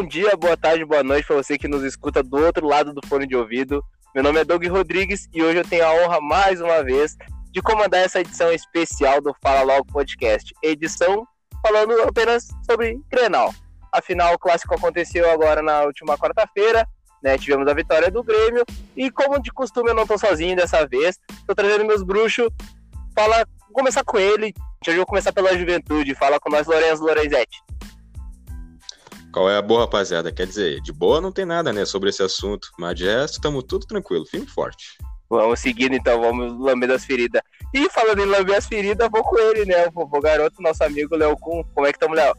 bom 0.00 0.06
dia, 0.06 0.34
boa 0.34 0.56
tarde, 0.56 0.82
boa 0.82 1.02
noite 1.02 1.26
para 1.26 1.36
você 1.36 1.58
que 1.58 1.68
nos 1.68 1.82
escuta 1.82 2.22
do 2.22 2.38
outro 2.38 2.66
lado 2.66 2.94
do 2.94 3.06
fone 3.06 3.26
de 3.26 3.36
ouvido. 3.36 3.84
Meu 4.14 4.24
nome 4.24 4.40
é 4.40 4.44
Doug 4.46 4.64
Rodrigues 4.66 5.28
e 5.30 5.42
hoje 5.42 5.58
eu 5.58 5.64
tenho 5.64 5.84
a 5.84 5.92
honra, 5.92 6.18
mais 6.22 6.58
uma 6.58 6.82
vez, 6.82 7.18
de 7.52 7.60
comandar 7.60 8.00
essa 8.00 8.18
edição 8.18 8.50
especial 8.50 9.20
do 9.20 9.34
Fala 9.42 9.60
Logo 9.60 9.84
Podcast. 9.92 10.54
Edição 10.62 11.26
falando 11.60 11.92
apenas 12.00 12.48
sobre 12.64 12.98
Grenal. 13.10 13.52
Afinal, 13.92 14.32
o 14.32 14.38
clássico 14.38 14.74
aconteceu 14.74 15.30
agora 15.30 15.60
na 15.60 15.82
última 15.82 16.16
quarta-feira, 16.16 16.88
né? 17.22 17.36
Tivemos 17.36 17.68
a 17.68 17.74
vitória 17.74 18.10
do 18.10 18.24
Grêmio 18.24 18.64
e, 18.96 19.10
como 19.10 19.38
de 19.38 19.52
costume, 19.52 19.90
eu 19.90 19.94
não 19.94 20.06
tô 20.06 20.16
sozinho 20.16 20.56
dessa 20.56 20.86
vez. 20.86 21.18
Tô 21.46 21.54
trazendo 21.54 21.84
meus 21.84 22.02
bruxos. 22.02 22.48
Fala, 23.14 23.44
vou 23.66 23.74
começar 23.74 24.02
com 24.02 24.18
ele. 24.18 24.54
Hoje 24.82 24.96
eu 24.96 24.96
vou 24.96 25.06
começar 25.06 25.30
pela 25.30 25.58
juventude. 25.58 26.14
Fala 26.14 26.40
com 26.40 26.48
nós, 26.48 26.66
Lourenço 26.66 27.02
Lorenzetti. 27.02 27.69
Qual 29.32 29.48
é 29.48 29.56
a 29.56 29.62
boa, 29.62 29.82
rapaziada? 29.82 30.32
Quer 30.32 30.46
dizer, 30.46 30.80
de 30.80 30.92
boa 30.92 31.20
não 31.20 31.30
tem 31.30 31.44
nada, 31.44 31.72
né, 31.72 31.84
sobre 31.84 32.10
esse 32.10 32.22
assunto, 32.22 32.68
mas 32.76 32.96
de 32.96 33.04
resto, 33.04 33.34
estamos 33.34 33.62
tudo 33.62 33.86
tranquilo, 33.86 34.26
firme 34.26 34.46
e 34.46 34.50
forte. 34.50 34.98
Vamos 35.28 35.60
seguindo 35.60 35.94
então, 35.94 36.20
vamos 36.20 36.58
lamber 36.58 36.88
das 36.88 37.04
feridas. 37.04 37.40
E 37.72 37.88
falando 37.90 38.18
em 38.18 38.26
lamber 38.26 38.56
as 38.56 38.66
feridas, 38.66 39.08
vou 39.08 39.22
com 39.22 39.38
ele, 39.38 39.64
né? 39.64 39.86
O 39.86 39.92
vovô 39.92 40.20
garoto, 40.20 40.60
nosso 40.60 40.82
amigo 40.82 41.14
Léo 41.14 41.36
Kun. 41.36 41.62
Como 41.72 41.86
é 41.86 41.92
que 41.92 41.96
estamos, 41.96 42.16
Léo? 42.16 42.34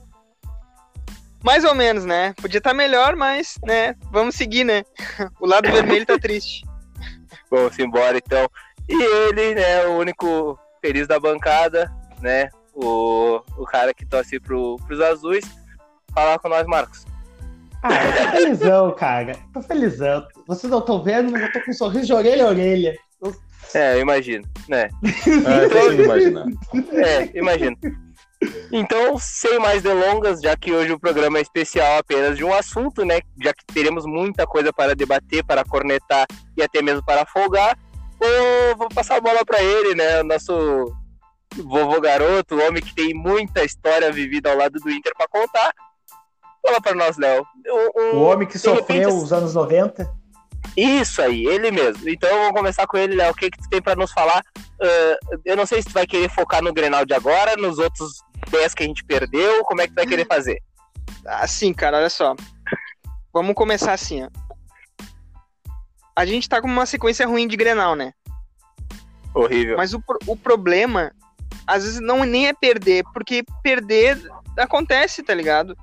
Mais 1.41 1.63
ou 1.63 1.73
menos, 1.73 2.03
né? 2.03 2.33
Podia 2.41 2.57
estar 2.57 2.71
tá 2.71 2.75
melhor, 2.75 3.15
mas, 3.15 3.57
né? 3.63 3.95
Vamos 4.11 4.35
seguir, 4.35 4.65
né? 4.65 4.83
O 5.39 5.47
lado 5.47 5.71
vermelho 5.71 6.05
tá 6.05 6.19
triste. 6.19 6.65
Vamos 7.49 7.79
embora 7.79 8.17
então. 8.17 8.49
E 8.89 9.01
ele, 9.01 9.55
né? 9.55 9.85
O 9.85 9.97
único 9.97 10.59
feliz 10.81 11.07
da 11.07 11.17
bancada, 11.17 11.89
né? 12.19 12.49
O, 12.73 13.41
o 13.57 13.63
cara 13.63 13.93
que 13.93 14.05
torce 14.05 14.37
pro, 14.37 14.75
pros 14.85 14.99
azuis 14.99 15.60
falar 16.13 16.39
com 16.39 16.49
nós, 16.49 16.65
Marcos. 16.67 17.05
Ah, 17.83 18.05
eu 18.05 18.13
tô 18.13 18.31
felizão, 18.31 18.91
cara. 18.95 19.35
Tô 19.53 19.61
felizão. 19.61 20.27
Vocês 20.47 20.69
não 20.69 20.79
estão 20.79 21.03
vendo, 21.03 21.31
mas 21.31 21.41
eu 21.41 21.51
tô 21.51 21.61
com 21.61 21.71
um 21.71 21.73
sorriso 21.73 22.05
de 22.05 22.13
orelha 22.13 22.45
a 22.45 22.49
orelha. 22.49 22.95
É, 23.73 23.95
eu 23.95 24.01
imagino, 24.01 24.43
né? 24.67 24.89
Ah, 25.03 25.65
então, 25.65 25.93
imaginar. 25.93 26.45
É, 26.93 27.37
imagino. 27.37 27.77
Então, 28.71 29.17
sem 29.19 29.59
mais 29.59 29.83
delongas, 29.83 30.41
já 30.41 30.57
que 30.57 30.73
hoje 30.73 30.91
o 30.91 30.99
programa 30.99 31.37
é 31.37 31.41
especial 31.41 31.99
apenas 31.99 32.35
de 32.35 32.43
um 32.43 32.53
assunto, 32.53 33.05
né? 33.05 33.19
Já 33.41 33.53
que 33.53 33.65
teremos 33.65 34.05
muita 34.05 34.47
coisa 34.47 34.73
para 34.73 34.95
debater, 34.95 35.43
para 35.43 35.63
cornetar 35.63 36.25
e 36.57 36.63
até 36.63 36.81
mesmo 36.81 37.03
para 37.05 37.25
folgar, 37.25 37.77
vou, 38.19 38.77
vou 38.77 38.89
passar 38.89 39.17
a 39.17 39.21
bola 39.21 39.45
para 39.45 39.61
ele, 39.63 39.95
né? 39.95 40.21
O 40.21 40.23
nosso 40.23 40.93
vovô 41.55 42.01
garoto, 42.01 42.55
o 42.55 42.67
homem 42.67 42.81
que 42.81 42.95
tem 42.95 43.13
muita 43.13 43.63
história 43.63 44.11
vivida 44.11 44.49
ao 44.49 44.57
lado 44.57 44.79
do 44.79 44.89
Inter 44.89 45.13
para 45.15 45.27
contar. 45.27 45.71
Fala 46.65 46.81
para 46.81 46.95
nós, 46.95 47.17
Léo. 47.17 47.45
Um, 47.95 48.17
o 48.17 48.21
homem 48.21 48.47
que 48.47 48.59
sofreu 48.59 48.81
repente... 48.81 49.07
os 49.07 49.33
anos 49.33 49.55
90? 49.55 50.21
Isso 50.77 51.21
aí, 51.21 51.45
ele 51.45 51.71
mesmo. 51.71 52.07
Então 52.07 52.29
vamos 52.29 52.53
começar 52.53 52.87
com 52.87 52.97
ele, 52.97 53.15
Léo. 53.15 53.31
O 53.31 53.35
que, 53.35 53.49
que 53.49 53.57
tu 53.57 53.69
tem 53.69 53.81
para 53.81 53.95
nos 53.95 54.11
falar? 54.11 54.41
Uh, 54.57 55.41
eu 55.43 55.57
não 55.57 55.65
sei 55.65 55.81
se 55.81 55.87
tu 55.87 55.93
vai 55.93 56.05
querer 56.05 56.29
focar 56.29 56.61
no 56.61 56.73
Grenal 56.73 57.05
de 57.05 57.13
agora, 57.13 57.57
nos 57.57 57.77
outros 57.77 58.23
10 58.49 58.73
que 58.73 58.83
a 58.83 58.85
gente 58.85 59.03
perdeu. 59.03 59.63
Como 59.65 59.81
é 59.81 59.87
que 59.87 59.93
tu 59.93 59.97
vai 59.97 60.07
querer 60.07 60.25
fazer? 60.25 60.61
Assim, 61.25 61.73
cara, 61.73 61.97
olha 61.97 62.09
só. 62.09 62.35
Vamos 63.33 63.55
começar 63.55 63.93
assim, 63.93 64.23
ó. 64.23 64.29
A 66.15 66.25
gente 66.25 66.47
tá 66.47 66.61
com 66.61 66.67
uma 66.67 66.85
sequência 66.85 67.25
ruim 67.25 67.47
de 67.47 67.57
Grenal, 67.57 67.95
né? 67.95 68.13
Horrível. 69.33 69.77
Mas 69.77 69.93
o, 69.93 70.03
o 70.27 70.35
problema, 70.35 71.11
às 71.65 71.83
vezes, 71.83 71.99
não 71.99 72.23
nem 72.25 72.47
é 72.47 72.53
perder, 72.53 73.03
porque 73.13 73.43
perder 73.63 74.21
acontece, 74.57 75.23
tá 75.23 75.33
ligado? 75.33 75.75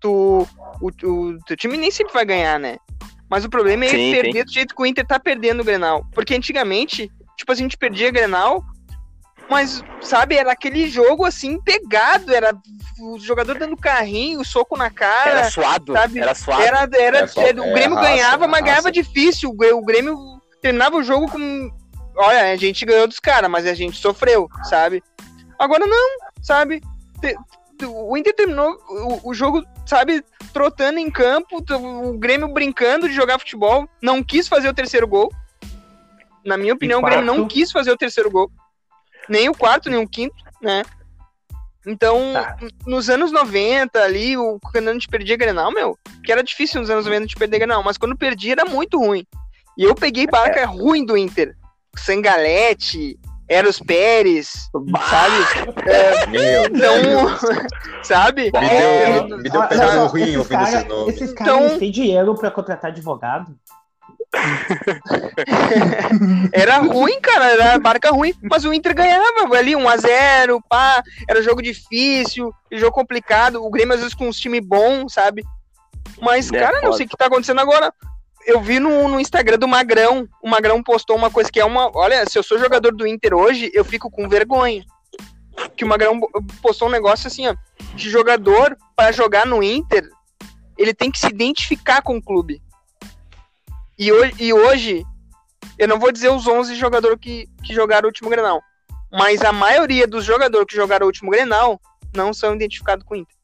Tu, 0.00 0.46
o, 0.80 0.88
o 0.88 1.38
teu 1.44 1.56
time 1.56 1.76
nem 1.76 1.90
sempre 1.90 2.12
vai 2.12 2.24
ganhar, 2.24 2.58
né? 2.58 2.76
Mas 3.30 3.44
o 3.44 3.50
problema 3.50 3.84
é 3.84 3.88
sim, 3.88 4.12
perder 4.12 4.40
sim. 4.40 4.44
do 4.44 4.52
jeito 4.52 4.74
que 4.74 4.82
o 4.82 4.86
Inter 4.86 5.06
tá 5.06 5.20
perdendo 5.20 5.60
o 5.60 5.64
Grenal. 5.64 6.04
Porque 6.12 6.34
antigamente, 6.34 7.10
tipo, 7.36 7.52
a 7.52 7.54
gente 7.54 7.76
perdia 7.76 8.10
Grenal, 8.10 8.64
mas, 9.48 9.82
sabe, 10.02 10.36
era 10.36 10.52
aquele 10.52 10.88
jogo 10.88 11.24
assim, 11.24 11.60
pegado, 11.60 12.34
era 12.34 12.54
o 13.00 13.18
jogador 13.18 13.58
dando 13.58 13.76
carrinho, 13.76 14.44
soco 14.44 14.76
na 14.76 14.90
cara. 14.90 15.30
Era 15.30 15.50
suado, 15.50 15.92
sabe? 15.94 16.20
era 16.20 16.34
suado. 16.34 16.62
Era, 16.62 16.78
era, 16.92 17.18
era, 17.18 17.30
era 17.36 17.62
o 17.62 17.72
Grêmio 17.72 17.98
ganhava, 17.98 18.46
mas 18.46 18.64
ganhava 18.64 18.92
difícil. 18.92 19.50
O 19.50 19.84
Grêmio 19.84 20.18
terminava 20.60 20.96
o 20.96 21.02
jogo 21.02 21.30
com. 21.30 21.70
Olha, 22.16 22.52
a 22.52 22.56
gente 22.56 22.84
ganhou 22.84 23.06
dos 23.06 23.20
caras, 23.20 23.50
mas 23.50 23.66
a 23.66 23.74
gente 23.74 23.96
sofreu, 23.96 24.48
sabe? 24.64 25.02
Agora 25.58 25.86
não, 25.86 26.08
sabe? 26.42 26.82
O 27.86 28.16
Inter 28.16 28.34
terminou 28.34 28.78
o, 28.88 29.30
o, 29.30 29.34
jogo, 29.34 29.64
sabe, 29.86 30.24
trotando 30.52 30.98
em 30.98 31.10
campo, 31.10 31.62
o 31.70 32.18
Grêmio 32.18 32.48
brincando 32.48 33.08
de 33.08 33.14
jogar 33.14 33.38
futebol, 33.38 33.88
não 34.02 34.22
quis 34.22 34.48
fazer 34.48 34.68
o 34.68 34.74
terceiro 34.74 35.06
gol. 35.06 35.32
Na 36.44 36.56
minha 36.56 36.74
opinião, 36.74 37.00
o 37.00 37.04
Grêmio 37.04 37.24
não 37.24 37.46
quis 37.46 37.70
fazer 37.70 37.90
o 37.90 37.96
terceiro 37.96 38.30
gol. 38.30 38.50
Nem 39.28 39.48
o 39.48 39.54
quarto, 39.54 39.90
nem 39.90 40.02
o 40.02 40.08
quinto, 40.08 40.36
né? 40.62 40.82
Então, 41.86 42.32
tá. 42.32 42.56
nos 42.86 43.08
anos 43.08 43.32
90 43.32 43.98
ali, 44.02 44.36
o 44.36 44.58
quando 44.60 44.88
a 44.88 44.92
gente 44.92 45.08
perdia 45.08 45.36
Grenal, 45.36 45.72
meu, 45.72 45.98
que 46.22 46.30
era 46.30 46.42
difícil 46.42 46.80
nos 46.80 46.90
anos 46.90 47.04
90 47.04 47.18
a 47.18 47.26
gente 47.26 47.36
perder 47.36 47.58
Grenal, 47.58 47.82
mas 47.82 47.96
quando 47.96 48.16
perdia 48.16 48.52
era 48.52 48.64
muito 48.64 48.98
ruim. 48.98 49.26
E 49.76 49.84
eu 49.84 49.94
peguei 49.94 50.26
barca 50.26 50.60
é. 50.60 50.64
ruim 50.64 51.04
do 51.04 51.16
Inter. 51.16 51.56
Sangalete, 51.96 53.18
Eros 53.48 53.80
Pérez, 53.80 54.68
sabe? 55.08 55.36
É, 55.90 56.26
Meu 56.26 56.64
então, 56.64 57.38
sabe? 58.04 58.44
Me 58.44 58.50
deu, 58.50 58.60
é, 58.60 59.22
me 59.22 59.48
deu 59.48 59.66
pedaço 59.66 60.06
ruim 60.08 60.36
ouvindo 60.36 60.58
cara, 60.58 60.68
esses 60.68 60.84
nomes. 60.88 61.14
Esses 61.14 61.32
caras 61.32 61.64
então... 61.64 61.78
têm 61.78 61.90
dinheiro 61.90 62.34
pra 62.34 62.50
contratar 62.50 62.90
advogado? 62.90 63.56
era 66.52 66.76
ruim, 66.78 67.18
cara, 67.20 67.50
era 67.50 67.78
barca 67.78 68.10
ruim, 68.10 68.34
mas 68.42 68.66
o 68.66 68.74
Inter 68.74 68.94
ganhava 68.94 69.56
ali 69.56 69.72
1x0, 69.72 70.60
pá, 70.68 71.02
era 71.26 71.42
jogo 71.42 71.62
difícil, 71.62 72.52
jogo 72.70 72.92
complicado, 72.92 73.64
o 73.64 73.70
Grêmio 73.70 73.94
às 73.94 74.00
vezes 74.00 74.14
com 74.14 74.28
um 74.28 74.30
time 74.30 74.60
bom, 74.60 75.08
sabe? 75.08 75.42
Mas, 76.20 76.52
é, 76.52 76.58
cara, 76.58 76.74
pode. 76.74 76.84
não 76.84 76.92
sei 76.92 77.06
o 77.06 77.08
que 77.08 77.16
tá 77.16 77.24
acontecendo 77.26 77.60
agora 77.60 77.90
eu 78.48 78.62
vi 78.62 78.80
no, 78.80 79.06
no, 79.08 79.20
Instagram 79.20 79.58
do 79.58 79.68
Magrão, 79.68 80.26
o 80.42 80.48
Magrão 80.48 80.82
postou 80.82 81.14
uma 81.14 81.30
coisa 81.30 81.52
que 81.52 81.60
é 81.60 81.64
uma. 81.66 81.94
Olha, 81.94 82.24
se 82.24 82.38
eu 82.38 82.42
sou 82.42 82.58
jogador 82.58 82.94
do 82.94 83.06
Inter 83.06 83.34
hoje, 83.34 83.70
eu 83.74 83.84
fico 83.84 84.10
com 84.10 84.26
vergonha. 84.26 84.82
Que 85.76 85.84
o 85.84 85.86
Magrão 85.86 86.18
postou 86.62 86.88
um 86.88 86.90
negócio 86.90 87.26
assim, 87.26 87.46
ó. 87.46 87.54
De 87.94 88.08
jogador, 88.08 88.74
para 88.96 89.12
jogar 89.12 89.44
no 89.44 89.62
Inter, 89.62 90.08
ele 90.78 90.94
tem 90.94 91.10
que 91.10 91.18
se 91.18 91.26
identificar 91.26 92.00
com 92.00 92.16
o 92.16 92.22
clube. 92.22 92.62
E 93.98 94.10
hoje, 94.10 94.34
e 94.38 94.50
hoje 94.54 95.04
eu 95.78 95.86
não 95.86 95.98
vou 95.98 96.10
dizer 96.10 96.30
os 96.30 96.46
11 96.46 96.74
jogadores 96.74 97.18
que, 97.20 97.46
que 97.62 97.74
jogaram 97.74 98.06
o 98.06 98.08
último 98.08 98.30
Grenal, 98.30 98.62
mas 99.12 99.42
a 99.42 99.52
maioria 99.52 100.06
dos 100.06 100.24
jogadores 100.24 100.66
que 100.66 100.76
jogaram 100.76 101.04
o 101.04 101.08
último 101.08 101.30
Grenal 101.30 101.78
não 102.16 102.32
são 102.32 102.54
identificados 102.54 103.04
com 103.04 103.12
o 103.12 103.18
Inter. 103.18 103.36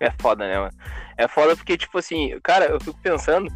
É 0.00 0.10
foda, 0.18 0.48
né, 0.48 0.58
mano? 0.58 0.74
É 1.18 1.28
foda 1.28 1.54
porque, 1.54 1.76
tipo 1.76 1.98
assim, 1.98 2.40
cara, 2.42 2.64
eu 2.64 2.80
fico 2.80 2.98
pensando 3.02 3.52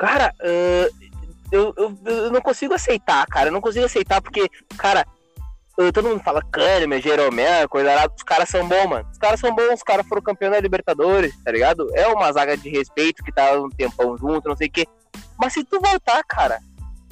Cara, 0.00 0.34
uh, 0.40 1.10
eu, 1.52 1.74
eu, 1.76 1.98
eu, 2.06 2.32
não 2.32 2.40
consigo 2.40 2.72
aceitar, 2.72 3.26
cara. 3.26 3.48
Eu 3.50 3.52
não 3.52 3.60
consigo 3.60 3.84
aceitar 3.84 4.22
porque, 4.22 4.48
cara, 4.78 5.06
todo 5.92 6.08
mundo 6.08 6.22
fala 6.22 6.42
Kahneman, 6.42 7.02
Jeromel, 7.02 7.68
coisa 7.68 7.94
lá. 7.94 8.06
Os 8.06 8.22
caras 8.22 8.48
são 8.48 8.66
bons, 8.66 8.86
mano. 8.86 9.06
Os 9.12 9.18
caras 9.18 9.38
são 9.38 9.54
bons, 9.54 9.74
os 9.74 9.82
caras 9.82 10.08
foram 10.08 10.22
campeões 10.22 10.54
da 10.54 10.60
Libertadores, 10.60 11.36
tá 11.44 11.52
ligado? 11.52 11.86
É 11.94 12.06
uma 12.06 12.32
zaga 12.32 12.56
de 12.56 12.70
respeito 12.70 13.22
que 13.22 13.30
tá 13.30 13.52
um 13.60 13.68
tempão 13.68 14.16
junto, 14.16 14.48
não 14.48 14.56
sei 14.56 14.68
o 14.68 14.70
quê. 14.70 14.86
Mas 15.38 15.52
se 15.52 15.62
tu 15.64 15.78
voltar, 15.78 16.24
cara, 16.24 16.60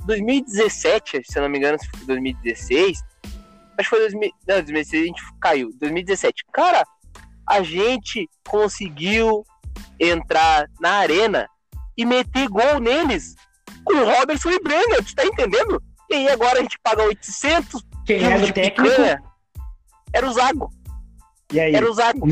2017, 0.07 1.25
se 1.31 1.39
eu 1.39 1.43
não 1.43 1.51
me 1.51 1.59
engano, 1.59 1.79
se 1.79 1.91
foi 1.91 2.07
2016, 2.07 3.05
acho 3.77 3.77
que 3.77 3.85
foi 3.85 3.99
2000, 3.99 4.31
não, 4.49 4.55
2016 4.63 5.03
a 5.03 5.07
gente 5.07 5.23
caiu. 5.39 5.71
2017, 5.79 6.43
cara, 6.51 6.87
a 7.47 7.63
gente 7.63 8.27
conseguiu 8.49 9.45
entrar 10.01 10.71
na 10.81 10.93
arena 10.93 11.47
e 11.99 12.07
meter 12.07 12.49
gol 12.49 12.79
neles 12.79 13.35
com 13.85 13.95
o 13.95 14.05
Robertson 14.05 14.51
e 14.51 14.63
Brenner, 14.63 15.05
tu 15.05 15.15
tá 15.17 15.27
entendendo? 15.27 15.83
E 16.09 16.15
aí 16.15 16.29
agora 16.31 16.61
a 16.61 16.63
gente 16.63 16.79
paga 16.81 17.03
800 17.03 17.83
Quem 18.07 18.25
era 18.25 18.45
o 18.45 18.53
técnico? 18.53 18.89
Picanha. 18.89 19.23
Era 20.13 20.27
o 20.27 20.33
Zago. 20.33 20.71
E 21.53 21.61
aí? 21.61 21.75
Era 21.75 21.91
o 21.91 21.93
Zago. 21.93 22.27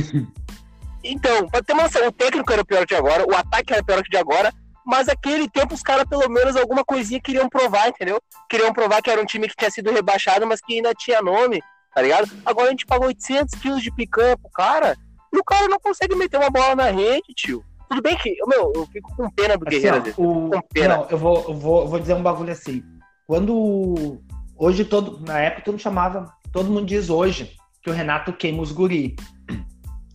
então, 1.03 1.49
pra 1.49 1.63
ter 1.63 1.73
uma 1.73 1.83
noção, 1.83 2.07
o 2.07 2.13
técnico 2.13 2.51
era 2.53 2.65
pior 2.65 2.87
que 2.87 2.95
de 2.95 2.95
agora, 2.95 3.27
o 3.27 3.35
ataque 3.35 3.73
era 3.73 3.83
pior 3.83 4.03
que 4.03 4.11
de 4.11 4.17
agora, 4.17 4.53
mas 4.87 5.09
aquele 5.09 5.49
tempo 5.51 5.75
os 5.75 5.83
caras 5.83 6.05
pelo 6.05 6.29
menos 6.31 6.55
alguma 6.57 6.85
coisinha 6.85 7.21
queriam 7.21 7.49
provar, 7.49 7.89
entendeu? 7.89 8.23
Queriam 8.49 8.73
provar 8.73 9.03
que 9.03 9.11
era 9.11 9.21
um 9.21 9.27
time 9.27 9.49
que 9.49 9.57
tinha 9.57 9.71
sido 9.71 9.91
rebaixado, 9.91 10.47
mas 10.47 10.61
que 10.61 10.75
ainda 10.75 10.95
tinha 10.95 11.21
nome, 11.21 11.61
tá 11.93 12.01
ligado? 12.01 12.31
Agora 12.47 12.69
a 12.69 12.71
gente 12.71 12.87
pagou 12.87 13.09
800 13.09 13.59
quilos 13.61 13.83
de 13.83 13.91
picanha 13.91 14.39
pro 14.39 14.51
cara, 14.51 14.97
e 15.33 15.39
o 15.39 15.45
cara 15.45 15.67
não 15.67 15.81
consegue 15.81 16.15
meter 16.15 16.39
uma 16.39 16.51
bola 16.51 16.77
na 16.77 16.91
rede, 16.91 17.35
tio. 17.35 17.65
Tudo 17.89 18.03
bem 18.03 18.17
que, 18.17 18.37
meu, 18.47 18.73
eu 18.75 18.87
fico 18.87 19.15
com 19.17 19.31
pena 19.31 19.57
do 19.57 19.67
assim, 19.67 19.81
Guerreiro. 19.81 20.15
Ó, 20.19 20.23
o... 20.23 20.51
Com 20.51 20.63
pena. 20.73 20.97
Não, 20.97 21.09
eu 21.09 21.19
vou, 21.19 21.45
eu 21.49 21.55
vou, 21.55 21.83
eu 21.83 21.89
vou 21.89 22.01
dizer 22.01 22.15
um 22.15 22.23
bagulho 22.23 22.53
assim. 22.53 22.83
Quando. 23.27 24.21
Hoje, 24.59 24.85
todo, 24.85 25.21
na 25.25 25.39
época, 25.39 25.63
todo 25.63 25.75
mundo 25.75 25.83
chamava. 25.83 26.33
Todo 26.53 26.71
mundo 26.71 26.87
diz 26.87 27.11
hoje 27.11 27.57
que 27.83 27.91
o 27.91 27.93
Renato 27.93 28.33
queima 28.33 28.63
os 28.63 28.73
guri. 28.73 29.15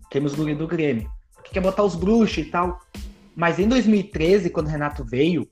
Queima 0.10 0.28
os 0.28 0.36
guri 0.36 0.56
do 0.56 0.68
Grêmio. 0.68 1.10
que 1.44 1.52
quer 1.52 1.62
botar 1.62 1.84
os 1.84 1.96
bruxos 1.96 2.40
e 2.40 2.46
tal. 2.46 2.80
Mas 3.36 3.60
em 3.60 3.68
2013, 3.68 4.50
quando 4.50 4.68
o 4.68 4.70
Renato 4.70 5.06
veio, 5.06 5.48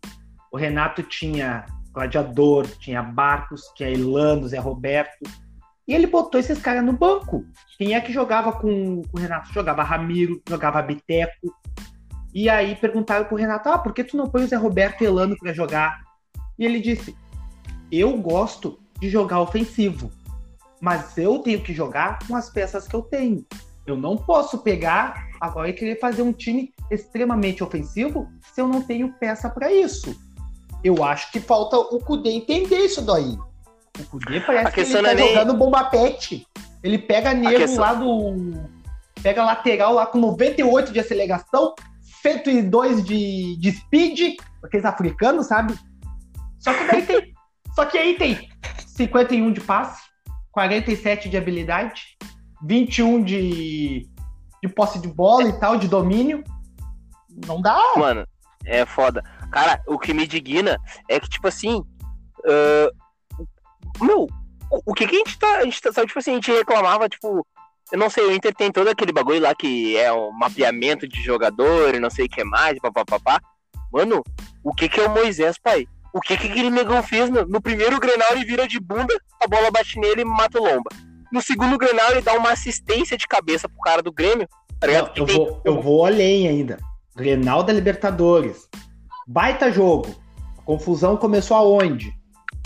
o 0.52 0.58
Renato 0.58 1.02
tinha 1.04 1.66
Gladiador, 1.94 2.68
tinha 2.80 3.02
Barcos, 3.02 3.62
tinha 3.76 3.90
Ilano, 3.90 4.48
Zé 4.48 4.60
Roberto. 4.60 5.30
E 5.88 5.94
ele 5.94 6.08
botou 6.08 6.40
esses 6.40 6.60
caras 6.60 6.84
no 6.84 6.94
banco. 6.94 7.46
Quem 7.78 7.96
é 7.96 8.02
que 8.02 8.14
jogava 8.14 8.52
com, 8.52 9.02
com 9.02 9.18
o 9.18 9.20
Renato? 9.20 9.52
Jogava 9.52 9.82
Ramiro, 9.82 10.42
jogava 10.48 10.82
Biteco. 10.82 11.56
E 12.34 12.50
aí 12.50 12.76
perguntaram 12.76 13.26
pro 13.26 13.38
Renato: 13.38 13.70
ah, 13.70 13.78
por 13.78 13.94
que 13.94 14.04
tu 14.04 14.18
não 14.18 14.28
põe 14.28 14.44
o 14.44 14.48
Zé 14.48 14.56
Roberto 14.56 15.02
Elano 15.02 15.36
para 15.38 15.54
jogar? 15.54 16.00
E 16.58 16.66
ele 16.66 16.80
disse: 16.80 17.16
eu 17.92 18.18
gosto 18.18 18.80
de 19.00 19.10
jogar 19.10 19.42
ofensivo, 19.42 20.12
mas 20.80 21.18
eu 21.18 21.40
tenho 21.40 21.62
que 21.62 21.74
jogar 21.74 22.20
com 22.28 22.36
as 22.36 22.50
peças 22.50 22.88
que 22.88 22.96
eu 22.96 23.02
tenho. 23.02 23.46
Eu 23.86 23.96
não 23.96 24.16
posso 24.16 24.60
pegar 24.60 25.28
agora 25.42 25.70
e 25.70 25.74
querer 25.74 26.00
fazer 26.00 26.22
um 26.22 26.32
time 26.32 26.72
extremamente 26.92 27.64
ofensivo 27.64 28.30
se 28.54 28.62
eu 28.62 28.68
não 28.68 28.82
tenho 28.82 29.14
peça 29.14 29.50
para 29.50 29.72
isso. 29.72 30.16
Eu 30.84 31.04
acho 31.04 31.32
que 31.32 31.40
falta 31.40 31.78
o 31.78 32.00
Kudê 32.00 32.30
entender 32.30 32.78
isso 32.78 33.02
daí. 33.02 33.38
O 34.00 34.06
Kudê 34.06 34.40
parece 34.42 34.72
que 34.72 34.82
ele 34.82 35.02
tá 35.02 35.12
é 35.12 35.18
jogando 35.18 35.50
nem... 35.50 35.58
bomba 35.58 35.84
pet. 35.86 36.48
Ele 36.84 36.98
pega 37.00 37.34
nego 37.34 37.58
questão... 37.58 37.82
lá 37.82 37.94
do. 37.96 38.70
Pega 39.22 39.44
lateral 39.44 39.94
lá 39.94 40.06
com 40.06 40.18
98 40.20 40.94
de 40.94 41.00
aceleração, 41.00 41.74
102 42.22 43.04
de, 43.04 43.58
de 43.58 43.72
speed, 43.72 44.36
aqueles 44.64 44.86
africanos, 44.86 45.48
sabe? 45.48 45.78
Só 46.60 46.74
que 46.74 46.86
daí 46.86 47.06
tem. 47.06 47.34
só 47.74 47.86
que 47.86 47.98
aí 47.98 48.18
tem 48.18 48.50
51 48.86 49.54
de 49.54 49.62
passe, 49.62 50.02
47 50.52 51.30
de 51.30 51.38
habilidade, 51.38 52.18
21 52.64 53.24
de, 53.24 54.08
de 54.62 54.70
posse 54.70 55.00
de 55.00 55.08
bola 55.08 55.48
e 55.48 55.60
tal, 55.60 55.78
de 55.78 55.88
domínio. 55.88 56.44
Não 57.48 57.62
dá. 57.62 57.80
Mano, 57.96 58.28
é 58.66 58.86
foda. 58.86 59.24
Cara, 59.52 59.82
o 59.88 59.98
que 59.98 60.14
me 60.14 60.28
digna 60.28 60.78
é 61.08 61.20
que, 61.20 61.30
tipo 61.30 61.48
assim. 61.48 61.84
Uh, 62.40 64.06
meu, 64.06 64.28
o, 64.72 64.82
o, 64.92 64.94
que, 64.94 65.08
que 65.08 65.16
a 65.16 65.20
gente 65.20 65.40
tá. 65.40 65.58
A 65.58 65.64
gente 65.64 65.82
tá, 65.82 65.92
sabe, 65.92 66.08
tipo 66.08 66.20
assim, 66.20 66.32
a 66.32 66.36
gente 66.36 66.52
reclamava, 66.52 67.08
tipo. 67.08 67.46
Eu 67.92 67.98
não 67.98 68.10
sei, 68.10 68.26
o 68.26 68.32
Inter 68.32 68.54
tem 68.54 68.72
todo 68.72 68.88
aquele 68.88 69.12
bagulho 69.12 69.42
lá 69.42 69.56
que 69.56 69.98
é 69.98 70.12
um 70.14 70.32
mapeamento 70.32 71.08
de 71.08 71.22
jogador 71.24 71.96
e 71.96 72.00
não 72.00 72.10
sei 72.10 72.26
o 72.26 72.30
que 72.30 72.44
mais, 72.44 72.78
papapá. 72.80 73.42
Mano, 73.92 74.24
o 74.64 74.74
que 74.74 74.88
que 74.88 75.00
é 75.00 75.08
o 75.08 75.10
Moisés, 75.10 75.58
pai? 75.58 75.88
O 76.14 76.22
que 76.22 76.38
que 76.38 76.48
aquele 76.48 76.70
negão 76.70 77.02
fez 77.02 77.30
no, 77.30 77.46
no 77.46 77.62
primeiro 77.62 78.00
Grenal 78.00 78.30
ele 78.32 78.46
vira 78.46 78.68
de 78.68 78.80
bunda, 78.80 79.14
a 79.42 79.48
bola 79.48 79.72
bate 79.72 80.00
nele 80.00 80.22
e 80.22 80.26
mata 80.26 80.60
o 80.60 80.64
Lomba. 80.64 80.90
No 81.32 81.42
segundo 81.42 81.78
Grenal 81.78 82.12
ele 82.12 82.22
dá 82.22 82.34
uma 82.34 82.52
assistência 82.52 83.18
de 83.18 83.28
cabeça 83.28 83.68
pro 83.70 83.80
cara 83.82 84.02
do 84.02 84.12
Grêmio, 84.12 84.48
tá? 84.80 84.88
Não, 84.88 84.94
eu, 85.16 85.26
tem... 85.26 85.36
vou, 85.36 85.62
eu 85.66 85.82
vou 85.82 86.06
além 86.06 86.48
ainda. 86.48 86.78
Grenal 87.16 87.64
da 87.64 87.74
Libertadores. 87.74 88.68
Baita 89.28 89.72
jogo. 89.72 90.16
A 90.58 90.62
confusão 90.62 91.18
começou 91.18 91.58
aonde? 91.58 92.14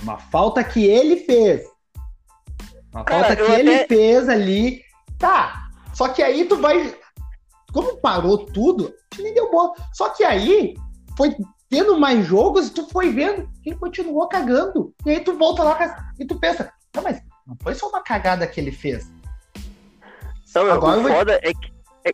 Uma 0.02 0.18
falta 0.18 0.64
que 0.64 0.86
ele 0.86 1.18
fez. 1.18 1.64
Uma 2.94 3.04
Cara, 3.04 3.26
falta 3.26 3.36
que 3.36 3.52
até... 3.52 3.60
ele 3.60 3.86
fez 3.86 4.30
ali. 4.30 4.82
Tá. 5.18 5.70
Só 5.94 6.10
que 6.10 6.22
aí 6.22 6.46
tu 6.46 6.58
vai. 6.58 6.96
Como 7.72 7.98
parou 7.98 8.46
tudo, 8.46 8.94
nem 9.18 9.34
deu 9.34 9.50
bola. 9.50 9.74
Só 9.94 10.10
que 10.10 10.24
aí 10.24 10.76
foi 11.18 11.36
tendo 11.70 12.00
mais 12.00 12.26
jogos 12.26 12.68
e 12.68 12.72
tu 12.72 12.88
foi 12.90 13.12
vendo 13.12 13.50
que 13.64 13.72
ele 13.72 13.80
continuou 13.80 14.28
cagando. 14.28 14.94
E 15.06 15.12
aí 15.12 15.20
tu 15.22 15.38
volta 15.38 15.64
lá 15.64 16.14
e 16.20 16.26
tu 16.26 16.40
pensa, 16.40 16.72
não, 16.96 17.02
mas 17.02 17.20
não 17.48 17.58
foi 17.62 17.74
só 17.74 17.90
uma 17.90 18.02
cagada 18.02 18.46
que 18.46 18.60
ele 18.60 18.72
fesse. 18.72 19.12
Não, 20.54 20.72
Agora 20.72 21.00
o 21.00 21.08
foda 21.08 21.40
é 21.42 21.54
que. 21.54 21.74
É 22.06 22.12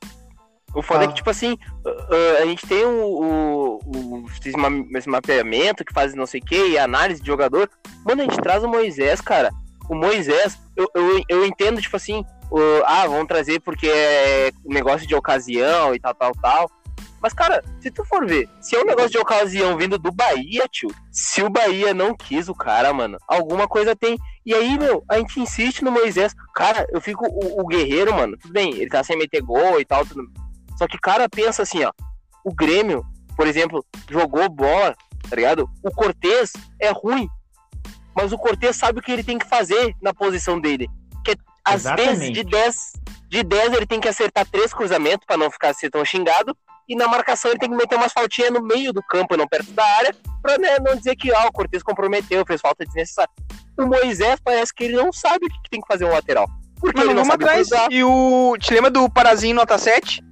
o 0.74 0.82
foda 0.82 1.02
ah. 1.02 1.04
é 1.04 1.08
que, 1.08 1.16
tipo 1.16 1.30
assim, 1.30 1.58
a 2.40 2.46
gente 2.46 2.66
tem 2.68 2.86
o, 2.86 3.04
o, 3.04 3.80
o, 3.86 4.26
esse 4.96 5.10
mapeamento 5.10 5.84
que 5.84 5.94
faz 5.94 6.14
não 6.14 6.26
sei 6.26 6.40
o 6.40 6.46
que, 6.46 6.70
e 6.70 6.78
análise 6.78 7.22
de 7.22 7.28
jogador. 7.28 7.70
Mano, 8.06 8.22
a 8.22 8.26
gente 8.26 8.40
traz 8.42 8.64
o 8.64 8.68
Moisés, 8.68 9.20
cara. 9.20 9.50
O 9.90 9.96
Moisés, 9.96 10.60
eu, 10.78 10.90
eu, 10.94 11.24
eu 11.28 11.46
entendo, 11.46 11.82
tipo 11.82 11.96
assim, 11.96 12.24
ah, 12.86 13.08
vamos 13.08 13.28
trazer 13.28 13.60
porque 13.62 13.88
é 13.88 14.52
negócio 14.66 15.08
de 15.08 15.16
ocasião 15.16 15.94
e 15.94 16.00
tal, 16.00 16.14
tal, 16.16 16.32
tal. 16.34 16.72
Mas, 17.22 17.34
cara, 17.34 17.64
se 17.82 17.92
tu 17.92 18.04
for 18.06 18.26
ver, 18.26 18.48
se 18.62 18.76
é 18.76 18.82
um 18.82 18.86
negócio 18.86 19.12
de 19.12 19.18
ocasião 19.18 19.78
vindo 19.78 20.00
do 20.00 20.12
Bahia, 20.12 20.66
tio, 20.72 20.90
se 21.12 21.44
o 21.44 21.50
Bahia 21.50 21.94
não 21.94 22.16
quis 22.16 22.48
o 22.48 22.56
cara, 22.56 22.94
mano, 22.94 23.18
alguma 23.28 23.68
coisa 23.68 23.96
tem. 23.96 24.18
E 24.46 24.54
aí, 24.54 24.80
meu, 24.80 25.04
a 25.10 25.18
gente 25.18 25.40
insiste 25.40 25.84
no 25.84 25.92
Moisés. 25.92 26.34
Cara, 26.56 26.88
eu 26.92 27.02
fico. 27.02 27.26
O, 27.28 27.62
o 27.62 27.68
Guerreiro, 27.68 28.14
mano, 28.14 28.38
tudo 28.38 28.54
bem, 28.54 28.74
ele 28.74 28.90
tá 28.90 29.04
sem 29.04 29.18
meter 29.18 29.42
gol 29.42 29.80
e 29.82 29.86
tal, 29.86 30.06
tudo, 30.06 30.24
só 30.78 30.88
que 30.88 30.98
cara 30.98 31.28
pensa 31.28 31.64
assim, 31.64 31.84
ó. 31.84 31.92
O 32.46 32.54
Grêmio, 32.54 33.06
por 33.36 33.46
exemplo, 33.46 33.86
jogou 34.10 34.48
bola, 34.48 34.96
tá 35.30 35.36
ligado? 35.36 35.70
O 35.84 35.92
Cortez 35.92 36.54
é 36.80 36.90
ruim. 36.90 37.28
Mas 38.16 38.32
o 38.32 38.38
Cortez 38.38 38.78
sabe 38.78 39.00
o 39.00 39.02
que 39.02 39.12
ele 39.12 39.24
tem 39.24 39.38
que 39.38 39.46
fazer 39.46 39.94
na 40.02 40.14
posição 40.14 40.60
dele. 40.60 40.88
Às 41.64 41.84
vezes, 41.84 42.32
de 42.32 42.44
10, 42.44 42.94
de 43.30 43.44
10 43.44 43.74
ele 43.74 43.86
tem 43.86 44.00
que 44.00 44.08
acertar 44.08 44.46
três 44.46 44.74
cruzamentos 44.74 45.26
para 45.26 45.38
não 45.38 45.52
ficar 45.52 45.74
ser 45.74 45.90
tão 45.90 46.04
xingado. 46.04 46.56
E 46.88 46.96
na 46.96 47.08
marcação 47.08 47.52
ele 47.52 47.60
tem 47.60 47.70
que 47.70 47.76
meter 47.76 47.96
umas 47.96 48.12
faltinhas 48.12 48.52
no 48.52 48.64
meio 48.64 48.92
do 48.92 49.04
campo, 49.04 49.38
não 49.38 49.48
perto 49.48 49.72
da 49.74 49.86
área, 49.86 50.16
pra 50.42 50.58
né, 50.58 50.78
não 50.80 50.96
dizer 50.96 51.16
que 51.16 51.32
ah, 51.32 51.46
o 51.46 51.52
Cortez 51.52 51.84
comprometeu, 51.84 52.44
fez 52.48 52.60
falta 52.60 52.84
desnecessária. 52.84 53.30
O 53.78 53.86
Moisés 53.86 54.40
parece 54.44 54.74
que 54.74 54.86
ele 54.86 54.96
não 54.96 55.14
sabe 55.14 55.46
o 55.46 55.50
que 55.50 55.70
tem 55.70 55.82
que 55.82 55.88
fazer 55.88 56.06
um 56.06 56.12
lateral. 56.12 56.48
Porque 56.80 57.00
ele 57.00 57.14
não 57.14 57.24
sabe 57.24 57.44
atrás. 57.44 57.70
Cruzar. 57.70 57.88
E 57.92 58.04
o. 58.04 58.58
Te 58.60 58.74
lembra 58.74 58.90
do 58.90 59.08
Parazinho 59.08 59.56
nota 59.56 59.78
7? 59.78 60.24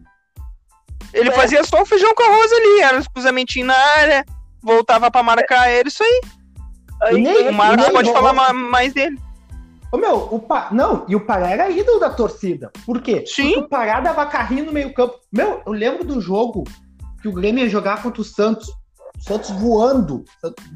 Ele 1.14 1.30
é. 1.30 1.32
fazia 1.32 1.64
só 1.64 1.82
o 1.82 1.86
feijão 1.86 2.14
com 2.16 2.24
arroz 2.24 2.52
ali, 2.52 2.82
era 2.82 2.98
um 2.98 3.04
cruzamentinho 3.04 3.68
na 3.68 3.76
área, 3.76 4.26
voltava 4.62 5.10
pra 5.10 5.24
marcar 5.24 5.70
ele, 5.72 5.90
isso 5.90 6.04
aí. 6.04 6.22
aí 7.04 7.22
nem, 7.22 7.50
o 7.50 7.54
Marcos 7.54 7.88
pode 7.90 8.12
falar 8.12 8.54
mais 8.54 8.94
dele. 8.94 9.18
Ô 9.98 10.00
meu, 10.00 10.16
o 10.32 10.40
pa... 10.40 10.70
não, 10.72 11.06
e 11.08 11.16
o 11.16 11.26
Pará 11.26 11.50
era 11.50 11.72
ídolo 11.72 12.00
da 12.00 12.12
torcida. 12.12 12.72
Por 12.86 13.02
quê? 13.02 13.24
Sim. 13.26 13.54
Porque 13.54 13.60
o 13.62 13.68
Pará 13.68 14.00
dava 14.00 14.28
carrinho 14.28 14.66
no 14.66 14.72
meio 14.72 14.94
campo. 14.94 15.20
Meu, 15.32 15.64
eu 15.66 15.72
lembro 15.72 16.04
do 16.04 16.22
jogo 16.22 16.64
que 17.20 17.28
o 17.28 17.34
Grêmio 17.34 17.64
ia 17.64 17.70
jogar 17.70 18.04
contra 18.04 18.22
o 18.22 18.26
Santos. 18.26 18.70
O 19.18 19.24
Santos 19.24 19.50
voando. 19.50 20.24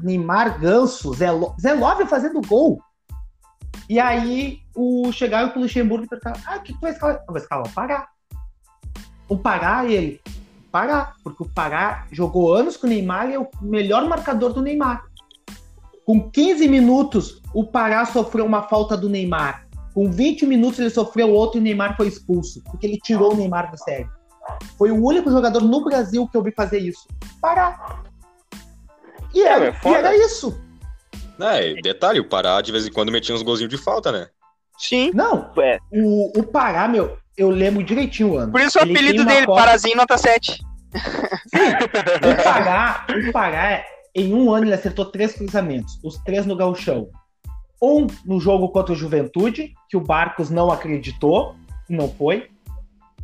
Neymar, 0.02 0.58
Ganso, 0.58 1.14
Zé, 1.14 1.30
Lo... 1.30 1.54
Zé 1.60 1.72
Love 1.72 2.06
fazendo 2.06 2.40
gol. 2.40 2.82
E 3.88 4.00
aí 4.00 4.58
o 4.74 5.12
chegaram 5.12 5.50
pro 5.50 5.60
Luxemburgo 5.60 6.04
e 6.04 6.08
perguntaram: 6.08 6.40
Ah, 6.44 6.56
o 6.56 6.62
que 6.62 6.72
tu 6.72 6.80
vai 6.80 6.90
escalar? 6.90 7.16
Eu 7.16 7.26
vou 7.28 7.36
escalar 7.36 7.64
o 7.64 7.70
Pará 7.70 8.08
o 9.28 9.38
Pará, 9.38 9.84
ele. 9.86 10.20
Pará, 10.70 11.14
porque 11.22 11.42
o 11.42 11.48
Pará 11.48 12.06
jogou 12.10 12.54
anos 12.54 12.76
com 12.76 12.86
o 12.86 12.90
Neymar 12.90 13.30
e 13.30 13.34
é 13.34 13.38
o 13.38 13.48
melhor 13.60 14.08
marcador 14.08 14.52
do 14.52 14.62
Neymar. 14.62 15.04
Com 16.04 16.30
15 16.30 16.66
minutos, 16.68 17.41
o 17.54 17.64
Pará 17.64 18.04
sofreu 18.04 18.44
uma 18.44 18.62
falta 18.62 18.96
do 18.96 19.08
Neymar. 19.08 19.66
Com 19.94 20.10
20 20.10 20.46
minutos, 20.46 20.78
ele 20.78 20.90
sofreu 20.90 21.30
outro 21.30 21.58
e 21.58 21.60
o 21.60 21.62
Neymar 21.62 21.96
foi 21.96 22.08
expulso, 22.08 22.62
porque 22.64 22.86
ele 22.86 22.98
tirou 22.98 23.34
o 23.34 23.36
Neymar 23.36 23.70
do 23.70 23.78
sério. 23.78 24.10
Foi 24.78 24.90
o 24.90 25.04
único 25.04 25.30
jogador 25.30 25.60
no 25.60 25.84
Brasil 25.84 26.26
que 26.28 26.36
eu 26.36 26.42
vi 26.42 26.52
fazer 26.52 26.78
isso. 26.78 27.06
Pará. 27.40 28.02
E 29.34 29.42
era, 29.42 29.66
é, 29.66 29.76
e 29.84 29.94
era 29.94 30.16
isso. 30.16 30.58
É, 31.40 31.74
detalhe, 31.80 32.20
o 32.20 32.28
Pará 32.28 32.60
de 32.60 32.72
vez 32.72 32.86
em 32.86 32.92
quando 32.92 33.12
metia 33.12 33.34
uns 33.34 33.42
golzinhos 33.42 33.70
de 33.70 33.78
falta, 33.78 34.12
né? 34.12 34.28
Sim. 34.78 35.10
Não, 35.14 35.50
é. 35.58 35.78
o, 35.92 36.38
o 36.38 36.42
Pará, 36.42 36.88
meu, 36.88 37.16
eu 37.36 37.50
lembro 37.50 37.82
direitinho 37.82 38.32
o 38.32 38.38
ano. 38.38 38.52
Por 38.52 38.60
isso 38.60 38.78
o 38.78 38.82
apelido 38.82 39.24
dele, 39.24 39.46
foto... 39.46 39.56
Parazinho 39.56 39.96
nota 39.96 40.18
7. 40.18 40.52
Sim, 40.52 41.68
o 42.30 42.42
Pará, 42.42 43.06
o 43.08 43.32
Pará, 43.32 43.84
em 44.14 44.34
um 44.34 44.52
ano 44.52 44.66
ele 44.66 44.74
acertou 44.74 45.06
três 45.06 45.34
cruzamentos, 45.34 45.98
os 46.02 46.18
três 46.18 46.46
no 46.46 46.56
gauchão. 46.56 47.08
Um 47.82 48.06
no 48.24 48.38
jogo 48.38 48.68
contra 48.68 48.92
o 48.92 48.96
Juventude, 48.96 49.74
que 49.88 49.96
o 49.96 50.00
Barcos 50.00 50.50
não 50.50 50.70
acreditou, 50.70 51.56
não 51.88 52.08
foi. 52.08 52.48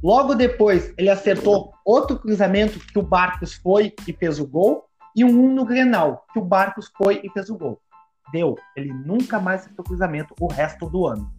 Logo 0.03 0.35
depois, 0.35 0.93
ele 0.99 1.09
acertou 1.09 1.73
outro 1.85 2.19
cruzamento 2.19 2.81
que 2.81 2.99
o 2.99 3.03
Barcos 3.03 3.55
foi 3.55 3.95
e 4.07 4.13
fez 4.13 4.41
o 4.41 4.47
gol. 4.47 4.85
E 5.15 5.25
um 5.25 5.55
no 5.55 5.65
Grenal, 5.65 6.25
que 6.33 6.39
o 6.39 6.45
Barcos 6.45 6.91
foi 6.97 7.21
e 7.23 7.31
fez 7.31 7.51
o 7.51 7.57
gol. 7.57 7.81
Deu. 8.33 8.57
Ele 8.77 8.93
nunca 8.93 9.41
mais 9.41 9.63
acertou 9.63 9.85
cruzamento 9.85 10.35
o 10.41 10.49
resto 10.49 10.89
do 10.89 11.07
ano. 11.07 11.33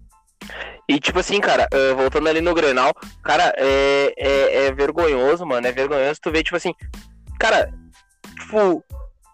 E 0.87 0.99
tipo 0.99 1.19
assim, 1.19 1.39
cara, 1.39 1.67
uh, 1.73 1.95
voltando 1.95 2.27
ali 2.27 2.41
no 2.41 2.53
Grenal, 2.53 2.93
cara, 3.23 3.53
é, 3.57 4.13
é, 4.17 4.65
é, 4.65 4.71
vergonhoso, 4.71 5.45
mano. 5.45 5.67
É 5.67 5.71
vergonhoso 5.71 6.19
tu 6.21 6.31
ver, 6.31 6.43
tipo 6.43 6.57
assim, 6.57 6.73
cara, 7.39 7.71
tipo, 8.39 8.83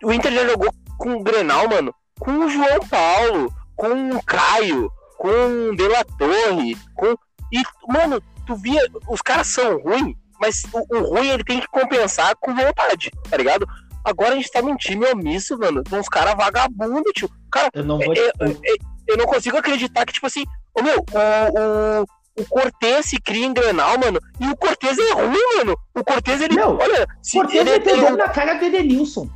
o 0.04 0.14
Inter 0.14 0.34
já 0.34 0.46
jogou 0.48 0.70
com 0.98 1.14
o 1.14 1.24
Grenal, 1.24 1.70
mano, 1.70 1.94
com 2.20 2.32
o 2.32 2.50
João 2.50 2.80
Paulo, 2.90 3.54
com 3.76 4.12
o 4.12 4.24
Caio, 4.24 4.92
com 5.18 5.70
o 5.70 5.76
De 5.76 5.88
La 5.88 6.04
Torre, 6.04 6.78
com. 6.96 7.16
E, 7.52 7.64
mano, 7.88 8.22
tu 8.46 8.56
via, 8.56 8.82
os 9.10 9.22
caras 9.22 9.48
são 9.48 9.78
ruins, 9.80 10.16
mas 10.40 10.64
o, 10.74 10.98
o 10.98 11.16
ruim 11.16 11.30
ele 11.30 11.44
tem 11.44 11.60
que 11.60 11.68
compensar 11.68 12.36
com 12.40 12.56
vontade, 12.56 13.12
tá 13.30 13.38
ligado? 13.38 13.68
Agora 14.04 14.34
a 14.34 14.36
gente 14.36 14.52
tá 14.52 14.62
num 14.62 14.76
time 14.76 15.06
omisso, 15.08 15.58
mano, 15.58 15.84
com 15.90 15.98
uns 15.98 16.10
caras 16.10 16.36
vagabundos, 16.36 17.12
tio. 17.14 17.30
Cara, 17.52 17.70
eu 17.74 17.84
não 17.84 17.98
vou. 17.98 18.14
É, 18.14 18.20
é, 18.20 18.50
é, 18.50 18.76
eu 19.08 19.18
não 19.18 19.26
consigo 19.26 19.58
acreditar 19.58 20.06
que, 20.06 20.14
tipo 20.14 20.28
assim, 20.28 20.44
Ô, 20.76 20.82
meu, 20.84 20.98
o, 21.00 22.02
o, 22.02 22.42
o 22.42 22.46
Cortez 22.50 23.06
se 23.06 23.20
cria 23.20 23.46
em 23.46 23.54
Grenal, 23.54 23.98
mano, 23.98 24.20
e 24.40 24.48
o 24.48 24.58
Cortez 24.58 24.98
é 24.98 25.14
ruim, 25.14 25.58
mano. 25.58 25.78
O 25.96 26.04
Cortez, 26.04 26.42
ele. 26.42 26.56
Não, 26.56 26.78
olha, 26.78 27.08
se 27.22 27.38
Cortez 27.38 27.62
ele 27.62 27.72
meteu 27.72 28.02
gol 28.02 28.18
na 28.18 28.28
cara 28.28 28.56
do 28.56 28.66
Edenilson. 28.66 29.30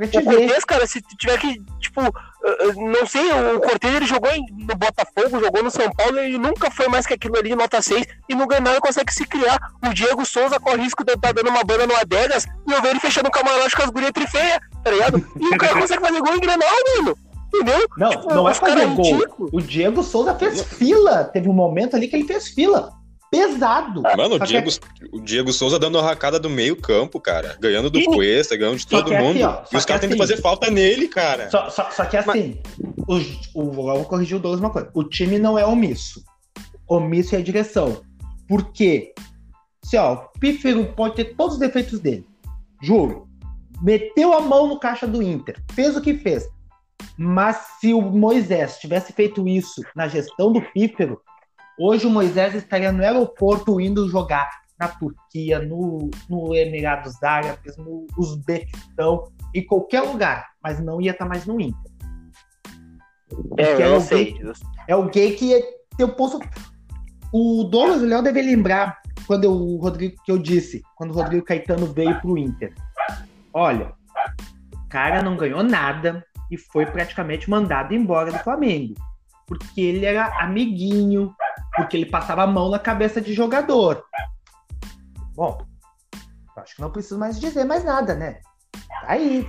O 0.00 0.24
Cortez, 0.24 0.64
cara, 0.64 0.86
se 0.86 1.00
tiver 1.18 1.38
que, 1.38 1.60
tipo, 1.80 2.00
não 2.76 3.04
sei, 3.06 3.30
o 3.56 3.60
Cortez 3.60 3.94
ele 3.94 4.06
jogou 4.06 4.30
no 4.52 4.76
Botafogo, 4.76 5.40
jogou 5.40 5.62
no 5.62 5.70
São 5.70 5.90
Paulo, 5.90 6.18
ele 6.20 6.38
nunca 6.38 6.70
foi 6.70 6.86
mais 6.88 7.04
que 7.04 7.14
aquilo 7.14 7.36
ali, 7.36 7.54
nota 7.56 7.82
6, 7.82 8.06
e 8.28 8.34
no 8.34 8.46
Grenal 8.46 8.74
ele 8.74 8.80
consegue 8.80 9.12
se 9.12 9.26
criar. 9.26 9.58
O 9.84 9.92
Diego 9.92 10.24
Souza 10.24 10.60
corre 10.60 10.82
risco 10.82 11.04
de 11.04 11.14
estar 11.14 11.32
dando 11.32 11.50
uma 11.50 11.64
banda 11.64 11.86
no 11.86 11.96
Adegas 11.96 12.46
e 12.66 12.72
eu 12.72 12.80
ver 12.80 12.90
ele 12.90 13.00
fechando 13.00 13.28
o 13.28 13.32
camarote 13.32 13.74
com 13.74 13.82
as 13.82 13.90
gurias 13.90 14.12
trifeias, 14.12 14.60
tá 14.84 14.90
ligado? 14.90 15.18
E 15.40 15.46
o 15.54 15.58
cara 15.58 15.80
consegue 15.80 16.00
fazer 16.00 16.20
gol 16.20 16.36
em 16.36 16.40
Grenal, 16.40 16.68
mano. 16.96 17.18
Entendeu? 17.52 17.88
Não, 17.96 18.10
tipo, 18.10 18.34
não 18.34 18.48
é 18.48 18.54
fazer 18.54 18.86
gol. 18.88 19.48
O 19.52 19.60
Diego 19.60 20.02
Souza 20.02 20.34
fez 20.34 20.62
fila. 20.62 21.24
Teve 21.24 21.48
um 21.48 21.54
momento 21.54 21.96
ali 21.96 22.06
que 22.06 22.14
ele 22.14 22.26
fez 22.26 22.48
fila 22.48 22.92
pesado. 23.30 24.02
Mano, 24.02 24.36
o 24.36 24.38
Diego, 24.38 24.70
que... 24.70 25.08
o 25.12 25.20
Diego 25.20 25.52
Souza 25.52 25.78
dando 25.78 25.98
a 25.98 26.02
racada 26.02 26.38
do 26.38 26.48
meio 26.48 26.76
campo, 26.76 27.20
cara. 27.20 27.56
Ganhando 27.60 27.90
do 27.90 28.02
Cuesta, 28.04 28.56
ganhando 28.56 28.78
de 28.78 28.86
todo 28.86 29.12
mundo. 29.12 29.36
Aqui, 29.36 29.42
ó, 29.42 29.62
e 29.72 29.76
os 29.76 29.84
caras 29.84 30.02
assim, 30.02 30.10
tentam 30.12 30.18
fazer 30.18 30.40
falta 30.40 30.70
nele, 30.70 31.08
cara. 31.08 31.50
Só, 31.50 31.70
só, 31.70 31.90
só 31.90 32.04
que 32.04 32.16
assim, 32.16 32.58
Mas... 33.06 33.48
o, 33.54 33.62
o, 33.62 33.72
vou 33.72 34.04
corrigir 34.04 34.36
o 34.36 34.40
Douglas 34.40 34.60
uma 34.60 34.70
coisa. 34.70 34.90
O 34.94 35.04
time 35.04 35.38
não 35.38 35.58
é 35.58 35.64
omisso. 35.64 36.22
Omisso 36.86 37.34
é 37.34 37.38
a 37.38 37.42
direção. 37.42 38.00
Por 38.48 38.72
quê? 38.72 39.12
Se, 39.84 39.96
ó, 39.96 40.14
o 40.14 40.38
Pífero 40.38 40.84
pode 40.94 41.16
ter 41.16 41.36
todos 41.36 41.54
os 41.54 41.60
defeitos 41.60 42.00
dele. 42.00 42.26
Juro. 42.82 43.28
Meteu 43.82 44.32
a 44.32 44.40
mão 44.40 44.66
no 44.66 44.78
caixa 44.78 45.06
do 45.06 45.22
Inter. 45.22 45.62
Fez 45.72 45.96
o 45.96 46.00
que 46.00 46.14
fez. 46.14 46.48
Mas 47.16 47.56
se 47.80 47.92
o 47.92 48.00
Moisés 48.00 48.78
tivesse 48.78 49.12
feito 49.12 49.46
isso 49.46 49.82
na 49.94 50.08
gestão 50.08 50.52
do 50.52 50.62
Pífero, 50.72 51.20
Hoje 51.78 52.06
o 52.06 52.10
Moisés 52.10 52.54
estaria 52.54 52.90
no 52.90 53.02
aeroporto 53.02 53.80
indo 53.80 54.08
jogar 54.08 54.50
na 54.78 54.88
Turquia, 54.88 55.60
no, 55.60 56.10
no 56.28 56.54
Emirados 56.54 57.22
Árabes, 57.22 57.76
no 57.76 58.06
Uzbequistão, 58.16 59.30
em 59.54 59.64
qualquer 59.64 60.02
lugar, 60.02 60.48
mas 60.62 60.80
não 60.80 61.00
ia 61.00 61.12
estar 61.12 61.26
mais 61.26 61.46
no 61.46 61.60
Inter. 61.60 61.92
É, 63.56 63.74
eu 63.74 63.94
é 63.94 63.96
o 63.96 64.00
sei. 64.00 64.32
Gay, 64.32 64.52
é 64.88 64.96
o 64.96 65.08
gay 65.08 65.32
que 65.36 65.62
eu 65.98 66.08
posso. 66.08 66.40
O 67.32 67.64
Douglas 67.64 68.02
Léo 68.02 68.22
deve 68.22 68.42
lembrar 68.42 69.00
quando 69.26 69.44
eu, 69.44 69.52
o 69.52 69.76
Rodrigo 69.76 70.16
que 70.24 70.32
eu 70.32 70.38
disse, 70.38 70.82
quando 70.96 71.10
o 71.10 71.14
Rodrigo 71.14 71.44
Caetano 71.44 71.86
veio 71.92 72.20
para 72.20 72.30
o 72.30 72.38
Inter. 72.38 72.74
Olha, 73.52 73.92
o 74.72 74.88
cara 74.88 75.22
não 75.22 75.36
ganhou 75.36 75.62
nada 75.62 76.24
e 76.50 76.56
foi 76.56 76.86
praticamente 76.86 77.48
mandado 77.48 77.94
embora 77.94 78.32
do 78.32 78.38
Flamengo, 78.38 78.94
porque 79.46 79.80
ele 79.80 80.06
era 80.06 80.26
amiguinho 80.40 81.34
porque 81.78 81.96
ele 81.96 82.06
passava 82.06 82.42
a 82.42 82.46
mão 82.46 82.68
na 82.68 82.78
cabeça 82.78 83.20
de 83.20 83.32
jogador. 83.32 84.04
Bom, 85.34 85.58
acho 86.56 86.76
que 86.76 86.82
não 86.82 86.90
preciso 86.90 87.18
mais 87.18 87.38
dizer 87.40 87.64
mais 87.64 87.84
nada, 87.84 88.14
né? 88.14 88.40
Tá 88.72 89.04
aí. 89.06 89.48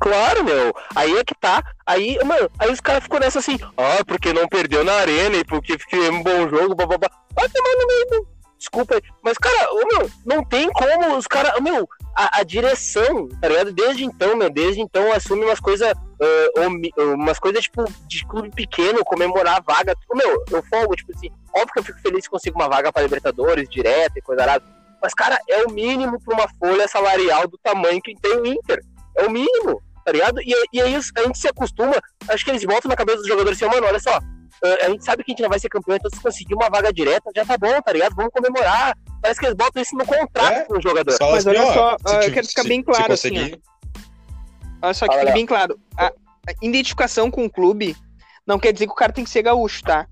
Claro, 0.00 0.44
meu. 0.44 0.72
Aí 0.94 1.16
é 1.16 1.24
que 1.24 1.34
tá. 1.34 1.62
Aí, 1.86 2.18
mano, 2.24 2.50
aí 2.58 2.70
os 2.70 2.80
caras 2.80 3.02
ficam 3.02 3.20
nessa 3.20 3.38
assim, 3.38 3.58
ah, 3.76 4.04
porque 4.06 4.32
não 4.32 4.48
perdeu 4.48 4.84
na 4.84 4.92
arena 4.92 5.36
e 5.36 5.44
porque 5.44 5.78
fiquei 5.78 6.08
um 6.08 6.22
bom 6.22 6.48
jogo, 6.48 6.74
blá. 6.74 6.86
Vai 7.34 7.48
tomar 7.48 7.74
no 7.78 7.86
meio. 7.86 8.34
Desculpa 8.58 8.94
aí. 8.94 9.02
Mas, 9.22 9.36
cara, 9.36 9.68
meu, 9.72 10.10
não 10.24 10.44
tem 10.44 10.70
como 10.72 11.16
os 11.16 11.26
caras. 11.26 11.60
Meu, 11.60 11.88
a, 12.16 12.40
a, 12.40 12.42
direção, 12.42 13.28
tá 13.40 13.48
ligado? 13.48 13.72
Desde 13.72 14.04
então, 14.04 14.36
meu, 14.36 14.48
desde 14.48 14.80
então 14.80 15.12
assume 15.12 15.44
umas 15.44 15.60
coisas, 15.60 15.92
uh, 16.24 17.14
umas 17.14 17.38
coisas 17.38 17.62
tipo 17.62 17.84
de 18.06 18.24
clube 18.26 18.50
pequeno, 18.50 19.04
comemorar 19.04 19.56
a 19.56 19.60
vaga. 19.60 19.94
Tipo, 19.94 20.16
meu, 20.16 20.44
eu 20.50 20.62
folgo, 20.64 20.96
tipo 20.96 21.12
assim, 21.14 21.30
óbvio 21.54 21.72
que 21.72 21.78
eu 21.80 21.84
fico 21.84 22.00
feliz 22.00 22.24
se 22.24 22.30
consigo 22.30 22.58
uma 22.58 22.68
vaga 22.68 22.92
para 22.92 23.02
Libertadores, 23.02 23.68
direta 23.68 24.18
e 24.18 24.22
coisa 24.22 24.42
arada. 24.42 24.64
Mas, 25.02 25.12
cara, 25.12 25.38
é 25.48 25.64
o 25.64 25.70
mínimo 25.70 26.18
para 26.20 26.34
uma 26.34 26.48
folha 26.58 26.88
salarial 26.88 27.46
do 27.46 27.58
tamanho 27.58 28.00
que 28.02 28.14
tem 28.20 28.38
o 28.38 28.46
Inter. 28.46 28.82
É 29.16 29.26
o 29.26 29.30
mínimo, 29.30 29.82
tá 30.04 30.12
ligado? 30.12 30.40
E, 30.40 30.54
e 30.72 30.80
aí 30.80 30.94
a 30.94 31.22
gente 31.22 31.38
se 31.38 31.48
acostuma, 31.48 31.94
acho 32.28 32.44
que 32.44 32.50
eles 32.50 32.64
voltam 32.64 32.88
na 32.88 32.96
cabeça 32.96 33.18
dos 33.18 33.28
jogadores 33.28 33.60
assim, 33.60 33.70
mano, 33.72 33.86
olha 33.86 34.00
só, 34.00 34.18
a 34.82 34.88
gente 34.88 35.04
sabe 35.04 35.22
que 35.22 35.30
a 35.30 35.32
gente 35.32 35.42
não 35.42 35.50
vai 35.50 35.58
ser 35.58 35.68
campeão, 35.68 35.96
então 35.96 36.10
se 36.10 36.20
conseguir 36.20 36.54
uma 36.54 36.70
vaga 36.70 36.92
direta, 36.92 37.30
já 37.34 37.44
tá 37.44 37.58
bom, 37.58 37.80
tá 37.82 37.92
ligado? 37.92 38.14
Vamos 38.14 38.32
comemorar. 38.32 38.96
Parece 39.20 39.40
que 39.40 39.46
eles 39.46 39.56
botam 39.56 39.82
isso 39.82 39.96
no 39.96 40.06
contrato 40.06 40.52
é? 40.52 40.64
com 40.64 40.78
o 40.78 40.82
jogador. 40.82 41.16
Mas 41.20 41.46
olha 41.46 41.72
só, 41.72 41.96
eu 42.22 42.32
quero 42.32 42.46
ficar 42.46 42.64
bem 42.64 42.82
claro 42.82 43.12
assim. 43.12 43.54
Olha 44.84 44.94
só 44.94 45.08
que 45.08 45.18
fique 45.18 45.32
bem 45.32 45.46
claro. 45.46 45.78
A, 45.96 46.12
identificação 46.60 47.30
com 47.30 47.44
o 47.44 47.50
clube 47.50 47.96
não 48.46 48.58
quer 48.58 48.72
dizer 48.72 48.86
que 48.86 48.92
o 48.92 48.96
cara 48.96 49.12
tem 49.12 49.24
que 49.24 49.30
ser 49.30 49.42
gaúcho, 49.42 49.82
tá? 49.82 50.06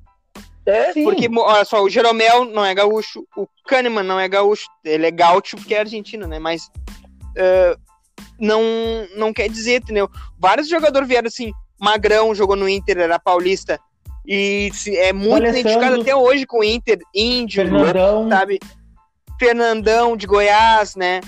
É, 0.65 0.93
sim. 0.93 1.05
Porque, 1.05 1.29
olha 1.29 1.65
só, 1.65 1.83
o 1.83 1.91
Jeromel 1.91 2.45
não 2.45 2.65
é 2.65 2.75
gaúcho, 2.75 3.27
o 3.37 3.47
Kahneman 3.67 4.05
não 4.05 4.19
é 4.19 4.29
gaúcho, 4.29 4.67
ele 4.85 5.07
é 5.07 5.11
gaúcho 5.11 5.57
porque 5.57 5.75
é 5.75 5.81
argentino, 5.81 6.27
né? 6.27 6.39
Mas 6.39 6.71
uh, 7.37 7.79
não, 8.39 8.63
não 9.17 9.33
quer 9.33 9.49
dizer, 9.49 9.83
entendeu? 9.83 10.09
Vários 10.39 10.69
jogadores 10.69 11.09
vieram 11.09 11.27
assim, 11.27 11.53
Magrão 11.79 12.35
jogou 12.35 12.57
no 12.57 12.69
Inter, 12.69 12.99
era 12.99 13.19
paulista, 13.19 13.79
e 14.25 14.71
é 14.87 15.13
muito 15.13 15.49
identificado 15.49 16.01
até 16.01 16.15
hoje 16.15 16.47
com 16.47 16.61
o 16.61 16.65
Inter, 16.65 16.99
Índio, 17.13 17.65
Fernandão. 17.65 18.29
sabe? 18.29 18.61
Fernandão 19.39 20.17
de 20.17 20.27
Goiás, 20.27 20.95
né? 20.95 21.21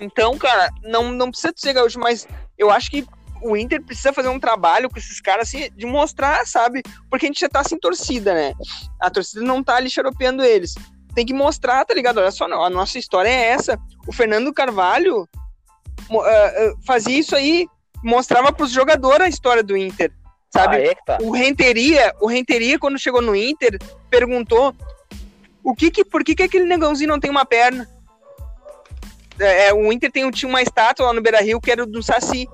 Então, 0.00 0.36
cara, 0.36 0.68
não, 0.82 1.12
não 1.12 1.30
precisa 1.30 1.52
ser 1.56 1.74
gaúcho, 1.74 2.00
mas 2.00 2.26
eu 2.58 2.70
acho 2.70 2.90
que 2.90 3.06
o 3.42 3.56
Inter 3.56 3.82
precisa 3.82 4.12
fazer 4.12 4.28
um 4.28 4.38
trabalho 4.38 4.88
com 4.88 4.98
esses 4.98 5.20
caras 5.20 5.48
assim, 5.48 5.68
de 5.76 5.84
mostrar, 5.84 6.46
sabe? 6.46 6.82
Porque 7.10 7.26
a 7.26 7.28
gente 7.28 7.40
já 7.40 7.48
tá 7.48 7.64
sem 7.64 7.78
torcida, 7.78 8.32
né? 8.32 8.54
A 9.00 9.10
torcida 9.10 9.42
não 9.42 9.62
tá 9.62 9.76
ali 9.76 9.90
xaropeando 9.90 10.44
eles. 10.44 10.74
Tem 11.14 11.26
que 11.26 11.34
mostrar, 11.34 11.84
tá 11.84 11.92
ligado? 11.92 12.18
Olha 12.18 12.30
só, 12.30 12.44
a 12.44 12.70
nossa 12.70 12.98
história 12.98 13.28
é 13.28 13.48
essa. 13.48 13.78
O 14.06 14.12
Fernando 14.12 14.52
Carvalho 14.52 15.28
uh, 16.08 16.86
fazia 16.86 17.18
isso 17.18 17.34
aí, 17.34 17.66
mostrava 18.02 18.52
pros 18.52 18.70
jogadores 18.70 19.26
a 19.26 19.28
história 19.28 19.62
do 19.62 19.76
Inter. 19.76 20.12
Sabe? 20.50 20.76
Ah, 20.76 20.80
é 20.80 20.94
tá. 21.06 21.18
O 21.20 21.30
Renteria, 21.30 22.14
o 22.20 22.26
Renteria, 22.26 22.78
quando 22.78 22.98
chegou 22.98 23.22
no 23.22 23.34
Inter, 23.34 23.78
perguntou 24.08 24.74
o 25.64 25.74
que 25.74 25.90
que, 25.90 26.04
por 26.04 26.22
que, 26.22 26.34
que 26.34 26.42
aquele 26.42 26.64
negãozinho 26.64 27.08
não 27.08 27.20
tem 27.20 27.30
uma 27.30 27.44
perna? 27.44 27.88
É, 29.42 29.68
é 29.68 29.74
o 29.74 29.92
Inter 29.92 30.10
tem, 30.10 30.30
tinha 30.30 30.48
uma 30.48 30.62
estátua 30.62 31.06
lá 31.06 31.12
no 31.12 31.22
Beira 31.22 31.40
Rio 31.40 31.60
que 31.60 31.70
era 31.70 31.84
do 31.84 32.02
Saci. 32.02 32.46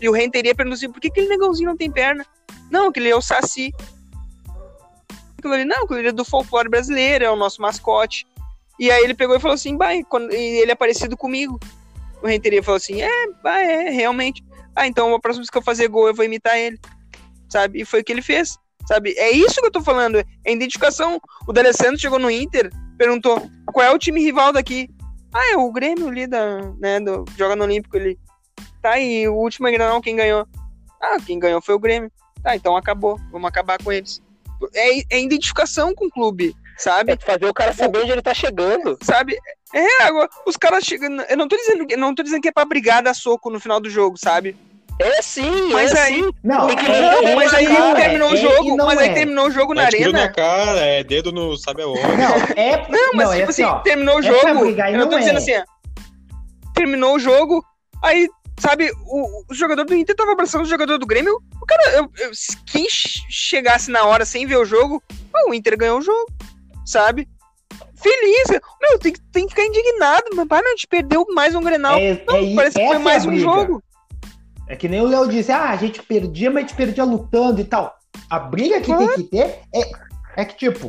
E 0.00 0.08
o 0.08 0.12
Renteria 0.12 0.54
perguntou 0.54 0.76
assim: 0.76 0.90
por 0.90 1.00
que 1.00 1.08
aquele 1.08 1.28
negãozinho 1.28 1.70
não 1.70 1.76
tem 1.76 1.90
perna? 1.90 2.24
Não, 2.70 2.88
aquele 2.88 3.08
é 3.08 3.16
o 3.16 3.22
Saci. 3.22 3.72
Ele, 5.44 5.64
não, 5.64 5.86
ele 5.90 6.08
é 6.08 6.12
do 6.12 6.24
folclore 6.24 6.68
brasileiro, 6.68 7.24
é 7.24 7.30
o 7.30 7.36
nosso 7.36 7.62
mascote. 7.62 8.26
E 8.80 8.90
aí 8.90 9.04
ele 9.04 9.14
pegou 9.14 9.36
e 9.36 9.40
falou 9.40 9.54
assim: 9.54 9.76
bah, 9.76 9.90
quando, 10.08 10.32
ele 10.32 10.70
é 10.70 10.74
parecido 10.74 11.16
comigo. 11.16 11.58
O 12.22 12.26
Renteria 12.26 12.62
falou 12.62 12.76
assim: 12.76 13.00
é, 13.00 13.26
bah, 13.42 13.62
é, 13.62 13.90
realmente. 13.90 14.44
Ah, 14.74 14.86
então 14.86 15.14
a 15.14 15.20
próxima 15.20 15.42
vez 15.42 15.50
que 15.50 15.56
eu 15.56 15.62
fazer 15.62 15.88
gol 15.88 16.08
eu 16.08 16.14
vou 16.14 16.24
imitar 16.24 16.58
ele 16.58 16.78
sabe? 17.48 17.80
E 17.80 17.84
foi 17.84 18.00
o 18.00 18.04
que 18.04 18.12
ele 18.12 18.22
fez, 18.22 18.58
sabe? 18.86 19.14
É 19.16 19.30
isso 19.30 19.60
que 19.60 19.66
eu 19.66 19.70
tô 19.70 19.82
falando, 19.82 20.18
é 20.18 20.52
identificação. 20.52 21.20
O 21.46 21.52
D'Alessandro 21.52 21.98
chegou 21.98 22.18
no 22.18 22.30
Inter, 22.30 22.70
perguntou 22.98 23.50
qual 23.66 23.86
é 23.86 23.90
o 23.90 23.98
time 23.98 24.20
rival 24.20 24.52
daqui. 24.52 24.88
Ah, 25.32 25.52
é 25.52 25.56
o 25.56 25.70
Grêmio 25.70 26.08
ali 26.08 26.26
da, 26.26 26.60
né, 26.78 27.00
do, 27.00 27.24
joga 27.36 27.56
no 27.56 27.64
Olímpico 27.64 27.96
ali. 27.96 28.18
Tá, 28.80 28.98
e 28.98 29.28
o 29.28 29.34
último 29.34 29.70
Granal 29.70 30.00
quem 30.00 30.16
ganhou? 30.16 30.46
Ah, 31.00 31.16
quem 31.24 31.38
ganhou 31.38 31.60
foi 31.60 31.74
o 31.74 31.78
Grêmio. 31.78 32.10
Tá, 32.42 32.54
então 32.54 32.76
acabou, 32.76 33.18
vamos 33.30 33.48
acabar 33.48 33.82
com 33.82 33.92
eles. 33.92 34.22
É, 34.74 35.16
é 35.16 35.20
identificação 35.20 35.94
com 35.94 36.06
o 36.06 36.10
clube, 36.10 36.54
sabe? 36.78 37.12
É 37.12 37.16
fazer 37.16 37.46
o 37.46 37.54
cara 37.54 37.72
saber 37.72 37.98
onde 38.00 38.12
ele 38.12 38.22
tá 38.22 38.32
chegando. 38.32 38.96
Sabe? 39.02 39.36
É, 39.74 40.04
agora, 40.04 40.28
os 40.46 40.56
caras 40.56 40.84
chegando. 40.84 41.22
Eu 41.22 41.36
não 41.36 41.48
tô 41.48 41.56
dizendo, 41.56 41.86
não 41.98 42.14
tô 42.14 42.22
dizendo 42.22 42.40
que 42.40 42.48
é 42.48 42.52
pra 42.52 42.64
brigar 42.64 43.02
dar 43.02 43.14
soco 43.14 43.50
no 43.50 43.60
final 43.60 43.80
do 43.80 43.90
jogo, 43.90 44.16
sabe? 44.16 44.56
É 44.98 45.20
sim, 45.20 45.72
mas 45.72 45.92
é 45.92 46.00
aí, 46.00 46.22
sim. 46.22 46.30
Não, 46.42 46.70
é, 46.70 47.34
mas 47.34 47.52
aí 47.52 47.66
cara, 47.66 47.94
terminou 47.94 48.30
é, 48.30 48.32
o 48.32 48.36
jogo, 48.36 48.76
mas 48.78 48.98
aí 48.98 49.08
é. 49.10 49.14
terminou 49.14 49.46
o 49.46 49.50
jogo 49.50 49.74
na 49.74 49.82
arena. 49.82 50.12
na 50.12 50.28
cara, 50.28 50.80
é 50.80 51.04
dedo 51.04 51.30
no 51.32 51.54
sabe 51.56 51.82
aonde. 51.82 52.00
Não, 52.00 52.36
é, 52.56 52.86
não, 52.88 53.12
mas 53.12 53.26
não, 53.26 53.32
é 53.34 53.38
tipo 53.38 53.50
assim, 53.50 53.64
assim, 53.64 53.82
terminou 53.82 54.18
o 54.18 54.22
jogo. 54.22 54.64
Eu 54.66 55.08
tô 55.08 55.18
dizendo 55.18 55.36
assim, 55.36 55.52
terminou 56.74 57.14
o 57.16 57.18
jogo, 57.18 57.62
aí 58.02 58.26
sabe, 58.58 58.90
o, 59.06 59.44
o, 59.50 59.54
jogador 59.54 59.84
do 59.84 59.94
Inter 59.94 60.16
tava 60.16 60.32
abraçando 60.32 60.62
o 60.62 60.68
jogador 60.68 60.98
do 60.98 61.06
Grêmio. 61.06 61.38
O 61.60 61.66
cara, 61.66 61.90
eu, 61.96 62.10
eu, 62.18 62.30
quem 62.66 62.86
chegasse 62.88 63.90
na 63.90 64.04
hora 64.04 64.24
sem 64.24 64.46
ver 64.46 64.56
o 64.56 64.64
jogo, 64.64 65.02
o 65.46 65.54
Inter 65.54 65.76
ganhou 65.76 65.98
o 65.98 66.02
jogo, 66.02 66.26
sabe? 66.86 67.28
Feliz, 67.96 68.60
meu, 68.80 68.98
tem, 68.98 69.14
tem 69.32 69.44
que 69.44 69.50
ficar 69.50 69.64
indignado, 69.64 70.24
mas 70.34 70.46
a 70.50 70.68
gente 70.70 70.86
perdeu 70.86 71.26
mais 71.34 71.54
um 71.54 71.62
Grenal. 71.62 71.98
É, 71.98 72.22
não, 72.26 72.36
é, 72.36 72.54
parece 72.54 72.78
que 72.78 72.86
foi 72.86 72.98
mais 72.98 73.26
um 73.26 73.36
jogo. 73.36 73.82
É 74.68 74.74
que 74.74 74.88
nem 74.88 75.00
o 75.00 75.06
Léo 75.06 75.28
disse, 75.28 75.52
ah, 75.52 75.70
a 75.70 75.76
gente 75.76 76.02
perdia, 76.02 76.50
mas 76.50 76.64
a 76.64 76.66
gente 76.66 76.76
perdia 76.76 77.04
lutando 77.04 77.60
e 77.60 77.64
tal. 77.64 77.96
A 78.28 78.38
briga 78.38 78.80
que 78.80 78.96
tem 78.96 79.14
que 79.14 79.22
ter 79.24 79.60
é, 79.72 79.90
é 80.36 80.44
que, 80.44 80.56
tipo, 80.56 80.88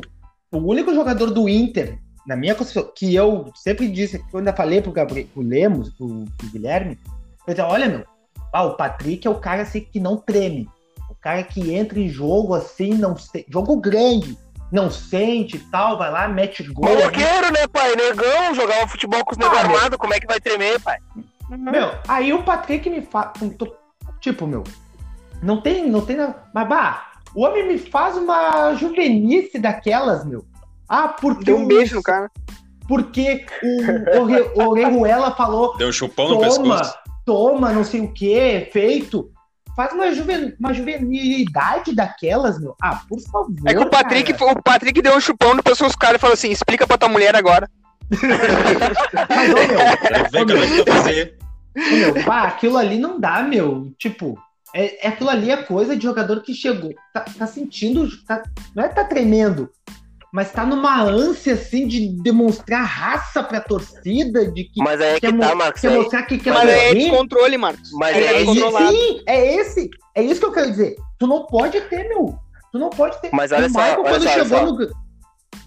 o 0.50 0.58
único 0.58 0.92
jogador 0.94 1.30
do 1.30 1.48
Inter, 1.48 1.98
na 2.26 2.34
minha 2.34 2.54
concepção, 2.54 2.90
que 2.94 3.14
eu 3.14 3.50
sempre 3.54 3.88
disse, 3.88 4.18
que 4.18 4.34
eu 4.34 4.38
ainda 4.38 4.52
falei 4.52 4.80
pro, 4.80 4.90
Gabriel, 4.92 5.26
pro 5.32 5.42
Lemos, 5.42 5.90
pro, 5.90 6.24
pro 6.36 6.48
Guilherme, 6.48 6.98
eu 7.46 7.54
disse, 7.54 7.60
olha, 7.60 7.88
meu, 7.88 8.04
ah, 8.52 8.64
o 8.64 8.74
Patrick 8.76 9.26
é 9.26 9.30
o 9.30 9.38
cara 9.38 9.62
assim, 9.62 9.80
que 9.80 10.00
não 10.00 10.16
treme. 10.16 10.68
O 11.08 11.14
cara 11.14 11.42
que 11.42 11.74
entra 11.74 11.98
em 12.00 12.08
jogo 12.08 12.54
assim, 12.54 12.94
não 12.94 13.14
jogo 13.48 13.76
grande, 13.76 14.36
não 14.72 14.90
sente 14.90 15.56
e 15.56 15.60
tal, 15.60 15.98
vai 15.98 16.10
lá, 16.10 16.28
mete 16.28 16.62
gol. 16.72 16.84
Maloqueiro, 16.84 17.52
né, 17.52 17.66
pai? 17.72 17.94
Negão, 17.94 18.54
jogava 18.54 18.88
futebol 18.88 19.24
com 19.24 19.32
os 19.32 19.38
negros 19.38 19.58
Ah, 19.58 19.62
meu. 19.64 19.76
armados, 19.76 19.98
como 19.98 20.14
é 20.14 20.20
que 20.20 20.26
vai 20.26 20.40
tremer, 20.40 20.80
pai? 20.80 20.98
Meu, 21.50 21.90
aí 22.06 22.32
o 22.32 22.42
Patrick 22.42 22.88
me 22.90 23.02
faz. 23.02 23.30
Tipo, 24.20 24.46
meu, 24.46 24.64
não 25.42 25.60
tem, 25.60 25.88
não 25.88 26.00
tem 26.04 26.16
nada. 26.16 26.42
Mas, 26.54 26.68
bah, 26.68 27.06
o 27.34 27.44
homem 27.44 27.66
me 27.66 27.78
faz 27.78 28.16
uma 28.16 28.74
juvenice 28.74 29.58
daquelas, 29.58 30.24
meu. 30.24 30.44
Ah, 30.88 31.08
porque. 31.08 31.44
Deu 31.44 31.56
um 31.58 31.66
beijo 31.66 31.96
no 31.96 32.02
cara. 32.02 32.30
Porque 32.86 33.44
o, 33.62 34.20
o, 34.20 34.24
Re- 34.24 34.50
o 34.54 34.68
Orejuela 34.68 35.30
falou: 35.34 35.76
Deu 35.76 35.88
um 35.88 35.92
chupão 35.92 36.28
no 36.28 36.34
toma, 36.36 36.46
pescoço. 36.46 36.98
toma, 37.24 37.72
não 37.72 37.84
sei 37.84 38.00
o 38.00 38.12
que, 38.12 38.68
feito. 38.72 39.30
Faz 39.76 39.92
uma, 39.92 40.12
juven, 40.12 40.56
uma 40.58 40.74
juvenilidade 40.74 41.94
daquelas, 41.94 42.58
meu. 42.58 42.74
Ah, 42.82 43.00
por 43.08 43.20
favor. 43.20 43.52
É 43.64 43.72
que 43.74 43.78
o 43.80 43.88
Patrick, 43.88 44.32
cara. 44.34 44.52
o 44.58 44.62
Patrick 44.62 45.00
deu 45.00 45.14
um 45.14 45.20
chupão 45.20 45.54
no 45.54 45.62
pescoço 45.62 45.90
dos 45.90 45.96
caras 45.96 46.16
e 46.16 46.20
falou 46.20 46.34
assim: 46.34 46.50
explica 46.50 46.86
pra 46.86 46.98
tua 46.98 47.08
mulher 47.08 47.36
agora. 47.36 47.70
Mas, 48.10 49.50
ô, 49.50 50.46
meu, 50.46 50.58
vem 50.66 50.84
fazer. 50.84 51.38
Ô, 51.76 51.96
Meu, 51.96 52.24
pá, 52.24 52.44
aquilo 52.44 52.76
ali 52.76 52.98
não 52.98 53.20
dá, 53.20 53.42
meu. 53.42 53.92
Tipo, 53.98 54.38
é, 54.74 55.06
é 55.06 55.08
aquilo 55.10 55.30
ali 55.30 55.50
é 55.50 55.56
coisa 55.58 55.96
de 55.96 56.02
jogador 56.02 56.42
que 56.42 56.54
chegou. 56.54 56.92
Tá, 57.12 57.20
tá 57.38 57.46
sentindo. 57.46 58.08
tá- 58.26 58.42
não 58.74 58.84
é 58.84 58.88
que 58.88 58.94
tá 58.94 59.04
tremendo, 59.04 59.70
mas 60.32 60.50
tá 60.50 60.64
numa 60.66 61.00
ânsia, 61.02 61.54
assim, 61.54 61.86
de 61.86 62.08
demonstrar 62.22 62.84
raça 62.84 63.42
pra 63.42 63.60
torcida, 63.60 64.50
de 64.50 64.64
que 64.64 64.82
Mas 64.82 65.00
aí 65.00 65.14
é 65.16 65.20
que 65.20 65.32
tá, 65.32 65.54
Marcos. 65.54 65.80
quer 65.80 65.88
aí- 65.90 65.96
mostrar 65.98 66.22
que 66.24 66.38
quer 66.38 66.52
Mas 66.52 66.68
aí 66.68 66.78
é 66.90 66.94
descontrole, 66.94 67.56
Marcos. 67.58 67.90
Mas 67.92 68.16
é 68.16 68.24
é 68.24 68.32
descontrolado. 68.38 68.90
sim, 68.92 69.22
é 69.26 69.54
esse. 69.56 69.88
É 70.14 70.22
isso 70.22 70.40
que 70.40 70.46
eu 70.46 70.52
quero 70.52 70.70
dizer. 70.70 70.96
Tu 71.18 71.26
não 71.26 71.46
pode 71.46 71.80
ter, 71.82 72.08
meu. 72.08 72.36
Tu 72.72 72.78
não 72.78 72.90
pode 72.90 73.20
ter. 73.22 73.30
Mas 73.32 73.52
olha 73.52 73.66
o 73.66 73.70
só, 73.70 73.78
Michael, 73.78 74.00
olha 74.00 74.08
quando 74.10 74.22
só, 74.22 74.28
olha 74.30 74.44
chegou 74.44 74.58
só. 74.58 74.66
no. 74.66 75.07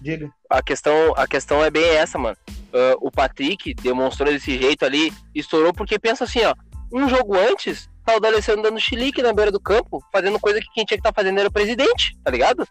Diga. 0.00 0.30
a 0.50 0.62
questão, 0.62 1.14
a 1.16 1.26
questão 1.26 1.64
é 1.64 1.70
bem 1.70 1.84
essa, 1.84 2.18
mano. 2.18 2.36
Ah, 2.72 2.96
o 3.00 3.10
Patrick 3.10 3.74
demonstrou 3.74 4.32
desse 4.32 4.58
jeito 4.58 4.84
ali, 4.84 5.12
estourou 5.34 5.72
porque 5.72 5.98
pensa 5.98 6.24
assim, 6.24 6.42
ó. 6.44 6.54
Um 6.92 7.08
jogo 7.08 7.36
antes, 7.38 7.88
tá 8.04 8.16
o 8.16 8.20
D'Alessandro 8.20 8.62
dando 8.62 8.80
chilique 8.80 9.22
na 9.22 9.32
beira 9.32 9.50
do 9.50 9.60
campo, 9.60 10.02
fazendo 10.12 10.38
coisa 10.40 10.60
que 10.60 10.66
quem 10.74 10.84
tinha 10.84 10.98
que 10.98 11.06
estar 11.06 11.12
fazendo 11.12 11.38
era 11.38 11.48
o 11.48 11.52
presidente, 11.52 12.18
tá 12.22 12.30
ligado? 12.30 12.66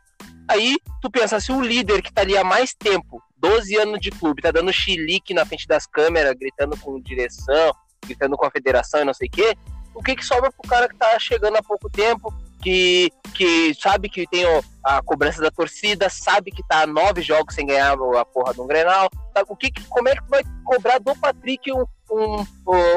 Aí 0.48 0.77
tu 1.01 1.10
pensa, 1.10 1.39
se 1.39 1.51
o 1.51 1.62
líder 1.62 2.01
que 2.01 2.13
tá 2.13 2.22
ali 2.22 2.38
há 2.38 2.44
mais 2.44 2.74
tempo, 2.74 3.22
12 3.38 3.75
anos 3.77 4.00
de 4.00 4.12
clube, 4.12 4.41
tá 4.41 4.51
dando 4.51 4.72
chilique 4.72 5.34
na 5.34 5.46
frente 5.46 5.68
das 5.68 5.88
câmeras, 5.88 6.36
gritando 6.38 6.77
com 6.77 7.00
direção, 7.00 7.74
gritando 8.06 8.38
com 8.38 8.46
a 8.46 8.51
federação 8.51 9.01
e 9.01 9.06
não 9.06 9.13
sei 9.13 9.27
o 9.27 9.32
quê, 9.32 9.58
o 9.96 10.03
que 10.03 10.15
que 10.15 10.25
sobra 10.25 10.51
pro 10.51 10.70
cara 10.70 10.88
que 10.88 10.96
tá 10.96 11.18
chegando 11.18 11.58
há 11.58 11.63
pouco 11.63 11.89
tempo, 11.89 12.34
que, 12.62 13.10
que 13.36 13.74
sabe 13.75 14.10
que 14.10 14.25
tem 14.27 14.44
a 14.86 15.01
cobrança 15.01 15.41
da 15.41 15.50
torcida, 15.51 16.10
sabe 16.10 16.51
que 16.51 16.62
tá 16.68 16.86
nove 16.88 17.22
jogos 17.22 17.56
sem 17.56 17.65
ganhar 17.65 17.94
a 17.94 18.25
porra 18.25 18.53
de 18.53 18.62
um 18.62 18.68
Grenal, 18.68 19.10
sabe? 19.34 19.46
O 19.50 19.56
que, 19.56 19.72
como 19.89 20.10
é 20.10 20.15
que 20.15 20.24
vai 20.30 20.41
cobrar 20.65 21.00
do 21.00 21.15
Patrick 21.15 21.72
um, 21.72 21.84
um- 22.12 22.46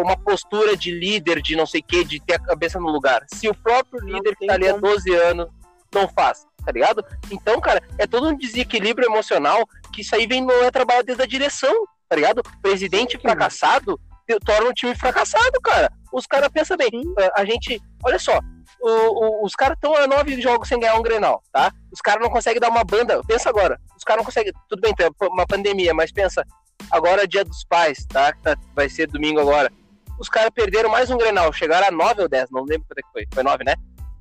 uma 0.02 0.16
postura 0.16 0.76
de 0.76 0.90
líder, 0.90 1.40
de 1.42 1.56
não 1.56 1.66
sei 1.66 1.80
o 1.80 1.84
que, 1.84 2.04
de 2.04 2.20
ter 2.20 2.34
a 2.34 2.38
cabeça 2.38 2.78
no 2.78 2.88
lugar? 2.88 3.24
Se 3.32 3.48
o 3.48 3.54
próprio 3.54 4.00
Não 4.02 4.08
líder 4.14 4.36
que 4.36 4.46
tá 4.46 4.54
ali 4.54 4.68
há 4.68 4.72
como. 4.74 4.82
12 4.82 5.14
anos 5.14 5.48
não 5.92 6.08
faz, 6.08 6.44
tá 6.64 6.72
ligado? 6.72 7.04
Então, 7.30 7.60
cara, 7.60 7.82
é 7.98 8.06
todo 8.06 8.28
um 8.28 8.36
desequilíbrio 8.36 9.06
emocional 9.08 9.64
que 9.92 10.00
isso 10.02 10.14
aí 10.14 10.26
vem 10.26 10.42
não 10.44 10.62
é 10.64 10.70
trabalho 10.70 11.04
desde 11.04 11.22
a 11.22 11.26
direção, 11.26 11.72
tá 12.08 12.16
ligado? 12.16 12.42
Presidente 12.62 13.18
fracassado 13.18 13.98
torna 14.44 14.70
o 14.70 14.72
time 14.74 14.94
fracassado, 14.94 15.60
cara. 15.62 15.92
Os 16.12 16.26
caras 16.26 16.48
pensam 16.48 16.76
bem, 16.76 16.90
a 17.36 17.44
gente, 17.44 17.80
olha 18.02 18.18
só, 18.18 18.38
o- 18.86 19.42
o- 19.42 19.44
os 19.44 19.54
caras 19.54 19.76
estão 19.76 19.94
a 19.96 20.06
nove 20.06 20.40
jogos 20.40 20.68
sem 20.68 20.78
ganhar 20.78 20.94
um 20.96 21.02
Grenal, 21.02 21.42
tá? 21.52 21.72
Os 21.92 22.00
caras 22.00 22.22
não 22.22 22.30
conseguem 22.30 22.60
dar 22.60 22.68
uma 22.70 22.84
banda. 22.84 23.20
Pensa 23.26 23.48
agora, 23.48 23.80
os 23.96 24.04
caras 24.04 24.18
não 24.20 24.24
conseguem. 24.24 24.52
Tudo 24.68 24.80
bem, 24.80 24.94
tem 24.94 25.08
uma 25.22 25.46
pandemia, 25.46 25.94
mas 25.94 26.12
pensa, 26.12 26.44
agora 26.90 27.24
é 27.24 27.26
dia 27.26 27.44
dos 27.44 27.64
pais, 27.64 28.04
tá? 28.06 28.32
Tá- 28.42 28.56
Vai 28.74 28.88
ser 28.88 29.06
domingo 29.06 29.40
agora. 29.40 29.72
Os 30.18 30.28
caras 30.28 30.50
perderam 30.50 30.90
mais 30.90 31.10
um 31.10 31.16
Grenal, 31.16 31.52
chegaram 31.52 31.88
a 31.88 31.90
nove 31.90 32.22
ou 32.22 32.28
dez, 32.28 32.48
não 32.50 32.62
lembro 32.62 32.86
quanto 32.86 32.98
é 32.98 33.02
que 33.02 33.12
foi. 33.12 33.26
Foi 33.32 33.42
nove, 33.42 33.64
né? 33.64 33.74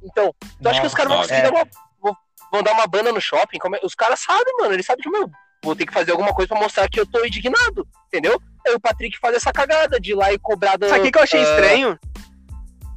Então, 0.04 0.34
tu 0.62 0.70
acha 0.70 0.82
que 0.82 0.88
os 0.88 0.94
caras 0.94 1.12
vão 1.12 1.22
conseguir 1.22 1.40
É. 1.40 1.44
dar 1.44 1.52
uma. 1.52 1.66
vão- 2.02 2.18
Vão 2.52 2.62
dar 2.64 2.74
uma 2.74 2.86
banda 2.88 3.12
no 3.12 3.20
shopping? 3.22 3.58
Como 3.58 3.76
é- 3.76 3.80
Os 3.84 3.96
caras 3.96 4.20
sabem, 4.20 4.54
mano. 4.60 4.74
Eles 4.74 4.86
sabem 4.86 5.02
que, 5.04 5.10
meu, 5.10 5.28
vou 5.64 5.76
ter 5.76 5.86
que 5.88 5.94
fazer 5.94 6.12
alguma 6.12 6.34
coisa 6.34 6.48
pra 6.50 6.60
mostrar 6.60 6.88
que 6.90 7.00
eu 7.00 7.06
tô 7.06 7.26
indignado, 7.26 7.88
entendeu? 8.08 8.40
Aí 8.68 8.74
o 8.76 8.80
Patrick 8.80 9.18
faz 9.18 9.36
essa 9.36 9.52
cagada 9.52 10.00
de 10.00 10.12
ir 10.12 10.16
lá 10.16 10.32
e 10.32 10.38
cobrar 10.38 10.78
do. 10.78 10.88
Sabe 10.88 11.08
o 11.08 11.12
que, 11.12 11.18
eu 11.18 11.24
achei 11.24 11.40
ah, 11.40 11.44
estranho? 11.44 12.00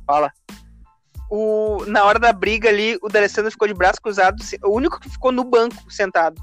Fala. 0.07 0.31
O, 1.31 1.85
na 1.87 2.05
hora 2.05 2.19
da 2.19 2.33
briga 2.33 2.69
ali, 2.69 2.99
o 3.03 3.09
D'Alessandro 3.09 3.51
ficou 3.51 3.67
de 3.67 3.75
braço 3.75 4.01
cruzado. 4.01 4.37
O 4.65 4.71
único 4.77 5.01
que 5.01 5.09
ficou 5.11 5.33
no 5.33 5.43
banco 5.43 5.91
sentado 5.91 6.41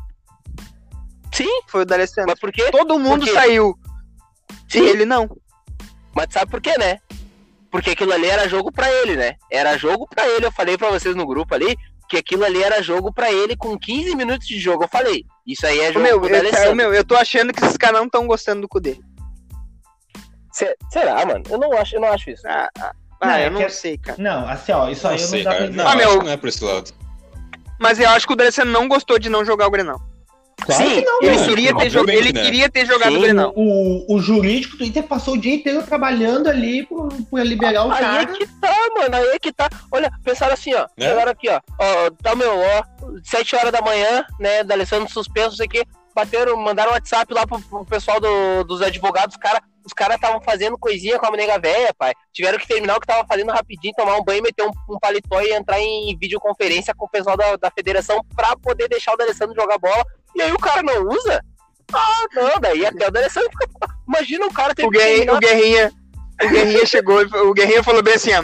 Sim, 1.33 1.49
foi 1.67 1.81
o 1.81 1.85
D'Alessandro. 1.85 2.29
mas 2.31 2.39
por 2.39 2.51
quê? 2.51 2.69
Todo 2.71 2.99
mundo 2.99 3.25
saiu. 3.31 3.77
E 4.69 4.73
Sim. 4.73 4.85
ele 4.85 5.05
não. 5.05 5.29
Mas 6.13 6.27
sabe 6.31 6.51
por 6.51 6.61
quê, 6.61 6.77
né? 6.77 6.99
Porque 7.71 7.91
aquilo 7.91 8.13
ali 8.13 8.27
era 8.27 8.47
jogo 8.47 8.71
pra 8.71 8.91
ele, 8.91 9.15
né? 9.15 9.35
Era 9.49 9.77
jogo 9.77 10.07
pra 10.07 10.27
ele. 10.27 10.45
Eu 10.45 10.51
falei 10.51 10.77
pra 10.77 10.91
vocês 10.91 11.15
no 11.15 11.25
grupo 11.25 11.55
ali 11.55 11.75
que 12.07 12.17
aquilo 12.17 12.43
ali 12.43 12.61
era 12.61 12.83
jogo 12.83 13.11
pra 13.11 13.31
ele 13.31 13.55
com 13.55 13.79
15 13.79 14.15
minutos 14.15 14.45
de 14.45 14.59
jogo. 14.59 14.83
Eu 14.83 14.87
falei, 14.89 15.25
isso 15.47 15.65
aí 15.65 15.79
é 15.79 15.87
jogo 15.91 16.01
meu, 16.05 16.19
pro 16.19 16.29
eu, 16.29 16.33
D'Alessandro. 16.43 16.75
meu, 16.75 16.93
eu 16.93 17.03
tô 17.03 17.15
achando 17.15 17.51
que 17.51 17.63
esses 17.65 17.77
caras 17.77 17.97
não 17.97 18.05
estão 18.05 18.27
gostando 18.27 18.61
do 18.61 18.67
Kudê. 18.67 18.99
Se- 20.51 20.77
Será, 20.91 21.25
mano? 21.25 21.43
Eu 21.49 21.57
não 21.57 21.73
acho, 21.73 21.95
eu 21.95 22.01
não 22.01 22.09
acho 22.09 22.29
isso. 22.29 22.47
Ah, 22.47 22.69
ah, 22.77 22.93
ah, 23.23 23.39
é 23.39 23.47
eu 23.47 23.51
não 23.51 23.61
que- 23.63 23.69
sei, 23.69 23.97
cara. 23.97 24.17
Não, 24.21 24.47
assim, 24.47 24.71
ó, 24.71 24.89
isso 24.89 25.03
Não 25.05 25.11
aí 25.13 25.21
eu 25.21 25.27
sei, 25.27 25.43
não 25.43 25.43
dá 25.43 25.49
pra 25.49 25.59
cara. 25.59 25.69
dizer. 25.71 25.83
Não, 25.83 25.89
Ah, 25.91 25.95
meu. 25.95 26.23
não 26.23 26.29
é 26.31 26.37
por 26.37 26.49
esse 26.49 26.63
lado. 26.63 26.91
Mas 27.79 27.99
eu 27.99 28.09
acho 28.09 28.25
que 28.27 28.33
o 28.33 28.35
D'Alessandro 28.35 28.71
não 28.71 28.87
gostou 28.87 29.19
de 29.19 29.29
não 29.29 29.43
jogar 29.43 29.67
o 29.67 29.71
Grenal. 29.71 29.99
Claro 30.65 30.81
Sim, 30.83 30.95
que 30.95 31.01
não, 31.05 31.21
Ele 31.23 31.35
É, 31.35 31.45
queria 31.45 31.75
ter, 31.75 31.89
jo- 31.89 31.99
obviamente, 32.01 32.27
ele 32.27 32.33
né? 32.39 32.45
queria 32.45 32.69
ter 32.69 32.85
jogado 32.85 33.11
Sim. 33.11 33.17
o 33.17 33.21
Grenal. 33.21 33.53
O, 33.55 34.15
o 34.15 34.19
jurídico 34.21 34.73
do 34.75 34.77
Twitter 34.77 35.03
passou 35.03 35.33
o 35.33 35.37
dia 35.37 35.55
inteiro 35.55 35.83
trabalhando 35.83 36.47
ali 36.47 36.87
pra 37.29 37.43
liberar 37.43 37.85
o 37.85 37.91
Aí 37.91 37.97
é 37.97 38.01
cara. 38.01 38.25
que 38.27 38.47
tá, 38.47 38.75
mano. 38.95 39.15
Aí 39.15 39.23
é 39.29 39.39
que 39.39 39.51
tá. 39.51 39.67
Olha, 39.91 40.09
pensaram 40.23 40.53
assim, 40.53 40.73
ó. 40.73 40.83
Né? 40.97 41.09
Chegaram 41.09 41.31
aqui, 41.31 41.49
ó. 41.49 41.59
Ó, 41.79 42.09
tá, 42.21 42.35
meu, 42.35 42.53
ó. 42.57 42.83
7 43.23 43.55
horas 43.55 43.71
da 43.71 43.81
manhã, 43.81 44.23
né? 44.39 44.63
D'Alessandro 44.63 45.11
suspenso, 45.11 45.49
não 45.49 45.55
sei 45.57 45.65
o 45.65 45.69
quê. 45.69 45.83
Bateram, 46.15 46.55
mandaram 46.55 46.91
um 46.91 46.93
WhatsApp 46.93 47.33
lá 47.33 47.45
pro, 47.45 47.59
pro 47.59 47.83
pessoal 47.83 48.21
do- 48.21 48.63
dos 48.63 48.81
advogados. 48.81 49.35
Cara, 49.35 49.61
os 49.85 49.93
caras 49.93 50.15
estavam 50.15 50.39
fazendo 50.41 50.77
coisinha 50.77 51.17
com 51.19 51.25
a 51.25 51.31
nega 51.31 51.59
velha, 51.59 51.93
pai. 51.97 52.13
Tiveram 52.31 52.57
que 52.57 52.67
terminar 52.67 52.95
o 52.97 52.99
que 52.99 53.07
tava 53.07 53.25
fazendo 53.27 53.51
rapidinho, 53.51 53.93
tomar 53.97 54.15
um 54.17 54.23
banho, 54.23 54.41
meter 54.43 54.63
um, 54.65 54.71
um 54.89 54.99
paletó 54.99 55.41
e 55.41 55.53
entrar 55.53 55.79
em 55.79 56.17
videoconferência 56.17 56.93
com 56.95 57.05
o 57.05 57.09
pessoal 57.09 57.35
da, 57.37 57.55
da 57.57 57.71
federação 57.71 58.23
pra 58.35 58.55
poder 58.55 58.87
deixar 58.87 59.13
o 59.13 59.17
D'Alessandro 59.17 59.55
jogar 59.55 59.77
bola. 59.77 60.03
E 60.35 60.41
aí 60.41 60.51
o 60.51 60.57
cara 60.57 60.81
não 60.81 61.07
usa? 61.09 61.43
Ah, 61.93 62.25
não, 62.33 62.59
daí 62.59 62.85
até 62.85 63.07
o 63.07 63.11
D'Alessandro 63.11 63.49
fica. 63.51 63.93
Imagina 64.07 64.45
o 64.45 64.53
cara 64.53 64.73
ter 64.73 64.85
O, 64.85 64.89
Guerrinha, 64.89 65.33
o 65.33 65.39
Guerrinha, 65.39 65.91
o 66.41 66.49
Guerrinha 66.49 66.85
chegou, 66.85 67.21
o 67.21 67.53
Guerrinha 67.53 67.83
falou 67.83 68.01
bem 68.01 68.13
assim, 68.15 68.31
ó. 68.33 68.43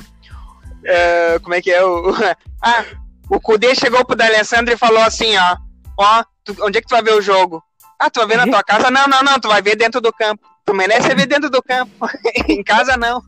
é, 0.85 1.39
como 1.39 1.53
é 1.55 1.61
que 1.61 1.71
é? 1.71 1.83
O, 1.83 2.11
ah, 2.61 2.85
o 3.29 3.39
Kudê 3.39 3.73
chegou 3.75 4.03
pro 4.05 4.15
D'Alessandro 4.15 4.73
e 4.73 4.77
falou 4.77 5.01
assim, 5.01 5.35
ó. 5.37 5.57
Ó, 5.97 6.23
tu- 6.43 6.55
onde 6.61 6.77
é 6.77 6.81
que 6.81 6.87
tu 6.87 6.91
vai 6.91 7.01
ver 7.03 7.13
o 7.13 7.21
jogo? 7.21 7.63
Ah, 7.99 8.09
tu 8.09 8.19
vai 8.19 8.27
ver 8.29 8.37
na 8.37 8.45
tua 8.47 8.63
casa? 8.63 8.89
Não, 8.89 9.07
não, 9.07 9.21
não, 9.21 9.39
tu 9.39 9.47
vai 9.49 9.61
ver 9.61 9.75
dentro 9.75 9.99
do 9.99 10.13
campo. 10.13 10.47
Tu 10.69 10.75
merece 10.75 11.15
ver 11.15 11.25
dentro 11.25 11.49
do 11.49 11.63
campo. 11.63 12.07
em 12.47 12.63
casa 12.63 12.95
não. 12.95 13.23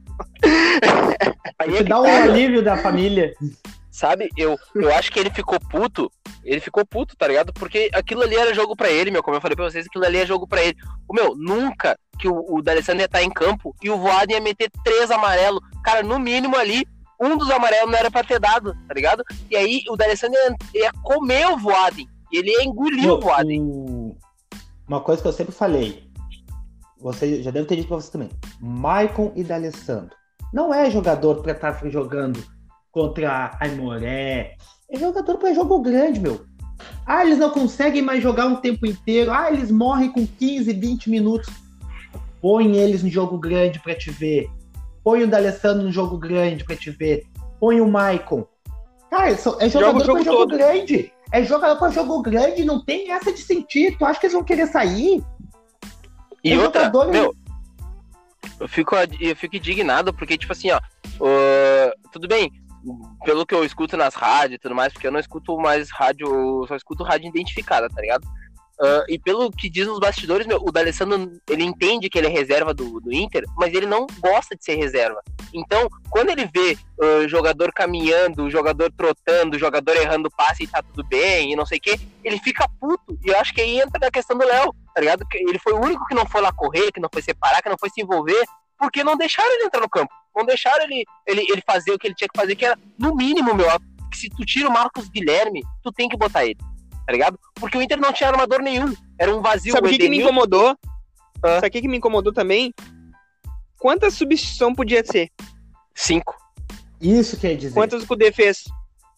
Aí 1.58 1.76
é 1.76 1.78
Te 1.78 1.84
dá 1.86 2.00
um 2.00 2.04
tá, 2.04 2.24
alívio 2.24 2.64
da 2.64 2.78
família. 2.78 3.34
Sabe, 3.90 4.30
eu, 4.38 4.60
eu 4.76 4.94
acho 4.94 5.12
que 5.12 5.20
ele 5.20 5.32
ficou 5.32 5.60
puto. 5.60 6.12
Ele 6.44 6.60
ficou 6.60 6.86
puto, 6.86 7.18
tá 7.18 7.28
ligado? 7.28 7.52
Porque 7.52 7.90
aquilo 7.96 8.22
ali 8.22 8.36
era 8.36 8.54
jogo 8.54 8.76
pra 8.76 8.92
ele, 8.92 9.10
meu. 9.10 9.24
Como 9.24 9.36
eu 9.36 9.42
falei 9.42 9.56
pra 9.56 9.66
vocês, 9.66 9.88
aquilo 9.88 10.06
ali 10.06 10.20
é 10.20 10.26
jogo 10.26 10.48
pra 10.48 10.62
ele. 10.62 10.78
O 11.10 11.16
meu, 11.16 11.36
nunca 11.36 11.98
que 12.20 12.28
o, 12.28 12.46
o 12.48 12.62
D'Alessandro 12.62 13.02
ia 13.02 13.06
estar 13.06 13.24
em 13.24 13.32
campo 13.32 13.76
e 13.82 13.90
o 13.90 13.98
Voaden 13.98 14.36
ia 14.36 14.42
meter 14.42 14.70
três 14.84 15.10
amarelos. 15.10 15.62
Cara, 15.84 16.04
no 16.04 16.20
mínimo 16.20 16.56
ali, 16.56 16.86
um 17.20 17.36
dos 17.36 17.50
amarelos 17.50 17.90
não 17.90 17.98
era 17.98 18.12
pra 18.12 18.24
ter 18.24 18.40
dado, 18.40 18.78
tá 18.88 18.94
ligado? 18.94 19.24
E 19.50 19.56
aí 19.56 19.82
o 19.90 19.98
D'Alessandro 19.98 20.38
ia, 20.76 20.84
ia 20.84 20.92
comer 21.02 21.48
o 21.48 21.58
Voaden. 21.58 22.08
E 22.32 22.38
ele 22.38 22.52
ia 22.52 22.64
engolir 22.64 23.12
o 23.12 23.20
Voaden. 23.20 24.16
Uma 24.88 25.02
coisa 25.02 25.24
que 25.24 25.28
eu 25.28 25.34
sempre 25.34 25.56
falei, 25.56 26.11
você 27.02 27.42
já 27.42 27.52
deve 27.52 27.66
ter 27.66 27.76
dito 27.76 27.88
pra 27.88 27.98
você 27.98 28.12
também. 28.12 28.30
Maicon 28.60 29.32
e 29.36 29.44
D'Alessandro. 29.44 30.16
Não 30.54 30.74
é 30.74 30.90
jogador 30.90 31.42
pra 31.42 31.54
estar 31.54 31.80
jogando 31.90 32.44
contra 32.92 33.58
Aimoré. 33.60 34.56
É 34.90 35.00
jogador 35.00 35.38
pra 35.38 35.54
jogo 35.54 35.80
grande, 35.82 36.20
meu. 36.20 36.42
Ah, 37.06 37.26
eles 37.26 37.38
não 37.38 37.50
conseguem 37.50 38.02
mais 38.02 38.22
jogar 38.22 38.48
um 38.48 38.58
tempo 38.58 38.86
inteiro. 38.86 39.32
Ah, 39.32 39.52
eles 39.52 39.72
morrem 39.72 40.12
com 40.12 40.26
15, 40.26 40.74
20 40.74 41.10
minutos. 41.10 41.50
Põe 42.42 42.76
eles 42.78 43.04
no 43.04 43.10
jogo 43.10 43.38
grande 43.38 43.80
pra 43.80 43.96
te 43.96 44.12
ver. 44.12 44.50
Põe 45.04 45.24
o 45.24 45.28
D'Alessandro 45.28 45.84
no 45.84 45.92
jogo 45.92 46.18
grande 46.18 46.64
pra 46.64 46.76
te 46.76 46.92
ver. 46.92 47.26
Põe 47.60 47.80
o 47.82 47.88
Maicon. 47.88 48.46
Cara, 49.10 49.30
é 49.30 49.70
jogador 49.70 50.06
jogo 50.06 50.14
pra 50.14 50.24
jogo 50.24 50.38
todo. 50.38 50.58
grande. 50.58 51.12
É 51.32 51.44
jogador 51.44 51.78
pra 51.78 51.90
jogo 51.90 52.22
grande, 52.22 52.66
não 52.66 52.84
tem 52.84 53.12
essa 53.12 53.32
de 53.32 53.40
sentir. 53.40 53.98
Tu 53.98 54.04
acha 54.04 54.20
que 54.20 54.26
eles 54.26 54.34
vão 54.34 54.44
querer 54.44 54.68
sair? 54.68 55.24
E 56.44 56.58
outra, 56.58 56.86
jogador, 56.86 57.12
meu, 57.12 57.36
eu 58.60 58.68
fico, 58.68 58.96
eu 59.20 59.36
fico 59.36 59.56
indignado 59.56 60.14
porque, 60.14 60.38
tipo 60.38 60.52
assim, 60.54 60.72
ó, 60.72 60.80
ô, 61.20 62.10
tudo 62.12 62.28
bem, 62.28 62.52
pelo 63.24 63.46
que 63.46 63.54
eu 63.54 63.64
escuto 63.64 63.96
nas 63.96 64.16
rádios 64.16 64.58
e 64.58 64.60
tudo 64.60 64.76
mais, 64.76 64.92
porque 64.92 65.08
eu 65.08 65.12
não 65.12 65.20
escuto 65.20 65.58
mais 65.58 65.90
rádio, 65.92 66.66
só 66.68 66.76
escuto 66.76 67.04
rádio 67.04 67.30
identificada, 67.30 67.90
tá 67.90 68.02
ligado? 68.02 68.28
Uh, 68.82 69.06
e 69.08 69.20
pelo 69.20 69.52
que 69.52 69.70
diz 69.70 69.86
nos 69.86 70.00
bastidores, 70.00 70.48
meu, 70.48 70.58
o 70.60 70.72
D'Alessandro, 70.72 71.40
ele 71.48 71.64
entende 71.64 72.10
que 72.10 72.18
ele 72.18 72.26
é 72.26 72.32
reserva 72.32 72.74
do, 72.74 73.00
do 73.00 73.14
Inter, 73.14 73.44
mas 73.56 73.72
ele 73.72 73.86
não 73.86 74.08
gosta 74.20 74.56
de 74.56 74.66
ser 74.66 74.74
reserva. 74.74 75.22
Então, 75.54 75.88
quando 76.10 76.32
ele 76.32 76.50
vê 76.52 76.76
uh, 77.00 77.28
jogador 77.28 77.72
caminhando, 77.72 78.50
jogador 78.50 78.92
trotando, 78.92 79.60
jogador 79.60 79.96
errando 79.96 80.32
passe 80.32 80.64
e 80.64 80.68
tá 80.68 80.82
tudo 80.82 81.08
bem, 81.08 81.54
e 81.54 81.56
não 81.56 81.64
sei 81.64 81.78
o 81.78 81.82
quê, 81.82 82.00
ele 82.24 82.40
fica 82.40 82.68
puto. 82.80 83.20
E 83.24 83.30
eu 83.30 83.38
acho 83.38 83.54
que 83.54 83.62
aí 83.62 83.80
entra 83.80 84.00
na 84.02 84.10
questão 84.10 84.36
do 84.36 84.48
Léo, 84.48 84.74
tá 84.96 85.00
ligado? 85.00 85.28
Ele 85.32 85.60
foi 85.60 85.74
o 85.74 85.80
único 85.80 86.08
que 86.08 86.16
não 86.16 86.26
foi 86.26 86.42
lá 86.42 86.52
correr, 86.52 86.92
que 86.92 87.00
não 87.00 87.10
foi 87.14 87.22
separar, 87.22 87.62
que 87.62 87.70
não 87.70 87.78
foi 87.78 87.92
se 87.92 88.02
envolver, 88.02 88.44
porque 88.80 89.04
não 89.04 89.16
deixaram 89.16 89.54
ele 89.54 89.66
entrar 89.66 89.82
no 89.82 89.90
campo. 89.90 90.12
Não 90.36 90.44
deixaram 90.44 90.86
ele, 90.86 91.06
ele, 91.28 91.42
ele 91.42 91.62
fazer 91.64 91.92
o 91.92 92.00
que 92.00 92.08
ele 92.08 92.16
tinha 92.16 92.28
que 92.28 92.40
fazer, 92.40 92.56
que 92.56 92.66
era, 92.66 92.80
no 92.98 93.16
mínimo, 93.16 93.54
meu, 93.54 93.68
se 94.12 94.28
tu 94.28 94.44
tira 94.44 94.68
o 94.68 94.74
Marcos 94.74 95.08
Guilherme, 95.08 95.62
tu 95.84 95.92
tem 95.92 96.10
que 96.10 96.18
botar 96.18 96.44
ele 96.46 96.58
tá 97.06 97.12
ligado? 97.12 97.40
Porque 97.56 97.78
o 97.78 97.82
Inter 97.82 98.00
não 98.00 98.14
tinha 98.14 98.30
armador 98.30 98.62
nenhum. 98.62 98.94
Era 99.18 99.36
um 99.36 99.42
vazio. 99.42 99.72
Sabe 99.72 99.88
o 99.88 99.92
que, 99.92 99.98
que, 99.98 100.10
me 100.10 100.20
incomodou? 100.20 100.78
Ah. 101.44 101.56
Sabe 101.56 101.68
o 101.68 101.72
que, 101.72 101.82
que 101.82 101.88
me 101.88 101.98
incomodou 101.98 102.34
também? 102.34 102.74
Quantas 103.80 104.14
substituição 104.14 104.76
podia 104.76 105.04
ser? 105.04 105.30
Cinco. 105.96 106.36
Isso 107.02 107.38
quer 107.38 107.56
dizer. 107.56 107.74
Quantas 107.74 108.04
o 108.04 108.08
Kudê 108.08 108.32
fez? 108.32 108.64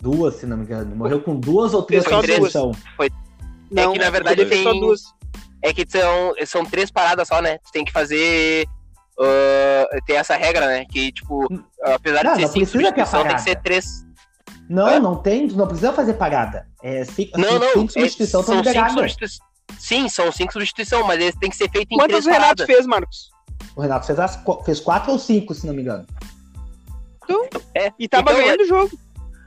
Duas, 0.01 0.35
se 0.35 0.45
não 0.45 0.57
me 0.57 0.63
engano. 0.63 0.95
Morreu 0.95 1.21
com 1.21 1.37
duas 1.37 1.73
ou 1.73 1.83
três 1.83 2.03
substituições. 2.03 2.77
Foi. 2.95 3.09
Não, 3.69 3.91
é 3.91 3.93
que 3.93 3.99
na 3.99 4.09
verdade 4.09 4.45
tem. 4.45 4.63
Só 4.63 4.73
duas. 4.73 5.01
É 5.61 5.73
que 5.73 5.85
são, 5.87 6.33
são 6.45 6.65
três 6.65 6.91
paradas 6.91 7.27
só, 7.27 7.41
né? 7.41 7.57
Tu 7.59 7.71
tem 7.71 7.85
que 7.85 7.91
fazer. 7.91 8.65
Uh, 9.17 10.05
tem 10.05 10.15
essa 10.17 10.35
regra, 10.35 10.65
né? 10.65 10.85
Que, 10.85 11.11
tipo, 11.11 11.47
apesar 11.83 12.23
não, 12.23 12.33
de 12.33 12.41
ser 12.41 12.47
cinco 12.47 12.65
substituições, 12.65 13.27
tem 13.27 13.35
que 13.35 13.41
ser 13.41 13.61
três. 13.61 14.05
Não, 14.73 14.87
é? 14.87 14.99
não 14.99 15.15
tem, 15.15 15.45
não 15.49 15.67
precisa 15.67 15.93
fazer 15.93 16.15
parada. 16.15 16.67
É 16.81 17.05
cinco, 17.05 17.39
não, 17.39 17.59
não, 17.59 17.73
cinco 17.73 17.93
substituições 17.93 18.49
é, 18.49 18.63
são 18.63 18.63
cinco 18.73 18.89
substitu... 18.89 19.43
Sim, 19.77 20.09
são 20.09 20.31
cinco 20.31 20.53
substituições, 20.53 21.05
mas 21.05 21.21
eles 21.21 21.35
têm 21.35 21.51
que 21.51 21.55
ser 21.55 21.69
feito 21.69 21.91
em 21.91 21.95
Quantas 21.95 22.23
três 22.23 22.25
o 22.25 22.29
Renato 22.29 22.55
paradas. 22.57 22.65
fez, 22.65 22.87
Marcos? 22.87 23.31
O 23.75 23.81
Renato 23.81 24.07
fez, 24.07 24.19
as, 24.19 24.39
fez 24.65 24.79
quatro 24.79 25.11
ou 25.11 25.19
cinco, 25.19 25.53
se 25.53 25.67
não 25.67 25.75
me 25.75 25.83
engano. 25.83 26.07
Então, 27.23 27.47
é, 27.75 27.91
e 27.99 28.07
tava 28.07 28.31
então, 28.31 28.43
ganhando 28.43 28.61
o 28.61 28.65
jogo. 28.65 28.99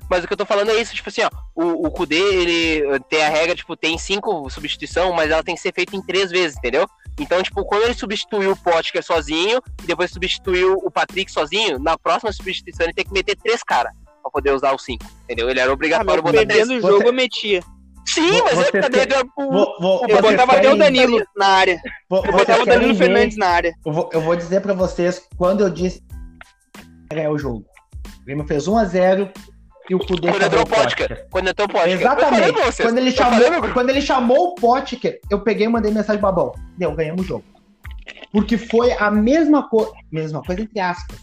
Mas 0.09 0.23
o 0.23 0.29
que 0.29 0.33
eu 0.33 0.37
tô 0.37 0.47
falando 0.47 0.71
é 0.71 0.81
isso, 0.81 0.95
tipo 0.95 1.09
assim, 1.09 1.23
ó, 1.23 1.31
o, 1.57 1.89
o 1.89 1.91
Kudê, 1.91 2.17
ele 2.17 3.01
tem 3.09 3.25
a 3.25 3.29
regra, 3.29 3.57
tipo, 3.57 3.77
tem 3.77 3.99
cinco 3.99 4.49
substituição, 4.49 5.13
mas 5.13 5.33
ela 5.33 5.43
tem 5.43 5.57
que 5.57 5.61
ser 5.61 5.75
feita 5.75 5.97
em 5.97 6.03
três 6.03 6.31
vezes, 6.31 6.57
entendeu? 6.57 6.87
Então, 7.19 7.43
tipo, 7.43 7.65
quando 7.65 7.83
ele 7.83 7.95
substituiu 7.95 8.53
o 8.53 8.57
Potker 8.57 9.03
sozinho 9.03 9.61
e 9.83 9.87
depois 9.89 10.13
substituiu 10.13 10.75
o 10.75 10.89
Patrick 10.89 11.33
sozinho, 11.33 11.81
na 11.81 11.99
próxima 11.99 12.31
substituição 12.33 12.87
ele 12.87 12.95
tem 12.95 13.05
que 13.05 13.13
meter 13.13 13.37
três 13.37 13.65
caras 13.65 13.93
pra 14.27 14.31
poder 14.31 14.53
usar 14.53 14.73
o 14.73 14.79
5, 14.79 15.05
entendeu? 15.25 15.49
Ele 15.49 15.61
era 15.61 15.73
obrigatório 15.73 16.21
ah, 16.21 16.23
botar 16.23 16.39
Perdendo 16.39 16.75
o 16.75 16.81
jogo, 16.81 17.07
eu 17.07 17.13
metia. 17.13 17.61
Sim, 18.07 18.41
mas 18.45 18.55
você 18.55 18.79
é 18.79 18.81
cadê 18.81 19.07
vou, 19.37 19.77
vou, 19.81 20.07
Eu 20.09 20.23
botava 20.23 20.53
até 20.53 20.73
o 20.73 20.77
Danilo 20.77 21.25
na 21.37 21.47
área. 21.47 21.81
Vou, 22.09 22.25
eu 22.25 22.33
botava 22.33 22.63
o 22.63 22.67
Danilo 22.67 22.95
Fernandes 22.95 23.37
na 23.37 23.49
área. 23.49 23.75
Eu 23.85 23.93
vou, 23.93 24.11
eu 24.13 24.21
vou 24.21 24.37
dizer 24.37 24.61
pra 24.61 24.73
vocês, 24.73 25.27
quando 25.37 25.63
eu 25.63 25.71
disse 25.71 26.05
é 27.11 27.29
o 27.29 27.39
jogo. 27.39 27.65
O 28.21 28.25
Grêmio 28.25 28.47
fez 28.47 28.67
1x0 28.67 29.31
e 29.89 29.95
o 29.95 29.99
Kudê 29.99 30.31
Quando 30.31 30.43
entrou 30.43 30.63
o 30.63 30.67
Potker. 30.67 31.27
Quando 31.31 31.49
entrou 31.49 31.69
o 31.69 31.71
Potker. 31.71 31.93
Exatamente. 31.93 32.83
Quando 32.83 32.99
ele, 32.99 33.13
chamou, 33.13 33.73
quando 33.73 33.91
ele 33.91 34.01
chamou 34.01 34.49
o 34.49 34.55
Potker, 34.55 35.21
eu 35.31 35.41
peguei 35.41 35.67
e 35.67 35.69
mandei 35.69 35.93
mensagem 35.93 36.21
pro 36.21 36.33
Babão. 36.33 36.53
Deu, 36.77 36.93
ganhamos 36.95 37.25
o 37.25 37.29
jogo. 37.29 37.45
Porque 38.33 38.59
foi 38.59 38.93
a 38.93 39.11
mesma 39.11 39.69
coisa, 39.69 39.93
mesma 40.11 40.43
coisa 40.43 40.63
entre 40.63 40.81
aspas, 40.81 41.17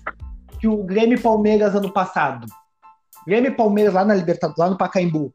que 0.59 0.67
o 0.67 0.83
Grêmio 0.83 1.19
Palmeiras 1.19 1.75
ano 1.75 1.91
passado. 1.91 2.47
Grêmio 3.25 3.51
e 3.51 3.55
Palmeiras 3.55 3.93
lá 3.93 4.05
na 4.05 4.15
Libertadores, 4.15 4.59
lá 4.59 4.69
no 4.69 4.77
Pacaembu. 4.77 5.33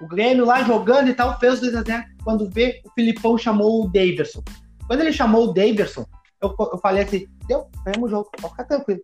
O 0.00 0.06
Grêmio 0.06 0.46
lá 0.46 0.62
jogando 0.62 1.08
e 1.08 1.14
tal, 1.14 1.38
fez 1.38 1.60
2x0. 1.60 2.04
Quando 2.24 2.48
vê, 2.48 2.80
o 2.84 2.90
Filipão 2.92 3.36
chamou 3.36 3.84
o 3.84 3.88
Daverson. 3.88 4.42
Quando 4.86 5.00
ele 5.00 5.12
chamou 5.12 5.48
o 5.48 5.52
Daverson, 5.52 6.06
eu, 6.40 6.54
eu 6.58 6.78
falei 6.78 7.04
assim: 7.04 7.26
deu, 7.46 7.68
ganhamos 7.84 8.08
o 8.08 8.10
jogo, 8.10 8.30
pode 8.40 8.52
ficar 8.52 8.64
tranquilo. 8.64 9.00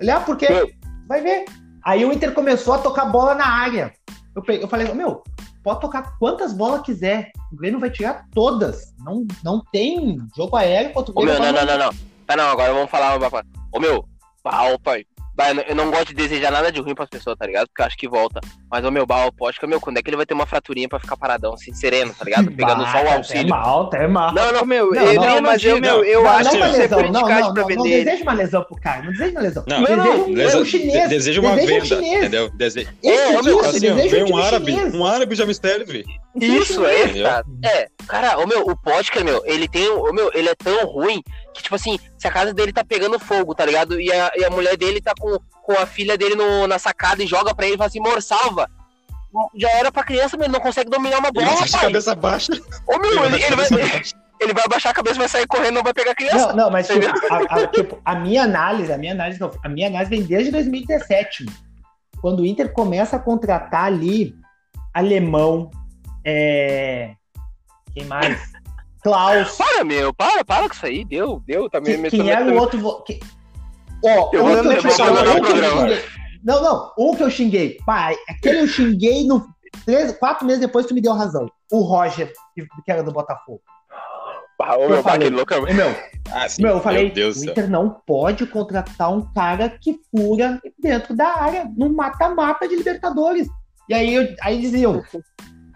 Ele, 0.00 0.10
ah, 0.10 0.20
por 0.20 0.36
quê? 0.36 0.74
Vai 1.06 1.20
ver. 1.20 1.44
Aí 1.84 2.04
o 2.04 2.12
Inter 2.12 2.32
começou 2.32 2.74
a 2.74 2.78
tocar 2.78 3.06
bola 3.06 3.34
na 3.34 3.46
área. 3.46 3.92
Eu, 4.34 4.42
peguei, 4.42 4.64
eu 4.64 4.68
falei: 4.68 4.92
meu, 4.94 5.22
pode 5.62 5.80
tocar 5.80 6.18
quantas 6.18 6.52
bolas 6.52 6.82
quiser. 6.82 7.30
O 7.52 7.56
Grêmio 7.56 7.80
vai 7.80 7.90
tirar 7.90 8.26
todas. 8.34 8.94
Não, 8.98 9.26
não 9.44 9.62
tem 9.70 10.18
jogo 10.36 10.56
aéreo 10.56 10.92
contra 10.92 11.12
o 11.12 11.14
Grêmio. 11.14 11.34
Ô, 11.34 11.42
meu, 11.42 11.52
não, 11.52 11.60
não, 11.60 11.66
não, 11.66 11.86
não. 11.86 12.08
Tá, 12.26 12.36
não, 12.36 12.48
agora 12.48 12.72
vamos 12.72 12.90
falar 12.90 13.16
uma 13.16 13.44
Ô, 13.72 13.80
meu, 13.80 14.06
pau, 14.42 14.78
pai 14.78 15.04
eu 15.68 15.74
não 15.74 15.90
gosto 15.90 16.08
de 16.08 16.14
desejar 16.14 16.50
nada 16.50 16.72
de 16.72 16.80
ruim 16.80 16.94
pras 16.94 17.08
pessoas, 17.08 17.36
tá 17.38 17.46
ligado? 17.46 17.68
Porque 17.68 17.82
eu 17.82 17.86
acho 17.86 17.96
que 17.96 18.08
volta. 18.08 18.40
Mas 18.70 18.84
o 18.84 18.90
meu 18.90 19.06
Bal, 19.06 19.32
que 19.32 19.66
meu, 19.66 19.80
quando 19.80 19.98
é 19.98 20.02
que 20.02 20.10
ele 20.10 20.16
vai 20.16 20.26
ter 20.26 20.34
uma 20.34 20.46
fraturinha 20.46 20.88
pra 20.88 20.98
ficar 20.98 21.16
paradão, 21.16 21.54
assim, 21.54 21.72
sereno, 21.72 22.12
tá 22.12 22.24
ligado? 22.24 22.50
Pegando 22.50 22.84
só 22.86 23.02
o 23.02 23.08
auxílio. 23.08 23.46
É 23.46 23.48
mal, 23.48 23.90
é 23.94 24.06
mal. 24.06 24.34
Não, 24.34 24.52
não, 24.52 24.64
meu, 24.64 24.90
não, 24.90 25.02
eu, 25.02 25.20
não, 25.20 25.42
mas 25.42 25.64
eu, 25.64 25.80
meu, 25.80 26.04
eu 26.04 26.22
não, 26.22 26.30
acho 26.30 26.50
que 26.50 26.58
você 26.58 26.82
é 26.82 26.88
não, 26.88 27.02
não, 27.02 27.10
não, 27.10 27.54
não, 27.54 27.68
não 27.68 27.82
deseja 27.82 28.22
uma 28.22 28.32
lesão 28.32 28.64
pro 28.64 28.76
cara, 28.80 29.02
não 29.02 29.12
deseja 29.12 29.30
uma 29.30 29.40
lesão. 29.40 29.64
Não, 29.66 29.80
não, 29.80 30.34
deseja 30.34 30.58
um 30.58 30.64
chinês. 30.64 31.08
Deseja 31.08 31.40
uma 31.40 31.54
venda, 31.54 31.94
entendeu? 31.94 32.50
Deseja. 32.50 32.90
É, 33.04 33.42
meu, 33.42 33.60
assim, 33.60 34.08
vem 34.08 34.24
um 34.24 34.36
árabe, 34.36 34.74
um 34.94 35.04
árabe 35.04 35.34
já 35.34 35.46
me 35.46 35.54
serve. 35.54 36.04
Isso, 36.40 36.84
é, 36.84 37.22
cara. 37.22 37.44
É, 37.64 37.88
cara, 38.06 38.38
o 38.38 38.46
meu, 38.46 38.62
o 38.62 38.76
Potker, 38.76 39.24
meu, 39.24 39.42
ele 39.44 39.68
tem, 39.68 39.88
o 39.88 40.12
meu, 40.12 40.30
ele 40.34 40.48
é 40.48 40.54
tão 40.54 40.86
ruim 40.86 41.22
que, 41.58 41.64
tipo 41.64 41.74
assim, 41.74 41.98
se 42.16 42.26
a 42.26 42.30
casa 42.30 42.54
dele 42.54 42.72
tá 42.72 42.84
pegando 42.84 43.18
fogo, 43.18 43.54
tá 43.54 43.66
ligado? 43.66 44.00
E 44.00 44.10
a, 44.10 44.32
e 44.36 44.44
a 44.44 44.50
mulher 44.50 44.76
dele 44.76 45.00
tá 45.00 45.12
com, 45.18 45.38
com 45.62 45.72
a 45.72 45.84
filha 45.84 46.16
dele 46.16 46.34
no, 46.34 46.66
na 46.66 46.78
sacada 46.78 47.22
e 47.22 47.26
joga 47.26 47.54
pra 47.54 47.66
ele 47.66 47.74
e 47.74 47.78
fala 47.78 47.88
assim, 47.88 48.00
amor, 48.00 48.22
salva. 48.22 48.70
Já 49.54 49.70
era 49.70 49.92
pra 49.92 50.04
criança, 50.04 50.36
mas 50.36 50.46
ele 50.46 50.54
não 50.54 50.60
consegue 50.60 50.90
dominar 50.90 51.18
uma 51.18 51.30
bola, 51.30 51.46
ele 51.46 51.70
pai. 51.70 51.80
cabeça 51.80 52.14
baixa. 52.14 52.52
Ô, 52.86 52.98
meu, 52.98 53.24
ele, 53.26 53.42
ele, 53.42 53.56
vai, 53.56 53.66
ele 54.40 54.54
vai 54.54 54.64
abaixar 54.64 54.92
a 54.92 54.94
cabeça, 54.94 55.18
vai 55.18 55.28
sair 55.28 55.46
correndo, 55.46 55.74
não 55.74 55.82
vai 55.82 55.92
pegar 55.92 56.12
a 56.12 56.14
criança. 56.14 56.48
Não, 56.48 56.56
não, 56.56 56.70
mas 56.70 56.88
tipo 56.88 57.06
a, 57.30 57.36
a, 57.36 57.66
tipo, 57.66 58.00
a, 58.04 58.14
minha 58.14 58.44
análise, 58.44 58.90
a 58.90 58.96
minha 58.96 59.12
análise, 59.12 59.38
a 59.62 59.68
minha 59.68 59.88
análise 59.88 60.10
vem 60.10 60.22
desde 60.22 60.50
2017. 60.50 61.46
Quando 62.20 62.40
o 62.40 62.46
Inter 62.46 62.72
começa 62.72 63.16
a 63.16 63.20
contratar 63.20 63.84
ali 63.84 64.34
alemão, 64.94 65.70
é... 66.24 67.12
quem 67.92 68.04
mais? 68.04 68.57
Klaus. 69.02 69.56
Para, 69.56 69.84
meu, 69.84 70.12
para, 70.12 70.44
para 70.44 70.68
com 70.68 70.74
isso 70.74 70.86
aí. 70.86 71.04
Deu, 71.04 71.42
deu. 71.46 71.68
Também 71.70 72.02
que, 72.02 72.10
quem 72.10 72.30
era 72.30 72.44
o 72.44 72.56
outro. 72.56 72.78
Vo... 72.78 73.02
Que... 73.02 73.20
Ó, 74.04 74.30
eu 74.32 74.62
que 74.80 74.86
eu 74.86 74.90
xinguei, 74.90 76.02
Não, 76.44 76.62
não. 76.62 76.92
Um 76.98 77.14
que 77.14 77.22
eu 77.22 77.30
xinguei. 77.30 77.78
Pai, 77.84 78.16
aquele 78.28 78.60
eu 78.60 78.68
xinguei 78.68 79.26
no. 79.26 79.46
Três, 79.84 80.16
quatro 80.18 80.46
meses 80.46 80.60
depois 80.60 80.86
tu 80.86 80.94
me 80.94 81.00
deu 81.00 81.12
razão. 81.12 81.46
O 81.70 81.80
Roger, 81.82 82.32
que, 82.54 82.66
era 82.90 83.02
do 83.02 83.12
Botafogo. 83.12 83.60
Ah, 84.60 84.76
o 84.76 84.88
meu, 84.88 85.02
falei, 85.02 85.30
louco, 85.30 85.54
meu, 85.72 85.94
ah, 86.32 86.48
sim, 86.48 86.62
meu, 86.62 86.72
eu 86.72 86.80
falei, 86.80 87.06
o 87.06 87.44
Inter 87.44 87.70
não 87.70 87.90
pode 88.06 88.44
contratar 88.44 89.10
um 89.10 89.22
cara 89.32 89.70
que 89.70 90.00
fura 90.10 90.60
dentro 90.78 91.16
da 91.16 91.28
área, 91.40 91.70
no 91.76 91.90
mata-mata 91.90 92.68
de 92.68 92.74
Libertadores. 92.74 93.48
E 93.88 93.94
aí, 93.94 94.14
eu, 94.14 94.34
aí 94.42 94.60
diziam, 94.60 95.02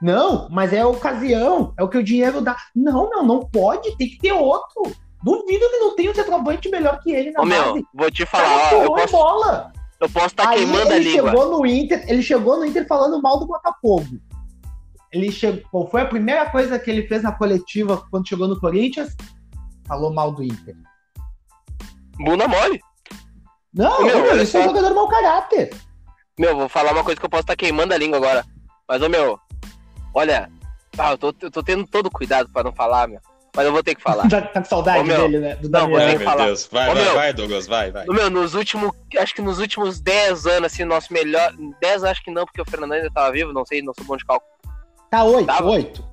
Não, 0.03 0.49
mas 0.51 0.73
é 0.73 0.81
a 0.81 0.89
ocasião, 0.89 1.73
é 1.79 1.85
o 1.85 1.89
que 1.89 1.97
o 1.97 2.03
dinheiro 2.03 2.41
dá. 2.41 2.57
Não, 2.75 3.09
não, 3.09 3.25
não 3.25 3.41
pode, 3.41 3.97
tem 3.97 4.09
que 4.09 4.19
ter 4.19 4.33
outro. 4.33 4.83
Duvido 5.23 5.71
que 5.71 5.79
não 5.79 5.95
tenha 5.95 6.11
um 6.11 6.15
centroavante 6.15 6.69
melhor 6.69 6.99
que 7.01 7.13
ele 7.13 7.31
na 7.31 7.41
Ô, 7.41 7.47
base. 7.47 7.75
Meu, 7.75 7.87
vou 7.95 8.11
te 8.11 8.27
falar, 8.27 8.75
ó, 8.75 8.83
eu 8.83 8.93
posso, 8.93 9.13
bola. 9.13 9.73
eu 10.01 10.11
posso 10.11 10.27
estar 10.27 10.49
tá 10.49 10.55
queimando 10.55 10.93
a 10.93 10.99
língua. 10.99 11.31
Chegou 11.31 11.51
no 11.57 11.65
Inter, 11.65 12.05
ele 12.09 12.21
chegou 12.21 12.57
no 12.57 12.67
Inter 12.67 12.85
falando 12.89 13.23
mal 13.23 13.39
do 13.39 13.47
Botafogo. 13.47 14.19
Ele 15.13 15.31
chegou, 15.31 15.87
foi 15.89 16.01
a 16.01 16.07
primeira 16.07 16.51
coisa 16.51 16.81
que 16.81 16.91
ele 16.91 17.07
fez 17.07 17.23
na 17.23 17.31
coletiva 17.31 18.05
quando 18.11 18.29
chegou 18.29 18.49
no 18.49 18.59
Corinthians? 18.59 19.15
Falou 19.87 20.13
mal 20.13 20.33
do 20.33 20.43
Inter. 20.43 20.75
Bunda 22.17 22.49
mole. 22.49 22.81
Não, 23.73 24.03
meu, 24.03 24.21
meu, 24.21 24.43
isso 24.43 24.57
é 24.57 24.63
um 24.63 24.65
jogador 24.65 24.93
mau 24.95 25.07
caráter. 25.07 25.73
Meu, 26.37 26.57
vou 26.57 26.69
falar 26.69 26.91
uma 26.91 27.05
coisa 27.05 27.21
que 27.21 27.25
eu 27.25 27.31
posso 27.31 27.43
estar 27.43 27.53
tá 27.53 27.57
queimando 27.57 27.95
a 27.95 27.99
língua 27.99 28.19
agora. 28.19 28.45
Mas, 28.89 29.01
ô 29.01 29.09
meu, 29.09 29.39
Olha, 30.15 30.51
ah, 30.99 31.13
eu, 31.13 31.19
tô, 31.19 31.35
eu 31.41 31.51
tô 31.51 31.63
tendo 31.63 31.87
todo 31.87 32.11
cuidado 32.11 32.51
pra 32.53 32.63
não 32.63 32.73
falar, 32.73 33.09
meu. 33.09 33.21
Mas 33.55 33.67
eu 33.67 33.73
vou 33.73 33.83
ter 33.83 33.95
que 33.95 34.03
falar. 34.03 34.29
tá, 34.31 34.41
tá 34.41 34.61
com 34.61 34.67
saudade 34.67 35.01
Ô, 35.01 35.05
meu, 35.05 35.21
dele, 35.23 35.39
né? 35.39 35.57
Do 35.57 35.69
não, 35.69 35.89
vou 35.89 35.99
ter 35.99 36.19
que 36.19 36.25
falar. 36.25 36.47
Deus. 36.47 36.69
Vai, 36.73 36.91
Ô, 36.91 36.95
vai, 36.95 37.05
meu, 37.05 37.15
vai, 37.15 37.33
Douglas, 37.33 37.67
vai, 37.67 37.91
vai. 37.91 38.07
Meu, 38.07 38.31
nos 38.31 38.55
últimos, 38.55 38.93
acho 39.19 39.35
que 39.35 39.43
nos 39.43 39.59
últimos 39.59 40.01
10 40.01 40.47
anos, 40.47 40.73
assim, 40.73 40.85
nosso 40.85 41.13
melhor. 41.13 41.53
10 41.81 42.05
acho 42.05 42.25
que 42.25 42.31
não, 42.31 42.47
porque 42.47 42.63
o 42.63 42.65
Fernando 42.65 42.93
ainda 42.93 43.11
tava 43.11 43.31
vivo, 43.31 43.53
não 43.53 43.67
sei, 43.67 43.83
não 43.83 43.93
sou 43.93 44.07
bom 44.07 44.17
de 44.17 44.25
cálculo. 44.25 44.51
Tá 45.11 45.23
8, 45.25 45.65
8. 45.65 46.13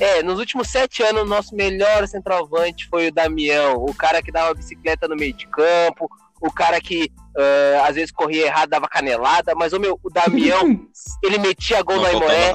É, 0.00 0.22
nos 0.22 0.38
últimos 0.38 0.68
7 0.68 1.02
anos, 1.04 1.28
nosso 1.28 1.54
melhor 1.54 2.08
centroavante 2.08 2.88
foi 2.88 3.08
o 3.08 3.12
Damião, 3.12 3.76
o 3.76 3.94
cara 3.94 4.22
que 4.22 4.32
dava 4.32 4.54
bicicleta 4.54 5.06
no 5.06 5.14
meio 5.14 5.34
de 5.34 5.46
campo, 5.46 6.10
o 6.40 6.50
cara 6.50 6.80
que 6.80 7.12
uh, 7.36 7.84
às 7.86 7.94
vezes 7.94 8.10
corria 8.12 8.46
errado, 8.46 8.70
dava 8.70 8.88
canelada, 8.88 9.54
mas 9.54 9.72
o 9.72 9.80
meu, 9.80 9.98
o 10.02 10.10
Damião, 10.10 10.86
ele 11.22 11.38
metia 11.38 11.82
gol 11.82 11.96
no 11.96 12.06
Aimoré, 12.06 12.52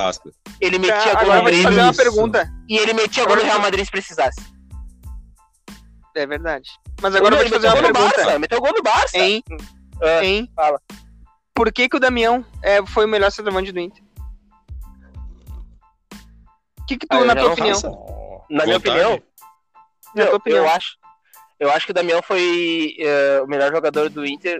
ele 0.61 0.79
metia 0.79 1.11
ah, 1.11 1.23
gol 1.23 1.33
no 1.35 1.43
Madrid. 1.43 1.63
fazer 1.63 1.81
uma 1.81 1.93
pergunta. 1.93 2.49
E 2.69 2.77
ele 2.77 2.93
metia 2.93 3.25
gol 3.25 3.35
no 3.35 3.43
Real 3.43 3.59
Madrid 3.59 3.85
se 3.85 3.91
precisasse. 3.91 4.41
É 6.15 6.25
verdade. 6.25 6.69
Mas 7.01 7.13
agora 7.13 7.35
eu 7.35 7.39
vou 7.39 7.45
te 7.47 7.53
fazer 7.53 7.67
uma 7.67 7.75
pergunta. 7.75 8.23
Barça, 8.23 8.39
meteu 8.39 8.61
gol 8.61 8.73
no 8.73 8.81
Barça. 8.81 9.17
Hein? 9.17 9.43
Uh, 10.01 10.23
hein? 10.23 10.51
Fala. 10.55 10.79
por 11.53 11.71
que, 11.73 11.89
que 11.89 11.97
o 11.97 11.99
Damião 11.99 12.45
é, 12.63 12.85
foi 12.85 13.05
o 13.05 13.07
melhor 13.07 13.31
centroavante 13.31 13.71
do 13.71 13.79
Inter? 13.79 14.01
O 16.79 16.85
que, 16.85 16.97
que 16.97 17.07
tu, 17.07 17.17
Ah, 17.17 17.25
na 17.25 17.35
tua 17.35 17.51
opinião? 17.51 17.75
faço. 17.81 17.87
Na 18.49 18.63
minha 18.63 18.77
Vontade. 18.77 18.99
opinião, 18.99 19.23
Na 20.15 20.21
eu, 20.23 20.27
tua 20.27 20.35
opinião. 20.37 20.63
eu 20.63 20.69
acho. 20.71 20.95
Eu 21.59 21.71
acho 21.71 21.85
que 21.85 21.91
o 21.91 21.95
Damião 21.95 22.21
foi 22.21 22.95
eh, 22.99 23.39
o 23.43 23.47
melhor 23.47 23.71
jogador 23.71 24.09
do 24.09 24.25
Inter, 24.25 24.57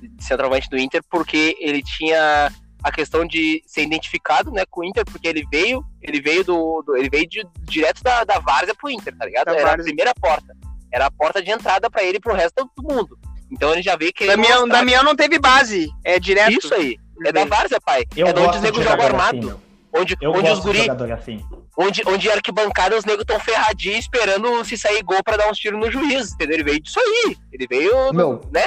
de 0.00 0.24
centroavante 0.24 0.68
do 0.70 0.78
Inter, 0.78 1.02
porque 1.10 1.56
ele 1.60 1.82
tinha 1.82 2.50
a 2.82 2.92
questão 2.92 3.26
de 3.26 3.62
ser 3.66 3.82
identificado, 3.82 4.50
né, 4.52 4.64
com 4.70 4.80
o 4.80 4.84
Inter, 4.84 5.04
porque 5.04 5.26
ele 5.28 5.44
veio, 5.50 5.82
ele 6.00 6.20
veio 6.20 6.44
do, 6.44 6.82
do- 6.86 6.96
ele 6.96 7.10
veio 7.10 7.26
de- 7.28 7.46
direto 7.62 8.02
da, 8.02 8.24
da 8.24 8.38
Várzea 8.38 8.74
pro 8.74 8.88
Inter, 8.88 9.14
tá 9.16 9.24
ligado? 9.26 9.46
Da 9.46 9.52
Era 9.52 9.60
a 9.62 9.64
Várzea. 9.70 9.84
primeira 9.84 10.14
porta. 10.14 10.54
Era 10.92 11.06
a 11.06 11.10
porta 11.10 11.42
de 11.42 11.50
entrada 11.50 11.90
pra 11.90 12.02
ele 12.04 12.18
e 12.18 12.20
pro 12.20 12.34
resto 12.34 12.70
do 12.76 12.82
mundo. 12.82 13.18
Então 13.50 13.72
ele 13.72 13.82
já 13.82 13.96
veio 13.96 14.12
que 14.12 14.26
Damião, 14.26 14.66
Damião 14.68 15.02
não 15.02 15.14
teve 15.16 15.38
base, 15.38 15.88
é 16.04 16.18
direto. 16.18 16.52
Isso 16.52 16.74
aí. 16.74 16.96
É 17.24 17.32
da 17.32 17.44
Várzea, 17.44 17.80
pai. 17.84 18.04
Eu 18.16 18.26
é 18.28 18.32
de 18.32 18.40
onde 18.40 18.60
negros 18.60 18.84
jogam 18.84 19.06
jogador 19.06 19.20
armado. 19.20 19.50
assim. 19.50 19.65
Onde 19.96 20.16
Eu 20.20 20.30
onde 20.30 20.42
gosto 20.42 20.58
os 20.58 20.64
guri, 20.64 20.78
jogador 20.78 21.12
assim. 21.12 21.44
onde, 21.78 22.02
onde 22.06 22.30
arquibancada 22.30 22.96
os 22.96 23.04
negros 23.04 23.22
estão 23.22 23.40
ferradinhos 23.40 24.00
esperando 24.00 24.64
se 24.64 24.76
sair 24.76 25.02
gol 25.02 25.22
pra 25.24 25.36
dar 25.36 25.50
uns 25.50 25.58
tiros 25.58 25.78
no 25.78 25.90
juiz, 25.90 26.32
entendeu? 26.32 26.54
Ele 26.56 26.64
veio 26.64 26.80
disso 26.80 27.00
aí. 27.00 27.36
Ele 27.52 27.66
veio, 27.68 28.12
Meu, 28.12 28.40
né? 28.52 28.64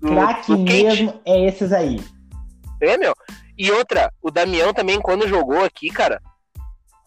Craque 0.00 0.64
quente. 0.64 1.02
mesmo 1.02 1.20
é 1.24 1.46
esses 1.46 1.72
aí. 1.72 2.00
É, 2.80 2.96
meu. 2.96 3.14
E 3.56 3.70
outra, 3.72 4.12
o 4.22 4.30
Damião 4.30 4.72
também, 4.72 5.00
quando 5.00 5.26
jogou 5.26 5.64
aqui, 5.64 5.90
cara, 5.90 6.20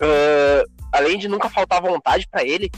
ah, 0.01 0.63
além 0.91 1.17
de 1.17 1.27
nunca 1.27 1.49
faltar 1.49 1.81
vontade 1.81 2.27
pra 2.29 2.43
ele, 2.43 2.69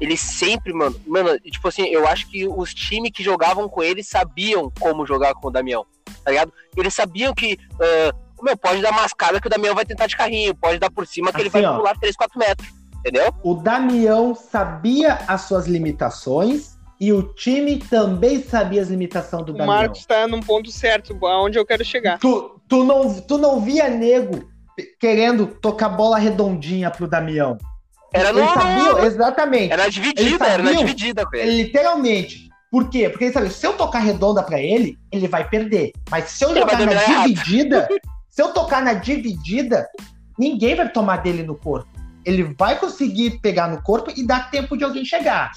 ele 0.00 0.16
sempre, 0.16 0.72
mano, 0.72 1.00
mano, 1.06 1.38
tipo 1.38 1.68
assim, 1.68 1.84
eu 1.84 2.06
acho 2.08 2.28
que 2.28 2.46
os 2.46 2.74
times 2.74 3.12
que 3.14 3.22
jogavam 3.22 3.68
com 3.68 3.82
ele 3.82 4.02
sabiam 4.02 4.70
como 4.80 5.06
jogar 5.06 5.32
com 5.34 5.46
o 5.46 5.50
Damião, 5.50 5.86
tá 6.24 6.30
ligado? 6.30 6.52
Eles 6.76 6.92
sabiam 6.92 7.32
que, 7.32 7.56
ah, 7.80 8.12
meu, 8.44 8.56
pode 8.56 8.80
dar 8.82 8.92
mascada 8.92 9.40
que 9.40 9.46
o 9.46 9.50
Damião 9.50 9.74
vai 9.74 9.84
tentar 9.84 10.06
de 10.06 10.16
carrinho, 10.16 10.54
pode 10.54 10.78
dar 10.78 10.90
por 10.90 11.06
cima 11.06 11.32
que 11.32 11.40
ele 11.40 11.48
Assim, 11.48 11.62
vai 11.62 11.70
ó. 11.70 11.76
pular 11.76 11.96
3, 11.98 12.14
4 12.16 12.38
metros, 12.38 12.68
entendeu? 12.98 13.32
O 13.42 13.54
Damião 13.54 14.34
sabia 14.34 15.18
as 15.26 15.42
suas 15.42 15.66
limitações 15.66 16.76
e 17.00 17.12
o 17.12 17.22
time 17.34 17.78
também 17.78 18.42
sabia 18.42 18.80
as 18.82 18.88
limitações 18.88 19.44
do 19.44 19.52
O 19.52 19.56
Damião. 19.56 19.74
Marcos 19.74 20.06
tá 20.06 20.26
num 20.28 20.40
ponto 20.40 20.70
certo, 20.70 21.18
aonde 21.26 21.58
eu 21.58 21.66
quero 21.66 21.84
chegar. 21.84 22.18
Tu, 22.18 22.60
tu, 22.68 22.84
não, 22.84 23.20
tu 23.20 23.38
não 23.38 23.60
via 23.60 23.88
nego 23.88 24.48
querendo 25.00 25.46
tocar 25.46 25.88
bola 25.88 26.18
redondinha 26.18 26.90
pro 26.90 27.06
Damião. 27.08 27.58
Era 28.14 28.28
Ele 28.30 28.40
no. 28.40 28.48
sabia, 28.48 29.04
exatamente. 29.06 29.72
Era 29.72 29.88
dividida, 29.88 30.46
era 30.46 30.62
na 30.62 30.72
dividida 30.72 31.24
com 31.26 31.34
ele. 31.36 31.62
Literalmente. 31.64 32.48
Por 32.70 32.88
quê? 32.88 33.08
Porque 33.08 33.24
ele 33.24 33.32
sabe, 33.32 33.50
se 33.50 33.66
eu 33.66 33.74
tocar 33.74 33.98
redonda 33.98 34.42
pra 34.42 34.58
ele, 34.60 34.96
ele 35.10 35.28
vai 35.28 35.46
perder. 35.48 35.92
Mas 36.10 36.24
se 36.30 36.44
eu 36.44 36.50
Ele 36.50 36.60
jogar 36.60 36.78
na 36.78 36.94
dividida, 37.26 37.88
se 38.32 38.40
eu 38.40 38.50
tocar 38.54 38.82
na 38.82 38.94
dividida, 38.94 39.86
ninguém 40.38 40.74
vai 40.74 40.88
tomar 40.90 41.18
dele 41.18 41.42
no 41.42 41.54
corpo. 41.54 41.86
Ele 42.24 42.42
vai 42.58 42.78
conseguir 42.80 43.38
pegar 43.40 43.68
no 43.68 43.82
corpo 43.82 44.10
e 44.16 44.26
dar 44.26 44.50
tempo 44.50 44.74
de 44.74 44.84
alguém 44.84 45.04
chegar. 45.04 45.52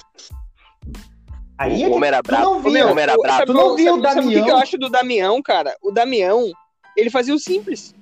Aí 1.56 1.82
é 1.82 1.88
o 1.88 1.92
homem 1.92 2.08
era 2.08 2.22
tu 2.22 2.30
não 2.32 2.60
brabo. 2.60 2.60
via. 2.60 2.68
O 2.70 2.72
meu, 2.74 2.88
homem 2.90 3.02
era 3.02 3.16
brabo. 3.16 3.46
Tu 3.46 3.52
não 3.54 3.76
viu 3.76 3.94
o 3.94 4.02
sabe 4.02 4.20
o 4.26 4.28
que, 4.28 4.36
eu 4.36 4.40
Damião? 4.42 4.58
acho 4.58 4.76
do 4.76 4.90
Damião, 4.90 5.42
cara? 5.42 5.74
O 5.82 5.90
Damião, 5.90 6.52
ele 6.94 7.08
fazia 7.08 7.34
o 7.34 7.38
simples, 7.38 7.94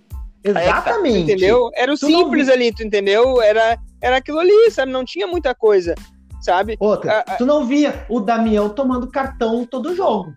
Exatamente. 0.43 1.21
entendeu? 1.21 1.71
Era 1.75 1.93
o 1.95 1.97
Tu 1.97 2.09
não 2.09 2.19
simples 2.25 2.49
ali, 2.49 2.73
tu 2.75 2.83
entendeu? 2.83 3.41
Era, 3.41 3.79
era 4.03 4.17
aquilo 4.17 4.41
ali, 4.41 4.73
sabe? 4.73 4.91
Não 4.91 5.05
tinha 5.05 5.29
muita 5.29 5.55
coisa, 5.55 5.95
sabe? 6.43 6.77
Outra, 6.81 7.21
Ah, 7.21 7.25
ah. 7.29 7.37
tu 7.37 7.47
não 7.47 7.65
via 7.65 8.05
o 8.09 8.19
Damião 8.19 8.69
tomando 8.71 9.07
cartão 9.09 9.65
todo 9.65 9.95
jogo. 9.95 10.33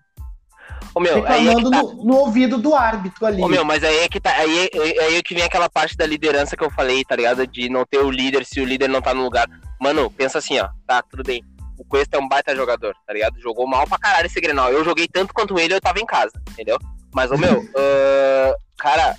Ô, 0.94 1.00
meu, 1.00 1.26
aí 1.28 1.48
é 1.48 1.54
reclamando 1.54 1.72
tá. 1.72 1.84
no, 1.84 2.04
no 2.04 2.16
ouvido 2.16 2.58
do 2.58 2.74
árbitro 2.74 3.26
ali. 3.26 3.42
Ô, 3.42 3.48
meu, 3.48 3.64
mas 3.64 3.84
aí 3.84 4.00
é 4.00 4.10
que 4.10 4.20
tá. 4.20 4.32
Aí 4.32 4.70
é, 4.74 5.04
aí 5.04 5.16
é 5.16 5.24
que 5.24 5.34
vem 5.34 5.44
aquela 5.44 5.70
parte 5.70 5.96
da 5.96 6.06
liderança 6.06 6.58
que 6.58 6.64
eu 6.64 6.72
falei, 6.72 7.04
tá 7.04 7.16
ligado? 7.16 7.46
De 7.46 7.70
não 7.70 7.86
ter 7.86 8.00
o 8.00 8.10
líder 8.10 8.46
se 8.46 8.60
o 8.60 8.66
líder 8.66 8.88
não 8.88 9.02
tá 9.02 9.14
no 9.14 9.24
lugar. 9.24 9.48
Mano, 9.80 10.10
pensa 10.10 10.40
assim, 10.40 10.60
ó. 10.60 10.70
Tá, 10.86 11.02
tudo 11.04 11.24
bem. 11.24 11.44
O 11.78 11.86
Cuesta 11.86 12.18
é 12.18 12.20
um 12.20 12.28
baita 12.28 12.56
jogador, 12.56 12.96
tá 13.06 13.14
ligado? 13.14 13.40
Jogou 13.40 13.68
mal 13.68 13.86
pra 13.88 14.00
caralho 14.00 14.26
esse 14.26 14.42
Grenal. 14.42 14.72
Eu 14.72 14.84
joguei 14.84 15.08
tanto 15.08 15.34
quanto 15.34 15.60
ele, 15.60 15.74
eu 15.74 15.82
tava 15.82 16.00
em 16.00 16.06
casa, 16.06 16.34
entendeu? 16.50 16.78
Mas, 17.14 17.30
ô, 17.32 17.38
meu, 17.38 17.64
ah, 17.78 18.56
cara, 18.78 19.16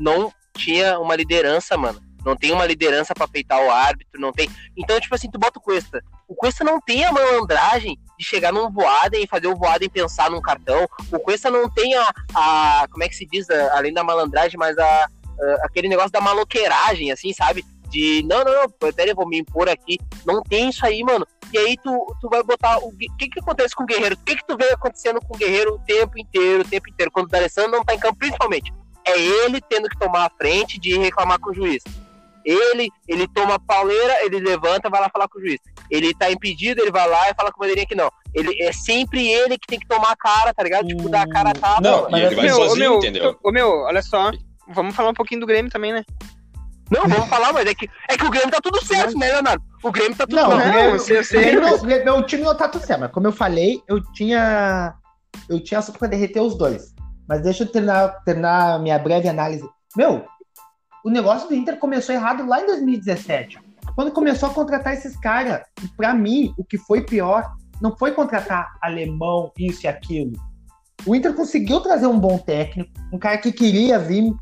não 0.00 0.32
tinha 0.56 0.98
uma 0.98 1.14
liderança, 1.14 1.76
mano. 1.76 2.00
Não 2.24 2.34
tem 2.34 2.52
uma 2.52 2.66
liderança 2.66 3.14
pra 3.14 3.28
peitar 3.28 3.60
o 3.60 3.70
árbitro, 3.70 4.20
não 4.20 4.32
tem. 4.32 4.50
Então, 4.76 4.98
tipo 4.98 5.14
assim, 5.14 5.30
tu 5.30 5.38
bota 5.38 5.58
o 5.58 5.62
Cuesta. 5.62 6.02
O 6.28 6.34
Cuesta 6.34 6.64
não 6.64 6.80
tem 6.80 7.04
a 7.04 7.12
malandragem 7.12 7.98
de 8.18 8.24
chegar 8.24 8.52
num 8.52 8.70
Voaden 8.70 9.22
e 9.22 9.26
fazer 9.26 9.46
o 9.48 9.56
Voaden 9.56 9.88
pensar 9.90 10.30
num 10.30 10.40
cartão. 10.40 10.86
O 11.12 11.18
Cuesta 11.18 11.50
não 11.50 11.68
tem 11.68 11.94
a, 11.94 12.12
a 12.34 12.86
como 12.90 13.02
é 13.04 13.08
que 13.08 13.16
se 13.16 13.26
diz, 13.26 13.48
a- 13.50 13.76
além 13.76 13.92
da 13.92 14.02
malandragem, 14.04 14.58
mas 14.58 14.76
a, 14.78 14.84
a- 14.84 15.08
aquele 15.64 15.88
negócio 15.88 16.10
da 16.12 16.20
maloqueiragem, 16.20 17.10
assim, 17.12 17.32
sabe? 17.32 17.64
De, 17.90 18.24
não, 18.26 18.42
não, 18.42 18.52
não, 18.52 18.62
eu 19.06 19.14
vou 19.14 19.28
me 19.28 19.38
impor 19.38 19.68
aqui. 19.68 19.98
Não 20.26 20.42
tem 20.42 20.68
isso 20.70 20.84
aí, 20.84 21.02
mano. 21.04 21.26
E 21.52 21.58
aí 21.58 21.76
tu, 21.76 22.16
tu 22.20 22.28
vai 22.28 22.42
botar, 22.42 22.78
o 22.78 22.90
que 22.96 23.28
que 23.28 23.38
acontece 23.40 23.74
com 23.74 23.84
o 23.84 23.86
Guerreiro? 23.86 24.16
O 24.16 24.18
que 24.24 24.34
que 24.36 24.44
tu 24.46 24.56
vê 24.56 24.72
acontecendo 24.72 25.20
com 25.20 25.34
o 25.34 25.38
Guerreiro 25.38 25.74
o 25.74 25.78
tempo 25.80 26.18
inteiro, 26.18 26.62
o 26.62 26.68
tempo 26.68 26.88
inteiro? 26.88 27.12
Quando 27.12 27.26
o 27.26 27.28
D'Alessandro 27.30 27.70
não 27.72 27.84
tá 27.84 27.94
em 27.94 27.98
campo, 28.00 28.18
principalmente. 28.18 28.72
É 29.04 29.16
ele 29.20 29.60
tendo 29.60 29.88
que 29.88 29.98
tomar 29.98 30.24
a 30.26 30.30
frente 30.30 30.80
de 30.80 30.98
reclamar 30.98 31.38
com 31.38 31.50
o 31.50 31.54
juiz. 31.54 31.84
Ele, 32.44 32.90
ele 33.06 33.28
toma 33.28 33.54
a 33.54 33.58
pauleira, 33.58 34.24
ele 34.24 34.40
levanta, 34.40 34.90
vai 34.90 35.00
lá 35.00 35.08
falar 35.08 35.28
com 35.28 35.38
o 35.38 35.42
juiz. 35.42 35.60
Ele 35.90 36.14
tá 36.14 36.30
impedido, 36.30 36.80
ele 36.80 36.90
vai 36.90 37.08
lá 37.08 37.30
e 37.30 37.34
fala 37.34 37.50
com 37.52 37.58
o 37.58 37.60
bandeirinha 37.60 37.86
que 37.86 37.94
não. 37.94 38.10
Ele, 38.34 38.56
é 38.62 38.72
sempre 38.72 39.26
ele 39.28 39.58
que 39.58 39.66
tem 39.66 39.78
que 39.78 39.86
tomar 39.86 40.12
a 40.12 40.16
cara, 40.16 40.52
tá 40.54 40.62
ligado? 40.62 40.86
Tipo, 40.88 41.08
dar 41.08 41.22
a 41.22 41.28
cara 41.28 41.50
a 41.50 41.54
tapa. 41.54 41.80
Não, 41.80 42.10
e 42.10 42.20
ele 42.22 42.34
vai 42.34 42.44
Meu, 42.46 42.56
ô, 42.56 42.68
sozinho, 42.68 42.78
meu, 42.90 42.98
entendeu? 42.98 43.38
ô, 43.42 43.50
meu, 43.52 43.68
olha 43.82 44.02
só. 44.02 44.30
Vamos 44.68 44.94
falar 44.96 45.10
um 45.10 45.14
pouquinho 45.14 45.40
do 45.42 45.46
Grêmio 45.46 45.70
também, 45.70 45.92
né? 45.92 46.02
Não, 46.90 47.06
vamos 47.08 47.28
falar, 47.28 47.52
mas 47.52 47.66
é 47.66 47.74
que, 47.74 47.88
é 48.08 48.16
que 48.16 48.24
o 48.24 48.30
Grêmio 48.30 48.50
tá 48.50 48.58
tudo 48.62 48.84
certo, 48.84 49.16
né, 49.18 49.28
Leonardo? 49.30 49.62
O 49.82 49.90
Grêmio 49.90 50.16
tá 50.16 50.26
tudo 50.26 50.36
Não, 50.36 50.50
Não, 50.50 50.56
o 50.56 50.60
Grêmio- 50.72 50.98
você- 50.98 51.18
o 51.20 51.40
Grêmio 51.40 51.60
não- 51.60 51.74
o 51.74 51.80
Grêmio- 51.82 52.04
meu 52.04 52.22
time 52.26 52.42
não 52.42 52.56
tá 52.56 52.68
tudo 52.68 52.84
certo, 52.84 53.00
mas 53.00 53.10
como 53.10 53.26
eu 53.26 53.32
falei, 53.32 53.82
eu 53.88 54.00
tinha. 54.12 54.94
Eu 55.48 55.60
tinha 55.62 55.78
assunto 55.80 55.98
pra 55.98 56.08
derreter 56.08 56.40
os 56.40 56.56
dois. 56.56 56.94
Mas 57.28 57.42
deixa 57.42 57.64
eu 57.64 57.68
terminar, 57.72 58.22
terminar 58.24 58.78
minha 58.80 58.98
breve 58.98 59.28
análise. 59.28 59.66
Meu, 59.96 60.24
o 61.04 61.10
negócio 61.10 61.48
do 61.48 61.54
Inter 61.54 61.78
começou 61.78 62.14
errado 62.14 62.46
lá 62.46 62.60
em 62.60 62.66
2017. 62.66 63.58
Quando 63.94 64.10
começou 64.12 64.48
a 64.48 64.54
contratar 64.54 64.94
esses 64.94 65.16
caras. 65.16 65.62
Pra 65.96 66.12
mim, 66.14 66.52
o 66.58 66.64
que 66.64 66.76
foi 66.78 67.02
pior 67.02 67.52
não 67.80 67.96
foi 67.96 68.12
contratar 68.12 68.74
alemão, 68.80 69.52
isso 69.58 69.84
e 69.84 69.88
aquilo. 69.88 70.32
O 71.06 71.14
Inter 71.14 71.34
conseguiu 71.34 71.80
trazer 71.80 72.06
um 72.06 72.18
bom 72.18 72.38
técnico, 72.38 72.90
um 73.12 73.18
cara 73.18 73.38
que 73.38 73.52
queria 73.52 73.98
vir. 73.98 74.32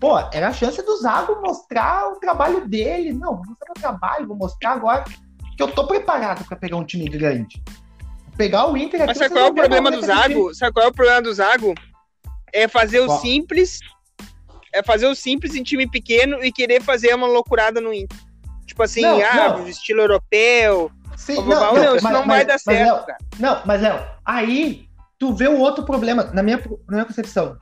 Pô, 0.00 0.18
era 0.32 0.48
a 0.48 0.52
chance 0.52 0.80
do 0.84 0.96
Zago 0.98 1.40
mostrar 1.40 2.08
o 2.12 2.16
trabalho 2.20 2.66
dele. 2.68 3.12
Não, 3.12 3.36
vou 3.36 3.46
mostrar 3.46 3.70
o 3.70 3.80
trabalho, 3.80 4.26
vou 4.26 4.36
mostrar 4.36 4.72
agora 4.72 5.04
que 5.56 5.62
eu 5.62 5.68
tô 5.72 5.86
preparado 5.86 6.44
pra 6.44 6.56
pegar 6.56 6.76
um 6.76 6.84
time 6.84 7.08
grande. 7.08 7.60
Vou 8.26 8.36
pegar 8.36 8.70
o 8.70 8.76
Inter 8.76 9.02
aqui. 9.02 9.08
Mas 9.08 9.18
sabe 9.18 9.34
qual 9.34 9.46
é 9.46 9.50
o 9.50 9.54
problema 9.54 9.90
como 9.90 10.00
do 10.00 10.06
time- 10.06 10.22
Zago? 10.22 10.54
Sabe 10.54 10.72
qual 10.72 10.86
é 10.86 10.88
o 10.88 10.92
problema 10.94 11.22
do 11.22 11.34
Zago? 11.34 11.74
É 12.52 12.68
fazer 12.68 13.00
o 13.00 13.08
simples. 13.18 13.80
É 14.72 14.82
fazer 14.82 15.06
o 15.06 15.14
simples 15.14 15.54
em 15.54 15.62
time 15.62 15.88
pequeno 15.90 16.44
e 16.44 16.52
querer 16.52 16.80
fazer 16.82 17.14
uma 17.14 17.26
loucurada 17.26 17.80
no 17.80 17.92
Inter. 17.92 18.18
Tipo 18.78 18.84
assim, 18.84 19.02
Não, 19.02 19.20
ah, 19.20 19.34
não. 19.58 19.66
estilo 19.66 20.02
europeu. 20.02 20.88
Sim, 21.16 21.34
Não, 21.34 21.46
não, 21.46 21.74
não, 21.74 21.96
isso 21.96 22.04
mas- 22.04 22.12
não 22.12 22.20
mas- 22.24 22.26
vai 22.36 22.44
dar 22.44 22.58
certo, 22.60 22.94
Léo, 22.94 23.06
cara. 23.06 23.18
Não, 23.40 23.62
mas 23.66 23.82
Léo, 23.82 24.06
aí 24.24 24.88
tu 25.18 25.34
vê 25.34 25.48
um 25.48 25.58
outro 25.58 25.84
problema, 25.84 26.22
na 26.32 26.44
minha, 26.44 26.58
na 26.58 26.92
minha 26.92 27.04
concepção. 27.04 27.56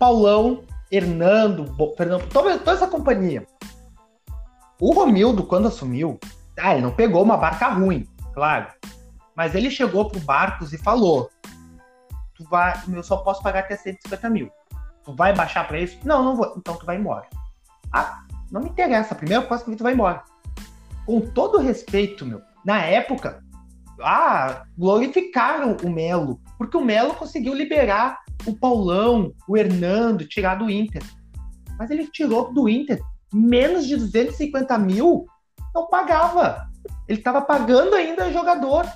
Paulão, 0.00 0.64
Hernando, 0.90 1.62
Bo- 1.62 1.94
Fernando, 1.96 2.28
toda, 2.28 2.58
toda 2.58 2.72
essa 2.72 2.88
companhia. 2.88 3.46
O 4.80 4.92
Romildo, 4.92 5.44
quando 5.44 5.68
assumiu, 5.68 6.18
ah, 6.58 6.72
ele 6.72 6.82
não 6.82 6.90
pegou 6.90 7.22
uma 7.22 7.36
barca 7.36 7.68
ruim, 7.68 8.04
claro. 8.32 8.66
Mas 9.36 9.54
ele 9.54 9.70
chegou 9.70 10.08
pro 10.10 10.18
Barcos 10.18 10.72
e 10.72 10.78
falou: 10.78 11.30
Tu 12.34 12.42
vai, 12.50 12.74
eu 12.92 13.02
só 13.04 13.18
posso 13.18 13.40
pagar 13.44 13.60
até 13.60 13.76
150 13.76 14.28
mil. 14.28 14.50
Tu 15.04 15.14
vai 15.14 15.32
baixar 15.32 15.68
pra 15.68 15.78
isso? 15.78 15.96
Não, 16.04 16.24
não 16.24 16.34
vou. 16.34 16.52
Então 16.56 16.74
tu 16.76 16.84
vai 16.84 16.96
embora. 16.96 17.26
Ah, 17.92 18.23
não 18.54 18.62
me 18.62 18.70
interessa. 18.70 19.14
A 19.14 19.18
primeira 19.18 19.44
coisa 19.44 19.64
que 19.64 19.74
tu 19.74 19.82
vai 19.82 19.94
embora. 19.94 20.22
Com 21.04 21.20
todo 21.20 21.58
respeito, 21.58 22.24
meu, 22.24 22.40
na 22.64 22.80
época, 22.80 23.42
ah, 24.00 24.62
glorificaram 24.78 25.76
o 25.82 25.90
Melo, 25.90 26.40
porque 26.56 26.76
o 26.76 26.84
Melo 26.84 27.14
conseguiu 27.14 27.52
liberar 27.52 28.20
o 28.46 28.54
Paulão, 28.54 29.32
o 29.48 29.56
Hernando, 29.56 30.26
tirar 30.26 30.54
do 30.54 30.70
Inter. 30.70 31.02
Mas 31.76 31.90
ele 31.90 32.06
tirou 32.06 32.54
do 32.54 32.68
Inter 32.68 33.00
menos 33.32 33.86
de 33.86 33.96
250 33.96 34.78
mil, 34.78 35.26
não 35.74 35.88
pagava. 35.88 36.68
Ele 37.08 37.18
estava 37.18 37.42
pagando 37.42 37.96
ainda 37.96 38.32
jogador. 38.32 38.86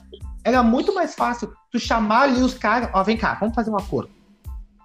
Era 0.45 0.63
muito 0.63 0.95
mais 0.95 1.17
fácil 1.17 1.53
tu 1.71 1.81
chamar 1.81 2.23
ali 2.23 2.41
os 2.41 2.55
caras, 2.55 2.89
ó, 2.95 3.03
vem 3.03 3.17
cá, 3.17 3.35
vamos 3.35 3.57
fazer 3.57 3.71
um 3.71 3.77
acordo. 3.77 4.11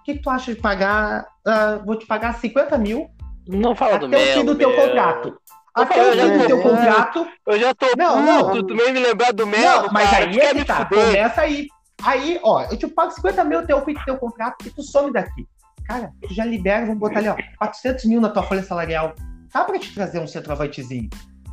O 0.00 0.02
que, 0.02 0.14
que 0.14 0.22
tu 0.22 0.28
acha 0.28 0.52
de 0.52 0.60
pagar? 0.60 1.24
ah, 1.46 1.80
vou 1.84 1.96
te 1.96 2.06
pagar 2.06 2.34
50 2.34 2.76
mil 2.78 3.08
Não 3.46 3.74
fala 3.74 3.98
do 3.98 4.06
até 4.06 4.16
o 4.16 4.34
fim 4.34 4.44
do 4.44 4.54
teu 4.54 4.74
contrato. 4.74 5.38
Até 5.74 6.08
o 6.08 6.12
fim 6.12 6.38
do 6.38 6.46
teu 6.46 6.62
contrato. 6.62 7.26
Eu 7.46 7.58
já 7.58 7.74
tô 7.74 7.86
Não, 7.96 8.44
puto, 8.44 8.56
não. 8.56 8.66
tu 8.66 8.76
vem 8.76 8.92
me 8.92 9.00
lembrar 9.00 9.32
do 9.32 9.46
Melo, 9.46 9.82
Não, 9.86 9.92
mas 9.92 10.10
cara, 10.10 10.24
aí 10.26 10.38
é 10.38 10.54
que 10.54 10.64
tá. 10.64 10.86
fuder. 10.86 11.06
Começa 11.06 11.40
aí. 11.42 11.66
Aí, 12.02 12.38
ó, 12.42 12.62
eu 12.70 12.76
te 12.76 12.86
pago 12.86 13.10
50 13.12 13.44
mil 13.44 13.58
até 13.60 13.74
o 13.74 13.84
fim 13.84 13.94
do 13.94 14.04
teu 14.04 14.16
contrato 14.18 14.56
e 14.66 14.70
tu 14.70 14.82
some 14.82 15.12
daqui. 15.12 15.46
Cara, 15.86 16.10
tu 16.26 16.32
já 16.34 16.44
libera, 16.44 16.86
vamos 16.86 16.98
botar 17.00 17.18
ali, 17.18 17.28
ó, 17.28 17.36
400 17.58 18.04
mil 18.06 18.20
na 18.20 18.28
tua 18.30 18.42
folha 18.42 18.62
salarial. 18.62 19.14
Dá 19.52 19.64
pra 19.64 19.78
te 19.78 19.92
trazer 19.94 20.18
um 20.18 20.26
centroavantezinho. 20.26 21.08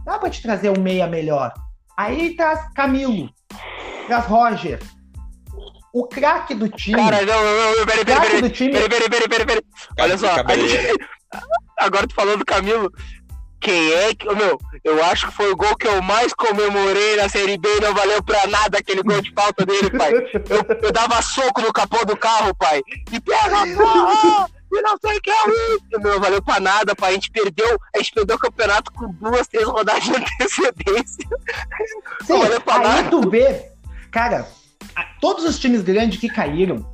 Dá 0.05 0.17
pra 0.17 0.29
te 0.29 0.41
trazer 0.41 0.69
um 0.69 0.81
meia 0.81 1.05
melhor. 1.07 1.53
Aí 1.97 2.35
traz 2.35 2.59
Camilo, 2.73 3.29
traz 4.07 4.25
Roger. 4.25 4.79
O 5.93 6.07
craque 6.07 6.55
do 6.55 6.69
time. 6.69 6.95
Cara, 6.97 7.25
não, 7.25 7.43
não, 7.43 7.77
não, 7.79 7.85
peraí, 7.85 7.85
peraí, 7.85 8.05
craque 8.05 8.25
peraí. 8.27 8.41
do 8.41 8.49
time. 8.49 8.71
Peraí, 8.71 8.89
peraí, 8.89 9.09
peraí, 9.09 9.27
peraí, 9.29 9.45
peraí. 9.45 9.61
Olha 9.99 10.17
só, 10.17 10.31
a 10.31 10.35
Cabeleira. 10.35 10.81
gente- 10.87 11.05
agora 11.81 12.07
tu 12.07 12.13
falando 12.15 12.39
do 12.39 12.45
Camilo, 12.45 12.91
quem 13.59 13.91
é 13.93 14.15
que. 14.15 14.25
Meu, 14.33 14.59
eu 14.83 15.03
acho 15.05 15.27
que 15.27 15.33
foi 15.33 15.51
o 15.51 15.55
gol 15.55 15.75
que 15.75 15.87
eu 15.87 16.01
mais 16.01 16.33
comemorei 16.33 17.15
na 17.17 17.29
Série 17.29 17.57
B 17.57 17.67
e 17.77 17.81
não 17.81 17.93
valeu 17.93 18.23
pra 18.23 18.47
nada 18.47 18.77
aquele 18.79 19.03
gol 19.03 19.21
de 19.21 19.31
falta 19.33 19.65
dele, 19.65 19.89
pai. 19.91 20.13
Eu, 20.13 20.79
eu 20.83 20.91
dava 20.91 21.21
soco 21.21 21.61
no 21.61 21.71
capô 21.71 22.03
do 22.05 22.17
carro, 22.17 22.55
pai. 22.55 22.81
E 23.11 23.19
pega 23.19 23.61
a 23.61 23.67
porra! 23.75 24.49
E 24.73 24.81
não 24.81 24.97
sei 25.03 25.17
o 25.17 25.21
que 25.21 25.29
é 25.29 25.49
isso! 25.49 25.99
Não 26.01 26.19
valeu 26.19 26.41
pra 26.41 26.59
nada, 26.59 26.95
pai. 26.95 27.11
A 27.11 27.13
gente 27.13 27.29
perdeu, 27.29 27.77
a 27.93 27.97
gente 27.99 28.13
perdeu 28.13 28.35
o 28.35 28.39
campeonato 28.39 28.91
com 28.93 29.11
duas, 29.13 29.47
três 29.47 29.67
rodadas 29.67 30.03
de 30.05 30.11
antecedência. 30.15 31.27
Sim, 32.25 32.33
Não 32.33 32.39
valeu 32.41 32.61
pra 32.61 32.75
aí 32.77 32.83
nada. 32.83 33.09
tu 33.11 33.29
vê, 33.29 33.69
cara, 34.09 34.47
todos 35.19 35.43
os 35.45 35.59
times 35.59 35.81
grandes 35.83 36.19
que 36.19 36.29
caíram 36.29 36.90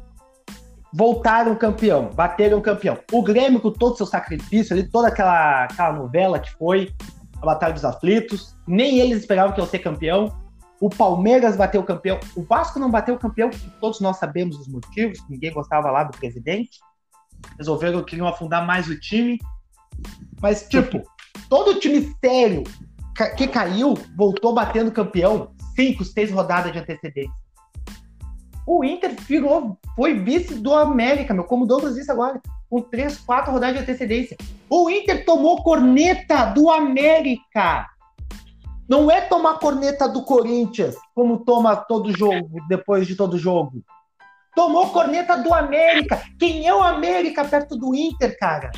voltaram 0.94 1.56
campeão, 1.56 2.10
bateram 2.14 2.62
campeão. 2.62 2.98
O 3.12 3.22
Grêmio, 3.22 3.60
com 3.60 3.72
todo 3.72 3.94
o 3.94 3.98
seu 3.98 4.06
sacrifício 4.06 4.74
ali, 4.74 4.90
toda 4.90 5.08
aquela, 5.08 5.66
aquela 5.66 5.94
novela 5.94 6.40
que 6.40 6.52
foi 6.54 6.94
a 7.42 7.46
Batalha 7.46 7.74
dos 7.74 7.86
Aflitos, 7.86 8.56
nem 8.68 9.00
eles 9.00 9.20
esperavam 9.20 9.54
que 9.54 9.62
ia 9.62 9.68
ser 9.68 9.80
campeão. 9.80 10.36
O 10.80 10.90
Palmeiras 10.90 11.56
bateu 11.56 11.84
campeão. 11.84 12.20
O 12.36 12.44
Vasco 12.44 12.80
não 12.80 12.90
bateu 12.90 13.18
campeão, 13.18 13.50
todos 13.80 14.00
nós 14.00 14.18
sabemos 14.18 14.58
os 14.60 14.68
motivos, 14.68 15.20
ninguém 15.30 15.52
gostava 15.52 15.92
lá 15.92 16.04
do 16.04 16.18
presidente. 16.18 16.80
Resolveram 17.58 18.00
que 18.00 18.12
queriam 18.12 18.28
afundar 18.28 18.66
mais 18.66 18.88
o 18.88 19.00
time. 19.00 19.40
Mas, 20.42 20.68
tipo, 20.68 21.02
todo 21.50 21.80
time 21.80 22.14
sério 22.24 22.64
que 23.36 23.48
caiu 23.48 23.96
voltou 24.16 24.54
batendo 24.54 24.92
campeão. 24.92 25.52
Cinco, 25.76 26.04
seis 26.04 26.32
rodadas 26.32 26.72
de 26.72 26.80
antecedência. 26.80 27.34
O 28.68 28.84
Inter 28.84 29.16
virou, 29.22 29.78
foi 29.96 30.14
vice 30.14 30.56
do 30.56 30.76
América, 30.76 31.34
meu, 31.34 31.46
como 31.46 31.64
o 31.64 31.68
Douglas 31.68 31.96
disse 31.96 32.12
agora, 32.12 32.42
com 32.70 32.82
três, 32.82 33.18
quatro 33.18 33.54
rodadas 33.54 33.78
de 33.78 33.82
antecedência. 33.84 34.36
O 34.70 34.90
Inter 34.90 35.24
tomou 35.24 35.64
corneta 35.64 36.48
do 36.48 36.70
América. 36.70 37.88
Não 38.90 39.10
é 39.10 39.22
tomar 39.22 39.60
corneta 39.60 40.08
do 40.08 40.24
Corinthians, 40.24 40.96
como 41.16 41.46
toma 41.46 41.76
todo 41.78 42.16
jogo, 42.16 42.50
depois 42.68 43.08
de 43.08 43.16
todo 43.16 43.38
jogo. 43.38 43.82
Tomou 44.54 44.90
corneta 44.90 45.38
do 45.38 45.54
América. 45.54 46.22
Quem 46.38 46.68
é 46.68 46.74
o 46.74 46.84
América 46.84 47.46
perto 47.46 47.78
do 47.78 47.96
Inter, 47.96 48.38
cara? 48.38 48.72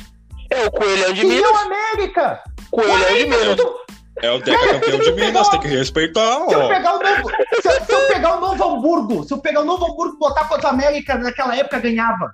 É 0.50 0.66
o 0.66 0.70
Coelhão 0.70 1.12
de 1.12 1.20
Quem 1.22 1.30
é 1.36 1.40
o 1.40 1.46
Minas. 1.46 1.62
América? 1.62 2.42
Coelhão 2.70 3.14
de 3.14 3.24
Minas. 3.26 3.56
Tu- 3.56 3.74
É 4.22 4.30
o 4.30 4.38
Deca 4.38 4.80
campeão 4.80 4.98
de 4.98 5.12
Minas, 5.12 5.48
tem 5.48 5.60
que 5.60 5.68
respeitar, 5.68 6.44
Se 6.46 6.54
eu 6.54 6.68
pegar 6.68 6.94
o 6.94 6.98
novo, 6.98 7.30
se 7.62 7.68
eu, 7.68 7.84
se 7.84 7.92
eu 7.92 8.08
pegar 8.08 8.36
o 8.36 8.40
Novo 8.40 8.64
Hamburgo, 8.64 9.24
se 9.24 9.32
eu 9.32 9.38
pegar 9.38 9.60
o 9.60 9.64
Novo 9.64 9.86
Hamburgo 9.86 10.16
e 10.16 10.18
botar 10.18 10.46
contra 10.46 10.68
o 10.68 10.70
América 10.70 11.16
naquela 11.16 11.56
época 11.56 11.78
ganhava. 11.78 12.32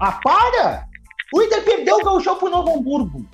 Ah, 0.00 0.18
para! 0.22 0.86
O 1.32 1.42
Inter 1.42 1.64
perdeu 1.64 1.96
o 1.96 2.04
gauchão 2.04 2.36
pro 2.36 2.50
Novo 2.50 2.76
Hamburgo. 2.76 3.26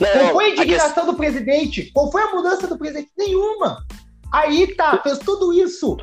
Não, 0.00 0.08
Qual 0.08 0.32
foi 0.32 0.44
a 0.44 0.48
indignação 0.50 1.06
do 1.06 1.14
presidente? 1.14 1.90
Qual 1.92 2.10
foi 2.10 2.22
a 2.22 2.30
mudança 2.30 2.66
do 2.66 2.78
presidente? 2.78 3.10
Nenhuma. 3.16 3.84
Aí 4.32 4.74
tá, 4.74 4.98
fez 5.02 5.18
tudo 5.18 5.52
isso. 5.52 5.96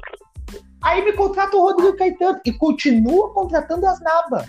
Aí 0.82 1.04
me 1.04 1.14
contrata 1.14 1.56
o 1.56 1.62
Rodrigo 1.62 1.96
Caetano 1.96 2.40
e 2.46 2.52
continua 2.52 3.34
contratando 3.34 3.88
as 3.88 4.00
nabas. 4.02 4.48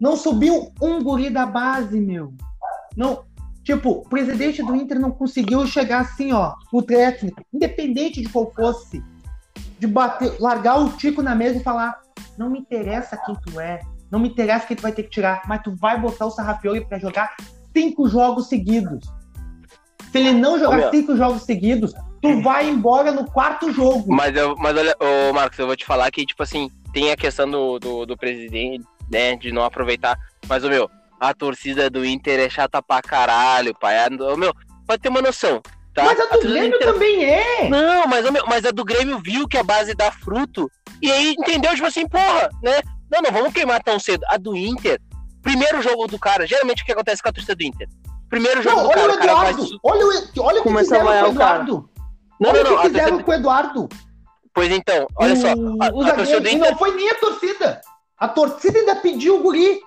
Não 0.00 0.16
subiu 0.16 0.72
um 0.80 1.02
guri 1.02 1.30
da 1.30 1.46
base, 1.46 1.98
meu. 1.98 2.32
Não, 2.96 3.24
tipo, 3.66 3.90
o 3.90 4.08
presidente 4.08 4.62
do 4.62 4.76
Inter 4.76 5.00
não 5.00 5.10
conseguiu 5.10 5.66
chegar 5.66 6.02
assim, 6.02 6.32
ó, 6.32 6.54
o 6.72 6.80
técnico, 6.80 7.42
independente 7.52 8.22
de 8.22 8.28
qual 8.28 8.52
fosse, 8.54 9.02
de 9.78 9.86
bater, 9.88 10.40
largar 10.40 10.80
o 10.80 10.90
tico 10.90 11.20
na 11.20 11.34
mesa 11.34 11.58
e 11.58 11.62
falar: 11.64 12.00
não 12.38 12.48
me 12.48 12.60
interessa 12.60 13.20
quem 13.26 13.34
tu 13.34 13.58
é, 13.58 13.80
não 14.08 14.20
me 14.20 14.28
interessa 14.28 14.68
quem 14.68 14.76
tu 14.76 14.82
vai 14.82 14.92
ter 14.92 15.02
que 15.02 15.10
tirar, 15.10 15.42
mas 15.48 15.62
tu 15.62 15.74
vai 15.74 16.00
botar 16.00 16.26
o 16.26 16.30
Sarrafiori 16.30 16.86
pra 16.86 17.00
jogar 17.00 17.34
cinco 17.76 18.08
jogos 18.08 18.48
seguidos. 18.48 19.04
Se 20.12 20.18
ele 20.18 20.32
não 20.32 20.58
jogar 20.60 20.90
cinco 20.92 21.16
jogos 21.16 21.42
seguidos, 21.42 21.92
tu 22.22 22.40
vai 22.42 22.70
embora 22.70 23.10
no 23.10 23.28
quarto 23.28 23.72
jogo. 23.72 24.14
Mas, 24.14 24.34
eu, 24.36 24.54
mas 24.56 24.76
olha, 24.76 24.96
ô 25.00 25.32
Marcos, 25.34 25.58
eu 25.58 25.66
vou 25.66 25.76
te 25.76 25.84
falar 25.84 26.08
que, 26.12 26.24
tipo 26.24 26.42
assim, 26.42 26.70
tem 26.92 27.10
a 27.10 27.16
questão 27.16 27.50
do, 27.50 27.78
do, 27.80 28.06
do 28.06 28.16
presidente, 28.16 28.86
né, 29.10 29.36
de 29.36 29.50
não 29.52 29.64
aproveitar. 29.64 30.16
Mas, 30.48 30.64
o 30.64 30.68
meu, 30.68 30.88
a 31.20 31.32
torcida 31.34 31.88
do 31.90 32.04
Inter 32.04 32.38
é 32.40 32.48
chata 32.48 32.82
pra 32.82 33.00
caralho, 33.02 33.74
pai. 33.78 33.98
A- 33.98 34.10
meu, 34.36 34.52
pode 34.86 35.02
ter 35.02 35.08
uma 35.08 35.22
noção, 35.22 35.60
tá? 35.94 36.04
Mas 36.04 36.18
a 36.20 36.24
do 36.24 36.28
torcida 36.30 36.52
Grêmio 36.52 36.76
Inter- 36.76 36.92
também 36.92 37.24
é. 37.24 37.68
Não, 37.68 38.06
mas, 38.06 38.30
meu, 38.30 38.44
mas 38.46 38.64
a 38.64 38.70
do 38.70 38.84
Grêmio 38.84 39.18
viu 39.18 39.48
que 39.48 39.56
a 39.58 39.62
base 39.62 39.94
dá 39.94 40.10
fruto. 40.12 40.70
E 41.02 41.10
aí 41.10 41.34
entendeu, 41.38 41.74
tipo 41.74 41.86
assim, 41.86 42.08
porra, 42.08 42.48
né? 42.62 42.80
Não, 43.10 43.22
não 43.22 43.30
vamos 43.30 43.52
queimar 43.52 43.82
tão 43.82 43.98
cedo. 43.98 44.24
A 44.28 44.36
do 44.36 44.56
Inter, 44.56 45.00
primeiro 45.42 45.80
jogo 45.82 46.06
do 46.06 46.18
cara, 46.18 46.46
geralmente 46.46 46.82
o 46.82 46.86
que 46.86 46.92
acontece 46.92 47.22
com 47.22 47.28
a 47.28 47.32
torcida 47.32 47.54
do 47.54 47.62
Inter? 47.64 47.88
Primeiro 48.28 48.60
jogo 48.62 48.76
Não, 48.76 48.82
do 48.84 48.88
olha 48.88 48.96
cara, 48.96 49.12
o 49.12 49.14
o 49.14 49.18
cara. 49.18 49.50
Eduardo. 49.50 49.80
Olha, 49.84 50.04
o, 50.06 50.42
olha 50.42 50.60
o 50.60 50.62
que 50.62 50.68
Começa 50.68 50.96
a 50.96 50.98
fizeram 50.98 51.22
com 51.22 51.24
o. 51.24 51.30
Eduardo. 51.32 51.90
Não, 52.40 52.50
olha 52.50 52.62
não, 52.64 52.70
não. 52.70 52.76
o 52.76 52.80
que 52.80 52.86
A 52.86 52.90
fizeram 52.90 53.08
torcida... 53.08 53.24
com 53.24 53.30
o 53.30 53.34
Eduardo. 53.34 53.88
Pois 54.52 54.72
então, 54.72 55.06
olha 55.16 55.36
só. 55.36 55.48
A, 55.48 55.86
a 55.86 56.12
torcida 56.14 56.40
do 56.40 56.48
e 56.48 56.54
Inter. 56.54 56.70
não 56.70 56.78
foi 56.78 56.94
nem 56.96 57.10
a 57.10 57.14
torcida. 57.14 57.80
A 58.18 58.26
torcida 58.28 58.78
ainda 58.78 58.96
pediu 58.96 59.36
o 59.36 59.42
guri. 59.42 59.80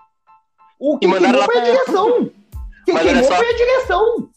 O 0.79 0.97
que 0.97 1.07
queimou 1.07 1.19
lá 1.37 1.45
foi 1.45 1.57
a 1.57 1.61
pra- 1.61 1.71
direção. 1.71 2.31
Quem 2.85 2.93
Mas 2.93 3.03
queimou 3.03 3.23
só. 3.25 3.35
foi 3.35 3.49
a 3.49 3.57
direção. 3.57 4.29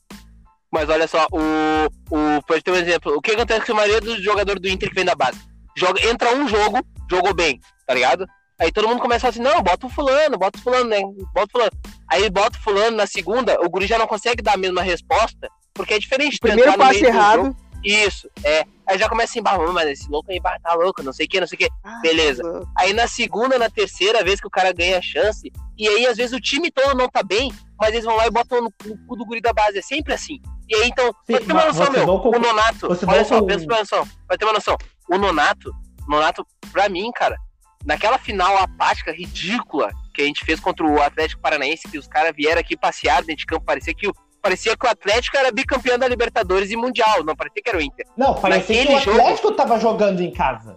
Mas 0.70 0.88
olha 0.88 1.06
só, 1.06 1.26
o, 1.30 2.16
o. 2.38 2.42
Pode 2.46 2.62
ter 2.62 2.70
um 2.70 2.76
exemplo. 2.76 3.14
O 3.14 3.20
que 3.20 3.32
acontece 3.32 3.66
com 3.66 3.72
a 3.72 3.76
maioria 3.76 4.00
dos 4.00 4.22
jogadores 4.22 4.60
do 4.60 4.68
Inter 4.68 4.88
que 4.88 4.94
vem 4.94 5.04
da 5.04 5.14
base? 5.14 5.38
Joga, 5.76 6.04
entra 6.06 6.34
um 6.34 6.48
jogo, 6.48 6.80
jogou 7.10 7.34
bem, 7.34 7.60
tá 7.86 7.94
ligado? 7.94 8.26
Aí 8.58 8.70
todo 8.70 8.88
mundo 8.88 9.00
começa 9.00 9.28
assim, 9.28 9.40
não, 9.40 9.62
bota 9.62 9.86
o 9.86 9.90
fulano, 9.90 10.38
bota 10.38 10.58
o 10.58 10.62
fulano, 10.62 10.84
né? 10.88 11.00
Bota 11.34 11.46
o 11.48 11.50
fulano. 11.52 11.70
Aí 12.08 12.30
bota 12.30 12.58
o 12.58 12.62
fulano 12.62 12.96
na 12.96 13.06
segunda, 13.06 13.58
o 13.60 13.68
guri 13.68 13.86
já 13.86 13.98
não 13.98 14.06
consegue 14.06 14.42
dar 14.42 14.54
a 14.54 14.58
mesma 14.58 14.82
resposta, 14.82 15.48
porque 15.74 15.94
é 15.94 15.98
diferente. 15.98 16.38
tu 16.38 16.42
Primeiro 16.42 16.72
do 16.76 16.82
errado. 17.04 17.56
Isso, 17.84 18.28
é. 18.44 18.64
Aí 18.86 18.98
já 18.98 19.08
começa 19.08 19.30
assim, 19.32 19.42
bah, 19.42 19.56
mas 19.72 19.88
esse 19.88 20.08
louco 20.10 20.30
aí 20.30 20.40
tá 20.40 20.74
louco, 20.74 21.02
não 21.02 21.12
sei 21.12 21.26
o 21.26 21.28
que, 21.28 21.40
não 21.40 21.46
sei 21.46 21.56
o 21.56 21.58
que. 21.60 21.68
Beleza. 22.02 22.42
Aí 22.76 22.92
na 22.92 23.06
segunda, 23.06 23.58
na 23.58 23.70
terceira 23.70 24.22
vez 24.24 24.40
que 24.40 24.46
o 24.46 24.50
cara 24.50 24.72
ganha 24.72 24.98
a 24.98 25.02
chance, 25.02 25.50
e 25.78 25.88
aí 25.88 26.06
às 26.06 26.16
vezes 26.16 26.32
o 26.36 26.40
time 26.40 26.70
todo 26.70 26.96
não 26.96 27.08
tá 27.08 27.22
bem, 27.22 27.52
mas 27.78 27.90
eles 27.90 28.04
vão 28.04 28.16
lá 28.16 28.26
e 28.26 28.30
botam 28.30 28.60
no, 28.62 28.72
no 28.84 29.06
cu 29.06 29.16
do 29.16 29.24
guri 29.24 29.40
da 29.40 29.52
base. 29.52 29.78
É 29.78 29.82
sempre 29.82 30.12
assim. 30.12 30.40
E 30.68 30.74
aí 30.76 30.88
então, 30.88 31.06
Sim, 31.26 31.34
pra 31.36 31.40
ter 31.40 31.52
uma 31.52 31.64
noção, 31.66 31.90
meu, 31.92 32.06
não 32.06 32.18
concor- 32.20 32.38
o 32.38 32.42
Nonato, 32.42 32.88
você 32.88 33.04
olha 33.06 33.18
não 33.18 33.24
só, 33.24 33.40
con- 33.40 33.46
pensa 33.46 33.64
uma 33.66 33.78
noção, 33.78 34.08
vai 34.28 34.38
ter 34.38 34.44
uma 34.44 34.52
noção. 34.54 34.76
O 35.10 35.18
Nonato, 35.18 35.72
Nonato, 36.08 36.46
pra 36.72 36.88
mim, 36.88 37.10
cara, 37.12 37.36
naquela 37.84 38.18
final 38.18 38.56
apática, 38.58 39.12
ridícula, 39.12 39.90
que 40.14 40.22
a 40.22 40.24
gente 40.24 40.44
fez 40.44 40.60
contra 40.60 40.86
o 40.86 41.00
Atlético 41.02 41.40
Paranaense, 41.42 41.88
que 41.88 41.98
os 41.98 42.06
caras 42.06 42.32
vieram 42.36 42.60
aqui 42.60 42.76
passear 42.76 43.20
dentro 43.22 43.36
de 43.40 43.46
campo, 43.46 43.64
parecia 43.64 43.94
que 43.94 44.08
o. 44.08 44.12
Parecia 44.42 44.76
que 44.76 44.84
o 44.86 44.90
Atlético 44.90 45.36
era 45.36 45.52
bicampeão 45.52 45.96
da 45.96 46.08
Libertadores 46.08 46.70
e 46.70 46.76
Mundial, 46.76 47.22
não 47.24 47.36
parecia 47.36 47.62
que 47.62 47.68
era 47.68 47.78
o 47.78 47.82
Inter. 47.82 48.06
Não, 48.16 48.34
parecia 48.34 48.84
que 48.84 48.92
Naquele 48.92 48.96
o 48.98 49.00
jogo- 49.04 49.20
Atlético 49.20 49.52
tava 49.52 49.78
jogando 49.78 50.20
em 50.20 50.32
casa. 50.32 50.76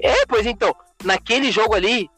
É, 0.00 0.26
pois 0.26 0.44
então, 0.44 0.74
naquele 1.04 1.52
jogo 1.52 1.74
ali, 1.74 2.10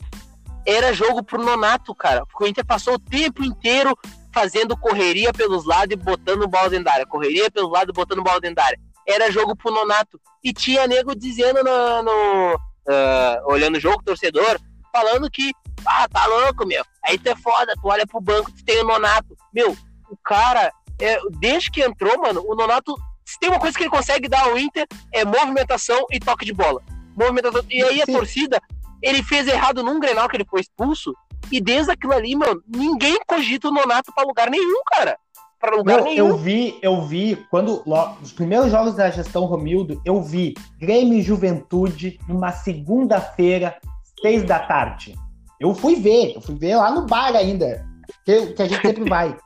era 0.64 0.94
jogo 0.94 1.22
pro 1.22 1.42
Nonato, 1.42 1.94
cara. 1.94 2.24
Porque 2.24 2.44
o 2.44 2.46
Inter 2.46 2.64
passou 2.64 2.94
o 2.94 2.98
tempo 2.98 3.44
inteiro 3.44 3.96
fazendo 4.32 4.76
correria 4.76 5.32
pelos 5.32 5.66
lados 5.66 5.92
e 5.92 5.96
botando 5.96 6.42
o 6.42 6.48
balde 6.48 6.70
dentro 6.70 6.86
da 6.86 6.92
área. 6.92 7.06
Correria 7.06 7.50
pelos 7.50 7.70
lados 7.70 7.90
e 7.90 7.92
botando 7.92 8.20
o 8.20 8.24
balde 8.24 8.40
dentro 8.40 8.56
da 8.56 8.64
área. 8.64 8.78
Era 9.06 9.30
jogo 9.30 9.54
pro 9.54 9.70
Nonato. 9.72 10.18
E 10.42 10.52
tinha 10.52 10.86
nego 10.86 11.14
dizendo 11.14 11.62
no. 11.62 12.02
no, 12.02 12.60
ah, 12.88 13.42
olhando 13.44 13.76
o 13.76 13.80
jogo, 13.80 14.02
torcedor, 14.02 14.58
falando 14.92 15.30
que, 15.30 15.52
ah, 15.86 16.08
tá 16.08 16.24
louco, 16.26 16.66
meu. 16.66 16.82
Aí 17.04 17.18
tu 17.18 17.28
é 17.28 17.36
foda, 17.36 17.74
tu 17.80 17.88
olha 17.88 18.06
pro 18.06 18.20
banco, 18.20 18.50
tu 18.50 18.64
tem 18.64 18.80
o 18.80 18.86
Nonato. 18.86 19.36
Meu, 19.54 19.76
o 20.10 20.16
cara, 20.24 20.72
é, 21.00 21.18
desde 21.38 21.70
que 21.70 21.82
entrou, 21.82 22.18
mano, 22.20 22.42
o 22.46 22.54
Nonato, 22.54 22.94
se 23.24 23.38
tem 23.38 23.48
uma 23.48 23.58
coisa 23.58 23.76
que 23.76 23.82
ele 23.82 23.90
consegue 23.90 24.28
dar 24.28 24.44
ao 24.44 24.58
Inter, 24.58 24.86
é 25.12 25.24
movimentação 25.24 26.06
e 26.10 26.18
toque 26.18 26.44
de 26.44 26.52
bola. 26.52 26.82
Movimentação. 27.16 27.62
E 27.70 27.82
aí 27.82 28.02
a 28.02 28.06
Sim. 28.06 28.12
torcida, 28.12 28.60
ele 29.02 29.22
fez 29.22 29.46
errado 29.46 29.82
num 29.82 30.00
Grenal 30.00 30.28
que 30.28 30.36
ele 30.36 30.46
foi 30.48 30.60
expulso. 30.60 31.14
E 31.50 31.60
desde 31.60 31.92
aquilo 31.92 32.12
ali, 32.12 32.34
mano, 32.34 32.60
ninguém 32.66 33.18
cogita 33.26 33.68
o 33.68 33.72
Nonato 33.72 34.12
pra 34.14 34.24
lugar 34.24 34.50
nenhum, 34.50 34.80
cara. 34.86 35.16
Pra 35.60 35.74
lugar 35.74 35.98
Não, 35.98 36.04
nenhum. 36.04 36.28
eu 36.28 36.36
vi, 36.36 36.78
eu 36.82 37.02
vi, 37.02 37.46
quando 37.50 37.82
os 38.20 38.32
primeiros 38.32 38.70
jogos 38.70 38.94
da 38.94 39.10
gestão 39.10 39.44
Romildo, 39.44 40.00
eu 40.04 40.20
vi 40.22 40.54
Grêmio 40.78 41.18
e 41.18 41.22
Juventude 41.22 42.18
numa 42.28 42.52
segunda-feira, 42.52 43.78
seis 44.20 44.42
da 44.44 44.58
tarde. 44.58 45.14
Eu 45.58 45.74
fui 45.74 45.96
ver, 45.96 46.34
eu 46.34 46.40
fui 46.40 46.54
ver 46.56 46.76
lá 46.76 46.90
no 46.90 47.06
bar 47.06 47.34
ainda, 47.34 47.86
que, 48.24 48.48
que 48.48 48.62
a 48.62 48.68
gente 48.68 48.82
sempre 48.82 49.08
vai. 49.08 49.36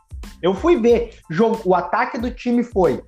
Eu 0.42 0.54
fui 0.54 0.76
ver. 0.76 1.18
Jogo, 1.30 1.60
o 1.64 1.74
ataque 1.74 2.18
do 2.18 2.30
time 2.30 2.62
foi, 2.62 3.02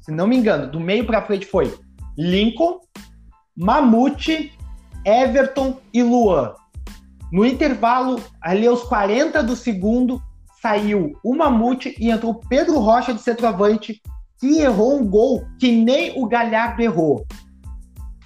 se 0.00 0.12
não 0.12 0.26
me 0.26 0.36
engano, 0.36 0.70
do 0.70 0.80
meio 0.80 1.06
pra 1.06 1.22
frente 1.22 1.46
foi 1.46 1.74
Lincoln, 2.16 2.80
Mamute, 3.56 4.52
Everton 5.04 5.78
e 5.92 6.02
Luan. 6.02 6.54
No 7.32 7.46
intervalo, 7.46 8.20
ali 8.40 8.66
aos 8.66 8.82
40 8.82 9.42
do 9.42 9.54
segundo, 9.54 10.20
saiu 10.60 11.12
o 11.24 11.34
Mamute 11.34 11.94
e 11.98 12.10
entrou 12.10 12.40
Pedro 12.48 12.78
Rocha 12.78 13.14
de 13.14 13.20
centroavante, 13.20 14.00
que 14.38 14.58
errou 14.58 14.98
um 14.98 15.06
gol 15.06 15.46
que 15.58 15.70
nem 15.70 16.20
o 16.20 16.26
Galhardo 16.26 16.82
errou. 16.82 17.26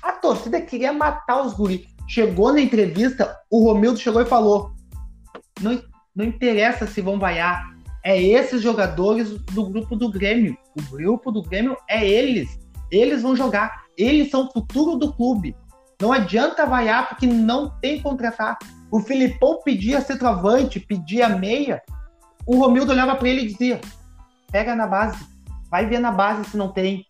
A 0.03 0.13
torcida 0.13 0.61
queria 0.61 0.93
matar 0.93 1.43
os 1.43 1.55
guris. 1.55 1.87
Chegou 2.09 2.53
na 2.53 2.61
entrevista, 2.61 3.37
o 3.51 3.65
Romildo 3.65 3.99
chegou 3.99 4.21
e 4.21 4.27
falou: 4.27 4.73
não, 5.61 5.83
não 6.15 6.25
interessa 6.25 6.87
se 6.87 7.01
vão 7.01 7.19
vaiar, 7.19 7.74
é 8.05 8.23
esses 8.23 8.61
jogadores 8.61 9.31
do 9.31 9.71
grupo 9.71 9.97
do 9.97 10.11
Grêmio. 10.11 10.57
O 10.79 10.83
grupo 10.91 11.33
do 11.33 11.43
Grêmio 11.43 11.75
é 11.89 12.07
eles. 12.07 12.59
Eles 12.91 13.23
vão 13.23 13.35
jogar. 13.35 13.85
Eles 13.97 14.31
são 14.31 14.47
o 14.47 14.53
futuro 14.53 14.97
do 14.97 15.15
clube. 15.15 15.57
Não 16.01 16.13
adianta 16.13 16.67
vaiar 16.67 17.09
porque 17.09 17.27
não 17.27 17.71
tem 17.81 18.03
contratar. 18.03 18.59
O 18.91 19.01
Filipão 19.01 19.63
pedia 19.65 20.03
centroavante, 20.03 20.79
pedia 20.79 21.31
meia. 21.31 21.83
O 22.47 22.59
Romildo 22.59 22.93
olhava 22.93 23.17
para 23.17 23.29
ele 23.29 23.43
e 23.43 23.47
dizia: 23.47 23.81
pega 24.53 24.75
na 24.75 24.87
base. 24.87 25.25
Vai 25.71 25.87
ver 25.87 25.99
na 25.99 26.13
base 26.13 26.51
se 26.51 26.57
não 26.59 26.71
tem. 26.71 27.07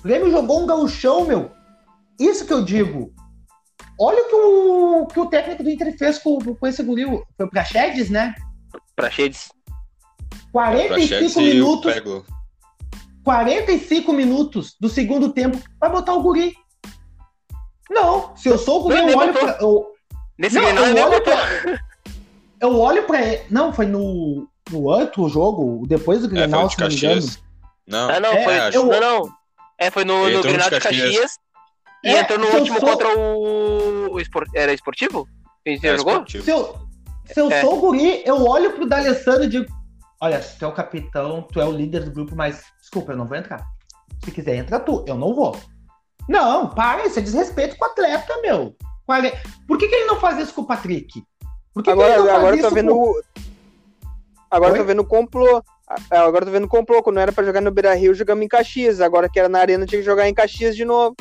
O 0.00 0.02
Grêmio 0.02 0.32
jogou 0.32 0.62
um 0.62 0.66
gauchão, 0.66 1.26
meu. 1.26 1.52
Isso 2.18 2.44
que 2.44 2.52
eu 2.52 2.64
digo. 2.64 3.14
Olha 4.00 4.22
o 4.22 4.28
que 4.28 4.34
o, 4.34 5.06
que 5.06 5.20
o 5.20 5.26
técnico 5.26 5.62
do 5.62 5.70
Inter 5.70 5.96
fez 5.96 6.18
com, 6.18 6.38
com 6.38 6.66
esse 6.66 6.82
guri. 6.82 7.04
Foi 7.36 7.46
o 7.46 7.50
Praxedes, 7.50 8.10
né? 8.10 8.34
Praxedes. 8.96 9.48
45 10.58 11.40
minutos. 11.40 11.94
45 13.22 14.12
minutos 14.12 14.76
do 14.80 14.88
segundo 14.88 15.32
tempo 15.32 15.58
vai 15.78 15.88
botar 15.88 16.14
o 16.14 16.22
guri. 16.22 16.52
Não, 17.88 18.36
se 18.36 18.48
eu 18.48 18.58
sou 18.58 18.80
o 18.80 18.82
guri, 18.84 18.98
eu 18.98 19.18
olho 19.18 19.32
pra. 19.32 19.58
Eu... 19.60 19.86
Nesse 20.36 20.56
não, 20.56 20.64
eu, 20.64 21.06
olho 21.06 21.22
pra... 21.22 21.80
eu 22.60 22.78
olho 22.80 23.02
pra 23.04 23.22
ele. 23.24 23.42
Não, 23.50 23.72
foi 23.72 23.86
no, 23.86 24.48
no 24.70 24.82
outro 24.82 25.28
jogo, 25.28 25.86
depois 25.86 26.22
do 26.22 26.28
Grenal, 26.28 26.66
é, 26.66 26.70
se 26.70 26.80
não 26.80 26.88
me 26.88 26.96
engano. 26.96 27.26
Não, 27.86 28.10
ah, 28.10 28.20
não, 28.20 28.32
é, 28.32 28.44
foi. 28.44 28.76
Eu... 28.76 28.86
Não, 28.86 29.00
não. 29.00 29.32
É, 29.78 29.90
foi 29.90 30.04
no, 30.04 30.28
no 30.28 30.42
Grenal 30.42 30.70
de 30.70 30.80
Caxias. 30.80 31.04
Caxias 31.04 31.38
e 32.04 32.08
é, 32.08 32.20
entrou 32.20 32.38
no 32.38 32.46
último 32.46 32.80
sou... 32.80 32.88
contra 32.88 33.16
o. 33.16 34.12
o 34.12 34.20
esport... 34.20 34.48
Era 34.54 34.72
esportivo? 34.72 35.28
Quem 35.64 35.78
é, 35.82 35.96
jogou? 35.96 36.24
Se 36.28 36.50
eu, 36.50 36.78
se 37.26 37.40
eu 37.40 37.50
é. 37.50 37.60
sou 37.60 37.76
o 37.76 37.80
guri, 37.80 38.22
eu 38.24 38.44
olho 38.44 38.72
pro 38.72 38.86
D'Alessandro 38.86 39.44
e 39.44 39.48
digo: 39.48 39.77
Olha, 40.20 40.40
tu 40.40 40.64
é 40.64 40.68
o 40.68 40.72
capitão, 40.72 41.42
tu 41.42 41.60
é 41.60 41.64
o 41.64 41.72
líder 41.72 42.04
do 42.04 42.10
grupo, 42.10 42.34
mas 42.34 42.64
desculpa, 42.80 43.12
eu 43.12 43.16
não 43.16 43.26
vou 43.26 43.36
entrar. 43.36 43.64
Se 44.24 44.30
quiser, 44.32 44.56
entra 44.56 44.80
tu, 44.80 45.04
eu 45.06 45.16
não 45.16 45.34
vou. 45.34 45.56
Não, 46.28 46.68
para, 46.68 47.06
isso 47.06 47.18
é 47.18 47.22
desrespeito 47.22 47.76
com 47.76 47.84
o 47.84 47.88
atleta, 47.88 48.40
meu. 48.42 48.74
Por 49.66 49.78
que, 49.78 49.88
que 49.88 49.94
ele 49.94 50.04
não 50.04 50.20
faz 50.20 50.38
isso 50.38 50.52
com 50.52 50.62
o 50.62 50.66
Patrick? 50.66 51.24
Por 51.72 51.82
que 51.82 51.90
agora, 51.90 52.12
que 52.12 52.18
ele 52.18 52.28
não 52.28 52.36
agora 52.36 52.56
faz 52.56 52.68
tô 52.68 52.74
vendo. 52.74 52.94
Com... 52.94 53.20
Agora 54.50 54.72
Oi? 54.72 54.78
tô 54.78 54.84
vendo 54.84 55.04
complô. 55.04 55.62
É, 56.10 56.18
agora 56.18 56.44
tô 56.44 56.50
vendo 56.50 56.68
complô. 56.68 57.02
Quando 57.02 57.18
era 57.18 57.32
pra 57.32 57.44
jogar 57.44 57.62
no 57.62 57.70
Beira 57.70 57.94
Rio, 57.94 58.14
jogamos 58.14 58.44
em 58.44 58.48
Caxias. 58.48 59.00
Agora 59.00 59.28
que 59.28 59.38
era 59.38 59.48
na 59.48 59.60
Arena, 59.60 59.86
tinha 59.86 60.00
que 60.00 60.04
jogar 60.04 60.28
em 60.28 60.34
Caxias 60.34 60.76
de 60.76 60.84
novo. 60.84 61.16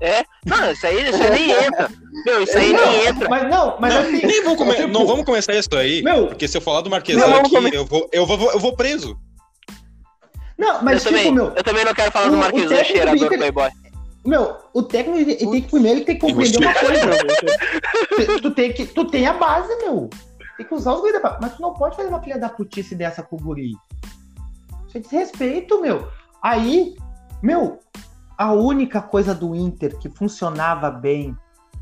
É? 0.00 0.24
Não, 0.44 0.70
isso 0.70 0.86
aí, 0.86 1.08
isso 1.08 1.22
aí 1.22 1.30
nem 1.30 1.50
entra. 1.50 1.90
Meu, 2.26 2.42
isso 2.42 2.58
aí 2.58 2.72
não, 2.72 2.90
nem 2.90 3.06
entra. 3.06 3.28
Mas 3.28 3.50
não, 3.50 3.76
mas 3.80 3.94
não, 3.94 4.02
assim. 4.02 4.26
Nem 4.26 4.42
vou 4.42 4.56
come... 4.56 4.74
tipo... 4.74 4.88
Não 4.88 5.06
vamos 5.06 5.24
começar 5.24 5.54
isso 5.54 5.74
aí. 5.76 6.02
Meu, 6.02 6.26
porque 6.26 6.48
se 6.48 6.56
eu 6.56 6.60
falar 6.60 6.80
do 6.80 6.90
Marquesão 6.90 7.36
aqui, 7.36 7.50
come... 7.50 7.70
eu, 7.72 7.84
vou, 7.84 8.08
eu, 8.12 8.26
vou, 8.26 8.52
eu 8.52 8.58
vou 8.58 8.76
preso. 8.76 9.16
Não, 10.58 10.82
mas 10.82 10.94
eu 10.94 11.00
tipo, 11.00 11.10
também, 11.10 11.32
meu. 11.32 11.52
Eu 11.56 11.64
também 11.64 11.84
não 11.84 11.94
quero 11.94 12.12
falar 12.12 12.28
o, 12.28 12.30
do 12.30 12.36
Marquesão 12.36 12.84
cheirador 12.84 13.26
Inter... 13.26 13.38
playboy. 13.38 13.70
Meu, 14.24 14.56
o 14.72 14.82
técnico 14.82 15.18
ele 15.18 15.36
tem 15.36 15.62
que 15.62 15.70
primeiro 15.70 16.04
tem 16.04 16.18
que 16.18 16.26
compreender 16.26 16.58
uma 16.58 16.74
coisa, 16.74 17.06
meu. 17.06 18.40
tu, 18.40 18.50
tem 18.52 18.72
que, 18.72 18.86
tu 18.86 19.04
tem 19.04 19.26
a 19.26 19.34
base, 19.34 19.68
meu. 19.82 20.08
Tem 20.56 20.66
que 20.66 20.74
usar 20.74 20.94
os 20.94 21.00
guris 21.00 21.20
Mas 21.40 21.54
tu 21.54 21.62
não 21.62 21.74
pode 21.74 21.96
fazer 21.96 22.08
uma 22.08 22.22
filha 22.22 22.38
da 22.38 22.48
putice 22.48 22.94
dessa 22.94 23.22
com 23.22 23.36
o 23.36 23.38
guri. 23.40 23.72
Isso 24.88 24.96
é 24.96 25.00
desrespeito, 25.00 25.80
meu. 25.80 26.08
Aí, 26.42 26.94
meu, 27.42 27.78
a 28.36 28.52
única 28.52 29.00
coisa 29.00 29.34
do 29.34 29.54
Inter 29.54 29.96
que 29.98 30.08
funcionava 30.08 30.90
bem, 30.90 31.36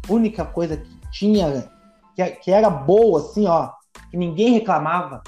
única 0.09 0.45
coisa 0.45 0.77
que 0.77 1.11
tinha, 1.11 1.71
que, 2.15 2.25
que 2.31 2.51
era 2.51 2.69
boa, 2.69 3.21
assim, 3.21 3.47
ó, 3.47 3.71
que 4.11 4.17
ninguém 4.17 4.53
reclamava, 4.53 5.23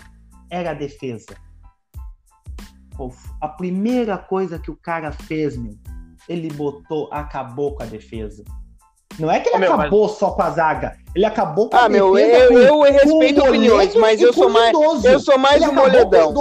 era 0.51 0.71
a 0.71 0.75
defesa. 0.75 1.35
Pô, 2.97 3.13
a 3.41 3.49
primeira 3.49 4.17
coisa 4.17 4.59
que 4.59 4.71
o 4.71 4.77
cara 4.77 5.11
fez, 5.11 5.57
meu, 5.57 5.75
ele 6.29 6.49
botou, 6.53 7.09
acabou 7.13 7.75
com 7.75 7.83
a 7.83 7.87
defesa. 7.87 8.45
Não 9.19 9.31
é 9.31 9.41
que 9.41 9.49
ele 9.49 9.59
meu, 9.59 9.75
acabou 9.75 10.09
mas... 10.09 10.19
só 10.19 10.33
com 10.33 10.43
a 10.43 10.51
zaga, 10.51 10.97
ele 11.15 11.25
acabou 11.25 11.71
com 11.71 11.77
ah, 11.77 11.85
a 11.85 11.89
meu, 11.89 12.15
defesa. 12.15 12.53
Eu, 12.53 12.59
eu, 12.59 12.85
eu 12.87 12.93
respeito 12.93 13.41
opiniões, 13.43 13.95
mas 13.95 14.21
eu 14.21 14.33
sou 14.33 14.51
mais, 14.51 14.75
eu 15.05 15.21
sou 15.21 15.39
mais 15.39 15.63
ele 15.63 15.71
um 15.71 15.75
moledão. 15.75 16.35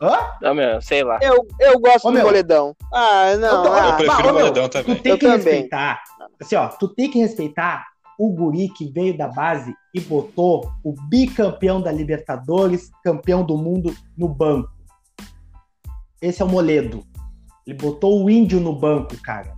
Hã? 0.00 0.18
Não, 0.42 0.54
meu, 0.54 0.82
sei 0.82 1.02
lá. 1.02 1.18
Eu, 1.22 1.46
eu 1.60 1.78
gosto 1.78 2.06
Ô, 2.06 2.10
do 2.10 2.14
meu, 2.14 2.24
moledão. 2.24 2.76
Ah, 2.92 3.36
não. 3.36 3.64
Eu, 3.64 3.72
ah, 3.72 3.88
eu 3.88 3.96
prefiro 3.96 4.30
o 4.30 4.34
moledão 4.34 4.68
também. 4.68 4.96
Tu 4.96 5.02
tem 5.02 5.12
eu 5.12 5.18
que 5.18 5.26
também. 5.26 5.36
respeitar. 5.36 6.02
Assim, 6.40 6.56
ó, 6.56 6.68
tu 6.68 6.88
tem 6.88 7.10
que 7.10 7.18
respeitar 7.18 7.86
o 8.18 8.30
guri 8.30 8.68
que 8.68 8.90
veio 8.90 9.16
da 9.16 9.28
base 9.28 9.74
e 9.94 10.00
botou 10.00 10.72
o 10.84 10.92
bicampeão 11.08 11.80
da 11.80 11.90
Libertadores, 11.90 12.90
campeão 13.02 13.44
do 13.44 13.56
mundo, 13.56 13.94
no 14.16 14.28
banco. 14.28 14.70
Esse 16.20 16.42
é 16.42 16.44
o 16.44 16.48
Moledo. 16.48 17.04
Ele 17.66 17.76
botou 17.76 18.22
o 18.24 18.30
índio 18.30 18.60
no 18.60 18.74
banco, 18.74 19.16
cara. 19.22 19.54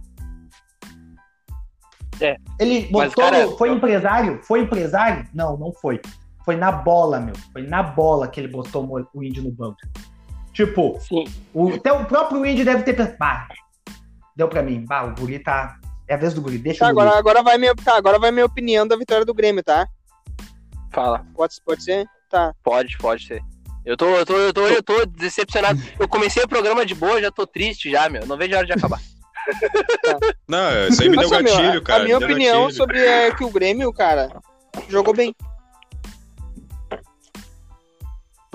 É. 2.20 2.37
Ele 2.59 2.87
botou. 2.87 3.24
Cara, 3.24 3.49
foi 3.57 3.72
empresário? 3.72 4.41
Foi 4.43 4.61
empresário? 4.61 5.28
Não, 5.34 5.57
não 5.57 5.72
foi. 5.72 6.01
Foi 6.45 6.57
na 6.57 6.70
bola, 6.70 7.20
meu. 7.20 7.34
Foi 7.53 7.62
na 7.62 7.82
bola 7.82 8.28
que 8.28 8.41
ele 8.41 8.49
botou 8.49 8.89
o 9.12 9.22
índio 9.22 9.43
no 9.43 9.51
banco. 9.51 9.78
Tipo. 10.57 10.99
O, 11.53 11.69
até 11.69 11.93
o 11.93 12.07
próprio 12.07 12.47
índio 12.47 12.65
deve 12.65 12.83
ter 12.83 12.95
pensado. 12.95 13.19
Bah, 13.19 13.47
deu 14.35 14.49
pra 14.49 14.63
mim. 14.63 14.87
Bah, 14.87 15.05
o 15.05 15.15
guri 15.15 15.39
tá. 15.39 15.77
É 16.09 16.15
a 16.15 16.17
vez 16.17 16.33
do 16.33 16.41
guri, 16.41 16.57
deixa 16.57 16.79
tá, 16.81 16.87
o 16.87 16.89
agora, 16.89 17.19
agora 17.19 17.43
vai 17.43 17.59
minha, 17.59 17.75
tá, 17.75 17.97
agora 17.97 18.19
vai 18.19 18.31
minha 18.31 18.47
opinião 18.47 18.87
da 18.87 18.97
vitória 18.97 19.25
do 19.25 19.35
Grêmio, 19.35 19.63
tá? 19.63 19.87
Fala. 20.93 21.27
Pode, 21.35 21.57
pode 21.63 21.83
ser? 21.83 22.07
Tá. 22.31 22.55
Pode, 22.63 22.97
pode 22.97 23.27
ser. 23.27 23.43
Eu 23.85 23.97
tô, 23.97 24.07
eu 24.07 24.25
tô, 24.25 24.37
eu 24.37 24.53
tô, 24.53 24.67
eu 24.67 24.83
tô 24.83 25.05
decepcionado. 25.05 25.79
Eu 25.99 26.09
comecei 26.09 26.43
o 26.43 26.49
programa 26.49 26.87
de 26.87 26.95
boa, 26.95 27.21
já 27.21 27.31
tô 27.31 27.47
triste 27.47 27.91
já, 27.91 28.09
meu. 28.09 28.25
Não 28.25 28.39
vejo 28.39 28.55
a 28.55 28.59
hora 28.59 28.67
de 28.67 28.73
acabar. 28.73 29.01
Tá. 30.03 30.19
Não, 30.49 30.89
isso 30.89 31.03
aí 31.03 31.09
me 31.09 31.17
deu 31.17 31.29
Nossa, 31.29 31.43
gatilho, 31.43 31.73
meu, 31.73 31.83
cara. 31.83 32.03
A 32.03 32.05
minha 32.05 32.19
opinião 32.19 32.63
gatilho. 32.63 32.77
sobre 32.77 32.99
é 32.99 33.35
que 33.35 33.45
o 33.45 33.51
Grêmio, 33.51 33.93
cara, 33.93 34.41
jogou 34.89 35.15
bem. 35.15 35.35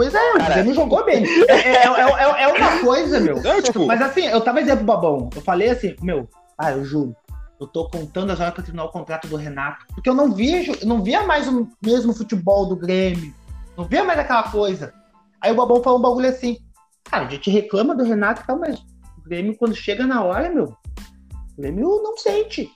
Pois 0.01 0.15
é, 0.15 0.31
Cara, 0.31 0.43
o 0.43 0.53
Grêmio 0.55 0.73
jogou 0.73 1.05
bem. 1.05 1.23
É, 1.47 1.53
é, 1.53 1.73
é, 1.75 1.85
é, 1.85 2.43
é, 2.43 2.47
uma 2.47 2.81
coisa, 2.81 3.19
meu. 3.19 3.39
Não, 3.39 3.61
tipo... 3.61 3.85
Mas 3.85 4.01
assim, 4.01 4.25
eu 4.25 4.41
tava 4.41 4.59
dizendo 4.59 4.77
pro 4.77 4.87
Babão, 4.87 5.29
eu 5.35 5.41
falei 5.43 5.69
assim, 5.69 5.95
meu, 6.01 6.27
ah, 6.57 6.71
eu 6.71 6.83
juro, 6.83 7.15
eu 7.59 7.67
tô 7.67 7.87
contando 7.87 8.31
as 8.31 8.39
horas 8.39 8.51
pra 8.51 8.63
terminar 8.63 8.85
o 8.85 8.91
contrato 8.91 9.27
do 9.27 9.35
Renato, 9.35 9.85
porque 9.93 10.09
eu 10.09 10.15
não 10.15 10.33
vejo, 10.33 10.71
eu 10.81 10.87
não 10.87 11.03
via 11.03 11.21
mais 11.21 11.47
o 11.47 11.67
mesmo 11.85 12.13
futebol 12.13 12.65
do 12.65 12.75
Grêmio, 12.75 13.31
não 13.77 13.85
via 13.85 14.03
mais 14.03 14.17
aquela 14.17 14.41
coisa. 14.49 14.91
Aí 15.39 15.51
o 15.51 15.55
Babão 15.55 15.83
falou 15.83 15.99
um 15.99 16.01
bagulho 16.01 16.29
assim, 16.29 16.57
cara, 17.03 17.27
a 17.27 17.29
gente 17.29 17.51
reclama 17.51 17.95
do 17.95 18.03
Renato 18.03 18.41
e 18.41 18.47
tal, 18.47 18.57
mas 18.57 18.79
o 19.19 19.21
Grêmio, 19.23 19.55
quando 19.55 19.75
chega 19.75 20.07
na 20.07 20.23
hora, 20.23 20.49
meu, 20.49 20.65
o 20.65 21.61
Grêmio 21.61 22.01
não 22.01 22.17
sente. 22.17 22.71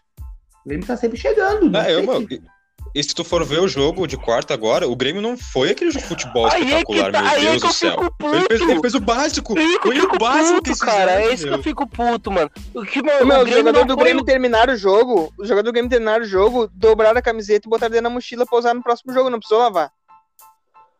O 0.63 0.69
Grêmio 0.69 0.85
tá 0.85 0.95
sempre 0.95 1.17
chegando. 1.17 1.71
Não, 1.71 1.79
ah, 1.79 1.89
eu, 1.89 2.05
meu, 2.05 2.21
e 2.95 3.03
se 3.03 3.13
tu 3.13 3.25
for 3.25 3.43
ver 3.43 3.59
o 3.59 3.67
jogo 3.67 4.07
de 4.07 4.15
quarta 4.15 4.53
agora, 4.53 4.87
o 4.87 4.95
Grêmio 4.95 5.21
não 5.21 5.37
foi 5.37 5.71
aquele 5.71 5.91
jogo 5.91 6.03
de 6.03 6.07
futebol 6.07 6.45
aí 6.45 6.63
espetacular, 6.63 7.09
é 7.09 7.11
tá, 7.11 7.21
meu 7.21 7.31
é 7.31 7.39
Deus 7.41 7.61
do 7.61 7.73
céu. 7.73 7.99
Ele 8.23 8.45
fez, 8.47 8.61
ele 8.61 8.79
fez, 8.79 8.95
o 8.95 8.99
básico. 9.01 9.53
Foi 9.53 9.99
o 9.99 10.17
básico 10.17 10.63
puto, 10.63 10.71
que 10.71 10.79
cara. 10.79 11.21
É 11.21 11.33
isso 11.33 11.45
que 11.45 11.53
eu 11.53 11.61
fico 11.61 11.85
puto, 11.85 12.31
mano. 12.31 12.49
O 12.73 12.85
que, 12.85 13.03
meu, 13.03 13.25
meu, 13.25 13.41
o 13.41 13.47
jogador 13.47 13.83
do 13.83 13.97
Grêmio 13.97 14.23
terminar 14.23 14.69
o 14.69 14.77
jogo, 14.77 15.33
o 15.37 15.43
jogador 15.43 15.63
do 15.63 15.73
Grêmio 15.73 15.89
terminar 15.89 16.21
o 16.21 16.25
jogo, 16.25 16.69
dobrar 16.73 17.17
a 17.17 17.21
camiseta 17.21 17.67
e 17.67 17.69
botar 17.69 17.89
dentro 17.89 18.05
da 18.05 18.09
mochila 18.09 18.45
pra 18.45 18.59
usar 18.59 18.73
no 18.73 18.81
próximo 18.81 19.11
jogo, 19.11 19.29
não 19.29 19.39
precisou 19.39 19.59
lavar. 19.59 19.91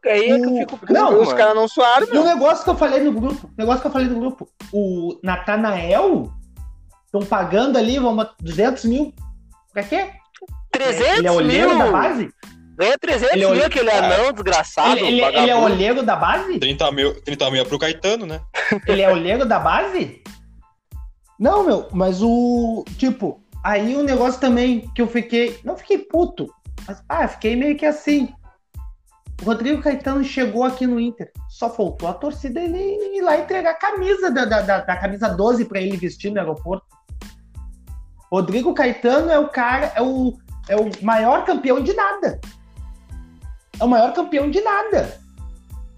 Aí 0.04 0.32
é 0.32 0.38
que 0.38 0.46
eu 0.46 0.58
fico 0.58 0.78
puto, 0.78 0.92
Não, 0.92 1.22
os 1.22 1.32
caras 1.32 1.56
não 1.56 1.68
suaram. 1.70 2.08
E 2.12 2.18
o 2.18 2.26
negócio 2.26 2.66
que 2.66 2.70
eu 2.70 2.76
falei 2.76 3.06
no 3.06 3.14
grupo, 3.14 3.48
o 3.48 3.54
negócio 3.58 3.80
que 3.80 3.88
eu 3.88 3.92
falei 3.92 4.10
no 4.10 4.20
grupo, 4.20 4.50
o 4.74 5.18
Natanael 5.24 6.30
estão 7.06 7.26
pagando 7.26 7.78
ali, 7.78 7.98
vamos, 7.98 8.28
200 8.42 8.84
mil. 8.84 9.14
Pra 9.72 9.82
quê? 9.82 10.12
300 10.78 11.18
ele 11.18 11.28
é 11.28 11.32
olheiro 11.32 11.70
mil? 11.70 11.78
da 11.80 11.92
base? 11.92 12.30
Ganha 12.78 12.98
300 12.98 13.34
ele 13.34 13.44
é 13.44 13.52
mil, 13.52 13.66
aquele 13.66 13.90
é, 13.90 13.98
anão 13.98 14.34
desgraçado. 14.34 14.98
Ele, 14.98 15.22
ele, 15.22 15.38
ele, 15.38 15.50
é 15.50 15.56
olheiro 15.56 16.04
da 16.04 16.16
base? 16.16 16.60
30 16.60 16.92
mil, 16.92 17.22
30 17.22 17.52
mil 17.52 17.62
é 17.62 17.66
pro 17.66 17.80
Caetano, 17.80 18.26
né? 18.26 18.42
Ele 18.86 19.02
é 19.02 19.10
olheiro 19.10 19.46
da 19.46 19.58
base? 19.60 20.22
Não, 21.40 21.66
meu, 21.66 21.88
mas 21.94 22.22
o. 22.22 22.84
Tipo, 22.98 23.42
aí 23.64 23.96
o 23.96 24.04
negócio 24.04 24.42
também 24.42 24.90
que 24.94 25.02
eu 25.02 25.08
fiquei. 25.08 25.58
Não 25.64 25.78
fiquei 25.78 26.00
puto, 26.00 26.54
mas 26.86 27.02
ah, 27.08 27.28
fiquei 27.28 27.56
meio 27.56 27.78
que 27.78 27.86
assim. 27.86 28.34
O 29.42 29.46
Rodrigo 29.46 29.82
Caetano 29.82 30.24
chegou 30.24 30.64
aqui 30.64 30.86
no 30.86 31.00
Inter. 31.00 31.32
Só 31.50 31.70
faltou 31.70 32.08
a 32.10 32.14
torcida 32.14 32.60
ele 32.60 32.78
ir 32.78 33.22
lá 33.22 33.38
entregar 33.38 33.72
a 33.72 33.80
camisa 33.80 34.32
da, 34.32 34.46
da, 34.46 34.62
da, 34.62 34.80
da 34.80 34.96
camisa 34.98 35.30
12 35.30 35.66
para 35.66 35.82
ele 35.82 35.98
vestir 35.98 36.32
no 36.32 36.40
aeroporto. 36.40 36.86
Rodrigo 38.32 38.74
Caetano 38.74 39.30
é 39.30 39.40
o 39.40 39.50
cara, 39.50 39.92
é 39.96 40.02
o, 40.02 40.38
é 40.68 40.76
o 40.76 40.90
maior 41.02 41.46
campeão 41.46 41.82
de 41.82 41.94
nada. 41.94 42.40
É 43.80 43.84
o 43.84 43.88
maior 43.88 44.14
campeão 44.14 44.50
de 44.50 44.62
nada. 44.62 45.20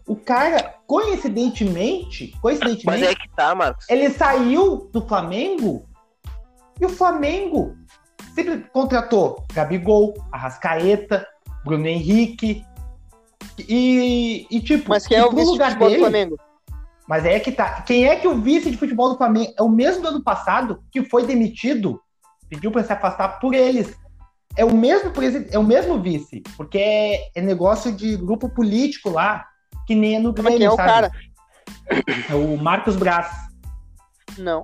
O 0.08 0.16
cara, 0.16 0.76
coincidentemente, 0.88 2.34
coincidentemente, 2.42 2.86
Mas 2.86 3.04
é 3.04 3.14
que 3.14 3.30
tá, 3.36 3.54
Marcos. 3.54 3.86
ele 3.90 4.10
saiu 4.10 4.90
do 4.92 5.06
Flamengo 5.06 5.86
e 6.80 6.86
o 6.86 6.90
Flamengo 6.90 7.76
sempre 8.34 8.60
contratou 8.72 9.44
Gabigol, 9.54 10.14
Arrascaeta, 10.32 11.28
Bruno 11.66 11.88
Henrique 11.88 12.64
e, 13.60 14.48
e 14.50 14.62
tipo, 14.62 14.90
Mas 14.90 15.06
quem 15.06 15.18
e 15.18 15.20
é 15.22 15.26
o 15.26 15.32
vice 15.32 15.44
de 15.46 15.52
lugar 15.52 15.68
futebol 15.72 15.88
do 15.90 15.92
dele- 15.92 16.04
Flamengo? 16.04 16.40
Mas 17.08 17.26
é 17.26 17.40
que 17.40 17.52
tá. 17.52 17.82
Quem 17.84 18.06
é 18.08 18.18
que 18.18 18.28
o 18.28 18.42
vice 18.42 18.70
de 18.70 18.78
futebol 18.78 19.10
do 19.10 19.18
Flamengo 19.18 19.54
é 19.58 19.62
o 19.64 19.70
mesmo 19.70 20.02
do 20.02 20.10
ano 20.10 20.24
passado 20.24 20.84
que 20.92 21.04
foi 21.04 21.26
demitido, 21.26 22.02
pediu 22.50 22.70
para 22.72 22.84
se 22.84 22.92
afastar 22.92 23.40
por 23.40 23.54
eles. 23.54 23.96
É 24.58 24.66
o 24.66 24.74
mesmo 24.76 25.12
presidente, 25.12 25.56
é 25.56 25.60
o 25.60 25.64
mesmo 25.64 26.02
vice, 26.02 26.42
porque 26.58 26.78
é, 26.80 27.30
é 27.36 27.42
negócio 27.42 27.92
de 27.92 28.18
grupo 28.18 28.50
político 28.50 29.10
lá, 29.12 29.46
que 29.86 29.94
nem 29.94 30.16
é 30.16 30.20
no 30.20 30.34
Mas 30.36 30.44
Grêmio, 30.44 30.58
quem 30.58 30.66
é 30.66 30.72
o 30.72 30.76
sabe? 30.76 30.90
cara? 30.90 31.12
É 32.30 32.34
o 32.36 32.58
Marcos 32.58 32.96
Braz. 32.96 33.30
Não. 34.38 34.64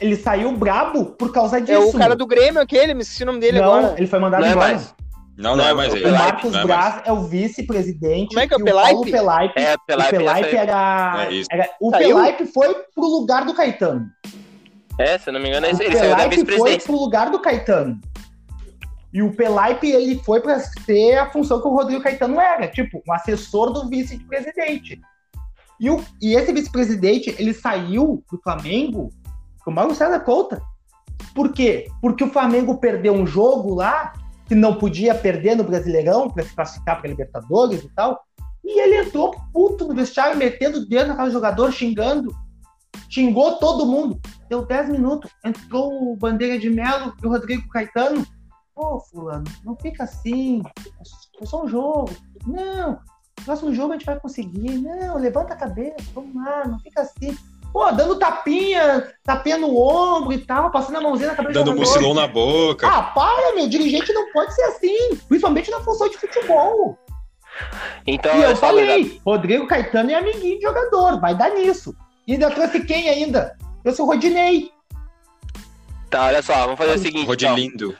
Ele 0.00 0.16
saiu 0.16 0.56
brabo 0.56 1.06
por 1.06 1.32
causa 1.32 1.60
disso. 1.60 1.72
É 1.72 1.78
o 1.78 1.92
cara 1.92 2.14
do 2.16 2.26
Grêmio, 2.26 2.60
aquele, 2.62 2.94
me 2.94 3.02
esqueci 3.02 3.22
o 3.24 3.26
nome 3.26 3.40
dele 3.40 3.60
Não, 3.60 3.74
agora. 3.74 3.94
ele 3.98 4.06
foi 4.06 4.18
mandado 4.18 4.40
Não 4.42 4.48
é 4.48 4.52
embora. 4.52 4.68
mais. 4.68 4.94
Não, 5.36 5.54
não, 5.54 5.64
é 5.68 5.72
mais 5.74 5.92
o 5.92 5.96
ele. 5.96 6.04
O 6.06 6.08
Pelaipe, 6.08 6.24
Marcos 6.32 6.50
é 6.50 6.54
mais. 6.54 6.66
Braz 6.66 7.02
é 7.04 7.12
o 7.12 7.22
vice-presidente. 7.22 8.28
Como 8.28 8.40
é 8.40 8.48
que 8.48 8.54
é 8.54 8.56
o 8.56 8.64
Pelaipe? 8.64 8.92
Paulo 8.94 9.10
Pelaipe, 9.10 9.60
É, 9.60 9.74
o 9.74 9.78
Pelaipe, 9.86 10.10
Pelaipe 10.16 10.48
essa 10.48 10.56
aí. 10.56 10.62
era, 10.62 11.26
É 11.30 11.42
era- 11.52 11.70
O 11.80 11.90
Saiu? 11.90 12.08
Pelaipe 12.16 12.46
foi 12.46 12.74
pro 12.94 13.04
lugar 13.06 13.44
do 13.44 13.54
Caetano. 13.54 14.06
É, 14.98 15.16
se 15.16 15.28
eu 15.28 15.32
não 15.32 15.40
me 15.40 15.48
engano, 15.48 15.66
O 15.66 15.70
ele 15.70 15.76
saiu 15.76 15.90
da 15.92 16.00
Pelaipe 16.00 16.18
foi 16.18 16.28
vice-presidência. 16.44 16.86
pro 16.86 16.96
lugar 16.98 17.30
do 17.30 17.38
Caetano. 17.40 18.00
E 19.12 19.22
o 19.22 19.32
Pelaipe, 19.34 19.90
ele 19.90 20.18
foi 20.22 20.40
para 20.40 20.60
ter 20.84 21.16
a 21.16 21.30
função 21.30 21.60
que 21.60 21.66
o 21.68 21.72
Rodrigo 21.74 22.02
Caetano 22.02 22.38
era, 22.38 22.68
tipo, 22.68 23.02
um 23.08 23.12
assessor 23.12 23.72
do 23.72 23.88
vice-presidente. 23.88 25.00
E, 25.80 25.88
o- 25.90 26.04
e 26.20 26.34
esse 26.34 26.52
vice-presidente, 26.52 27.34
ele 27.38 27.54
saiu 27.54 28.22
do 28.30 28.38
Flamengo 28.42 29.10
com 29.64 29.70
o 29.70 29.74
Mauro 29.74 29.94
César 29.94 30.20
Couta. 30.20 30.60
Por 31.34 31.52
quê? 31.52 31.88
Porque 32.02 32.24
o 32.24 32.30
Flamengo 32.30 32.78
perdeu 32.78 33.14
um 33.14 33.26
jogo 33.26 33.74
lá, 33.74 34.12
que 34.46 34.54
não 34.54 34.74
podia 34.74 35.14
perder 35.14 35.56
no 35.56 35.64
Brasileirão, 35.64 36.28
para 36.28 36.42
se 36.42 36.54
classificar 36.54 37.00
para 37.00 37.08
Libertadores 37.10 37.82
e 37.84 37.88
tal. 37.94 38.20
E 38.64 38.80
ele 38.80 38.96
entrou 39.06 39.34
puto 39.52 39.86
no 39.86 39.94
vestiário, 39.94 40.36
metendo 40.36 40.78
o 40.78 40.86
dedo 40.86 41.08
na 41.08 41.16
cara 41.16 41.28
do 41.28 41.32
jogador, 41.32 41.72
xingando. 41.72 42.34
Xingou 43.08 43.58
todo 43.58 43.86
mundo. 43.86 44.20
Deu 44.50 44.66
10 44.66 44.88
minutos. 44.90 45.30
Entrou 45.44 46.12
o 46.12 46.16
Bandeira 46.16 46.58
de 46.58 46.68
Melo 46.68 47.14
e 47.22 47.26
o 47.26 47.30
Rodrigo 47.30 47.68
Caetano. 47.68 48.26
Pô, 48.78 49.00
fulano, 49.00 49.42
não 49.64 49.74
fica 49.74 50.04
assim. 50.04 50.62
É 51.42 51.44
só 51.44 51.64
um 51.64 51.68
jogo. 51.68 52.10
Não, 52.46 53.00
próximo 53.44 53.74
jogo 53.74 53.92
a 53.92 53.96
gente 53.96 54.06
vai 54.06 54.20
conseguir. 54.20 54.78
Não, 54.78 55.18
levanta 55.18 55.52
a 55.52 55.56
cabeça, 55.56 55.96
vamos 56.14 56.32
lá, 56.36 56.64
não 56.64 56.78
fica 56.78 57.00
assim. 57.00 57.36
Pô, 57.72 57.90
dando 57.90 58.20
tapinha, 58.20 59.12
tapinha 59.24 59.58
no 59.58 59.76
ombro 59.76 60.32
e 60.32 60.38
tal, 60.38 60.70
passando 60.70 60.98
a 60.98 61.00
mãozinha 61.00 61.30
na 61.30 61.34
cabeça 61.34 61.54
Dando 61.54 61.74
mucilão 61.74 62.14
na 62.14 62.28
boca. 62.28 62.86
Ah, 62.86 63.02
para, 63.02 63.52
meu. 63.56 63.68
Dirigente 63.68 64.12
não 64.12 64.32
pode 64.32 64.54
ser 64.54 64.62
assim. 64.62 65.16
Principalmente 65.26 65.72
na 65.72 65.80
função 65.80 66.08
de 66.08 66.16
futebol. 66.16 66.96
Então, 68.06 68.38
e 68.38 68.42
eu 68.42 68.54
falei, 68.54 69.20
Rodrigo 69.26 69.66
Caetano 69.66 70.12
é 70.12 70.14
amiguinho 70.14 70.56
de 70.56 70.62
jogador, 70.62 71.18
vai 71.20 71.36
dar 71.36 71.50
nisso. 71.50 71.96
E 72.28 72.34
ainda 72.34 72.48
trouxe 72.52 72.84
quem 72.84 73.08
ainda? 73.08 73.56
Trouxe 73.82 74.00
o 74.00 74.04
Rodinei. 74.04 74.70
Tá, 76.08 76.26
olha 76.26 76.40
só, 76.40 76.54
vamos 76.62 76.78
fazer 76.78 76.94
o 76.94 76.98
seguinte. 76.98 77.44
então. 77.44 77.94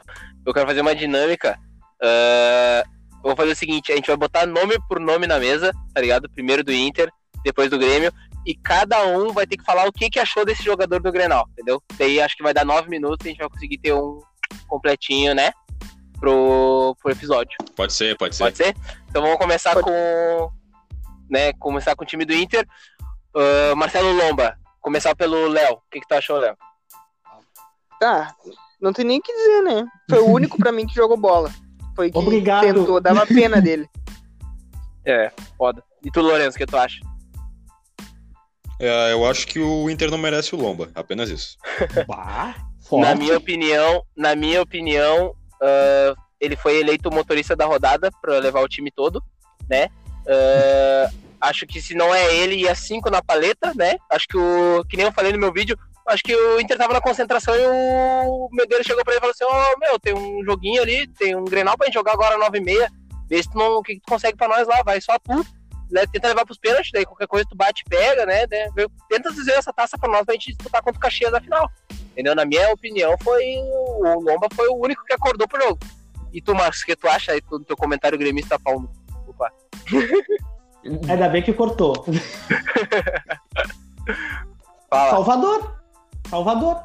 Eu 0.49 0.55
quero 0.55 0.66
fazer 0.66 0.80
uma 0.80 0.94
dinâmica. 0.94 1.59
eu 2.01 3.22
vou 3.22 3.36
fazer 3.36 3.53
o 3.53 3.57
seguinte: 3.57 3.92
a 3.92 3.96
gente 3.96 4.07
vai 4.07 4.16
botar 4.16 4.46
nome 4.46 4.78
por 4.88 4.99
nome 4.99 5.26
na 5.26 5.38
mesa, 5.38 5.72
tá 5.92 6.01
ligado? 6.01 6.26
Primeiro 6.30 6.64
do 6.64 6.72
Inter, 6.72 7.12
depois 7.44 7.68
do 7.68 7.78
Grêmio. 7.78 8.11
E 8.46 8.55
cada 8.55 9.05
um 9.07 9.30
vai 9.30 9.46
ter 9.46 9.59
que 9.59 9.64
falar 9.64 9.86
o 9.86 9.92
que, 9.92 10.09
que 10.09 10.18
achou 10.18 10.46
desse 10.46 10.62
jogador 10.62 11.03
do 11.03 11.12
Grenal, 11.12 11.46
entendeu? 11.53 11.82
Daí 11.99 12.18
acho 12.18 12.34
que 12.34 12.42
vai 12.42 12.55
dar 12.55 12.64
nove 12.64 12.88
minutos 12.88 13.26
e 13.26 13.28
a 13.28 13.32
gente 13.32 13.40
vai 13.40 13.51
conseguir 13.51 13.76
ter 13.76 13.92
um 13.92 14.22
completinho, 14.66 15.34
né? 15.34 15.53
Pro, 16.18 16.96
pro 17.03 17.12
episódio. 17.12 17.59
Pode 17.76 17.92
ser, 17.92 18.16
pode 18.16 18.34
ser. 18.34 18.44
Pode 18.44 18.57
ser? 18.57 18.74
Então 19.07 19.20
vamos 19.20 19.36
começar 19.36 19.74
Pode. 19.74 19.84
com. 19.84 20.51
Né, 21.28 21.53
começar 21.59 21.94
com 21.94 22.05
o 22.05 22.07
time 22.07 22.24
do 22.24 22.32
Inter. 22.32 22.66
Ah, 23.36 23.74
Marcelo 23.76 24.12
Lomba. 24.12 24.57
Começar 24.80 25.14
pelo 25.14 25.46
Léo. 25.46 25.74
O 25.74 25.82
que, 25.90 26.01
que 26.01 26.09
tu 26.09 26.14
achou, 26.14 26.38
Léo? 26.38 26.57
Tá, 28.01 28.34
não 28.81 28.93
tem 28.93 29.05
nem 29.05 29.18
o 29.18 29.22
que 29.22 29.33
dizer, 29.33 29.62
né? 29.62 29.87
Foi 30.09 30.18
o 30.20 30.31
único 30.31 30.57
pra 30.59 30.72
mim 30.72 30.87
que 30.87 30.95
jogou 30.95 31.16
bola. 31.16 31.51
Foi 31.97 32.11
que 32.11 32.18
Obrigado. 32.18 32.62
tentou, 32.62 33.01
dava 33.01 33.26
pena 33.26 33.61
dele. 33.61 33.89
É, 35.05 35.33
foda. 35.57 35.83
E 36.05 36.11
tu, 36.11 36.20
Lourenço, 36.20 36.57
o 36.57 36.59
que 36.59 36.66
tu 36.66 36.76
acha? 36.76 37.01
É, 38.81 39.12
eu 39.12 39.26
acho 39.26 39.47
que 39.47 39.59
o 39.59 39.91
Inter 39.91 40.11
não 40.11 40.18
merece 40.18 40.55
o 40.55 40.59
Lomba, 40.59 40.91
apenas 40.95 41.29
isso. 41.29 41.57
Bah, 42.07 42.55
Na 42.93 43.14
minha 43.14 43.37
opinião, 43.37 44.03
na 44.16 44.37
minha 44.37 44.62
opinião, 44.62 45.35
ah, 45.61 46.14
ele 46.41 46.57
foi 46.57 46.79
eleito 46.79 47.09
o 47.09 47.14
motorista 47.14 47.57
da 47.57 47.66
rodada 47.66 48.11
para 48.22 48.39
levar 48.39 48.61
o 48.61 48.68
time 48.68 48.91
todo, 48.91 49.22
né? 49.68 49.89
Ah, 50.29 51.11
acho 51.41 51.66
que 51.66 51.81
se 51.81 51.95
não 51.95 52.14
é 52.14 52.35
ele, 52.37 52.57
ia 52.57 52.74
cinco 52.74 53.11
na 53.11 53.22
paleta, 53.22 53.72
né? 53.74 53.97
Acho 54.11 54.26
que 54.29 54.37
o. 54.37 54.85
Que 54.89 54.97
nem 54.97 55.07
eu 55.07 55.12
falei 55.12 55.33
no 55.33 55.39
meu 55.39 55.53
vídeo, 55.53 55.76
acho 56.09 56.23
que 56.23 56.35
o 56.35 56.61
Inter 56.61 56.77
tava 56.77 56.95
na 56.95 57.01
concentração 57.01 57.55
e 57.55 57.67
o 57.67 58.49
Medeiros 58.53 58.87
chegou 58.87 59.05
pra 59.05 59.15
ele 59.15 59.19
e 59.19 59.21
falou 59.21 59.33
assim: 59.33 59.45
Ô 59.45 59.79
meu, 59.79 59.99
tem 59.99 60.15
um 60.15 60.45
joguinho 60.45 60.83
ali, 60.83 61.07
tem 61.09 61.35
um 61.37 61.45
Grenal 61.45 61.77
pra 61.77 61.87
gente 61.87 61.95
jogar 61.95 62.13
agora 62.13 62.39
9 62.39 62.59
e 62.59 62.61
meia. 62.61 62.91
Vê 63.29 63.43
se 63.43 63.51
tu 63.51 63.59
não, 63.59 63.79
o 63.79 63.83
que 63.83 63.95
que 63.95 64.01
tu 64.01 64.09
consegue 64.09 64.37
pra 64.37 64.49
nós 64.49 64.67
lá, 64.67 64.83
vai 64.83 65.01
só 65.01 65.19
tu. 65.19 65.45
né, 65.91 66.05
Tenta 66.11 66.29
levar 66.29 66.45
pros 66.47 66.59
pênaltis, 66.59 66.91
daí 66.93 67.05
qualquer 67.05 67.27
coisa 67.27 67.47
tu 67.49 67.57
bate 67.57 67.83
e 67.87 67.89
pega, 67.91 68.25
né? 68.25 68.47
né, 68.51 68.69
Tenta 69.09 69.31
dizer 69.33 69.53
essa 69.53 69.73
taça 69.73 69.99
pra 69.99 70.09
nós 70.11 70.25
pra 70.25 70.35
gente 70.35 70.49
disputar 70.49 70.83
contra 70.83 70.99
o 70.99 71.01
Caxias 71.01 71.33
na 71.33 71.41
final. 71.41 71.71
Entendeu? 72.13 72.35
Na 72.35 72.45
minha 72.45 72.71
opinião, 72.73 73.15
foi 73.23 73.45
o 73.59 74.21
Lomba 74.21 74.49
foi 74.55 74.67
o 74.69 74.77
único 74.77 75.05
que 75.05 75.13
acordou 75.13 75.47
pro 75.47 75.63
jogo. 75.63 75.79
E 76.33 76.41
tu, 76.43 76.55
Marcos, 76.55 76.83
o 76.83 76.87
que 76.87 76.97
tu 76.97 77.09
acha 77.09 77.33
aí 77.33 77.41
do 77.41 77.61
teu 77.61 77.77
comentário 77.77 78.19
gremista 78.19 78.59
Paulo? 78.59 78.91
Opa. 79.27 79.53
Ainda 81.09 81.29
bem 81.29 81.43
que 81.43 81.53
cortou. 81.53 82.05
Fala. 84.91 85.11
Salvador. 85.11 85.78
Salvador. 86.29 86.83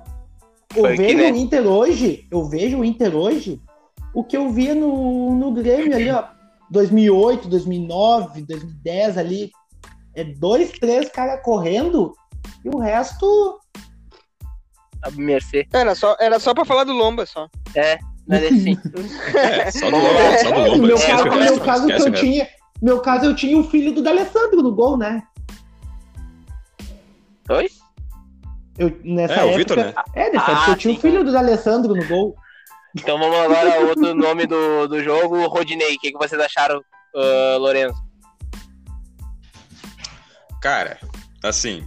Eu 0.76 0.84
vejo 0.96 1.18
né? 1.18 1.32
o 1.32 1.36
Inter 1.36 1.68
hoje, 1.68 2.28
eu 2.32 2.46
vejo 2.46 2.80
o 2.80 2.86
Inter 2.86 3.16
hoje, 3.16 3.62
o 4.14 4.24
que 4.24 4.36
eu 4.36 4.50
via 4.50 4.74
no, 4.74 5.36
no 5.36 5.52
Grêmio 5.52 5.96
ali, 5.96 6.10
ó. 6.10 6.26
2008, 6.72 7.48
2009, 7.48 8.42
2010 8.42 9.18
ali. 9.18 9.52
É 10.16 10.24
dois, 10.24 10.72
três 10.72 11.10
caras 11.10 11.42
correndo 11.44 12.14
e 12.64 12.70
o 12.70 12.80
resto. 12.80 13.60
A 15.04 15.12
Mercê. 15.12 15.68
Era 15.72 15.96
só, 15.96 16.16
era 16.20 16.40
só 16.40 16.54
pra 16.54 16.66
falar 16.66 16.84
do 16.84 16.94
Lomba, 16.94 17.26
só. 17.26 17.48
Não 18.28 18.38
é 18.38 18.48
assim. 18.48 18.78
É, 19.36 19.72
só 19.72 19.90
do 19.90 19.98
Lomba, 19.98 20.38
só 20.42 20.52
do 20.52 20.60
No 20.60 20.68
Lomba. 20.68 20.88
meu 20.88 20.98
caso, 20.98 21.24
meu 21.24 21.60
caso 21.60 21.88
que 21.88 21.94
eu 21.94 22.12
tinha. 22.14 22.48
Meu 22.82 23.00
caso, 23.02 23.26
eu 23.26 23.36
tinha 23.36 23.58
o 23.58 23.64
filho 23.64 23.94
do 23.94 24.02
D'Alessandro 24.02 24.62
no 24.62 24.74
gol, 24.74 24.98
né? 24.98 25.24
Oi? 27.50 27.70
Eu, 28.78 28.98
nessa 29.04 29.34
É, 29.34 29.38
o 29.44 29.48
época, 29.50 29.58
Vitor, 29.58 29.78
né? 29.78 29.94
É, 30.16 30.32
nessa 30.32 30.46
Ah, 30.48 30.52
época 30.56 30.72
eu 30.72 30.76
tinha 30.78 30.94
o 30.94 31.00
filho 31.00 31.24
do 31.24 31.32
D'Alessandro 31.32 31.96
no 31.96 32.06
gol. 32.08 32.36
Então 32.96 33.18
vamos 33.18 33.38
agora 33.38 33.76
ao 33.76 33.88
outro 33.88 34.14
nome 34.16 34.46
do, 34.46 34.88
do 34.88 35.04
jogo, 35.04 35.38
o 35.38 35.48
Rodinei. 35.48 35.96
O 35.96 36.00
que, 36.00 36.12
que 36.12 36.18
vocês 36.18 36.40
acharam, 36.42 36.84
ah, 37.16 37.58
Lourenço? 37.60 38.02
Cara, 40.62 40.98
assim. 41.44 41.86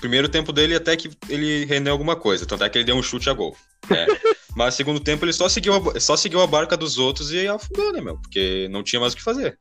Primeiro 0.00 0.28
tempo 0.28 0.50
dele 0.52 0.74
até 0.74 0.96
que 0.96 1.10
ele 1.28 1.66
rendeu 1.66 1.92
alguma 1.92 2.16
coisa, 2.16 2.46
tanto 2.46 2.64
é 2.64 2.70
que 2.70 2.78
ele 2.78 2.86
deu 2.86 2.96
um 2.96 3.02
chute 3.02 3.28
a 3.28 3.34
gol. 3.34 3.54
né? 3.88 4.06
Mas 4.56 4.74
segundo 4.74 4.98
tempo 4.98 5.24
ele 5.24 5.32
só 5.32 5.48
seguiu, 5.48 5.74
a, 5.74 6.00
só 6.00 6.16
seguiu 6.16 6.40
a 6.40 6.46
barca 6.46 6.76
dos 6.76 6.98
outros 6.98 7.30
e 7.32 7.46
afundou, 7.46 7.92
né, 7.92 8.00
meu? 8.00 8.16
Porque 8.16 8.66
não 8.70 8.82
tinha 8.82 8.98
mais 8.98 9.12
o 9.12 9.16
que 9.16 9.22
fazer. 9.22 9.58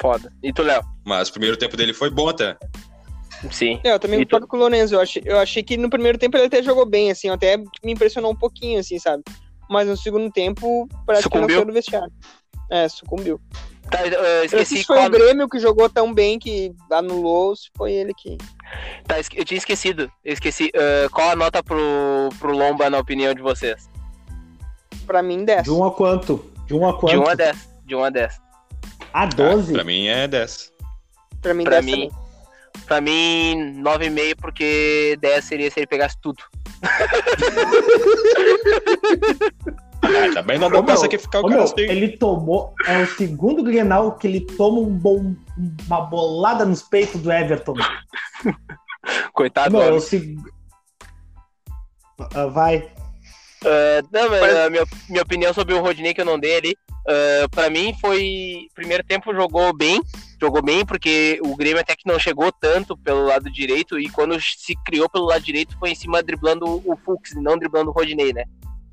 Foda. 0.00 0.30
E 0.42 0.52
tu, 0.52 0.62
Léo? 0.62 0.82
Mas 1.06 1.28
o 1.28 1.32
primeiro 1.32 1.56
tempo 1.56 1.76
dele 1.76 1.94
foi 1.94 2.10
bom 2.10 2.28
até. 2.28 2.56
Sim. 3.50 3.80
É, 3.84 3.92
eu 3.92 3.98
também 3.98 4.20
E 4.20 4.24
tu? 4.24 4.30
concordo 4.30 4.46
com 4.48 4.56
o 4.56 4.60
Lorenzo. 4.60 4.94
Eu 4.94 5.00
achei, 5.00 5.22
eu 5.24 5.38
achei 5.38 5.62
que 5.62 5.76
no 5.76 5.88
primeiro 5.90 6.18
tempo 6.18 6.36
ele 6.36 6.46
até 6.46 6.62
jogou 6.62 6.84
bem, 6.86 7.10
assim, 7.10 7.28
até 7.28 7.56
me 7.56 7.92
impressionou 7.92 8.32
um 8.32 8.36
pouquinho, 8.36 8.80
assim, 8.80 8.98
sabe? 8.98 9.22
Mas 9.70 9.86
no 9.86 9.96
segundo 9.96 10.30
tempo, 10.30 10.88
parece 11.06 11.28
que 11.28 11.38
não 11.38 11.48
saiu 11.48 11.64
do 11.64 11.72
vestiário. 11.72 12.12
É, 12.70 12.88
sucumbiu. 12.88 13.40
Tá, 13.90 13.98
ah, 14.00 14.06
Eu 14.08 14.44
esqueci 14.44 14.78
se 14.78 14.84
foi 14.84 14.96
qual. 14.96 15.06
o 15.06 15.10
Grêmio 15.10 15.48
que 15.48 15.58
jogou 15.58 15.88
tão 15.88 16.12
bem 16.12 16.38
que 16.38 16.74
anulou, 16.90 17.48
ou 17.48 17.56
se 17.56 17.70
foi 17.76 17.92
ele 17.92 18.12
que. 18.12 18.36
Tá, 19.06 19.16
eu 19.34 19.44
tinha 19.44 19.56
esquecido. 19.58 20.10
Eu 20.24 20.32
esqueci. 20.34 20.70
ah, 20.74 21.08
qual 21.10 21.30
a 21.30 21.36
nota 21.36 21.62
pro, 21.62 22.28
pro 22.38 22.56
Lomba, 22.56 22.90
na 22.90 22.98
opinião 22.98 23.32
de 23.34 23.40
vocês? 23.42 23.88
Pra 25.06 25.22
mim, 25.22 25.44
10. 25.44 25.62
De 25.64 25.70
um 25.70 25.84
a 25.84 25.90
quanto? 25.90 26.44
De 26.66 26.74
um 26.74 26.86
a 26.86 26.92
quanto? 26.98 27.12
De 27.12 27.18
1 27.18 27.28
a 27.28 27.34
10. 27.34 27.68
De 27.86 27.94
1 27.94 28.04
a 28.04 28.10
10. 28.10 28.40
A 29.12 29.22
Ah, 29.22 29.26
12? 29.26 29.72
pra 29.72 29.84
mim 29.84 30.06
é 30.08 30.28
10. 30.28 30.72
Pra 31.40 31.54
mim, 31.54 31.64
Pra 31.64 31.80
10 31.80 31.84
mim, 31.86 31.92
também. 31.92 32.27
Pra 32.86 33.00
mim, 33.00 33.80
9,5, 33.82 34.36
porque 34.40 35.16
10 35.20 35.44
seria 35.44 35.70
se 35.70 35.80
ele 35.80 35.86
pegasse 35.86 36.16
tudo. 36.20 36.42
Ah, 40.02 40.32
também 40.32 40.58
não 40.58 40.70
dá 40.70 40.82
pra 40.82 40.94
meu, 40.94 40.96
sacrificar 40.96 41.42
o 41.42 41.46
Ô, 41.46 41.48
cara 41.48 41.62
meu, 41.62 41.64
assim. 41.64 41.80
ele 41.80 42.16
tomou. 42.16 42.74
É 42.86 43.02
o 43.02 43.06
segundo 43.06 43.62
Grenal 43.62 44.12
que 44.12 44.26
ele 44.26 44.40
toma 44.40 44.80
um 44.80 44.90
bom, 44.90 45.34
uma 45.86 46.00
bolada 46.02 46.64
nos 46.64 46.82
peitos 46.82 47.20
do 47.20 47.32
Everton. 47.32 47.74
Coitado. 49.32 49.72
Meu, 49.72 49.82
é 49.82 49.86
homem. 49.86 49.98
o 49.98 50.00
segundo. 50.00 50.50
vai. 52.52 52.90
Ah, 53.64 54.02
não, 54.12 54.30
mas 54.30 54.56
a 54.56 54.70
minha, 54.70 54.84
minha 55.08 55.22
opinião 55.22 55.52
sobre 55.52 55.74
o 55.74 55.80
Rodinei 55.80 56.14
que 56.14 56.20
eu 56.20 56.24
não 56.26 56.38
dei 56.38 56.56
ali, 56.56 56.76
ah, 57.08 57.48
pra 57.50 57.68
mim 57.68 57.94
foi. 58.00 58.68
Primeiro 58.74 59.02
tempo 59.04 59.34
jogou 59.34 59.76
bem, 59.76 60.00
jogou 60.40 60.62
bem, 60.62 60.84
porque 60.84 61.40
o 61.44 61.56
Grêmio 61.56 61.80
até 61.80 61.94
que 61.96 62.06
não 62.06 62.18
chegou 62.18 62.50
tanto 62.52 62.96
pelo 62.96 63.24
lado 63.24 63.50
direito, 63.50 63.98
e 63.98 64.08
quando 64.08 64.40
se 64.40 64.74
criou 64.84 65.08
pelo 65.08 65.26
lado 65.26 65.42
direito 65.42 65.76
foi 65.78 65.90
em 65.90 65.94
cima 65.94 66.22
driblando 66.22 66.64
o 66.66 66.96
Fux, 67.04 67.32
e 67.32 67.40
não 67.40 67.58
driblando 67.58 67.90
o 67.90 67.92
Rodinei, 67.92 68.32
né? 68.32 68.44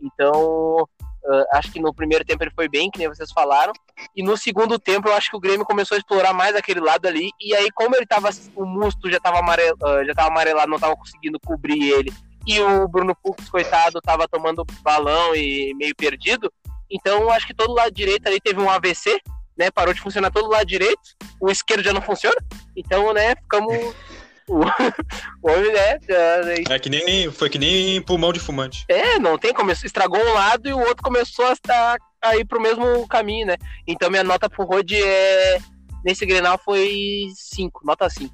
Então. 0.02 0.88
ah, 1.28 1.58
acho 1.58 1.72
que 1.72 1.80
no 1.80 1.94
primeiro 1.94 2.24
tempo 2.26 2.44
ele 2.44 2.52
foi 2.52 2.68
bem, 2.68 2.90
que 2.92 3.00
nem 3.00 3.08
vocês 3.08 3.32
falaram. 3.32 3.74
E 4.16 4.24
no 4.24 4.38
segundo 4.38 4.78
tempo, 4.78 5.08
eu 5.08 5.14
acho 5.14 5.30
que 5.30 5.38
o 5.38 5.40
Grêmio 5.40 5.66
começou 5.66 5.96
a 5.96 5.98
explorar 5.98 6.34
mais 6.34 6.56
aquele 6.56 6.80
lado 6.80 7.08
ali. 7.08 7.30
E 7.40 7.56
aí, 7.56 7.72
como 7.72 7.96
ele 7.96 8.06
tava. 8.06 8.30
O 8.56 8.66
Musto 8.66 9.10
já 9.10 9.20
tava, 9.20 9.40
amarelo, 9.40 9.78
ah, 9.84 10.04
já 10.06 10.14
tava 10.14 10.30
amarelado, 10.30 10.70
não 10.70 10.80
tava 10.80 10.96
conseguindo 10.96 11.40
cobrir 11.40 11.92
ele. 11.92 12.14
E 12.48 12.60
o 12.62 12.88
Bruno 12.88 13.16
Fux, 13.24 13.50
coitado, 13.50 14.00
tava 14.02 14.28
tomando 14.28 14.64
balão 14.84 15.36
e 15.36 15.74
meio 15.76 15.96
perdido. 15.96 16.52
Então, 16.90 17.32
acho 17.32 17.48
que 17.48 17.56
todo 17.56 17.74
lado 17.74 17.92
direito 17.92 18.28
ali 18.28 18.40
teve 18.40 18.62
um 18.62 18.70
AVC, 18.70 19.20
né? 19.58 19.72
Parou 19.72 19.94
de 19.94 20.02
funcionar 20.02 20.32
todo 20.32 20.50
lado 20.50 20.66
direito. 20.66 21.02
O 21.40 21.50
esquerdo 21.52 21.84
já 21.84 21.94
não 21.94 22.02
funciona. 22.02 22.36
Então, 22.76 23.14
né, 23.14 23.36
ficamos. 23.36 23.76
O 24.48 24.60
o 24.60 25.50
homem, 25.52 25.74
né? 25.74 25.98
já- 26.08 26.76
É 26.76 26.78
que 26.78 26.88
nem, 26.88 27.32
foi 27.32 27.50
que 27.50 27.58
nem 27.58 28.00
pulmão 28.04 28.32
de 28.32 28.40
fumante. 28.40 28.86
É, 28.88 29.18
não 29.18 29.40
tem 29.40 29.52
como. 29.52 29.72
Estragou 29.72 30.20
um 30.24 30.34
lado 30.34 30.70
e 30.70 30.72
o 30.74 30.78
outro 30.78 31.02
começou 31.04 31.48
a, 31.48 31.54
estar- 31.54 31.98
a 32.22 32.38
ir 32.38 32.46
pro 32.46 32.62
mesmo 32.62 33.08
caminho, 33.08 33.48
né? 33.48 33.56
Então, 33.88 34.08
minha 34.12 34.24
nota 34.24 34.48
pro 34.48 34.64
Rod 34.64 34.92
é. 34.92 35.58
Nesse 36.04 36.28
Grenal 36.28 36.60
foi 36.64 36.92
5, 37.34 37.82
nota 37.84 38.08
5. 38.08 38.32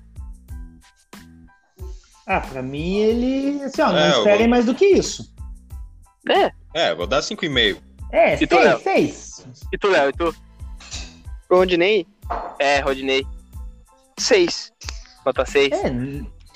Ah, 2.27 2.41
pra 2.41 2.61
mim 2.61 2.97
ele. 2.97 3.63
Assim, 3.63 3.81
ó, 3.81 3.91
não 3.91 3.97
É, 3.97 4.09
esperem 4.09 4.39
vou- 4.39 4.49
mais 4.49 4.65
do 4.65 4.75
que 4.75 4.85
isso. 4.85 5.33
É, 6.29 6.51
É, 6.73 6.93
vou 6.95 7.07
dar 7.07 7.21
5,5. 7.21 7.81
É, 8.11 8.35
E 8.41 8.45
tu, 8.45 8.55
Léo? 8.57 8.79
seis, 8.81 9.13
seis. 9.15 9.59
e 9.71 9.77
tu, 9.77 9.87
Léo? 9.87 10.09
E 10.09 10.13
tu? 10.13 10.35
Pro 11.51 11.57
Rodinei, 11.57 12.07
É, 12.59 12.79
Rodinei, 12.79 13.27
seis. 14.17 14.71
nota 15.25 15.45
6. 15.45 15.69
É, 15.73 15.89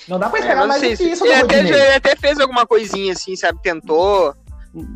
não 0.08 0.18
dá 0.18 0.30
pra 0.30 0.40
É, 0.40 0.42
esperar 0.42 0.68
mas 0.68 0.82
mais 0.82 0.98
do 0.98 1.04
que 1.04 1.12
isso 1.12 1.24
do 1.26 1.30
ele, 1.30 1.42
até, 1.42 1.60
ele 1.60 1.96
até 1.96 2.16
fez 2.16 2.40
alguma 2.40 2.66
coisinha 2.66 3.12
assim, 3.12 3.36
sabe? 3.36 3.62
Tentou. 3.62 4.34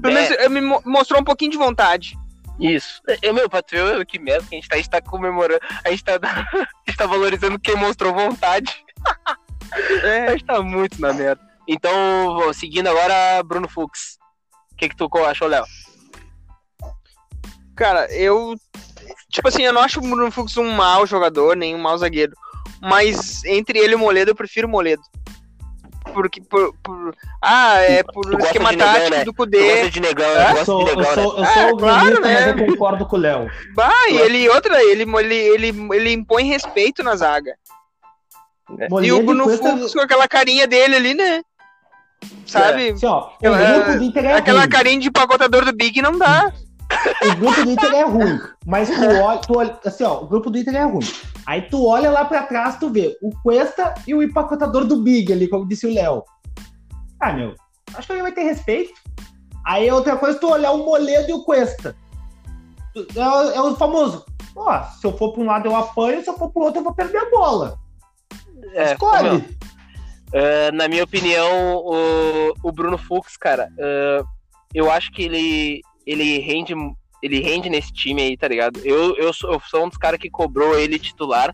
Pelo 0.01 0.13
menos 0.13 0.31
É, 0.37 0.47
me 0.47 0.61
mo- 0.61 0.81
mostrou 0.85 1.19
um 1.19 1.23
pouquinho 1.25 1.51
de 1.51 1.57
vontade. 1.57 2.17
isso. 2.57 3.01
Eu, 3.21 3.33
meu, 3.33 3.49
pra 3.49 3.61
tu 3.61 3.75
ver 3.75 4.05
que 4.05 4.17
merda 4.19 4.47
que 4.47 4.55
a 4.55 4.57
gente 4.57 4.69
tá, 4.69 4.75
a 4.75 4.77
gente 4.77 4.89
tá 4.89 5.01
comemorando, 5.01 5.59
a 5.83 5.89
gente 5.89 6.01
tá, 6.05 6.13
a 6.23 6.89
gente 6.89 6.97
tá 6.97 7.05
valorizando 7.05 7.59
quem 7.59 7.75
mostrou 7.75 8.13
vontade. 8.13 8.73
A 9.73 10.07
É, 10.07 10.31
gente 10.31 10.45
tá 10.45 10.61
muito 10.61 11.01
na 11.01 11.11
merda. 11.11 11.41
Então, 11.67 12.35
vou- 12.35 12.53
seguindo 12.53 12.87
agora, 12.87 13.43
Bruno 13.43 13.67
Fux. 13.67 14.17
O 14.71 14.75
que 14.77 14.87
que 14.87 14.95
tu 14.95 15.09
achou, 15.25 15.49
Léo? 15.49 15.65
cara, 17.75 18.09
eu. 18.13 18.55
Tipo 19.31 19.47
assim, 19.47 19.63
eu 19.63 19.73
não 19.73 19.81
acho 19.81 19.99
o 19.99 20.01
Bruno 20.03 20.31
Fux 20.31 20.55
um 20.57 20.69
mau 20.71 21.05
jogador, 21.05 21.55
nem 21.55 21.75
um 21.75 21.79
mau 21.79 21.97
zagueiro. 21.97 22.33
Mas 22.81 23.43
entre 23.45 23.77
ele 23.79 23.93
e 23.93 23.95
o 23.95 23.99
Moledo, 23.99 24.31
eu 24.31 24.35
prefiro 24.35 24.67
o 24.67 24.71
Moledo. 24.71 25.01
Porque 26.13 26.41
por, 26.41 26.73
por- 26.83 27.15
ah, 27.41 27.75
é 27.81 28.01
por 28.01 28.23
Tu 28.23 28.31
gosta 28.31 28.45
esquema 28.47 28.71
negão, 28.71 28.87
tático 28.93 29.09
né? 29.11 29.23
do 29.25 29.31
Tu 29.31 29.35
Kudê. 29.35 29.69
gosta 29.75 29.89
de 29.91 29.99
negão, 29.99 30.25
É? 30.25 30.35
eu 30.35 30.41
Eu 30.41 30.49
gosto 30.53 30.65
sou, 30.65 30.83
de 30.83 30.89
eu 30.91 30.95
negão, 30.97 31.15
né? 31.15 31.23
sou, 31.23 31.37
eu 31.37 31.43
É, 31.43 31.53
sou 31.69 31.77
claro, 31.77 31.99
gremista, 32.05 32.27
né? 32.27 32.33
mas 32.33 32.47
eu 32.61 32.65
concordo 32.67 33.05
com 33.05 33.15
o 33.15 33.19
Léo. 33.19 33.51
Bah, 33.75 34.09
e 34.09 34.17
ele 34.17 34.49
outra, 34.49 34.83
ele, 34.83 35.03
ele, 35.03 35.35
ele, 35.35 35.87
ele 35.93 36.13
impõe 36.13 36.45
respeito 36.45 37.03
na 37.03 37.15
zaga. 37.15 37.53
E 38.71 38.73
o 38.85 38.89
Moledo 38.89 39.23
Bruno 39.23 39.43
Cuesta- 39.43 39.77
Fux 39.77 39.93
com 39.93 39.99
aquela 40.01 40.27
carinha 40.27 40.65
dele 40.67 40.95
ali, 40.95 41.13
né? 41.13 41.41
Sabe? 42.45 42.89
Assim, 42.89 43.05
ó, 43.05 43.27
o 43.29 43.31
Eu- 43.41 43.55
é, 43.55 43.95
Inter 43.97 44.25
é 44.25 44.33
Aquela 44.33 44.67
carinha 44.67 44.99
de 44.99 45.11
pacotador 45.11 45.63
do 45.63 45.73
Big 45.73 46.01
não 46.01 46.17
dá. 46.17 46.51
O 47.31 47.35
grupo 47.35 47.63
do 47.63 47.71
Inter 47.71 47.93
é 47.93 48.03
ruim. 48.03 48.39
Mas 48.65 48.89
tu 48.89 48.95
olha, 49.23 49.39
tu 49.41 49.57
olha- 49.57 49.79
assim, 49.85 50.03
ó, 50.03 50.21
o 50.21 50.27
grupo 50.27 50.49
do 50.49 50.57
Inter 50.57 50.75
é 50.75 50.83
ruim. 50.83 51.05
Aí 51.45 51.61
tu 51.63 51.85
olha 51.85 52.09
lá 52.09 52.25
pra 52.25 52.43
trás, 52.43 52.77
tu 52.77 52.89
vê 52.89 53.17
o 53.21 53.29
Cuesta 53.41 53.93
e 54.07 54.13
o 54.13 54.23
empacotador 54.23 54.85
do 54.85 55.01
Big 55.01 55.31
ali, 55.31 55.47
como 55.47 55.67
disse 55.67 55.85
o 55.87 55.93
Léo. 55.93 56.23
Ah, 57.19 57.33
meu, 57.33 57.53
acho 57.93 58.07
que 58.07 58.13
ele 58.13 58.21
vai 58.21 58.31
ter 58.31 58.43
respeito. 58.43 58.93
Aí 59.65 59.89
outra 59.91 60.15
coisa, 60.17 60.39
tu 60.39 60.49
olhar 60.49 60.71
o 60.71 60.85
Moledo 60.85 61.29
e 61.29 61.33
o 61.33 61.43
Cuesta. 61.43 61.95
É, 63.15 63.27
o- 63.27 63.51
é 63.51 63.61
o 63.61 63.75
famoso. 63.75 64.25
Ó, 64.55 64.83
se 64.83 65.05
eu 65.05 65.15
for 65.17 65.31
pra 65.33 65.41
um 65.41 65.45
lado 65.45 65.67
eu 65.67 65.75
apanho, 65.75 66.23
se 66.23 66.29
eu 66.29 66.37
for 66.37 66.49
pro 66.51 66.63
outro 66.63 66.79
eu 66.79 66.83
vou 66.83 66.93
perder 66.93 67.17
a 67.19 67.29
bola. 67.29 67.77
É, 68.73 68.93
Escolhe. 68.93 69.23
meu, 69.29 69.43
é, 70.33 70.71
na 70.71 70.87
minha 70.87 71.03
opinião, 71.03 71.77
o, 71.77 72.53
o 72.63 72.71
Bruno 72.71 72.97
Fux, 72.97 73.37
cara, 73.37 73.69
é, 73.77 74.21
eu 74.73 74.91
acho 74.91 75.11
que 75.11 75.23
ele, 75.23 75.81
ele 76.11 76.39
rende 76.39 76.73
ele 77.21 77.41
rende 77.41 77.69
nesse 77.69 77.91
time 77.91 78.21
aí, 78.21 78.37
tá 78.37 78.47
ligado? 78.47 78.79
Eu, 78.85 79.15
eu, 79.17 79.33
sou, 79.33 79.51
eu 79.51 79.61
sou 79.69 79.83
um 79.85 79.89
dos 79.89 79.97
caras 79.97 80.17
que 80.19 80.29
cobrou 80.29 80.79
ele 80.79 80.97
titular, 80.97 81.53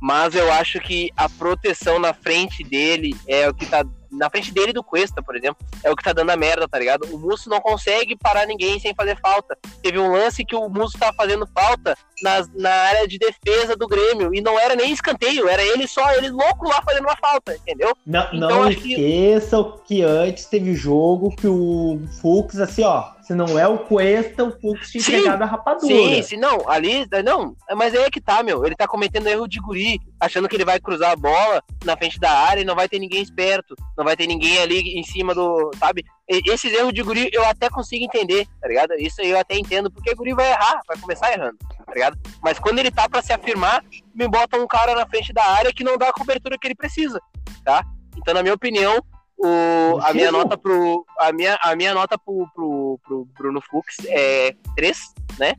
mas 0.00 0.34
eu 0.34 0.50
acho 0.52 0.80
que 0.80 1.10
a 1.16 1.28
proteção 1.28 1.98
na 1.98 2.14
frente 2.14 2.64
dele 2.64 3.14
é 3.28 3.48
o 3.48 3.54
que 3.54 3.66
tá. 3.66 3.84
Na 4.10 4.30
frente 4.30 4.52
dele 4.52 4.72
do 4.72 4.82
Cuesta, 4.84 5.20
por 5.20 5.34
exemplo, 5.36 5.66
é 5.82 5.90
o 5.90 5.96
que 5.96 6.02
tá 6.04 6.12
dando 6.12 6.30
a 6.30 6.36
merda, 6.36 6.68
tá 6.68 6.78
ligado? 6.78 7.02
O 7.12 7.18
Musso 7.18 7.50
não 7.50 7.60
consegue 7.60 8.16
parar 8.16 8.46
ninguém 8.46 8.78
sem 8.78 8.94
fazer 8.94 9.18
falta. 9.20 9.58
Teve 9.82 9.98
um 9.98 10.12
lance 10.12 10.44
que 10.44 10.54
o 10.54 10.68
Musso 10.68 10.96
tava 10.96 11.12
fazendo 11.16 11.46
falta 11.52 11.96
na, 12.22 12.46
na 12.54 12.70
área 12.70 13.08
de 13.08 13.18
defesa 13.18 13.74
do 13.74 13.88
Grêmio. 13.88 14.32
E 14.32 14.40
não 14.40 14.56
era 14.58 14.76
nem 14.76 14.92
escanteio, 14.92 15.48
era 15.48 15.64
ele 15.64 15.88
só, 15.88 16.12
ele 16.12 16.30
louco 16.30 16.68
lá 16.68 16.80
fazendo 16.82 17.02
uma 17.04 17.16
falta, 17.16 17.56
entendeu? 17.56 17.92
Não, 18.06 18.24
Então, 18.32 18.38
não 18.50 18.62
acho 18.62 18.78
que- 18.78 18.92
esqueçam 18.92 19.80
que 19.84 20.02
antes 20.02 20.46
teve 20.46 20.74
jogo 20.74 21.34
que 21.34 21.48
o 21.48 22.00
Fux, 22.22 22.60
assim, 22.60 22.84
ó, 22.84 23.13
se 23.24 23.34
não 23.34 23.58
é 23.58 23.66
o 23.66 23.78
Cuesta, 23.78 24.44
o 24.44 24.60
Fux 24.60 24.90
tinha 24.90 25.00
entregado 25.00 25.42
a 25.42 25.46
rapadura. 25.46 25.86
Sim, 25.86 26.22
sim, 26.22 26.36
não, 26.36 26.68
ali, 26.68 27.06
não, 27.24 27.56
mas 27.74 27.94
aí 27.94 28.02
é 28.02 28.10
que 28.10 28.20
tá, 28.20 28.42
meu. 28.42 28.66
Ele 28.66 28.76
tá 28.76 28.86
cometendo 28.86 29.26
erro 29.28 29.48
de 29.48 29.58
guri, 29.58 29.98
achando 30.20 30.46
que 30.46 30.54
ele 30.54 30.64
vai 30.64 30.78
cruzar 30.78 31.12
a 31.12 31.16
bola 31.16 31.62
na 31.84 31.96
frente 31.96 32.20
da 32.20 32.30
área 32.30 32.60
e 32.60 32.64
não 32.64 32.74
vai 32.74 32.86
ter 32.86 32.98
ninguém 32.98 33.22
esperto, 33.22 33.74
não 33.96 34.04
vai 34.04 34.14
ter 34.14 34.26
ninguém 34.26 34.58
ali 34.58 34.98
em 34.98 35.02
cima 35.02 35.34
do, 35.34 35.70
sabe? 35.78 36.04
Esses 36.28 36.72
erros 36.72 36.92
de 36.92 37.02
guri 37.02 37.30
eu 37.32 37.44
até 37.46 37.70
consigo 37.70 38.04
entender, 38.04 38.46
tá 38.60 38.68
ligado? 38.68 38.92
Isso 38.98 39.22
aí 39.22 39.30
eu 39.30 39.38
até 39.38 39.56
entendo, 39.56 39.90
porque 39.90 40.10
o 40.10 40.16
guri 40.16 40.34
vai 40.34 40.50
errar, 40.50 40.80
vai 40.86 40.98
começar 40.98 41.32
errando, 41.32 41.56
tá 41.58 41.92
ligado? 41.94 42.18
Mas 42.42 42.58
quando 42.58 42.78
ele 42.78 42.90
tá 42.90 43.08
pra 43.08 43.22
se 43.22 43.32
afirmar, 43.32 43.82
me 44.14 44.28
bota 44.28 44.58
um 44.58 44.66
cara 44.66 44.94
na 44.94 45.06
frente 45.06 45.32
da 45.32 45.44
área 45.44 45.72
que 45.72 45.82
não 45.82 45.96
dá 45.96 46.10
a 46.10 46.12
cobertura 46.12 46.58
que 46.58 46.66
ele 46.66 46.74
precisa, 46.74 47.18
tá? 47.64 47.84
Então, 48.16 48.34
na 48.34 48.42
minha 48.42 48.54
opinião, 48.54 49.02
o, 49.44 50.00
a 50.00 50.14
minha 50.14 50.32
nota 50.32 50.56
pro. 50.56 51.04
A 51.18 51.30
minha, 51.32 51.58
a 51.60 51.76
minha 51.76 51.92
nota 51.92 52.16
pro, 52.16 52.48
pro, 52.54 52.98
pro 53.04 53.28
Bruno 53.36 53.60
Fux 53.60 53.96
é 54.06 54.56
3, 54.74 54.98
né? 55.38 55.54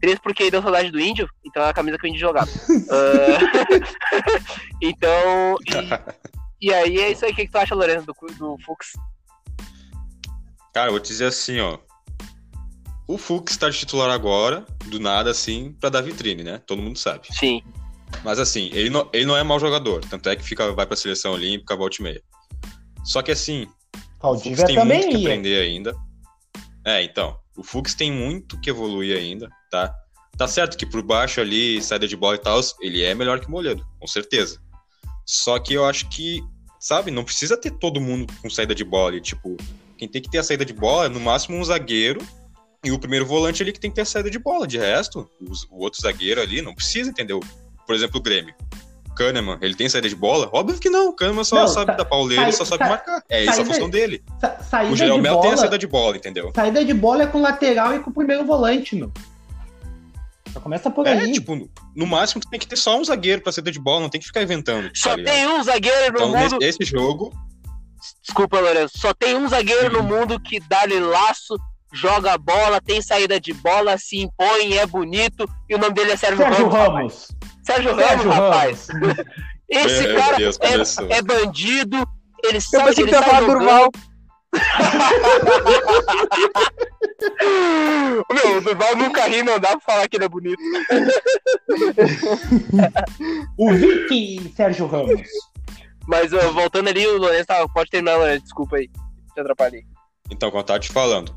3 0.00 0.18
porque 0.18 0.50
deu 0.50 0.60
saudade 0.60 0.90
do 0.90 0.98
índio, 0.98 1.28
então 1.44 1.62
é 1.62 1.68
a 1.68 1.72
camisa 1.72 1.96
que 1.96 2.06
o 2.06 2.08
índio 2.08 2.20
jogava. 2.20 2.50
Ah, 2.90 3.38
então. 4.82 5.56
E, 6.60 6.68
e 6.68 6.74
aí 6.74 6.98
é 6.98 7.12
isso 7.12 7.24
aí. 7.24 7.30
O 7.30 7.34
que, 7.36 7.46
que 7.46 7.52
tu 7.52 7.58
acha, 7.58 7.74
Lourenço, 7.74 8.06
do, 8.06 8.14
do 8.36 8.56
Fux? 8.64 8.94
Cara, 10.74 10.88
eu 10.88 10.92
vou 10.92 11.00
te 11.00 11.08
dizer 11.08 11.26
assim, 11.26 11.60
ó. 11.60 11.78
O 13.06 13.16
Fux 13.18 13.56
tá 13.56 13.68
de 13.68 13.78
titular 13.78 14.10
agora, 14.10 14.64
do 14.86 14.98
nada, 14.98 15.30
assim, 15.30 15.72
pra 15.80 15.88
dar 15.88 16.00
vitrine, 16.00 16.42
né? 16.42 16.60
Todo 16.66 16.82
mundo 16.82 16.98
sabe. 16.98 17.28
Sim. 17.32 17.62
Mas 18.24 18.38
assim, 18.38 18.70
ele 18.72 18.90
não, 18.90 19.08
ele 19.12 19.26
não 19.26 19.36
é 19.36 19.42
mau 19.42 19.58
jogador. 19.58 20.04
Tanto 20.04 20.28
é 20.28 20.36
que 20.36 20.42
fica, 20.42 20.72
vai 20.72 20.86
pra 20.86 20.96
seleção 20.96 21.32
olímpica, 21.32 21.76
volta 21.76 21.96
e 22.00 22.02
meia. 22.02 22.22
Só 23.04 23.22
que 23.22 23.30
assim, 23.30 23.66
o 24.22 24.38
Fux 24.38 24.62
tem 24.64 24.76
muito 24.76 24.88
também 24.88 25.08
que 25.08 25.16
ia. 25.16 25.28
aprender 25.28 25.62
ainda. 25.62 25.94
É, 26.84 27.02
então. 27.02 27.38
O 27.56 27.62
Fux 27.62 27.94
tem 27.94 28.10
muito 28.10 28.58
que 28.60 28.70
evoluir 28.70 29.16
ainda, 29.16 29.48
tá? 29.70 29.94
Tá 30.38 30.48
certo 30.48 30.76
que 30.78 30.86
por 30.86 31.02
baixo 31.02 31.40
ali, 31.40 31.82
saída 31.82 32.08
de 32.08 32.16
bola 32.16 32.36
e 32.36 32.38
tal, 32.38 32.58
ele 32.80 33.02
é 33.02 33.14
melhor 33.14 33.38
que 33.40 33.46
o 33.48 33.50
Moledo, 33.50 33.86
com 33.98 34.06
certeza. 34.06 34.58
Só 35.26 35.58
que 35.58 35.74
eu 35.74 35.84
acho 35.84 36.08
que, 36.08 36.42
sabe, 36.78 37.10
não 37.10 37.22
precisa 37.24 37.56
ter 37.58 37.72
todo 37.72 38.00
mundo 38.00 38.32
com 38.40 38.48
saída 38.48 38.74
de 38.74 38.84
bola. 38.84 39.08
ali, 39.10 39.20
Tipo, 39.20 39.56
quem 39.98 40.08
tem 40.08 40.22
que 40.22 40.30
ter 40.30 40.38
a 40.38 40.42
saída 40.42 40.64
de 40.64 40.72
bola 40.72 41.06
é 41.06 41.08
no 41.08 41.20
máximo 41.20 41.58
um 41.58 41.64
zagueiro 41.64 42.20
e 42.82 42.90
o 42.90 42.98
primeiro 42.98 43.26
volante 43.26 43.62
ali 43.62 43.72
que 43.72 43.80
tem 43.80 43.90
que 43.90 43.96
ter 43.96 44.02
a 44.02 44.06
saída 44.06 44.30
de 44.30 44.38
bola. 44.38 44.66
De 44.66 44.78
resto, 44.78 45.28
os- 45.40 45.64
o 45.70 45.80
outro 45.80 46.00
zagueiro 46.00 46.40
ali 46.40 46.62
não 46.62 46.74
precisa, 46.74 47.10
entendeu? 47.10 47.40
Por 47.86 47.94
exemplo, 47.94 48.18
o 48.18 48.22
Grêmio. 48.22 48.54
O 49.20 49.22
Kahneman, 49.22 49.58
ele 49.60 49.74
tem 49.74 49.86
saída 49.86 50.08
de 50.08 50.16
bola? 50.16 50.48
Óbvio 50.50 50.78
que 50.80 50.88
não. 50.88 51.10
O 51.10 51.12
Kahneman 51.12 51.44
só 51.44 51.56
Não, 51.56 51.68
sabe 51.68 51.92
sa- 51.92 51.96
dar 51.98 52.04
pauleira, 52.06 52.44
ele 52.44 52.52
só 52.52 52.64
sa- 52.64 52.70
sabe 52.78 52.84
sa- 52.84 52.88
marcar. 52.88 53.22
É 53.28 53.42
isso 53.42 53.50
a 53.50 53.54
saída- 53.56 53.70
função 53.74 53.90
dele. 53.90 54.24
Sa- 54.40 54.82
O 54.84 54.88
de 54.92 54.96
Jeromel 54.96 55.40
tem 55.40 55.52
a 55.52 55.56
saída 55.58 55.76
de 55.78 55.86
bola, 55.86 56.16
entendeu? 56.16 56.50
saída 56.54 56.82
de 56.82 56.94
bola 56.94 57.24
é 57.24 57.26
com 57.26 57.40
lateral 57.42 57.94
e 57.94 57.98
com 58.00 58.08
o 58.10 58.14
primeiro 58.14 58.46
volante, 58.46 58.96
meu. 58.96 59.12
Já 60.54 60.58
começa 60.60 60.90
por 60.90 61.06
É, 61.06 61.12
aí. 61.12 61.32
tipo, 61.32 61.54
no- 61.54 61.70
no 61.94 62.06
máximo 62.06 62.40
tu 62.40 62.48
tem 62.48 62.58
que 62.58 62.66
ter 62.66 62.76
só 62.76 62.98
um 62.98 63.04
zagueiro 63.04 63.42
pra 63.42 63.52
saída 63.52 63.70
de 63.70 63.78
bola, 63.78 64.00
não 64.00 64.08
tem 64.08 64.20
que 64.20 64.26
ficar 64.26 64.42
inventando. 64.42 64.90
Só 64.96 65.10
tá 65.10 65.16
ligado? 65.16 65.34
tem 65.34 65.46
um 65.48 65.62
zagueiro 65.62 66.12
no 66.12 66.18
Então, 66.18 66.28
mundo. 66.28 66.58
nesse, 66.58 66.82
esse 66.82 66.90
jogo, 66.90 67.32
Desculpa, 68.22 68.58
Lourenço. 68.58 68.98
Só 68.98 69.12
tem 69.12 69.36
um 69.36 69.46
zagueiro 69.46 69.92
no 69.92 70.02
mundo 70.02 70.40
que 70.40 70.58
dá-lhe 70.60 70.98
laço, 70.98 71.54
joga 71.92 72.38
bola, 72.38 72.80
tem 72.80 73.02
saída 73.02 73.38
de 73.38 73.52
bola, 73.52 73.98
se 73.98 74.18
impõe, 74.22 74.78
é 74.78 74.86
bonito, 74.86 75.44
e 75.68 75.74
o 75.74 75.78
nome 75.78 75.92
dele 75.92 76.12
é 76.12 76.16
Sérgio, 76.16 76.38
Sérgio 76.38 76.68
Ramos. 76.70 76.94
Ramos. 76.94 77.28
Sérgio 77.62 77.90
Ramos, 77.90 78.04
Sérgio 78.06 78.30
rapaz. 78.30 78.88
Ramos. 78.88 79.16
Esse 79.68 80.06
Meu 80.08 80.16
cara 80.16 80.36
Deus, 80.36 80.58
é, 80.58 81.18
é 81.18 81.22
bandido, 81.22 81.96
ele 82.42 82.56
Eu 82.56 82.60
sabe 82.60 82.86
pensei 82.86 83.04
ele 83.04 83.12
que 83.12 83.22
falar 83.22 83.40
jogando. 83.40 83.58
Durval. 83.58 83.90
Meu, 88.32 88.56
o 88.56 88.60
Durval 88.60 88.96
nunca 88.96 89.26
ri, 89.26 89.42
não 89.44 89.60
dá 89.60 89.68
pra 89.70 89.80
falar 89.80 90.08
que 90.08 90.16
ele 90.16 90.24
é 90.24 90.28
bonito. 90.28 90.60
O 93.56 93.72
Vicky 93.72 94.52
Sérgio 94.56 94.86
Ramos. 94.86 95.22
Mas 96.06 96.32
ó, 96.32 96.50
voltando 96.50 96.88
ali, 96.88 97.06
o 97.06 97.18
Lourenço 97.18 97.46
tá, 97.46 97.66
pode 97.68 97.90
terminar, 97.90 98.16
Lourenço, 98.16 98.42
desculpa 98.42 98.76
aí. 98.76 98.88
Te 99.34 99.40
atrapalhei. 99.40 99.84
Então, 100.30 100.50
como 100.50 100.60
eu 100.60 100.66
tava 100.66 100.80
te 100.80 100.90
falando. 100.90 101.34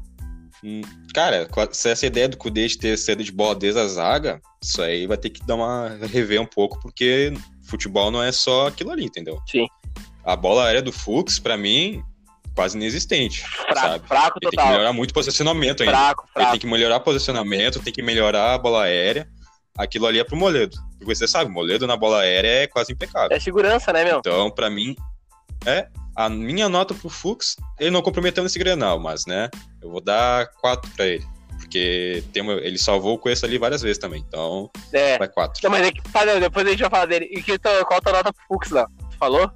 hum, 0.63 0.81
Cara, 1.13 1.47
se 1.71 1.89
essa 1.89 2.05
ideia 2.07 2.27
do 2.27 2.37
Kudê 2.37 2.67
de 2.67 2.77
ter 2.77 2.97
cedo 2.97 3.23
de 3.23 3.31
bola 3.31 3.53
desde 3.55 3.79
a 3.79 3.87
zaga, 3.87 4.41
isso 4.61 4.81
aí 4.81 5.05
vai 5.05 5.17
ter 5.17 5.29
que 5.29 5.45
dar 5.45 5.55
uma 5.55 5.89
rever 6.11 6.41
um 6.41 6.45
pouco, 6.45 6.79
porque 6.81 7.31
futebol 7.67 8.09
não 8.09 8.21
é 8.23 8.31
só 8.31 8.67
aquilo 8.67 8.91
ali, 8.91 9.05
entendeu? 9.05 9.39
Sim. 9.47 9.67
A 10.23 10.35
bola 10.35 10.65
aérea 10.65 10.81
do 10.81 10.91
Fux, 10.91 11.37
pra 11.37 11.55
mim, 11.55 12.01
quase 12.55 12.75
inexistente, 12.77 13.41
Fraco, 13.43 13.79
sabe? 13.79 14.07
fraco 14.07 14.39
Ele 14.41 14.41
tem 14.41 14.49
que 14.51 14.55
total. 14.57 14.71
melhorar 14.71 14.93
muito 14.93 15.11
o 15.11 15.13
posicionamento 15.13 15.83
ainda. 15.83 15.91
Fraco, 15.95 16.23
Ele 16.23 16.31
fraco. 16.33 16.51
tem 16.51 16.59
que 16.61 16.67
melhorar 16.67 16.95
o 16.97 17.01
posicionamento, 17.01 17.79
tem 17.79 17.93
que 17.93 18.01
melhorar 18.01 18.53
a 18.53 18.57
bola 18.57 18.83
aérea. 18.83 19.27
Aquilo 19.77 20.05
ali 20.05 20.19
é 20.19 20.23
pro 20.23 20.37
Moledo. 20.37 20.77
Porque 20.99 21.15
você 21.15 21.27
sabe, 21.27 21.51
Moledo 21.51 21.85
na 21.87 21.97
bola 21.97 22.21
aérea 22.21 22.63
é 22.63 22.67
quase 22.67 22.91
impecável. 22.93 23.35
É 23.35 23.39
segurança, 23.39 23.91
né, 23.91 24.03
meu? 24.03 24.19
Então, 24.19 24.49
pra 24.51 24.69
mim, 24.69 24.95
é. 25.65 25.87
A 26.15 26.29
minha 26.29 26.69
nota 26.69 26.93
pro 26.93 27.09
Fux, 27.09 27.55
ele 27.79 27.89
não 27.91 28.01
comprometeu 28.01 28.43
nesse 28.43 28.59
Grenal, 28.59 28.99
mas, 28.99 29.25
né, 29.25 29.49
eu 29.81 29.89
vou 29.89 29.99
dar 30.01 30.47
4 30.61 30.89
pra 30.95 31.05
ele. 31.07 31.25
Porque 31.59 32.23
tem 32.33 32.43
uma- 32.43 32.53
ele 32.53 32.77
salvou 32.77 33.15
o 33.15 33.17
Cuesta 33.17 33.47
ali 33.47 33.57
várias 33.57 33.81
vezes 33.81 33.97
também. 33.97 34.23
Então, 34.27 34.69
É. 34.91 35.17
vai 35.17 35.27
4. 35.27 35.59
Não, 35.63 35.71
mas 35.71 35.87
é 35.87 35.91
que, 35.91 36.01
tá, 36.11 36.25
não, 36.25 36.39
depois 36.39 36.67
a 36.67 36.69
gente 36.71 36.81
vai 36.81 36.89
falar 36.89 37.05
dele. 37.07 37.25
E 37.31 37.41
que, 37.41 37.57
tu- 37.57 37.85
qual 37.87 37.97
a 37.97 38.01
tua 38.01 38.11
nota 38.13 38.33
pro 38.33 38.43
Fux 38.47 38.69
lá? 38.69 38.87
Tu 39.09 39.17
falou? 39.17 39.49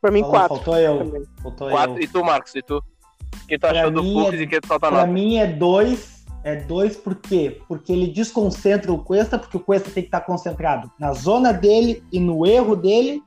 Pra 0.00 0.10
mim, 0.12 0.20
Falou, 0.20 0.32
quatro. 0.36 0.56
Faltou 0.56 0.76
eu. 0.76 0.98
também. 0.98 1.22
Faltou 1.42 1.70
Quatro. 1.70 1.96
eu. 1.96 2.02
E 2.02 2.06
tu, 2.06 2.24
Marcos? 2.24 2.54
E 2.54 2.62
tu? 2.62 2.76
O 2.78 3.46
que 3.48 3.58
tu 3.58 3.60
Pra 3.60 3.70
achou 3.80 3.90
do 3.90 4.02
Fux 4.04 4.34
é- 4.34 4.42
e 4.42 4.46
que 4.46 4.60
tu 4.60 4.68
falta 4.68 4.86
Pra 4.88 4.98
nota? 5.00 5.12
mim 5.12 5.36
é 5.38 5.46
dois. 5.46 6.18
É 6.44 6.54
dois 6.54 6.96
por 6.96 7.16
quê? 7.16 7.60
Porque 7.66 7.92
ele 7.92 8.06
desconcentra 8.06 8.92
o 8.92 9.02
Cuesta, 9.02 9.38
porque 9.38 9.56
o 9.56 9.60
Cuesta 9.60 9.90
tem 9.90 10.04
que 10.04 10.08
estar 10.08 10.20
concentrado 10.20 10.90
na 11.00 11.12
zona 11.12 11.52
dele 11.52 12.04
e 12.12 12.20
no 12.20 12.46
erro 12.46 12.76
dele, 12.76 13.20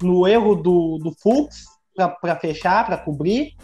no 0.00 0.28
erro 0.28 0.54
do, 0.54 0.98
do 0.98 1.12
Fux, 1.20 1.64
para 1.94 2.36
fechar, 2.36 2.86
para 2.86 2.96
cobrir. 2.96 3.54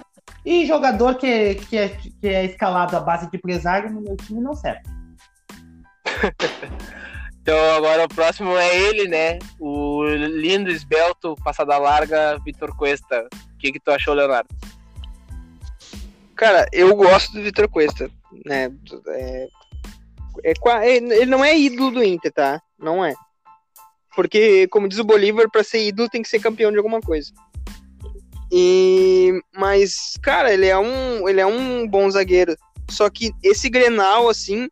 E 0.44 0.66
jogador 0.66 1.16
que, 1.16 1.56
que, 1.56 1.76
é, 1.76 1.88
que 1.88 2.28
é 2.28 2.44
escalado 2.44 2.96
à 2.96 3.00
base 3.00 3.30
de 3.30 3.36
empresário 3.36 3.90
no 3.90 4.00
meu 4.00 4.16
time 4.16 4.40
não 4.40 4.54
serve. 4.54 4.82
Então 7.40 7.76
agora 7.76 8.04
o 8.04 8.08
próximo 8.08 8.54
é 8.58 8.76
ele, 8.76 9.08
né? 9.08 9.38
O 9.58 10.04
lindo, 10.04 10.68
esbelto, 10.68 11.34
passada 11.42 11.78
larga, 11.78 12.38
Vitor 12.44 12.76
Cuesta. 12.76 13.26
O 13.54 13.56
que, 13.56 13.72
que 13.72 13.80
tu 13.80 13.90
achou, 13.90 14.12
Leonardo? 14.12 14.54
Cara, 16.36 16.66
eu 16.70 16.94
gosto 16.94 17.32
do 17.32 17.42
Vitor 17.42 17.66
Cuesta, 17.70 18.10
né? 18.44 18.70
É, 19.08 19.48
é 20.44 20.52
é- 20.84 20.96
ele 20.96 21.26
não 21.26 21.44
é 21.44 21.58
ídolo 21.58 21.90
do 21.90 22.04
Inter, 22.04 22.32
tá? 22.32 22.60
Não 22.78 23.04
é. 23.04 23.14
Porque, 24.14 24.68
como 24.68 24.88
diz 24.88 24.98
o 24.98 25.04
Bolívar, 25.04 25.50
pra 25.50 25.64
ser 25.64 25.86
ídolo 25.86 26.08
tem 26.08 26.22
que 26.22 26.28
ser 26.28 26.40
campeão 26.40 26.70
de 26.70 26.76
alguma 26.76 27.00
coisa. 27.00 27.32
E, 28.50 29.40
mas, 29.54 30.16
cara, 30.22 30.52
ele 30.52 30.66
é 30.66 30.78
um, 30.78 31.28
ele 31.28 31.40
é 31.40 31.46
um 31.46 31.86
bom 31.86 32.10
zagueiro. 32.10 32.56
Só 32.90 33.08
que 33.10 33.32
esse 33.42 33.68
Grenal, 33.68 34.28
assim, 34.28 34.68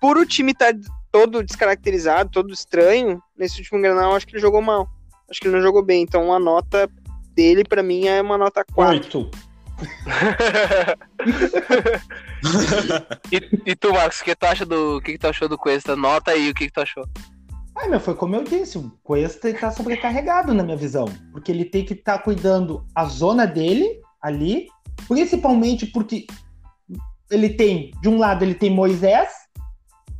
por 0.00 0.18
o 0.18 0.26
time 0.26 0.52
estar 0.52 0.74
todo 1.10 1.42
descaracterizado, 1.42 2.30
todo 2.30 2.52
estranho, 2.52 3.22
nesse 3.36 3.58
último 3.58 3.80
Grenal, 3.80 4.10
eu 4.10 4.16
acho 4.16 4.26
que 4.26 4.34
ele 4.34 4.42
jogou 4.42 4.60
mal. 4.60 4.88
Acho 5.30 5.40
que 5.40 5.48
ele 5.48 5.56
não 5.56 5.62
jogou 5.62 5.82
bem. 5.82 6.02
Então, 6.02 6.32
a 6.32 6.38
nota 6.38 6.88
dele, 7.34 7.64
pra 7.64 7.82
mim, 7.82 8.06
é 8.06 8.20
uma 8.20 8.38
nota 8.38 8.64
4. 8.74 8.94
Oito. 8.94 9.30
E, 13.32 13.72
e 13.72 13.76
tu, 13.76 13.92
Marcos, 13.92 14.20
o 14.20 14.24
que 14.24 14.34
tu 14.34 14.46
acha 14.46 14.64
do. 14.64 14.96
O 14.96 15.00
que, 15.00 15.12
que 15.12 15.18
tu 15.18 15.26
achou 15.26 15.48
do 15.48 15.58
Cuesta? 15.58 15.96
Nota 15.96 16.30
aí 16.30 16.50
o 16.50 16.54
que, 16.54 16.66
que 16.66 16.72
tu 16.72 16.80
achou. 16.80 17.06
Ah, 17.80 17.86
meu, 17.86 18.00
foi 18.00 18.14
como 18.16 18.34
eu 18.34 18.42
disse, 18.42 18.76
o 18.76 18.90
Cuesta 19.04 19.48
está 19.48 19.70
sobrecarregado 19.70 20.52
na 20.52 20.64
minha 20.64 20.76
visão, 20.76 21.04
porque 21.30 21.52
ele 21.52 21.64
tem 21.64 21.84
que 21.84 21.94
estar 21.94 22.18
cuidando 22.18 22.84
a 22.92 23.04
zona 23.04 23.46
dele 23.46 24.00
ali, 24.20 24.66
principalmente 25.06 25.86
porque 25.86 26.26
ele 27.30 27.50
tem, 27.50 27.92
de 28.02 28.08
um 28.08 28.18
lado 28.18 28.44
ele 28.44 28.54
tem 28.54 28.68
Moisés, 28.68 29.28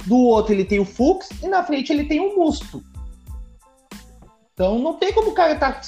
do 0.07 0.17
outro 0.17 0.53
ele 0.53 0.65
tem 0.65 0.79
o 0.79 0.85
Fux 0.85 1.29
e 1.43 1.49
na 1.49 1.65
frente 1.65 1.93
ele 1.93 2.05
tem 2.05 2.21
o 2.21 2.37
Musto. 2.37 2.81
Então 4.55 4.79
não 4.79 4.95
tem 4.95 5.13
como 5.13 5.31
o 5.31 5.35
cara 5.35 5.55
estar 5.55 5.81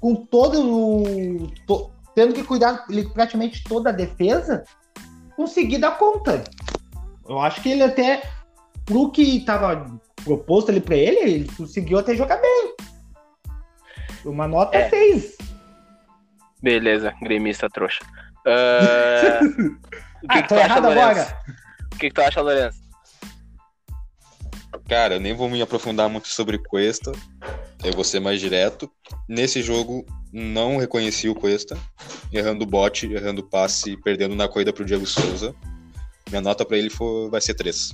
com 0.00 0.14
todo 0.14 0.62
o 0.62 1.46
to- 1.66 1.90
tendo 2.14 2.32
que 2.32 2.42
cuidar 2.42 2.86
ele, 2.88 3.06
praticamente 3.10 3.62
toda 3.64 3.90
a 3.90 3.92
defesa, 3.92 4.64
conseguir 5.36 5.78
dar 5.78 5.98
conta. 5.98 6.42
Eu 7.28 7.38
acho 7.38 7.62
que 7.62 7.68
ele 7.68 7.82
até 7.82 8.22
pro 8.86 9.10
que 9.10 9.22
estava 9.22 10.00
proposto 10.24 10.70
ali 10.70 10.80
pra 10.80 10.96
ele, 10.96 11.18
ele 11.20 11.48
conseguiu 11.56 11.98
até 11.98 12.14
jogar 12.14 12.36
bem. 12.40 12.74
Uma 14.24 14.46
nota 14.46 14.76
É. 14.76 14.88
6. 14.90 15.36
Beleza, 16.62 17.12
gremista 17.22 17.68
trouxa. 17.68 18.00
Ah, 18.46 19.40
o 19.42 20.28
que, 20.28 20.38
Ah, 20.38 20.42
que 20.42 20.48
tô 20.48 20.48
tu 20.48 20.54
acha, 20.54 20.64
errado 20.64 20.82
Lourenço? 20.84 21.08
agora. 21.20 21.38
O 21.92 21.96
que, 21.98 22.08
que 22.08 22.14
tu 22.14 22.20
acha, 22.22 22.40
Lourenço? 22.40 22.80
Cara, 24.88 25.14
eu 25.14 25.20
nem 25.20 25.34
vou 25.34 25.48
me 25.48 25.60
aprofundar 25.62 26.08
muito 26.08 26.28
sobre 26.28 26.58
Cuesta. 26.58 27.12
Eu 27.84 27.92
vou 27.92 28.02
ser 28.04 28.18
mais 28.20 28.40
direto. 28.40 28.90
Nesse 29.28 29.62
jogo, 29.62 30.04
não 30.32 30.78
reconheci 30.78 31.28
o 31.28 31.34
Cuesta. 31.34 31.76
Errando 32.32 32.64
o 32.64 32.66
bote, 32.66 33.12
errando 33.12 33.40
o 33.42 33.46
passe, 33.48 33.96
perdendo 33.98 34.34
na 34.34 34.48
corrida 34.48 34.72
pro 34.72 34.84
Diego 34.84 35.06
Souza. 35.06 35.54
Minha 36.28 36.40
nota 36.40 36.64
pra 36.64 36.76
ele 36.78 36.90
foi, 36.90 37.28
vai 37.30 37.40
ser 37.40 37.54
3. 37.54 37.92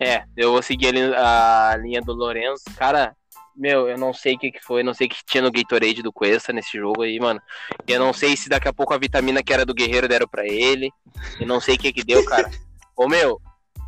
É, 0.00 0.22
eu 0.36 0.52
vou 0.52 0.62
seguir 0.62 0.88
ali 0.88 1.00
a 1.14 1.76
linha 1.80 2.00
do 2.00 2.12
Lourenço. 2.12 2.62
Cara, 2.76 3.14
meu, 3.56 3.88
eu 3.88 3.98
não 3.98 4.14
sei 4.14 4.34
o 4.34 4.38
que, 4.38 4.52
que 4.52 4.62
foi, 4.64 4.82
não 4.84 4.94
sei 4.94 5.08
o 5.08 5.10
que 5.10 5.16
tinha 5.26 5.42
no 5.42 5.50
Gatorade 5.50 6.02
do 6.02 6.12
Cuesta 6.12 6.52
nesse 6.52 6.78
jogo 6.78 7.02
aí, 7.02 7.18
mano. 7.18 7.40
Eu 7.86 7.98
não 7.98 8.12
sei 8.12 8.36
se 8.36 8.48
daqui 8.48 8.68
a 8.68 8.72
pouco 8.72 8.94
a 8.94 8.98
vitamina 8.98 9.42
que 9.42 9.52
era 9.52 9.66
do 9.66 9.74
Guerreiro 9.74 10.06
deram 10.08 10.28
pra 10.28 10.46
ele. 10.46 10.90
Eu 11.40 11.46
não 11.46 11.60
sei 11.60 11.74
o 11.74 11.78
que 11.78 11.92
que 11.92 12.04
deu, 12.04 12.24
cara. 12.24 12.48
Ô, 12.96 13.08
meu, 13.08 13.40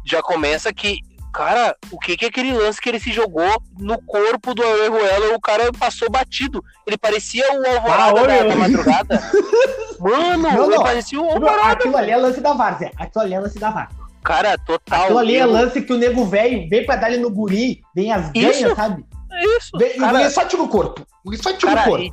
já 0.04 0.20
começa 0.20 0.72
que, 0.72 0.98
cara, 1.32 1.76
o 1.92 1.98
que 2.00 2.16
que 2.16 2.24
é 2.24 2.28
aquele 2.28 2.52
lance 2.52 2.80
que 2.80 2.88
ele 2.88 2.98
se 2.98 3.12
jogou 3.12 3.62
no 3.78 4.00
corpo 4.02 4.52
do 4.52 4.62
Orejuela, 4.66 5.36
o 5.36 5.40
cara 5.40 5.70
passou 5.72 6.10
batido. 6.10 6.60
Ele 6.84 6.98
parecia 6.98 7.44
o 7.52 7.64
Alvorada 7.68 8.20
Ah, 8.20 8.26
da, 8.26 8.42
da 8.48 8.56
madrugada. 8.56 9.20
Mano, 10.00 10.42
Não, 10.42 10.64
ele 10.64 10.76
não. 10.76 10.82
parecia 10.82 11.20
o 11.20 11.30
Alvorada. 11.30 11.72
Aquilo 11.74 11.96
ali 11.96 12.10
é 12.10 12.16
lance 12.16 12.40
da 12.40 12.52
Várzea. 12.54 12.90
Aquilo 12.96 13.22
ali 13.24 13.34
é 13.34 13.38
lance 13.40 13.58
da 13.60 13.70
Várzea. 13.70 13.99
Cara, 14.22 14.56
total. 14.58 15.02
Aquilo 15.04 15.18
ali 15.18 15.36
é 15.36 15.46
lance 15.46 15.80
que 15.82 15.92
o 15.92 15.96
nego 15.98 16.24
velho 16.26 16.68
vem 16.68 16.84
pra 16.84 16.96
dar 16.96 17.10
ele 17.10 17.22
no 17.22 17.30
guri, 17.30 17.82
vem 17.94 18.12
as 18.12 18.30
Isso. 18.34 18.62
ganhas, 18.62 18.76
sabe? 18.76 19.04
É 19.32 19.44
isso. 19.56 19.70
Vem, 19.78 19.92
e 19.92 19.96
o 19.96 20.00
cara. 20.00 20.18
guri 20.18 20.30
só 20.30 20.44
tira 20.44 20.62
o 20.62 20.68
corpo. 20.68 21.00
O 21.24 21.30
guri 21.30 21.42
só 21.42 21.52
tira 21.52 21.74
Cara, 21.74 21.82
o 21.82 21.90
corpo. 21.90 22.02
ri- 22.04 22.12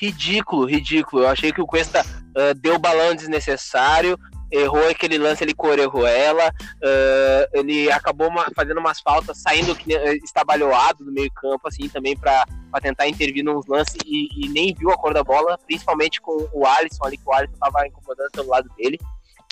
ridículo, 0.00 0.64
ridículo. 0.66 1.22
Eu 1.24 1.28
achei 1.28 1.52
que 1.52 1.60
o 1.60 1.66
Cuesta 1.66 2.04
ah, 2.36 2.54
deu 2.54 2.78
balão 2.78 3.14
desnecessário, 3.14 4.16
errou 4.52 4.88
aquele 4.88 5.18
lance 5.18 5.42
ali 5.42 5.52
com 5.52 5.66
o 5.66 5.70
Orejuela, 5.70 6.52
ah, 6.84 7.48
ele 7.52 7.90
acabou 7.90 8.30
ma- 8.30 8.46
fazendo 8.54 8.78
umas 8.78 9.00
faltas, 9.00 9.38
saindo 9.42 9.74
que 9.74 9.88
nem- 9.88 9.96
eh, 9.96 10.14
estabalhoado 10.22 11.04
do 11.04 11.10
meio 11.12 11.30
campo, 11.32 11.66
assim, 11.66 11.88
também 11.88 12.16
pra, 12.16 12.44
pra 12.70 12.80
tentar 12.80 13.08
intervir 13.08 13.42
nos 13.44 13.66
lances 13.66 13.96
e, 14.06 14.28
e 14.44 14.48
nem 14.48 14.72
viu 14.74 14.90
a 14.90 14.96
cor 14.96 15.12
da 15.12 15.24
bola, 15.24 15.58
principalmente 15.66 16.20
com 16.20 16.48
o 16.52 16.64
Alisson 16.66 17.04
ali, 17.04 17.16
que 17.16 17.24
o 17.26 17.32
Alisson 17.32 17.56
tava 17.58 17.86
incomodando 17.86 18.30
pelo 18.32 18.48
lado 18.48 18.70
dele. 18.76 18.98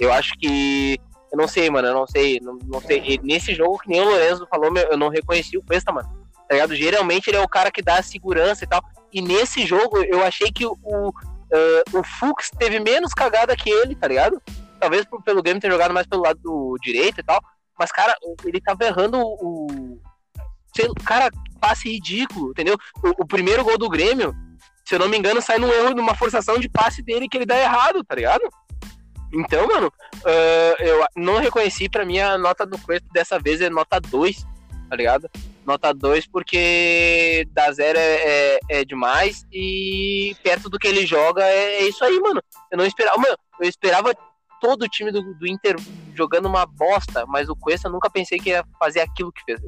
Eu 0.00 0.12
acho 0.12 0.34
que. 0.38 0.98
Eu 1.36 1.42
não 1.42 1.48
sei, 1.48 1.68
mano, 1.68 1.88
eu 1.88 1.94
não 1.94 2.06
sei, 2.06 2.40
não, 2.40 2.58
não 2.64 2.80
sei. 2.80 3.02
E 3.06 3.18
nesse 3.22 3.54
jogo, 3.54 3.78
que 3.78 3.90
nem 3.90 4.00
o 4.00 4.08
Lorenzo 4.08 4.46
falou, 4.50 4.72
meu, 4.72 4.84
eu 4.88 4.96
não 4.96 5.10
reconheci 5.10 5.58
o 5.58 5.62
Cuesta, 5.62 5.92
mano. 5.92 6.08
Tá 6.48 6.54
ligado? 6.54 6.74
Geralmente 6.74 7.28
ele 7.28 7.36
é 7.36 7.42
o 7.42 7.48
cara 7.48 7.70
que 7.70 7.82
dá 7.82 7.98
a 7.98 8.02
segurança 8.02 8.64
e 8.64 8.66
tal. 8.66 8.82
E 9.12 9.20
nesse 9.20 9.66
jogo 9.66 9.98
eu 9.98 10.24
achei 10.24 10.50
que 10.50 10.64
o, 10.64 10.72
o, 10.82 11.12
ah, 11.52 11.98
o 11.98 12.02
Fux 12.02 12.50
teve 12.58 12.80
menos 12.80 13.12
cagada 13.12 13.54
que 13.54 13.68
ele, 13.68 13.94
tá 13.94 14.08
ligado? 14.08 14.40
Talvez 14.80 15.04
por- 15.04 15.22
pelo 15.22 15.42
Grêmio 15.42 15.60
ter 15.60 15.70
jogado 15.70 15.92
mais 15.92 16.06
pelo 16.06 16.22
lado 16.22 16.40
do 16.42 16.76
direito 16.80 17.20
e 17.20 17.22
tal. 17.22 17.40
Mas, 17.78 17.92
cara, 17.92 18.16
ele 18.44 18.60
tava 18.60 18.84
errando 18.84 19.18
o. 19.20 19.98
o- 20.78 20.94
cara, 21.04 21.30
passe 21.60 21.90
ridículo, 21.90 22.50
entendeu? 22.50 22.76
O, 23.02 23.24
o 23.24 23.26
primeiro 23.26 23.62
gol 23.62 23.76
do 23.76 23.88
Grêmio, 23.88 24.34
se 24.86 24.94
eu 24.94 24.98
não 24.98 25.08
me 25.08 25.18
engano, 25.18 25.42
sai 25.42 25.58
num 25.58 25.70
erro, 25.72 25.94
numa 25.94 26.14
forçação 26.14 26.58
de 26.58 26.68
passe 26.68 27.02
dele 27.02 27.28
que 27.28 27.36
ele 27.36 27.46
dá 27.46 27.58
errado, 27.58 28.02
tá 28.04 28.14
ligado? 28.14 28.42
Então, 29.32 29.66
mano, 29.66 29.92
ah, 30.24 30.76
eu 30.78 31.04
não 31.16 31.38
reconheci, 31.38 31.88
pra 31.88 32.04
mim 32.04 32.18
a 32.18 32.38
nota 32.38 32.66
do 32.66 32.78
Cuesta 32.78 33.08
dessa 33.12 33.38
vez 33.38 33.60
é 33.60 33.68
nota 33.68 34.00
2, 34.00 34.46
tá 34.88 34.96
ligado? 34.96 35.28
Nota 35.64 35.92
2 35.92 36.26
porque 36.28 37.46
dá 37.52 37.72
zero 37.72 37.98
é, 37.98 38.02
é, 38.02 38.58
é, 38.68 38.84
demais 38.84 39.44
e 39.52 40.36
perto 40.42 40.70
do 40.70 40.78
que 40.78 40.86
ele 40.86 41.04
joga 41.04 41.44
é, 41.44 41.82
é, 41.82 41.88
isso 41.88 42.04
aí, 42.04 42.20
mano. 42.20 42.40
Eu 42.70 42.78
não 42.78 42.86
esperava, 42.86 43.18
mano, 43.18 43.36
eu 43.60 43.68
esperava 43.68 44.14
todo 44.60 44.84
o 44.84 44.88
time 44.88 45.10
do, 45.10 45.34
do 45.34 45.46
Inter 45.46 45.76
jogando 46.14 46.46
uma 46.46 46.64
bosta, 46.64 47.26
mas 47.26 47.48
o 47.48 47.56
Cuesta 47.56 47.88
nunca 47.88 48.08
pensei 48.08 48.38
que 48.38 48.50
ia 48.50 48.64
fazer 48.78 49.00
aquilo 49.00 49.32
que 49.32 49.42
fez. 49.44 49.60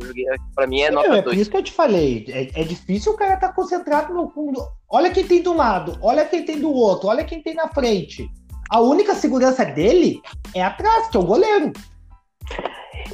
Para 0.54 0.66
mim 0.66 0.80
é 0.80 0.90
nota 0.90 1.08
2. 1.08 1.18
É 1.18 1.22
por 1.22 1.34
isso 1.34 1.50
que 1.50 1.56
eu 1.56 1.62
te 1.62 1.72
falei, 1.72 2.24
é, 2.28 2.60
é 2.60 2.64
difícil 2.64 3.12
o 3.12 3.16
cara 3.16 3.34
estar 3.34 3.48
tá 3.48 3.54
concentrado 3.54 4.14
no 4.14 4.30
fundo. 4.30 4.64
Olha 4.88 5.10
quem 5.10 5.26
tem 5.26 5.42
do 5.42 5.52
lado, 5.52 5.98
olha 6.00 6.24
quem 6.24 6.44
tem 6.44 6.60
do 6.60 6.72
outro, 6.72 7.08
olha 7.08 7.24
quem 7.24 7.42
tem 7.42 7.54
na 7.54 7.68
frente. 7.68 8.30
A 8.70 8.80
única 8.80 9.14
segurança 9.14 9.64
dele 9.64 10.20
é 10.54 10.62
atrás, 10.62 11.08
que 11.08 11.16
é 11.16 11.20
o 11.20 11.24
goleiro. 11.24 11.72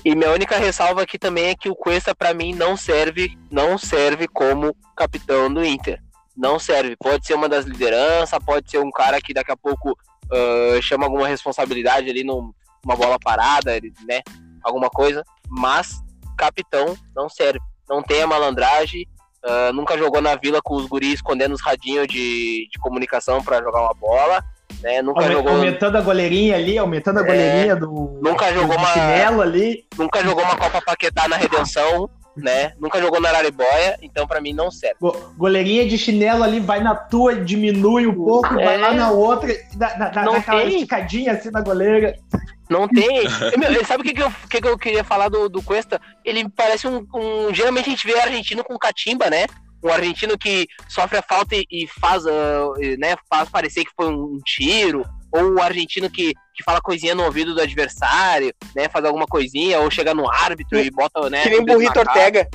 E 0.05 0.15
minha 0.15 0.33
única 0.33 0.59
ressalva 0.59 1.03
aqui 1.03 1.19
também 1.19 1.47
é 1.47 1.55
que 1.55 1.69
o 1.69 1.77
Cuesta 1.77 2.15
para 2.15 2.35
mim 2.35 2.53
não 2.53 2.77
serve, 2.77 3.39
não 3.51 3.79
serve 3.79 4.27
como 4.27 4.75
capitão 4.97 5.53
do 5.53 5.65
Inter. 5.65 6.01
Não 6.37 6.59
serve. 6.59 6.97
Pode 6.97 7.27
ser 7.27 7.35
uma 7.35 7.49
das 7.49 7.65
lideranças, 7.65 8.39
pode 8.45 8.71
ser 8.71 8.79
um 8.79 8.91
cara 8.91 9.21
que 9.21 9.33
daqui 9.33 9.53
a 9.53 9.57
pouco 9.57 9.93
uh, 9.93 10.83
chama 10.83 11.05
alguma 11.05 11.29
responsabilidade 11.29 12.11
ali 12.11 12.25
numa 12.25 12.97
bola 12.97 13.19
parada, 13.19 13.81
né? 14.07 14.21
Alguma 14.63 14.91
coisa. 14.91 15.23
Mas 15.49 16.03
capitão 16.37 16.97
não 17.15 17.29
serve. 17.29 17.61
Não 17.89 18.03
tem 18.03 18.23
a 18.23 18.27
malandragem. 18.27 19.07
Uh, 19.45 19.73
nunca 19.73 19.97
jogou 19.97 20.21
na 20.21 20.35
vila 20.35 20.61
com 20.63 20.75
os 20.75 20.87
guris 20.87 21.15
escondendo 21.15 21.55
os 21.55 21.61
radinhos 21.61 22.09
de, 22.09 22.69
de 22.73 22.79
comunicação 22.81 23.43
para 23.43 23.63
jogar 23.63 23.83
uma 23.83 23.95
bola. 23.95 24.43
Né? 24.83 25.01
Nunca 25.03 25.21
Aument, 25.21 25.35
jogou... 25.35 25.53
Aumentando 25.53 25.99
a 25.99 26.01
goleirinha 26.01 26.57
ali, 26.57 26.77
aumentando 26.77 27.19
a 27.19 27.23
é, 27.23 27.25
goleirinha 27.25 27.77
do. 27.77 28.19
Nunca 28.23 28.53
jogou 28.53 28.77
uma. 28.77 28.89
Chinelo 28.89 29.43
ali. 29.43 29.85
Nunca 29.97 30.23
jogou 30.23 30.45
uma 30.45 30.57
Copa 30.57 30.83
Paquetá 30.83 31.27
na 31.27 31.37
Redenção, 31.37 32.11
né? 32.37 32.73
Nunca 32.79 33.01
jogou 33.01 33.21
na 33.21 33.29
Araribóia, 33.31 33.99
então 34.03 34.27
para 34.27 34.41
mim 34.41 34.53
não 34.53 34.71
serve. 34.71 34.97
Go 35.01 35.33
goleirinha 35.37 35.87
de 35.87 35.97
chinelo 35.97 36.43
ali, 36.43 36.61
vai 36.61 36.81
na 36.81 36.95
tua, 36.95 37.35
diminui 37.35 38.07
um 38.07 38.15
pouco, 38.15 38.59
é... 38.59 38.65
vai 38.65 38.79
lá 38.79 38.93
na 38.93 39.11
outra, 39.11 39.55
dá, 39.75 39.95
dá, 39.95 40.09
dá 40.09 40.37
aquela 40.37 40.65
esticadinha 40.65 41.33
assim 41.33 41.51
na 41.51 41.61
goleira. 41.61 42.15
Não 42.69 42.89
tem. 42.89 43.25
Meu, 43.59 43.85
sabe 43.85 44.03
o 44.03 44.05
que, 44.05 44.15
que, 44.15 44.23
eu, 44.23 44.33
que, 44.49 44.61
que 44.61 44.69
eu 44.69 44.79
queria 44.79 45.05
falar 45.05 45.29
do, 45.29 45.49
do 45.49 45.62
Cuesta? 45.62 46.01
Ele 46.25 46.49
parece 46.49 46.87
um, 46.89 47.07
um. 47.15 47.55
Geralmente 47.55 47.89
a 47.89 47.91
gente 47.91 48.07
vê 48.07 48.19
argentino 48.19 48.65
com 48.65 48.79
catimba, 48.79 49.31
né? 49.31 49.47
Um 49.85 49.93
argentino 49.93 50.39
que 50.39 50.66
sofre 50.89 51.18
a 51.18 51.22
falta 51.22 51.55
e, 51.55 51.64
e 51.70 51.87
faz, 51.87 52.24
uh, 52.24 52.72
né, 52.99 53.14
faz 53.28 53.49
parecer 53.51 53.85
que 53.85 53.93
foi 53.95 54.09
um, 54.09 54.39
tiro, 54.45 55.05
ou 55.30 55.55
o 55.55 55.62
argentino 55.62 56.09
que, 56.09 56.32
que 56.55 56.64
fala 56.64 56.80
coisinha 56.80 57.14
no 57.14 57.24
ouvido 57.24 57.55
do 57.55 57.61
adversário, 57.61 58.53
né, 58.74 58.89
faz 58.89 59.05
alguma 59.05 59.26
coisinha, 59.26 59.80
ou 59.80 59.91
chega 59.91 60.14
no 60.14 60.30
árbitro 60.30 60.78
e 60.78 60.91
bota, 60.91 61.28
né... 61.28 61.43
Que 61.43 61.51
nem 61.51 61.64
Burrito 61.64 61.99
Ortega. 61.99 62.49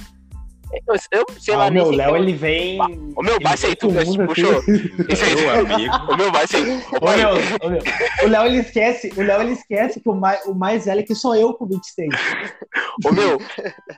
Eu, 0.72 0.96
eu 1.12 1.26
sei 1.40 1.56
lá, 1.56 1.66
ah, 1.66 1.70
nem 1.72 1.82
meu 1.82 1.92
Léo, 1.92 2.16
ele 2.16 2.34
vem. 2.34 2.80
O 3.16 3.24
meu 3.24 3.38
vai 3.42 3.58
ser 3.58 3.76
tu, 3.76 3.90
puxou. 4.26 4.64
Esse 5.10 5.24
aí, 5.24 5.36
meu 5.36 5.76
amigo. 5.76 5.96
O 6.10 6.16
meu 6.16 6.32
vai 6.32 6.48
ser. 6.48 6.62
O 6.62 7.10
meu, 7.10 7.30
o 7.62 7.70
meu. 7.70 7.82
O 8.24 8.28
Léo, 8.28 8.46
ele 8.46 8.60
esquece. 8.60 9.12
O 9.18 9.22
Léo, 9.22 9.42
ele 9.42 9.54
esquece 9.54 10.00
que 10.00 10.08
o 10.08 10.16
mais, 10.16 10.46
o 10.46 10.54
mais 10.54 10.86
velho 10.86 11.02
é 11.02 11.04
que 11.04 11.14
sou 11.14 11.36
eu 11.36 11.54
com 11.54 11.66
26. 11.66 12.10
O 13.04 13.12
meu, 13.12 13.42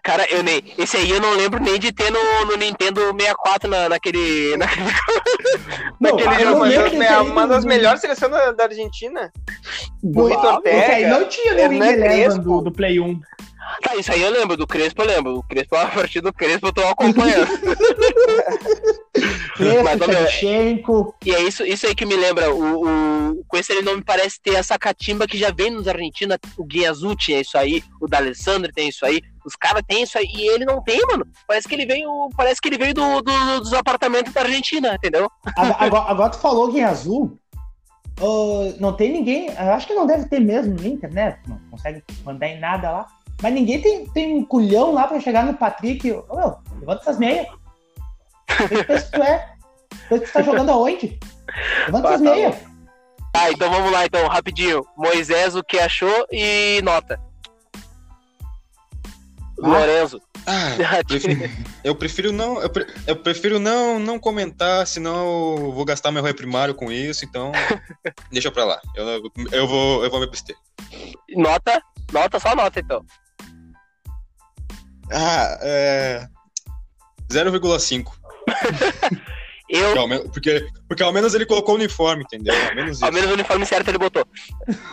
cara, 0.01 0.26
eu 0.32 0.41
nem. 0.41 0.63
Esse 0.78 0.97
aí 0.97 1.11
eu 1.11 1.22
não 1.22 1.36
lembro 1.36 1.61
nem 1.61 1.78
de 1.78 1.91
ter 1.91 2.09
no, 2.09 2.45
no 2.45 2.57
Nintendo 2.57 3.01
64 3.11 3.69
na, 3.69 3.89
naquele. 3.89 4.57
naquele. 4.57 4.86
Não, 5.99 6.17
naquele 6.17 6.74
jogo. 6.74 7.03
É 7.03 7.22
uma 7.22 7.47
das 7.47 7.63
melhores 7.63 8.01
seleções 8.01 8.32
da, 8.32 8.51
da 8.53 8.63
Argentina. 8.63 9.32
Burrito 10.01 10.47
Ortega. 10.47 10.93
Aí 10.93 11.05
não 11.05 11.28
tinha 11.28 11.53
no 11.53 11.69
Wing 11.69 11.86
Eleven 11.86 12.41
do, 12.41 12.61
do 12.61 12.72
Play 12.72 12.99
1. 12.99 13.19
Tá, 13.82 13.95
isso 13.95 14.12
aí 14.12 14.22
eu 14.22 14.32
lembro, 14.32 14.57
do 14.57 14.68
Crespo 14.68 15.01
eu 15.01 15.07
lembro. 15.07 15.38
O 15.38 15.43
Crespo, 15.43 15.76
a 15.76 15.88
partir 15.88 16.22
do 16.22 16.34
Crespo 16.34 16.68
eu 16.68 16.74
tô 16.74 16.82
acompanhando. 16.82 17.47
Crespo, 19.55 19.88
E 21.26 21.34
é 21.34 21.41
isso, 21.41 21.64
isso 21.64 21.88
aí 21.88 21.95
que 21.95 22.05
me 22.05 22.16
lembra. 22.16 22.53
O, 22.53 22.86
o, 22.86 23.43
com 23.47 23.57
esse 23.57 23.72
ele 23.72 23.82
não 23.82 23.95
me 23.97 24.03
parece 24.03 24.41
ter 24.41 24.55
essa 24.55 24.78
catimba 24.78 25.28
que 25.28 25.38
já 25.38 25.51
vem 25.51 25.72
nos 25.72 25.88
Argentina. 25.88 26.39
O 26.57 26.64
Gui 26.64 26.86
Azul 26.86 27.16
tinha 27.16 27.39
isso 27.39 27.57
aí, 27.57 27.84
o 27.99 28.07
D'Alessandro 28.07 28.72
tem 28.72 28.89
isso 28.89 29.05
aí. 29.05 29.22
Os 29.45 29.55
caras 29.55 29.84
têm 29.88 30.03
isso 30.03 30.18
aí 30.18 30.28
e 30.36 30.47
ele 30.49 30.66
não 30.66 30.84
tem, 30.84 30.99
mano. 31.07 31.26
Parece 31.47 31.68
que 31.68 31.74
ele 31.74 31.86
veio, 31.86 32.30
parece 32.36 32.62
que 32.62 32.70
ele 32.70 32.78
veio 32.78 32.93
do, 32.93 33.22
do 33.22 33.59
dos 33.59 33.74
apartamentos 33.74 34.34
da 34.34 34.41
Argentina, 34.41 34.93
entendeu? 34.95 35.30
Agora, 35.57 36.09
agora 36.09 36.30
tu 36.30 36.39
falou 36.39 36.72
Gui 36.72 36.82
Azul. 36.82 37.38
Uh, 38.20 38.76
não 38.80 38.93
tem 38.93 39.12
ninguém, 39.12 39.49
acho 39.49 39.88
que 39.88 39.95
não 39.95 40.05
deve 40.05 40.28
ter 40.28 40.39
mesmo 40.39 40.76
no 40.76 40.86
Inter, 40.86 41.12
né? 41.12 41.39
Não 41.47 41.57
consegue 41.72 42.03
mandar 42.24 42.47
em 42.47 42.59
nada 42.59 42.91
lá. 42.91 43.07
Mas 43.41 43.53
ninguém 43.53 43.81
tem, 43.81 44.05
tem 44.07 44.33
um 44.33 44.45
culhão 44.45 44.93
lá 44.93 45.07
pra 45.07 45.19
chegar 45.19 45.45
no 45.45 45.53
Patrick. 45.55 46.11
Ô, 46.11 46.35
meu, 46.35 46.57
levanta 46.79 47.01
essas 47.01 47.17
meias. 47.17 47.47
O 47.47 48.67
que 48.67 49.11
tu 49.11 49.23
é? 49.23 49.55
Tu 50.09 50.31
tá 50.31 50.41
jogando 50.43 50.69
aonde? 50.69 51.19
Levanta 51.85 52.07
essas 52.09 52.21
tá 52.21 52.29
meias. 52.29 52.55
Ah, 53.33 53.49
então 53.49 53.71
vamos 53.71 53.91
lá, 53.91 54.05
então, 54.05 54.27
rapidinho. 54.27 54.85
Moisés, 54.95 55.55
o 55.55 55.63
que 55.63 55.79
achou 55.79 56.27
e 56.31 56.81
nota. 56.83 57.19
Ah. 59.63 59.67
Lorenzo. 59.67 60.21
Ah, 60.45 60.71
eu 61.83 61.95
prefiro 61.95 62.31
não, 62.31 62.59
eu, 62.61 62.69
pre, 62.69 62.87
eu, 63.05 63.15
prefiro 63.15 63.59
não, 63.59 63.99
não 63.99 64.17
comentar, 64.17 64.87
senão 64.87 65.55
eu 65.55 65.71
vou 65.71 65.85
gastar 65.85 66.11
meu 66.11 66.23
reprimário 66.23 66.73
com 66.73 66.91
isso, 66.91 67.23
então 67.23 67.51
deixa 68.31 68.51
pra 68.51 68.65
lá. 68.65 68.81
Eu, 68.95 69.31
eu, 69.51 69.67
vou, 69.67 70.03
eu 70.03 70.09
vou 70.09 70.19
me 70.19 70.25
abster. 70.25 70.55
Nota? 71.35 71.81
Nota, 72.11 72.39
só 72.39 72.55
nota 72.55 72.79
então. 72.79 73.05
Ah, 75.12 75.57
é. 75.62 76.28
0,5. 77.32 78.12
Eu... 79.72 80.30
Porque, 80.34 80.68
porque 80.86 81.01
ao 81.01 81.14
menos 81.14 81.34
ele 81.34 81.45
colocou 81.45 81.76
o 81.76 81.78
uniforme, 81.78 82.24
entendeu? 82.24 82.53
Ao 82.53 82.76
menos 82.76 82.97
isso. 82.97 83.05
Ao 83.05 83.12
menos 83.12 83.30
o 83.30 83.34
uniforme 83.34 83.66
certo 83.66 83.88
ele 83.88 83.97
botou. 83.97 84.26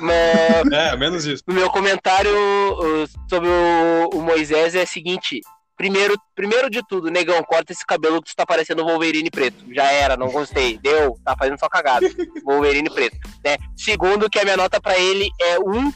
Mas... 0.00 0.72
É, 0.72 0.90
ao 0.90 0.98
menos 0.98 1.26
isso. 1.26 1.42
O 1.48 1.52
meu 1.52 1.68
comentário 1.68 2.30
uh, 2.30 3.08
sobre 3.28 3.48
o, 3.48 4.10
o 4.16 4.22
Moisés 4.22 4.76
é 4.76 4.84
o 4.84 4.86
seguinte. 4.86 5.40
Primeiro, 5.76 6.14
primeiro 6.34 6.70
de 6.70 6.80
tudo, 6.88 7.10
negão, 7.10 7.42
corta 7.42 7.72
esse 7.72 7.84
cabelo 7.84 8.22
que 8.22 8.30
tu 8.30 8.36
tá 8.36 8.46
parecendo 8.46 8.84
Wolverine 8.84 9.30
preto. 9.30 9.64
Já 9.72 9.90
era, 9.90 10.16
não 10.16 10.28
gostei. 10.28 10.78
Deu, 10.78 11.18
tá 11.24 11.36
fazendo 11.36 11.58
só 11.58 11.68
cagada. 11.68 12.06
Wolverine 12.44 12.88
preto. 12.88 13.16
Né? 13.44 13.56
Segundo, 13.76 14.30
que 14.30 14.38
a 14.38 14.44
minha 14.44 14.56
nota 14.56 14.80
para 14.80 14.96
ele 14.96 15.28
é 15.40 15.58
um 15.58 15.92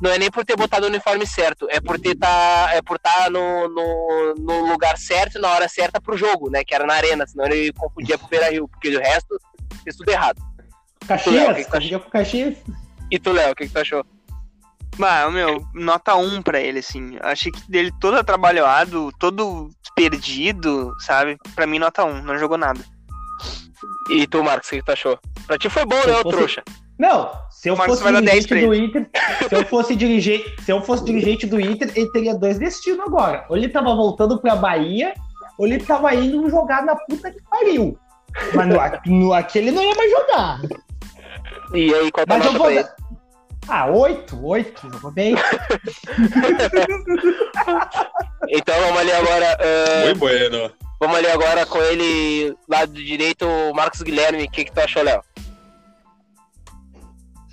não 0.00 0.10
é 0.10 0.18
nem 0.18 0.30
por 0.30 0.44
ter 0.44 0.56
botado 0.56 0.86
o 0.86 0.88
uniforme 0.88 1.26
certo, 1.26 1.66
é 1.70 1.80
por 1.80 1.98
ter 1.98 2.16
tá, 2.16 2.70
é 2.72 2.80
por 2.80 2.96
estar 2.96 3.24
tá 3.24 3.30
no, 3.30 3.68
no, 3.68 4.34
no, 4.38 4.66
lugar 4.66 4.96
certo, 4.96 5.38
na 5.38 5.50
hora 5.50 5.68
certa 5.68 6.00
pro 6.00 6.16
jogo, 6.16 6.50
né? 6.50 6.64
Que 6.64 6.74
era 6.74 6.86
na 6.86 6.94
arena, 6.94 7.26
senão 7.26 7.44
ele 7.46 7.72
confundia 7.72 8.16
pro 8.16 8.28
Beira 8.28 8.50
Rio, 8.50 8.66
porque 8.66 8.96
o 8.96 9.00
resto 9.00 9.38
fez 9.84 9.96
tudo 9.96 10.10
errado. 10.10 10.40
Caxias, 11.06 11.34
Léo, 11.34 11.54
que 11.54 11.64
que 11.64 12.10
Caxias. 12.10 12.56
E 13.10 13.18
tu, 13.18 13.32
Léo, 13.32 13.52
o 13.52 13.54
que, 13.54 13.66
que 13.66 13.72
tu 13.72 13.78
achou? 13.78 14.04
Mano, 14.96 15.32
meu, 15.32 15.66
nota 15.74 16.14
1 16.14 16.34
um 16.34 16.42
pra 16.42 16.60
ele, 16.60 16.80
assim. 16.80 17.16
Achei 17.22 17.50
que 17.52 17.70
dele 17.70 17.92
todo 18.00 18.16
atrabalhado, 18.16 19.10
todo 19.18 19.70
perdido, 19.94 20.94
sabe? 21.00 21.36
Pra 21.54 21.66
mim, 21.66 21.78
nota 21.78 22.04
1, 22.04 22.08
um, 22.08 22.22
não 22.22 22.38
jogou 22.38 22.56
nada. 22.56 22.80
E 24.10 24.26
tu, 24.26 24.42
Marcos, 24.42 24.68
o 24.68 24.70
que, 24.72 24.82
tu 24.82 24.92
achou? 24.92 25.18
Pra 25.46 25.58
ti 25.58 25.68
foi 25.68 25.84
bom, 25.84 26.06
né, 26.06 26.16
o 26.16 26.24
trouxa? 26.24 26.62
Não, 26.98 27.32
se 27.60 27.68
eu 27.68 27.76
fosse 27.76 28.02
dirigente 28.02 28.54
do 28.54 28.74
Inter, 28.74 29.10
se 29.46 29.54
eu 29.54 29.66
fosse 29.66 29.94
dirigente, 29.94 30.56
se 30.62 30.72
eu 30.72 30.80
fosse 30.80 31.04
dirigente 31.04 31.46
do 31.46 31.60
Inter, 31.60 31.92
ele 31.94 32.10
teria 32.10 32.34
dois 32.34 32.58
destinos 32.58 33.00
agora. 33.00 33.44
Ou 33.50 33.56
ele 33.56 33.68
tava 33.68 33.94
voltando 33.94 34.40
pra 34.40 34.56
Bahia, 34.56 35.12
ou 35.58 35.66
ele 35.66 35.78
tava 35.78 36.14
indo 36.14 36.48
jogar 36.48 36.82
na 36.86 36.96
puta 36.96 37.30
que 37.30 37.42
pariu. 37.50 37.98
Mas 38.54 38.66
no, 38.66 38.76
no 39.14 39.34
aqui 39.34 39.58
ele 39.58 39.72
não 39.72 39.82
ia 39.82 39.94
mais 39.94 40.10
jogar. 40.10 40.62
E 41.74 41.92
aí, 41.92 42.10
qual 42.10 42.24
Mas 42.26 42.46
eu 42.46 42.54
vou 42.54 42.74
dar... 42.74 42.96
Ah, 43.68 43.90
oito, 43.90 44.42
oito, 44.42 44.90
jogou 44.90 45.10
bem. 45.10 45.34
então 48.48 48.80
vamos 48.80 49.00
ali 49.00 49.12
agora. 49.12 49.58
Uh... 49.60 50.06
Muito 50.06 50.18
bueno. 50.18 50.72
Vamos 50.98 51.18
ali 51.18 51.26
agora 51.26 51.66
com 51.66 51.82
ele, 51.82 52.56
lado 52.66 52.94
direito, 52.94 53.46
o 53.46 53.74
Marcos 53.74 54.00
Guilherme. 54.00 54.44
O 54.44 54.50
que, 54.50 54.64
que 54.64 54.72
tu 54.72 54.80
achou, 54.80 55.02
Léo? 55.02 55.22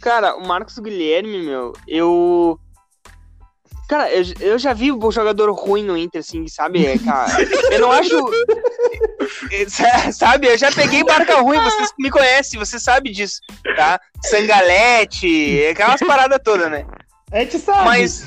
Cara, 0.07 0.37
o 0.37 0.47
Marcos 0.47 0.79
Guilherme, 0.79 1.41
meu, 1.41 1.73
eu. 1.85 2.57
Cara, 3.89 4.09
eu, 4.09 4.23
eu 4.39 4.57
já 4.57 4.71
vi 4.71 4.89
o 4.89 5.11
jogador 5.11 5.51
ruim 5.51 5.83
no 5.83 5.97
Inter, 5.97 6.21
assim, 6.21 6.47
sabe? 6.47 6.85
É, 6.85 6.97
cara, 6.97 7.29
eu 7.69 7.81
não 7.81 7.91
acho. 7.91 8.15
sabe, 10.13 10.47
eu 10.47 10.57
já 10.57 10.71
peguei 10.71 11.03
marca 11.03 11.41
ruim, 11.41 11.59
vocês 11.59 11.93
me 11.99 12.09
conhecem, 12.09 12.57
você 12.57 12.79
sabe 12.79 13.11
disso, 13.11 13.41
tá? 13.75 13.99
Sangalete, 14.23 15.67
aquelas 15.71 15.99
paradas 15.99 16.39
todas, 16.41 16.71
né? 16.71 16.85
A 17.29 17.39
gente 17.39 17.59
sabe. 17.59 17.83
Mas, 17.83 18.25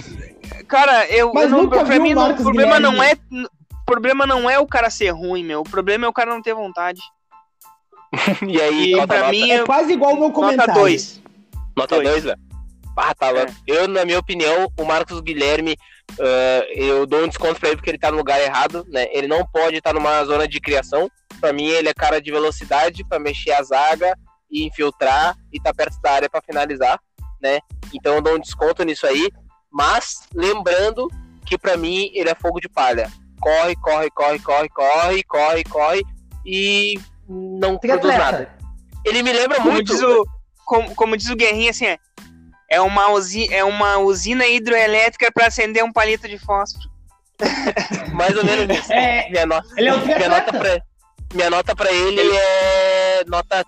cara, 0.68 1.06
eu. 1.06 1.32
Mas 1.32 1.50
eu 1.50 1.56
não, 1.56 1.66
pra 1.66 1.82
mim, 1.98 2.12
o 2.12 2.36
problema 2.36 2.76
Guilherme. 2.76 2.80
não 2.80 3.02
é. 3.02 3.14
O 3.32 3.84
problema 3.86 4.26
não 4.26 4.50
é 4.50 4.58
o 4.58 4.66
cara 4.66 4.90
ser 4.90 5.12
ruim, 5.12 5.42
meu. 5.42 5.62
O 5.62 5.64
problema 5.64 6.04
é 6.04 6.08
o 6.10 6.12
cara 6.12 6.30
não 6.30 6.42
ter 6.42 6.52
vontade. 6.52 7.00
e 8.46 8.60
aí, 8.60 8.92
e 8.92 9.06
pra 9.06 9.30
mim, 9.30 9.50
é 9.50 9.64
quase 9.64 9.94
igual 9.94 10.12
o 10.12 10.20
meu 10.20 10.30
comentário. 10.30 10.74
Nota 10.74 10.80
2. 10.80 11.29
Nota 11.76 12.00
2, 12.00 12.24
velho. 12.24 12.38
Ah, 12.96 13.14
tava. 13.14 13.40
É. 13.42 13.46
Eu, 13.66 13.88
na 13.88 14.04
minha 14.04 14.18
opinião, 14.18 14.70
o 14.78 14.84
Marcos 14.84 15.20
Guilherme 15.20 15.76
Uh, 16.18 16.64
eu 16.74 17.06
dou 17.06 17.24
um 17.24 17.28
desconto 17.28 17.60
pra 17.60 17.68
ele 17.68 17.76
porque 17.76 17.90
ele 17.90 17.98
tá 17.98 18.10
no 18.10 18.16
lugar 18.16 18.40
errado, 18.40 18.84
né? 18.88 19.06
Ele 19.12 19.28
não 19.28 19.46
pode 19.46 19.76
estar 19.76 19.90
tá 19.90 19.94
numa 19.94 20.24
zona 20.24 20.48
de 20.48 20.60
criação. 20.60 21.10
Pra 21.40 21.52
mim, 21.52 21.68
ele 21.68 21.88
é 21.88 21.94
cara 21.94 22.20
de 22.20 22.30
velocidade 22.30 23.04
para 23.04 23.18
mexer 23.18 23.52
a 23.52 23.62
zaga 23.62 24.16
e 24.50 24.66
infiltrar 24.66 25.36
e 25.52 25.60
tá 25.60 25.72
perto 25.72 26.00
da 26.00 26.12
área 26.12 26.28
para 26.30 26.42
finalizar, 26.42 26.98
né? 27.40 27.60
Então 27.94 28.16
eu 28.16 28.22
dou 28.22 28.34
um 28.36 28.40
desconto 28.40 28.82
nisso 28.82 29.06
aí. 29.06 29.30
Mas 29.70 30.28
lembrando 30.34 31.08
que 31.46 31.56
para 31.56 31.76
mim 31.76 32.10
ele 32.12 32.28
é 32.28 32.34
fogo 32.34 32.60
de 32.60 32.68
palha. 32.68 33.10
Corre, 33.40 33.76
corre, 33.76 34.10
corre, 34.10 34.38
corre, 34.40 34.68
corre, 34.68 35.22
corre, 35.22 35.64
corre 35.64 36.02
e 36.44 36.98
não 37.28 37.78
Tem 37.78 37.90
produz 37.90 38.14
atleta. 38.14 38.32
nada. 38.32 38.58
Ele 39.04 39.22
me 39.22 39.32
lembra 39.32 39.58
Como 39.58 39.72
muito. 39.72 39.92
diz 39.92 40.02
o, 40.02 40.26
como, 40.70 40.94
como 40.94 41.16
diz 41.16 41.28
o 41.28 41.34
Guerrinha, 41.34 41.70
assim, 41.72 41.84
é, 41.86 41.98
é, 42.70 42.80
uma, 42.80 43.10
usi, 43.10 43.52
é 43.52 43.64
uma 43.64 43.98
usina 43.98 44.46
hidroelétrica 44.46 45.28
para 45.32 45.48
acender 45.48 45.82
um 45.82 45.92
palito 45.92 46.28
de 46.28 46.38
fósforo. 46.38 46.88
Mais 48.14 48.36
ou 48.36 48.44
menos 48.44 48.78
isso. 48.78 48.92
É, 48.92 49.28
Minha, 49.30 49.46
no- 49.46 49.60
ele 49.76 49.88
é 49.88 49.94
um 49.94 50.04
minha 50.06 50.28
nota 50.28 50.52
pra, 50.52 50.80
minha 51.34 51.50
nota 51.50 51.74
pra 51.74 51.90
ele, 51.92 52.20
ele 52.20 52.36
é 52.36 53.24
nota 53.26 53.66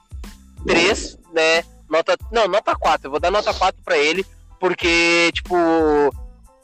3, 0.64 1.18
né? 1.34 1.64
Nota, 1.90 2.16
não, 2.30 2.46
nota 2.46 2.76
4. 2.76 3.06
Eu 3.08 3.10
vou 3.10 3.18
dar 3.18 3.32
nota 3.32 3.52
4 3.52 3.82
pra 3.84 3.98
ele, 3.98 4.24
porque, 4.60 5.30
tipo, 5.34 5.56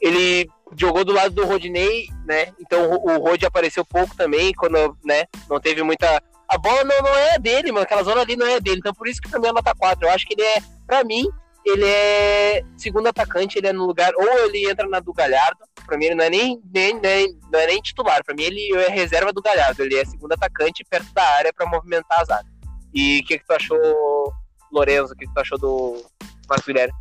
ele 0.01 0.49
jogou 0.77 1.05
do 1.05 1.13
lado 1.13 1.35
do 1.35 1.47
Rodney, 1.47 2.09
né? 2.25 2.53
Então 2.61 2.93
o 2.93 3.11
o 3.11 3.19
Rod 3.19 3.43
apareceu 3.43 3.85
pouco 3.85 4.15
também, 4.17 4.53
quando, 4.53 4.97
né? 5.05 5.25
Não 5.51 5.59
teve 5.59 5.83
muita. 5.83 6.23
A 6.49 6.57
bola 6.57 6.83
não, 6.85 6.99
não 7.03 7.15
é 7.17 7.39
dele, 7.39 7.71
mano. 7.71 7.85
Aquela 7.85 8.03
zona 8.03 8.23
ali 8.23 8.37
não 8.37 8.47
é 8.47 8.61
dele. 8.61 8.79
Então 8.79 8.95
por 8.95 9.07
isso 9.07 9.21
que 9.21 9.29
pra 9.29 9.39
mim 9.39 9.49
é 9.49 9.53
nota 9.53 9.75
4. 9.75 10.07
Eu 10.07 10.11
acho 10.13 10.27
que 10.27 10.35
ele 10.35 10.43
é, 10.43 10.57
pra 10.87 11.05
mim, 11.05 11.25
ele 11.65 11.85
é 11.85 12.65
segundo 12.77 13.07
atacante, 13.09 13.59
ele 13.59 13.67
é 13.67 13.73
no 13.73 13.85
lugar. 13.87 14.13
Ou 14.17 14.27
ele 14.47 14.71
entra 14.71 14.89
na 14.89 15.01
do 15.01 15.13
Galhardo. 15.13 15.59
Pra 15.85 15.97
mim 15.99 16.07
ele 16.07 16.15
não 16.15 16.25
é 16.25 16.31
nem, 16.31 16.61
nem, 16.73 16.99
nem- 17.01 17.39
não 17.53 17.59
é 17.59 17.67
nem 17.67 17.81
titular. 17.83 18.25
Pra 18.25 18.35
mim 18.35 18.43
ele 18.45 18.75
é 18.77 18.89
reserva 18.89 19.33
do 19.33 19.43
Galhardo. 19.43 19.83
Ele 19.83 19.97
é 19.97 20.05
segundo 20.05 20.33
atacante 20.33 20.85
perto 20.89 21.13
da 21.13 21.23
área 21.23 21.53
pra 21.53 21.67
movimentar 21.67 22.21
as 22.21 22.31
áreas. 22.31 22.53
E 22.95 23.21
o 23.21 23.25
que, 23.27 23.39
que 23.39 23.45
tu 23.47 23.53
achou, 23.53 24.33
Lorenzo? 24.73 25.13
O 25.13 25.17
que, 25.17 25.27
que 25.27 25.35
tu 25.35 25.41
achou 25.41 25.59
do 25.59 26.03
Marcos 26.49 26.67
Guilherme? 26.67 26.95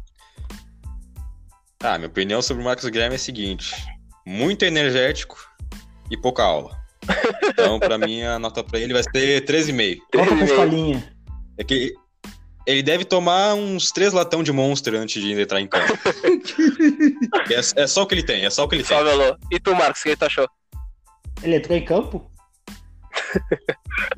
Ah, 1.81 1.97
minha 1.97 2.09
opinião 2.09 2.41
sobre 2.41 2.61
o 2.63 2.65
Marcos 2.65 2.85
Guilherme 2.89 3.15
é 3.15 3.17
a 3.17 3.19
seguinte: 3.19 3.75
muito 4.25 4.65
energético 4.65 5.37
e 6.11 6.17
pouca 6.17 6.43
aula. 6.43 6.77
Então, 7.49 7.79
pra 7.79 7.97
mim, 7.97 8.21
a 8.23 8.37
nota 8.39 8.63
pra 8.63 8.79
ele 8.79 8.93
vai 8.93 9.03
ser 9.03 9.43
13,5. 9.45 9.97
Volta 10.13 10.35
pra 10.35 10.45
13,5. 10.45 10.49
escolinha. 10.49 11.13
É 11.57 11.63
que 11.63 11.93
ele 12.65 12.83
deve 12.83 13.05
tomar 13.05 13.53
uns 13.55 13.91
três 13.91 14.11
latão 14.13 14.43
de 14.43 14.51
Monster 14.51 14.93
antes 14.95 15.21
de 15.21 15.39
entrar 15.39 15.61
em 15.61 15.67
campo. 15.67 15.93
é, 17.49 17.81
é 17.83 17.87
só 17.87 18.03
o 18.03 18.07
que 18.07 18.15
ele 18.15 18.23
tem, 18.23 18.45
é 18.45 18.49
só 18.49 18.65
o 18.65 18.67
que 18.67 18.75
ele 18.75 18.83
tem. 18.83 18.97
Só 18.97 19.03
Velô. 19.03 19.35
E 19.51 19.59
tu, 19.59 19.73
Marcos, 19.75 20.01
o 20.01 20.03
que 20.03 20.15
tu 20.15 20.25
achou? 20.25 20.47
Ele 21.43 21.55
entrou 21.55 21.77
em 21.77 21.85
campo? 21.85 22.29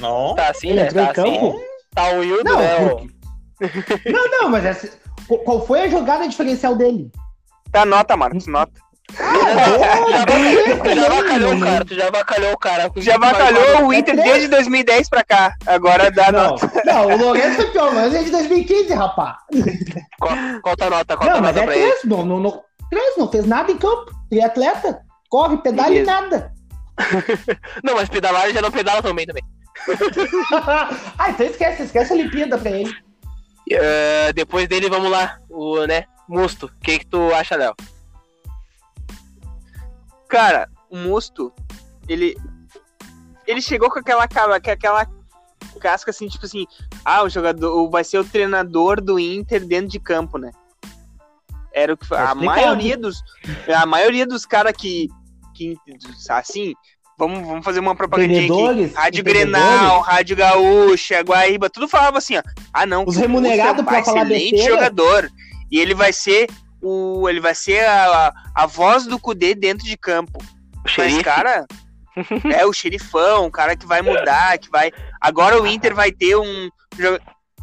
Não. 0.00 0.34
Tá 0.34 0.48
assim, 0.50 0.68
Ele 0.70 0.80
né? 0.80 0.86
entrou 0.88 1.04
Tá 1.04 1.10
em 1.10 1.14
campo? 1.14 1.48
assim. 1.56 1.64
Tá 1.94 2.08
humilde, 2.10 2.44
Não, 2.44 2.58
né? 2.58 2.88
porque... 2.88 4.10
não, 4.10 4.28
não, 4.30 4.48
mas 4.50 4.64
essa... 4.64 4.90
qual- 5.28 5.40
qual 5.40 5.66
foi 5.66 5.82
a 5.82 5.88
jogada 5.88 6.26
diferencial 6.28 6.74
dele? 6.74 7.10
Tá 7.70 7.84
nota, 7.86 8.16
Marcos, 8.16 8.46
nota. 8.46 8.72
Já 9.12 10.24
beleza, 10.24 10.94
já 10.94 11.06
avacalhou 11.06 11.54
o 11.54 11.60
cara, 11.60 11.84
tu 11.84 11.94
já 11.94 12.06
avacalhou 12.08 12.52
o 12.52 12.58
cara. 12.58 12.90
Já 12.96 13.14
avacalhou 13.14 13.86
o 13.86 13.92
Inter 13.92 14.16
desde 14.16 14.48
2010 14.48 15.08
pra 15.08 15.22
cá. 15.22 15.54
Agora 15.66 16.10
dá 16.10 16.32
Não, 16.32 16.50
nota. 16.50 16.70
não, 16.84 17.06
o 17.08 17.16
Lourenço 17.18 17.60
é 17.62 17.66
pior, 17.66 17.94
mas 17.94 18.14
é 18.14 18.22
de 18.22 18.30
2015, 18.30 18.94
rapaz. 18.94 19.36
Qual, 20.18 20.34
qual 20.62 20.76
tua 20.76 20.90
nota? 20.90 21.16
Qual 21.16 21.28
Não, 21.28 21.36
tua 21.36 21.42
mas 21.42 21.54
nota 21.56 21.60
é 21.60 21.66
pra 21.66 21.76
ele? 21.76 21.90
três, 21.90 22.04
não, 22.04 22.24
não, 22.24 22.40
não, 22.40 22.62
três, 22.90 23.16
não 23.16 23.30
fez 23.30 23.46
nada 23.46 23.70
em 23.70 23.78
campo. 23.78 24.10
Triatleta, 24.30 25.00
corre, 25.28 25.58
pedala 25.58 25.94
e 25.94 26.02
nada. 26.02 26.52
Não, 27.82 27.96
mas 27.96 28.08
pedalar 28.08 28.44
ele 28.44 28.54
já 28.54 28.62
não 28.62 28.70
pedala 28.70 29.02
também 29.02 29.26
também. 29.26 29.42
ah, 31.18 31.28
então 31.30 31.44
esquece, 31.44 31.82
esquece 31.82 32.12
a 32.12 32.14
Olimpíada 32.16 32.56
pra 32.56 32.70
ele. 32.70 32.94
Eh, 33.68 34.32
depois 34.32 34.68
dele, 34.68 34.88
vamos 34.88 35.10
lá. 35.10 35.38
O, 35.50 35.84
né? 35.86 36.04
Musto. 36.28 36.66
O 36.66 36.70
que 36.80 37.00
que 37.00 37.06
tu 37.06 37.34
acha, 37.34 37.56
Léo? 37.56 37.74
Cara, 40.34 40.68
o 40.90 40.96
Musto, 40.96 41.52
ele. 42.08 42.36
Ele 43.46 43.60
chegou 43.60 43.90
com 43.90 43.98
aquela, 43.98 44.26
cara- 44.26 44.60
com 44.60 44.70
aquela 44.70 45.06
casca 45.80 46.10
assim, 46.10 46.28
tipo 46.28 46.46
assim, 46.46 46.66
ah, 47.04 47.22
o 47.22 47.28
jogador 47.28 47.88
vai 47.90 48.02
ser 48.02 48.18
o 48.18 48.24
treinador 48.24 49.00
do 49.00 49.18
Inter 49.18 49.64
dentro 49.66 49.88
de 49.90 50.00
campo, 50.00 50.38
né? 50.38 50.50
Era 51.72 51.92
o 51.92 51.96
que. 51.96 52.08
Tá 52.08 52.30
A 52.30 52.34
maioria 52.34 52.96
dos. 52.96 53.22
A 53.72 53.84
maioria 53.86 54.26
dos 54.26 54.46
caras 54.46 54.72
que, 54.76 55.08
que. 55.54 55.76
Assim, 56.30 56.72
vamos, 57.18 57.46
vamos 57.46 57.64
fazer 57.64 57.80
uma 57.80 57.94
propagandinha 57.94 58.44
aqui. 58.72 58.94
Rádio. 58.94 59.24
Grenal, 59.24 60.00
Rádio 60.00 60.36
Gaúcha, 60.36 61.20
Guaíba, 61.22 61.68
tudo 61.70 61.86
falava 61.86 62.18
assim, 62.18 62.36
ó. 62.38 62.42
Ah, 62.72 62.86
não. 62.86 63.04
Os 63.06 63.16
remunerados 63.16 63.82
é 63.82 63.84
pra 63.84 64.04
falar 64.04 64.24
besteira. 64.24 64.68
jogador. 64.68 65.30
E 65.70 65.78
ele 65.78 65.94
vai 65.94 66.12
ser 66.12 66.48
o. 66.84 67.28
Ele 67.28 67.40
vai 67.40 67.54
ser 67.54 67.84
a, 67.86 68.32
a 68.54 68.66
voz 68.66 69.06
do 69.06 69.18
Cudê 69.18 69.54
dentro 69.54 69.84
de 69.86 69.96
campo. 69.96 70.38
O 70.38 70.80
Mas, 70.84 70.92
xerife? 70.92 71.24
cara, 71.24 71.66
é 72.54 72.64
o 72.66 72.72
xerifão, 72.72 73.46
o 73.46 73.50
cara 73.50 73.74
que 73.76 73.86
vai 73.86 74.02
mudar, 74.02 74.58
que 74.58 74.70
vai. 74.70 74.92
Agora 75.20 75.60
o 75.60 75.66
Inter 75.66 75.94
vai 75.94 76.12
ter 76.12 76.36
um. 76.36 76.68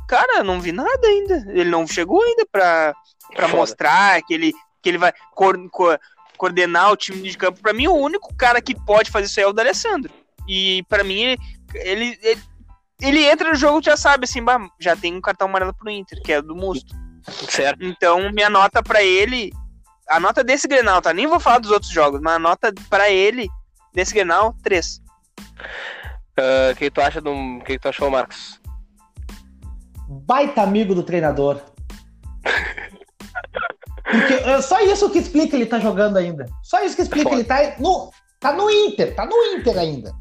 Cara, 0.07 0.43
não 0.43 0.59
vi 0.59 0.72
nada 0.72 1.07
ainda. 1.07 1.45
Ele 1.49 1.69
não 1.69 1.88
chegou 1.88 2.22
ainda 2.22 2.45
pra, 2.51 2.93
pra 3.34 3.45
Foda. 3.47 3.57
mostrar 3.57 4.22
que 4.24 4.34
ele, 4.34 4.51
que 4.82 4.89
ele 4.89 4.97
vai 4.97 5.13
cor- 5.34 5.69
co- 5.69 5.97
coordenar 6.38 6.91
o 6.91 6.97
time 6.97 7.22
de 7.22 7.38
campo. 7.38 7.61
Pra 7.61 7.74
mim, 7.74 7.88
o 7.88 7.95
único 7.95 8.34
cara 8.36 8.61
que 8.61 8.76
pode 8.86 9.09
fazer 9.09 9.28
isso 9.28 9.39
aí 9.39 9.45
é 9.45 9.47
o 9.47 9.53
D'Alessandro. 9.53 10.11
E 10.47 10.84
pra 10.89 11.03
mim, 11.03 11.22
ele, 11.22 11.38
ele, 11.76 12.19
ele, 12.22 12.41
ele 13.01 13.24
entra 13.26 13.49
no 13.49 13.55
jogo 13.55 13.82
já 13.82 13.95
sabe 13.95 14.26
assim, 14.26 14.41
já 14.80 14.95
tem 14.97 15.15
um 15.15 15.22
cartão 15.22 15.47
amarelo 15.47 15.74
pro 15.74 15.89
Inter, 15.89 16.22
que 16.22 16.34
é 16.34 16.41
do 16.41 16.55
Musto. 16.55 16.93
Certo. 17.49 17.84
Então, 17.84 18.32
minha 18.32 18.49
nota 18.49 18.82
pra 18.84 19.03
ele, 19.03 19.51
a 20.09 20.19
nota 20.19 20.43
desse 20.43 20.67
Grenal, 20.67 21.01
tá? 21.01 21.13
Nem 21.13 21.28
vou 21.28 21.39
falar 21.39 21.59
dos 21.59 21.72
outros 21.72 21.91
jogos, 21.91 22.19
mas 22.22 22.34
a 22.36 22.39
nota 22.39 22.74
pra 22.89 23.09
ele 23.09 23.47
desse 23.93 24.13
Grenal, 24.13 24.55
3. 24.63 25.01
Eh, 26.38 26.72
O 26.72 26.76
que 26.76 26.89
tu 26.89 27.01
acha 27.01 27.19
do. 27.22 27.32
O 27.32 27.63
que 27.63 27.78
tu 27.78 27.88
achou, 27.89 28.09
Marcos? 28.09 28.59
Baita 30.07 30.61
amigo 30.61 30.93
do 30.95 31.03
treinador. 31.03 31.61
Porque 34.03 34.34
é 34.34 34.61
só 34.61 34.80
isso 34.82 35.09
que 35.09 35.19
explica 35.19 35.55
ele 35.55 35.65
tá 35.65 35.80
jogando 35.80 36.17
ainda. 36.17 36.45
Só 36.63 36.84
isso 36.84 36.95
que 36.95 37.01
explica 37.01 37.30
foda. 37.30 37.36
ele 37.39 37.47
tá 37.47 37.76
no, 37.80 38.11
tá 38.39 38.51
no 38.53 38.69
Inter, 38.69 39.15
tá 39.15 39.26
no 39.26 39.36
Inter 39.55 39.78
ainda. 39.78 40.11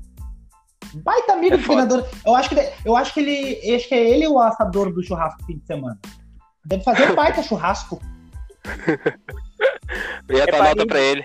Baita 0.95 1.33
amigo 1.33 1.55
É 1.55 1.59
do 1.59 1.65
foda. 1.65 1.87
treinador. 1.87 2.11
Eu 2.25 2.35
acho 2.37 2.49
que 2.49 2.55
ele- 2.57 2.73
eu 2.85 2.97
acho 2.97 3.15
que 3.15 3.21
ele, 3.21 3.75
acho 3.77 3.89
que 3.89 3.95
é 3.95 4.09
ele 4.11 4.29
o 4.29 4.39
assador 4.41 4.93
do 4.93 5.03
churrasco 5.03 5.45
fim 5.45 5.59
de 5.59 5.67
semana. 5.67 5.99
Deve 6.65 6.83
fazer 6.85 7.11
um 7.11 7.15
baita 7.15 7.43
churrasco. 7.43 8.01
E 10.31 10.41
a 10.41 10.47
tua 10.47 10.63
nota 10.63 10.87
pra 10.87 11.01
ele? 11.01 11.25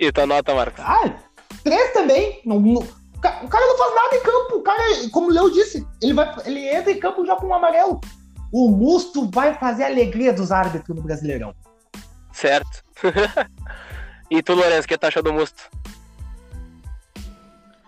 E 0.00 0.10
tua 0.12 0.26
nota, 0.26 0.54
Marcos? 0.54 0.80
Ah, 0.84 1.14
três 1.62 1.92
também. 1.92 2.42
Não, 2.44 2.58
não- 2.58 2.82
o 2.82 3.20
ca- 3.20 3.40
o 3.44 3.48
cara 3.48 3.64
não 3.66 3.78
faz 3.78 3.94
nada 3.94 4.16
em 4.16 4.22
campo. 4.22 4.56
O 4.56 4.62
cara, 4.62 4.82
como 5.12 5.28
o 5.28 5.30
Leo 5.32 5.50
disse, 5.52 5.86
ele, 6.02 6.12
vai, 6.12 6.34
ele 6.44 6.68
entra 6.68 6.90
em 6.90 6.98
campo 6.98 7.24
já 7.24 7.36
com 7.36 7.46
um 7.46 7.54
amarelo. 7.54 8.00
O 8.52 8.68
Musto 8.70 9.30
vai 9.30 9.54
fazer 9.54 9.84
a 9.84 9.86
alegria 9.86 10.32
dos 10.32 10.50
árbitros 10.50 10.96
no 10.96 11.02
Brasileirão. 11.02 11.54
Certo. 12.32 12.82
e 14.30 14.42
tu, 14.42 14.54
Lourenço, 14.54 14.86
o 14.86 14.88
que 14.88 14.98
tu 14.98 15.04
achou 15.06 15.22
do 15.22 15.32
Musto? 15.32 15.70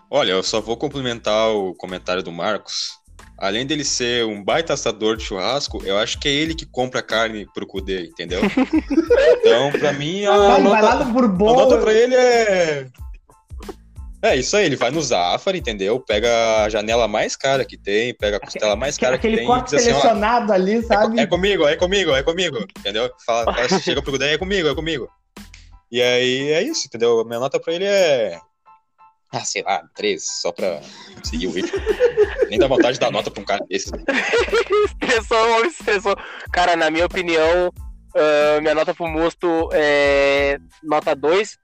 Olha, 0.08 0.32
eu 0.32 0.42
só 0.42 0.60
vou 0.60 0.76
complementar 0.76 1.50
o 1.50 1.74
comentário 1.74 2.22
do 2.22 2.30
Marcos. 2.30 2.98
Além 3.38 3.66
dele 3.66 3.84
ser 3.84 4.24
um 4.24 4.42
baita 4.42 4.72
assador 4.72 5.16
de 5.16 5.24
churrasco, 5.24 5.82
eu 5.84 5.98
acho 5.98 6.18
que 6.18 6.26
é 6.26 6.32
ele 6.32 6.54
que 6.54 6.64
compra 6.64 7.02
carne 7.02 7.46
pro 7.52 7.66
Cudê, 7.66 8.04
entendeu? 8.04 8.40
Então, 9.38 9.70
pra 9.70 9.92
mim, 9.92 10.24
a 10.24 10.36
Vai, 10.36 10.62
vai 10.62 10.82
lá 10.82 10.94
nota, 10.96 11.04
no 11.04 11.48
a 11.48 11.52
nota 11.52 11.78
pra 11.78 11.92
ele 11.92 12.14
é. 12.14 12.86
É 14.22 14.34
isso 14.34 14.56
aí, 14.56 14.66
ele 14.66 14.76
vai 14.76 14.90
no 14.90 15.00
Zafari, 15.00 15.58
entendeu? 15.58 16.00
Pega 16.00 16.64
a 16.64 16.68
janela 16.68 17.06
mais 17.06 17.36
cara 17.36 17.64
que 17.64 17.76
tem, 17.76 18.12
pega 18.14 18.38
a 18.38 18.40
costela 18.40 18.74
mais 18.74 18.98
cara 18.98 19.16
que 19.16 19.26
Aquele 19.28 19.36
tem 19.36 19.44
e 19.44 19.46
corte 19.46 19.76
assim, 19.76 19.90
ó, 19.90 20.00
selecionado 20.00 20.52
ali, 20.52 20.78
é, 20.78 20.82
sabe? 20.82 21.20
é 21.20 21.26
comigo, 21.26 21.66
é 21.66 21.76
comigo, 21.76 22.12
é 22.12 22.22
comigo, 22.22 22.58
entendeu? 22.78 23.08
Fala, 23.24 23.54
chega 23.80 24.02
pro 24.02 24.12
Cudê, 24.12 24.34
é 24.34 24.38
comigo, 24.38 24.68
é 24.68 24.74
comigo. 24.74 25.08
E 25.90 26.02
aí 26.02 26.48
é 26.50 26.62
isso, 26.62 26.86
entendeu? 26.86 27.20
A 27.20 27.24
minha 27.24 27.38
nota 27.38 27.60
pra 27.60 27.72
ele 27.72 27.84
é. 27.84 28.40
Ah, 29.36 29.44
sei 29.44 29.62
lá, 29.62 29.82
três, 29.94 30.24
só 30.40 30.50
pra 30.50 30.80
seguir 31.22 31.46
o 31.48 31.50
ritmo. 31.50 31.78
Nem 32.48 32.58
dá 32.58 32.66
vontade 32.66 32.94
de 32.94 33.00
dar 33.00 33.10
nota 33.10 33.30
pra 33.30 33.42
um 33.42 33.44
cara 33.44 33.64
desses. 33.68 33.90
estressou, 34.86 35.56
homem 35.56 35.68
estressou. 35.70 36.16
Cara, 36.52 36.74
na 36.76 36.90
minha 36.90 37.06
opinião, 37.06 37.72
ah, 38.14 38.60
minha 38.60 38.74
nota 38.74 38.94
pro 38.94 39.06
Musto 39.06 39.68
é 39.72 40.58
nota 40.82 41.14
2. 41.14 41.58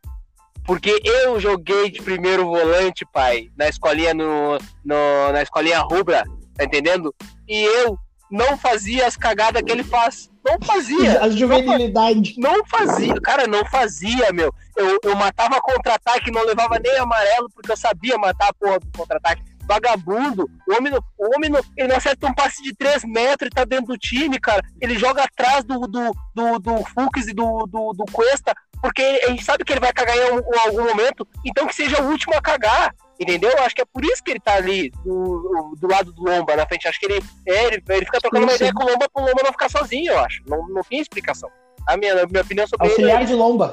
Porque 0.64 1.00
eu 1.04 1.40
joguei 1.40 1.90
de 1.90 2.00
primeiro 2.02 2.44
volante, 2.44 3.04
pai, 3.12 3.48
na 3.56 3.68
escolinha 3.68 4.14
no, 4.14 4.58
no- 4.84 5.32
na 5.32 5.42
escolinha 5.42 5.80
rubra, 5.80 6.22
tá 6.56 6.64
entendendo? 6.64 7.12
E 7.48 7.62
eu 7.64 7.98
não 8.30 8.56
fazia 8.56 9.06
as 9.06 9.16
cagadas 9.16 9.60
que 9.62 9.72
ele 9.72 9.82
faz. 9.82 10.30
Não 10.44 10.58
fazia. 10.60 11.20
A 11.22 11.30
juvenilidade. 11.30 12.34
Não 12.36 12.64
fazia, 12.66 13.14
cara, 13.20 13.46
não 13.46 13.64
fazia, 13.66 14.32
meu. 14.32 14.52
Eu, 14.76 14.98
eu 15.02 15.14
matava 15.14 15.60
contra-ataque, 15.60 16.30
não 16.30 16.44
levava 16.44 16.78
nem 16.78 16.96
amarelo, 16.98 17.48
porque 17.54 17.70
eu 17.70 17.76
sabia 17.76 18.18
matar 18.18 18.48
a 18.48 18.54
porra 18.54 18.80
do 18.80 18.86
contra-ataque. 18.96 19.42
Vagabundo, 19.64 20.50
o 20.68 20.74
homem, 20.74 20.92
o 20.92 21.36
homem 21.36 21.48
não, 21.48 21.60
ele 21.76 21.88
não 21.88 21.96
acerta 21.96 22.26
um 22.26 22.34
passe 22.34 22.62
de 22.62 22.74
3 22.74 23.04
metros 23.04 23.46
e 23.46 23.54
tá 23.54 23.64
dentro 23.64 23.86
do 23.86 23.98
time, 23.98 24.40
cara. 24.40 24.62
Ele 24.80 24.98
joga 24.98 25.22
atrás 25.22 25.64
do, 25.64 25.86
do, 25.86 26.12
do, 26.34 26.58
do 26.58 26.84
Fux 26.86 27.28
e 27.28 27.32
do, 27.32 27.66
do, 27.66 27.92
do 27.92 28.04
Cuesta, 28.12 28.52
porque 28.82 29.02
a 29.24 29.30
gente 29.30 29.44
sabe 29.44 29.64
que 29.64 29.72
ele 29.72 29.80
vai 29.80 29.92
cagar 29.92 30.16
em 30.16 30.22
algum, 30.24 30.54
em 30.54 30.58
algum 30.66 30.84
momento, 30.84 31.26
então 31.44 31.68
que 31.68 31.74
seja 31.74 32.02
o 32.02 32.10
último 32.10 32.34
a 32.34 32.42
cagar. 32.42 32.92
Entendeu? 33.22 33.50
Eu 33.50 33.62
Acho 33.64 33.74
que 33.74 33.82
é 33.82 33.84
por 33.84 34.04
isso 34.04 34.22
que 34.22 34.30
ele 34.32 34.40
tá 34.40 34.54
ali 34.54 34.90
do, 35.04 35.74
do 35.78 35.86
lado 35.88 36.12
do 36.12 36.22
Lomba 36.24 36.56
na 36.56 36.66
frente. 36.66 36.88
Acho 36.88 36.98
que 36.98 37.06
ele, 37.06 37.22
é, 37.46 37.64
ele, 37.66 37.82
ele 37.88 38.04
fica 38.06 38.20
trocando 38.20 38.44
uma 38.44 38.50
Sim, 38.52 38.56
ideia 38.56 38.70
sim. 38.70 38.74
com 38.74 38.84
o 38.84 38.88
Lomba 38.90 39.08
pro 39.08 39.22
Lomba 39.24 39.42
não 39.44 39.52
ficar 39.52 39.68
sozinho, 39.70 40.12
eu 40.12 40.18
acho. 40.20 40.42
Não, 40.46 40.66
não 40.68 40.82
tem 40.82 40.98
explicação. 41.00 41.50
A 41.86 41.96
minha, 41.96 42.22
a 42.22 42.26
minha 42.26 42.42
opinião 42.42 42.66
sobre 42.66 42.86
ele 42.86 42.94
é 42.94 42.96
Auxiliar 43.12 43.24
de 43.26 43.34
lomba. 43.34 43.72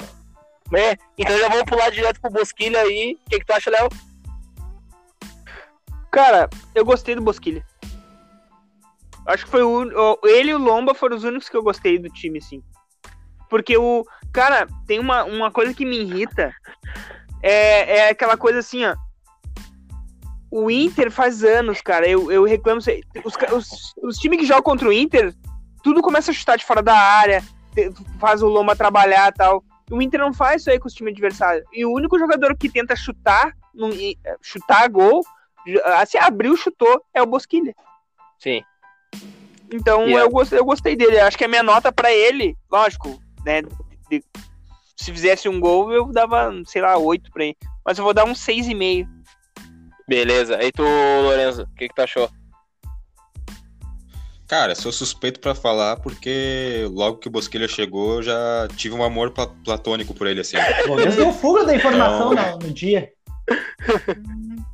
né? 0.71 0.95
Então 1.17 1.37
já 1.37 1.47
vamos 1.49 1.65
pular 1.65 1.89
direto 1.91 2.19
pro 2.21 2.29
Bosquilha 2.31 2.79
aí. 2.81 3.17
O 3.25 3.29
que, 3.29 3.39
que 3.39 3.45
tu 3.45 3.53
acha, 3.53 3.69
Léo? 3.71 3.89
Cara, 6.11 6.49
eu 6.73 6.83
gostei 6.83 7.15
do 7.15 7.21
Bosquilha. 7.21 7.63
Acho 9.25 9.45
que 9.45 9.51
foi 9.51 9.61
o, 9.61 9.83
o- 9.83 10.27
ele 10.27 10.51
e 10.51 10.53
o 10.55 10.57
Lomba 10.57 10.93
foram 10.95 11.15
os 11.15 11.23
únicos 11.23 11.47
que 11.49 11.55
eu 11.55 11.61
gostei 11.63 11.99
do 11.99 12.09
time, 12.09 12.41
sim. 12.41 12.63
Porque 13.49 13.77
o. 13.77 14.03
Cara, 14.33 14.67
tem 14.87 14.99
uma, 14.99 15.23
uma 15.23 15.51
coisa 15.51 15.73
que 15.73 15.85
me 15.85 15.99
irrita. 16.01 16.51
É, 17.41 17.97
é 17.97 18.09
aquela 18.09 18.37
coisa 18.37 18.59
assim, 18.59 18.85
ó. 18.85 18.95
O 20.51 20.69
Inter 20.71 21.11
faz 21.11 21.43
anos, 21.43 21.81
cara. 21.81 22.07
Eu, 22.07 22.31
eu 22.31 22.43
reclamo. 22.43 22.81
se- 22.81 23.01
Os, 23.23 23.33
os, 23.53 23.93
os 24.01 24.17
times 24.17 24.39
que 24.39 24.45
jogam 24.45 24.63
contra 24.63 24.87
o 24.87 24.93
Inter, 24.93 25.33
tudo 25.83 26.01
começa 26.01 26.31
a 26.31 26.33
chutar 26.33 26.57
de 26.57 26.65
fora 26.65 26.81
da 26.81 26.97
área, 26.97 27.43
faz 28.19 28.41
o 28.41 28.47
Lomba 28.47 28.75
trabalhar 28.75 29.29
e 29.29 29.33
tal. 29.33 29.63
O 29.91 30.01
Inter 30.01 30.19
não 30.19 30.33
faz 30.33 30.61
isso 30.61 30.69
aí 30.71 30.79
com 30.79 30.87
os 30.87 30.93
times 30.93 31.13
adversários. 31.13 31.63
E 31.73 31.85
o 31.85 31.91
único 31.93 32.17
jogador 32.17 32.55
que 32.57 32.69
tenta 32.69 32.95
chutar, 32.95 33.53
e- 33.93 34.17
chutar 34.41 34.87
gol, 34.89 35.23
assim, 35.97 36.17
abriu, 36.17 36.55
chutou, 36.57 37.03
é 37.13 37.21
o 37.21 37.25
Bosquilha. 37.27 37.75
Sim. 38.39 38.63
Então 39.71 40.07
E 40.07 40.15
é- 40.15 40.21
eu, 40.21 40.29
gostei, 40.29 40.59
eu 40.59 40.65
gostei 40.65 40.95
dele. 40.95 41.19
Acho 41.19 41.37
que 41.37 41.45
a 41.45 41.47
minha 41.47 41.63
nota 41.63 41.91
pra 41.91 42.11
ele, 42.11 42.57
lógico, 42.71 43.19
né? 43.45 43.61
de- 44.09 44.23
se 44.97 45.11
fizesse 45.11 45.47
um 45.47 45.59
gol, 45.59 45.93
eu 45.93 46.11
dava, 46.11 46.51
sei 46.65 46.81
lá, 46.81 46.97
8 46.97 47.31
pra 47.31 47.45
ele. 47.45 47.57
Mas 47.85 47.97
eu 47.97 48.03
vou 48.03 48.13
dar 48.13 48.25
um 48.25 48.33
6,5. 48.35 49.07
Beleza. 50.09 50.57
Aí 50.57 50.71
tu, 50.71 50.81
Lorenzo, 50.81 51.61
o 51.63 51.75
que, 51.75 51.87
que 51.87 51.93
tu 51.93 52.01
achou? 52.01 52.27
Cara, 54.47 54.73
sou 54.73 54.91
suspeito 54.91 55.39
pra 55.39 55.53
falar 55.53 55.97
porque 55.97 56.87
logo 56.91 57.17
que 57.17 57.27
o 57.27 57.31
Bosquilha 57.31 57.67
chegou, 57.67 58.15
eu 58.15 58.23
já 58.23 58.67
tive 58.75 58.95
um 58.95 59.03
amor 59.03 59.29
pla- 59.29 59.53
platônico 59.63 60.15
por 60.15 60.25
ele, 60.25 60.41
assim. 60.41 60.57
Pelo 60.83 60.95
menos 60.95 61.15
deu 61.15 61.31
fuga 61.31 61.63
da 61.65 61.75
informação 61.75 62.33
Não. 62.33 62.51
no, 62.53 62.57
no 62.67 62.73
dia. 62.73 63.09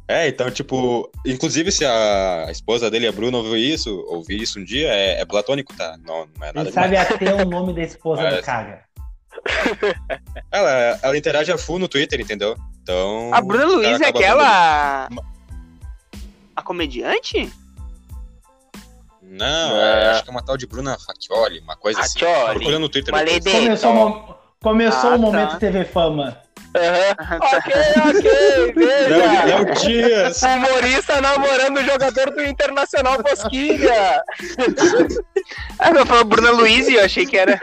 É, 0.07 0.27
então, 0.27 0.51
tipo, 0.51 1.11
inclusive 1.25 1.71
se 1.71 1.83
a 1.83 2.45
esposa 2.51 2.91
dele, 2.91 3.07
a 3.07 3.11
Bruna, 3.11 3.37
ouvir 3.39 3.73
isso, 3.73 4.05
ouvir 4.07 4.39
isso 4.39 4.59
um 4.59 4.63
dia, 4.63 4.87
é, 4.93 5.19
é 5.19 5.25
platônico, 5.25 5.75
tá? 5.75 5.97
Não, 6.05 6.27
não 6.37 6.45
é 6.45 6.53
nada 6.53 6.61
Ele 6.61 6.71
sabe 6.71 6.89
demais. 6.89 7.11
até 7.11 7.33
o 7.33 7.43
nome 7.49 7.73
da 7.73 7.81
esposa 7.81 8.21
Parece. 8.21 8.41
do 8.41 8.45
cara. 8.45 8.84
Ela, 10.51 10.99
ela 11.03 11.17
interage 11.17 11.51
a 11.51 11.57
full 11.57 11.79
no 11.79 11.87
Twitter, 11.87 12.19
entendeu? 12.19 12.55
Então. 12.81 13.29
A 13.33 13.41
Bruna 13.41 13.65
Luiz 13.65 13.99
é 14.01 14.07
aquela. 14.07 15.07
vendo- 15.09 15.21
A 16.55 16.61
comediante? 16.61 17.51
Não, 19.21 19.75
É. 19.81 20.11
acho 20.11 20.23
que 20.23 20.29
é 20.29 20.31
uma 20.31 20.43
tal 20.43 20.55
de 20.55 20.65
Bruna 20.67 20.97
Facchioli, 20.99 21.59
uma 21.59 21.75
coisa 21.75 21.99
assim. 21.99 22.19
Procurando 22.19 22.79
no 22.79 22.89
Twitter. 22.89 23.13
Depois. 23.13 23.33
lady- 23.45 23.51
Começou, 23.51 24.39
começou 24.61 25.09
Ah, 25.11 25.15
o 25.15 25.19
momento 25.19 25.51
tá. 25.51 25.57
TV 25.57 25.83
Fama. 25.83 26.37
Aham. 26.75 27.15
ok, 27.41 27.73
ok, 28.09 28.73
veja. 28.75 29.45
Léo 29.45 29.73
Dias! 29.75 30.41
Humorista 30.41 31.21
namorando 31.21 31.77
o 31.77 31.83
jogador 31.83 32.31
do 32.31 32.43
Internacional 32.43 33.21
Bosquilha. 33.21 34.23
Ah, 35.77 35.89
eu 35.91 36.05
falei 36.05 36.23
Bruna 36.23 36.51
Luiz 36.51 36.87
e 36.87 36.95
eu 36.95 37.03
achei 37.03 37.25
que 37.25 37.37
era. 37.37 37.59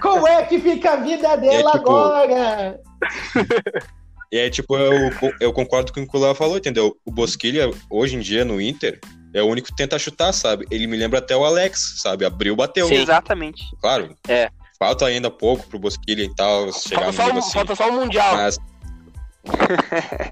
Como 0.00 0.26
é 0.26 0.44
que 0.44 0.60
fica 0.60 0.92
a 0.92 0.96
vida 0.96 1.36
dela 1.36 1.72
tipo, 1.72 1.90
agora? 1.90 2.80
E 4.34 4.38
aí, 4.40 4.50
tipo, 4.50 4.76
eu, 4.76 5.12
eu 5.38 5.52
concordo 5.52 5.92
com 5.92 6.00
o 6.02 6.08
que 6.08 6.16
o 6.16 6.20
Léo 6.20 6.34
falou, 6.34 6.56
entendeu? 6.56 6.96
O 7.06 7.12
Bosquilha, 7.12 7.70
hoje 7.88 8.16
em 8.16 8.18
dia, 8.18 8.44
no 8.44 8.60
Inter, 8.60 8.98
é 9.32 9.40
o 9.40 9.46
único 9.46 9.68
que 9.68 9.76
tenta 9.76 9.96
chutar, 9.96 10.32
sabe? 10.32 10.66
Ele 10.72 10.88
me 10.88 10.96
lembra 10.96 11.20
até 11.20 11.36
o 11.36 11.44
Alex, 11.44 12.00
sabe? 12.02 12.24
Abriu, 12.24 12.56
bateu. 12.56 12.88
Sim. 12.88 12.96
Exatamente. 12.96 13.62
Claro. 13.80 14.12
É. 14.26 14.50
Falta 14.76 15.06
ainda 15.06 15.30
pouco 15.30 15.68
pro 15.68 15.78
Bosquilha 15.78 16.24
e 16.24 16.34
tal 16.34 16.72
chegar 16.72 17.12
Falta 17.12 17.32
no 17.34 17.42
só, 17.42 17.46
assim. 17.46 17.52
falta 17.52 17.74
só 17.76 17.88
um 17.90 18.00
Mundial. 18.00 18.34
Mas. 18.34 18.58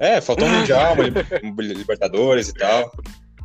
É, 0.00 0.20
faltou 0.20 0.48
um 0.48 0.50
Mundial, 0.50 0.96
Libertadores 1.58 2.48
e 2.48 2.54
tal. 2.54 2.90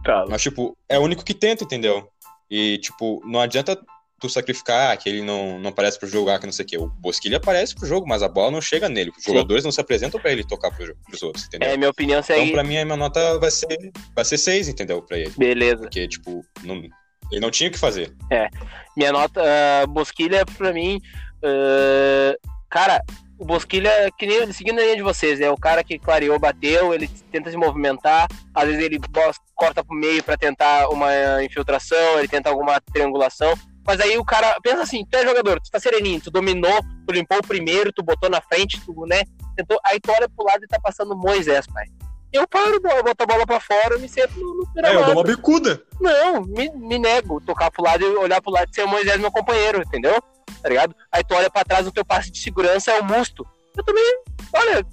Tá. 0.03 0.25
Mas, 0.27 0.41
tipo, 0.41 0.75
é 0.89 0.97
o 0.97 1.03
único 1.03 1.23
que 1.23 1.35
tenta, 1.35 1.63
entendeu? 1.63 2.09
E, 2.49 2.79
tipo, 2.79 3.21
não 3.25 3.41
adianta 3.41 3.77
tu 4.19 4.29
sacrificar 4.29 4.97
que 4.97 5.07
ele 5.07 5.21
não, 5.21 5.59
não 5.59 5.69
aparece 5.69 5.99
pro 5.99 6.07
jogo, 6.07 6.29
ah, 6.29 6.39
que 6.39 6.45
não 6.45 6.53
sei 6.53 6.65
o 6.65 6.67
quê. 6.67 6.77
O 6.77 6.87
Bosquilha 6.87 7.37
aparece 7.37 7.75
pro 7.75 7.87
jogo, 7.87 8.07
mas 8.07 8.23
a 8.23 8.27
bola 8.27 8.51
não 8.51 8.61
chega 8.61 8.89
nele. 8.89 9.11
Os 9.15 9.23
Sim. 9.23 9.33
jogadores 9.33 9.63
não 9.63 9.71
se 9.71 9.79
apresentam 9.79 10.19
pra 10.19 10.31
ele 10.31 10.43
tocar 10.43 10.71
pro, 10.71 10.95
pros 11.05 11.21
outros, 11.23 11.45
entendeu? 11.45 11.69
É, 11.69 11.77
minha 11.77 11.89
opinião 11.89 12.19
Então, 12.19 12.35
segue. 12.35 12.51
pra 12.51 12.63
mim, 12.63 12.77
a 12.77 12.85
minha 12.85 12.97
nota 12.97 13.37
vai 13.39 13.51
ser, 13.51 13.91
vai 14.15 14.25
ser 14.25 14.37
seis, 14.37 14.67
entendeu? 14.67 15.01
Pra 15.01 15.17
ele. 15.17 15.33
Beleza. 15.37 15.77
Porque, 15.81 16.07
tipo, 16.07 16.43
não, 16.63 16.75
ele 17.31 17.41
não 17.41 17.51
tinha 17.51 17.69
o 17.69 17.71
que 17.73 17.77
fazer. 17.79 18.13
Minha 18.95 19.11
nota, 19.11 19.41
ah, 19.43 19.85
Bosquilha, 19.87 20.45
pra 20.57 20.73
mim, 20.73 20.99
ah, 21.43 22.35
cara, 22.69 23.03
o 23.39 23.45
Bosquilha, 23.45 23.91
que 24.17 24.25
nem 24.25 24.51
seguindo 24.51 24.79
a 24.79 24.83
linha 24.83 24.95
de 24.95 25.03
vocês, 25.03 25.39
é 25.39 25.49
o 25.49 25.57
cara 25.57 25.83
que 25.83 25.99
clareou, 25.99 26.39
bateu, 26.39 26.93
ele 26.93 27.07
tenta 27.31 27.51
se 27.51 27.57
movimentar, 27.57 28.27
às 28.53 28.67
vezes 28.67 28.83
ele 28.83 28.99
corta 29.53 29.83
pro 29.83 29.95
meio 29.95 30.23
pra 30.23 30.35
tentar 30.35 30.89
uma 30.89 31.43
infiltração, 31.43 32.17
ele 32.17 32.27
tenta 32.27 32.49
alguma 32.49 32.81
triangulação, 32.81 33.53
mas 33.87 34.01
aí 34.01 34.17
o 34.17 34.25
cara, 34.25 34.59
pensa 34.61 34.81
assim, 34.81 35.05
tu 35.09 35.17
é 35.17 35.25
jogador, 35.25 35.61
tu 35.61 35.71
tá 35.71 35.79
sereninho, 35.79 36.19
tu 36.19 36.29
dominou, 36.29 36.81
tu 37.07 37.13
limpou 37.13 37.37
o 37.37 37.47
primeiro, 37.47 37.93
tu 37.93 38.03
botou 38.03 38.29
na 38.29 38.41
frente, 38.41 38.81
tu, 38.85 38.93
né, 39.07 39.23
tentou, 39.55 39.79
aí 39.85 39.97
tu 39.97 40.11
olha 40.11 40.27
pro 40.27 40.45
lado 40.45 40.65
e 40.65 40.67
tá 40.67 40.77
passando 40.79 41.15
Moisés, 41.15 41.65
pai. 41.67 41.85
Eu 42.33 42.45
paro, 42.45 42.75
eu 42.75 43.03
boto 43.03 43.23
a 43.23 43.25
bola 43.25 43.47
pra 43.47 43.59
fora 43.61 43.97
e 43.97 44.01
me 44.01 44.09
sento 44.09 44.37
no, 44.37 44.55
no 44.55 44.85
É, 44.85 44.93
eu 44.93 45.05
dou 45.05 45.13
uma 45.13 45.23
bicuda. 45.23 45.81
Não, 45.99 46.41
me, 46.41 46.69
me 46.71 46.99
nego 46.99 47.39
tocar 47.39 47.71
pro 47.71 47.81
lado 47.81 48.03
e 48.03 48.15
olhar 48.17 48.41
pro 48.41 48.51
lado 48.51 48.69
e 48.69 48.75
ser 48.75 48.83
o 48.83 48.87
Moisés 48.89 49.17
meu 49.17 49.31
companheiro, 49.31 49.81
entendeu? 49.81 50.21
Tá 50.61 50.67
ligado? 50.67 50.93
Aí 51.09 51.23
tu 51.23 51.33
olha 51.33 51.49
pra 51.49 51.63
trás, 51.63 51.85
no 51.85 51.91
teu 51.91 52.03
passe 52.03 52.29
de 52.29 52.39
segurança 52.39 52.91
é 52.91 52.99
o 52.99 53.05
Musto. 53.05 53.47
Eu 53.77 53.83
também, 53.83 54.03
olha, 54.53 54.85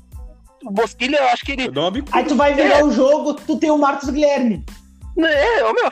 o 0.64 0.70
Bosquilha, 0.70 1.16
eu 1.16 1.28
acho 1.30 1.44
que 1.44 1.52
ele. 1.52 1.66
Eu 1.66 1.72
dou 1.72 1.84
uma 1.84 1.90
bicuda. 1.90 2.16
Aí 2.16 2.24
tu 2.24 2.36
vai 2.36 2.54
virar 2.54 2.84
o 2.84 2.92
jogo, 2.92 3.34
tu 3.34 3.58
tem 3.58 3.70
o 3.70 3.78
Marcos 3.78 4.08
Guilherme. 4.08 4.64
É, 5.18 5.64
ô 5.64 5.72
meu, 5.72 5.90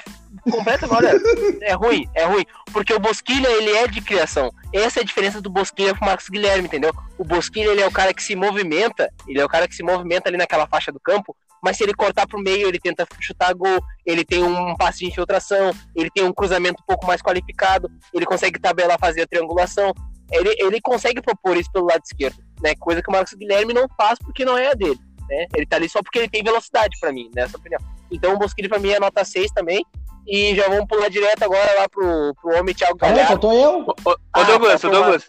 completa, 0.51 0.87
olha, 0.91 1.13
é 1.63 1.73
ruim, 1.75 2.09
é 2.15 2.25
ruim. 2.25 2.45
Porque 2.73 2.93
o 2.93 2.99
Bosquilha, 2.99 3.49
ele 3.49 3.71
é 3.71 3.87
de 3.87 4.01
criação. 4.01 4.51
Essa 4.73 5.01
é 5.01 5.03
a 5.03 5.07
diferença 5.07 5.41
do 5.41 5.51
Bosquilha 5.51 5.95
pro 5.95 6.05
Marcos 6.05 6.29
Guilherme, 6.29 6.67
entendeu? 6.67 6.93
O 7.19 7.25
Bosquilha, 7.25 7.71
ele 7.71 7.81
é 7.81 7.87
o 7.87 7.93
cara 7.93 8.13
que 8.13 8.23
se 8.23 8.35
movimenta, 8.35 9.09
ele 9.27 9.41
é 9.41 9.45
o 9.45 9.49
cara 9.49 9.69
que 9.69 9.75
se 9.75 9.83
movimenta 9.83 10.29
ali 10.29 10.37
naquela 10.37 10.67
faixa 10.67 10.91
do 10.91 10.99
campo, 11.01 11.37
mas 11.63 11.77
se 11.77 11.85
ele 11.85 11.95
cortar 11.95 12.27
pro 12.27 12.41
meio, 12.41 12.67
ele 12.67 12.81
tenta 12.81 13.07
chutar 13.21 13.55
gol, 13.55 13.81
ele 14.05 14.25
tem 14.25 14.43
um 14.43 14.75
passe 14.75 15.01
de 15.01 15.07
infiltração, 15.07 15.73
ele 15.95 16.11
tem 16.11 16.25
um 16.25 16.33
cruzamento 16.33 16.83
um 16.83 16.87
pouco 16.87 17.07
mais 17.07 17.23
qualificado, 17.23 17.89
ele 18.13 18.27
consegue 18.27 18.59
tabelar, 18.59 18.99
fazer 18.99 19.23
a 19.23 19.27
triangulação, 19.29 19.93
ele, 20.33 20.55
ele 20.59 20.81
consegue 20.81 21.23
propor 21.23 21.57
isso 21.57 21.71
pelo 21.71 21.87
lado 21.87 22.03
esquerdo, 22.05 22.43
né? 22.61 22.75
Coisa 22.81 23.01
que 23.01 23.09
o 23.09 23.13
Marcos 23.13 23.35
Guilherme 23.35 23.73
não 23.73 23.87
faz 23.97 24.19
porque 24.19 24.45
não 24.45 24.59
é 24.59 24.71
a 24.71 24.75
dele, 24.75 24.99
né? 25.29 25.47
Ele 25.55 25.67
tá 25.67 25.77
ali 25.77 25.89
só 25.89 26.03
porque 26.03 26.19
ele 26.19 26.29
tem 26.29 26.43
velocidade 26.43 26.99
pra 26.99 27.13
mim, 27.13 27.31
nessa 27.33 27.57
opinião. 27.57 27.81
Então 28.11 28.35
o 28.35 28.39
Bosquilha 28.39 28.69
pra 28.69 28.81
mim 28.81 28.91
é 28.91 28.99
nota 28.99 29.25
6 29.25 29.53
também. 29.53 29.85
E 30.27 30.55
já 30.55 30.69
vamos 30.69 30.87
pular 30.87 31.09
direto 31.09 31.43
agora 31.43 31.81
lá 31.81 31.89
pro, 31.89 32.35
pro 32.41 32.57
homem 32.59 32.75
Thiago 32.75 32.97
Galhardo. 32.97 33.27
faltou 33.29 33.53
eu. 33.53 33.81
Ô, 33.81 33.95
ô, 34.05 34.11
ô, 34.13 34.17
Ah, 34.33 34.43
Douglas, 34.45 34.81
tá 34.81 34.89
ô 34.89 34.91
Douglas. 34.91 35.27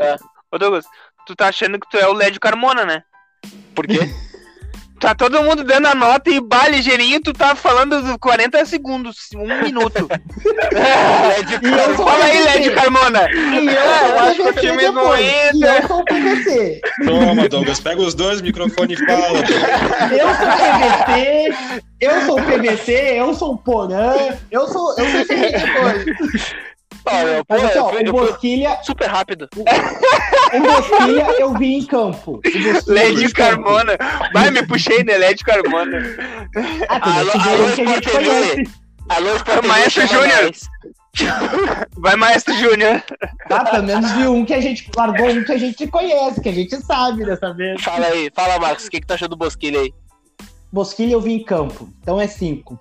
É. 0.00 0.16
Ô 0.52 0.58
Douglas, 0.58 0.86
tu 1.26 1.34
tá 1.34 1.48
achando 1.48 1.78
que 1.80 1.88
tu 1.90 1.96
é 1.96 2.06
o 2.06 2.12
Lédio 2.12 2.40
Carmona, 2.40 2.84
né? 2.84 3.02
Por 3.74 3.86
quê? 3.86 3.98
Tá 4.98 5.14
todo 5.14 5.42
mundo 5.42 5.62
dando 5.62 5.86
a 5.88 5.94
nota 5.94 6.30
e 6.30 6.40
bah, 6.40 6.68
ligeirinho, 6.68 7.20
tu 7.20 7.32
tá 7.32 7.54
falando 7.54 8.00
dos 8.02 8.16
40 8.18 8.64
segundos, 8.64 9.28
um 9.36 9.62
minuto. 9.62 10.08
Led 10.10 11.60
eu 11.62 11.96
sou 11.96 12.06
Fala 12.06 12.24
aí. 12.24 12.42
Lédio 12.44 12.74
Carmona. 12.74 13.28
E 13.30 13.66
eu 13.66 13.72
É, 13.72 14.18
acho 14.20 14.34
que 14.36 14.48
o 14.48 14.52
time 14.54 14.90
não. 14.90 15.16
E 15.16 15.24
entra. 15.26 15.76
eu 15.82 15.88
sou 15.88 16.00
o 16.00 16.04
PVC. 16.04 16.80
Toma, 17.04 17.48
Douglas, 17.48 17.80
pega 17.80 18.00
os 18.00 18.14
dois 18.14 18.40
microfones 18.40 18.98
e 18.98 19.04
fala. 19.06 19.38
Eu 20.12 20.28
sou 20.34 20.48
o 20.48 20.56
PVC, 20.56 21.54
eu 22.00 22.20
sou 22.26 22.40
o 22.40 22.42
PVC, 22.42 22.92
eu 23.16 23.34
sou 23.34 23.52
o 23.52 23.58
Porã, 23.58 24.14
eu 24.50 24.66
sou, 24.68 24.94
eu 24.98 25.06
sou 25.10 25.20
esse 25.20 26.54
pô, 27.06 27.46
Mas 27.48 27.64
assim, 27.64 27.78
ó, 27.78 27.90
o 27.90 28.12
Bosquilha, 28.12 28.78
super 28.82 29.06
rápido. 29.08 29.48
o 29.56 30.60
Bosquilha 30.60 31.26
eu 31.38 31.54
vi 31.54 31.74
em 31.74 31.86
campo. 31.86 32.32
O 32.32 32.72
Bosquilha 32.72 33.04
eu 33.08 33.16
vi 33.16 33.24
em 33.24 33.30
campo. 33.30 33.36
Carmona. 33.36 33.96
Vai, 34.32 34.50
me 34.50 34.66
puxei, 34.66 35.04
né? 35.04 35.16
Lédio 35.16 35.46
Carmona. 35.46 35.98
Ah, 36.88 37.18
Alô, 37.20 37.30
alô, 37.32 37.68
Sport 37.68 38.04
TV. 38.04 38.16
conhece. 38.16 38.70
Alô, 39.08 39.36
Sport 39.36 39.60
TV, 39.60 39.68
Maestro 39.68 40.06
Júnior. 40.06 40.50
Vai, 41.96 42.16
Maestro 42.16 42.54
Júnior. 42.54 43.02
Tá, 43.48 43.64
pelo 43.64 43.84
menos 43.84 44.10
viu 44.12 44.34
um 44.34 44.44
que 44.44 44.52
a 44.52 44.60
gente 44.60 44.90
largou 44.94 45.30
um 45.30 45.44
que 45.44 45.52
a 45.52 45.58
gente 45.58 45.86
conhece, 45.86 46.40
que 46.40 46.48
a 46.48 46.52
gente 46.52 46.76
sabe 46.84 47.24
dessa 47.24 47.54
vez. 47.54 47.82
Fala 47.82 48.06
aí, 48.06 48.30
fala, 48.34 48.58
Marcos, 48.58 48.86
o 48.86 48.90
que, 48.90 49.00
que 49.00 49.06
tu 49.06 49.14
achou 49.14 49.28
do 49.28 49.36
Bosquilha 49.36 49.80
aí? 49.80 49.94
Bosquilha 50.70 51.14
eu 51.14 51.20
vi 51.20 51.32
em 51.32 51.42
campo, 51.42 51.88
então 52.02 52.20
é 52.20 52.26
cinco. 52.26 52.78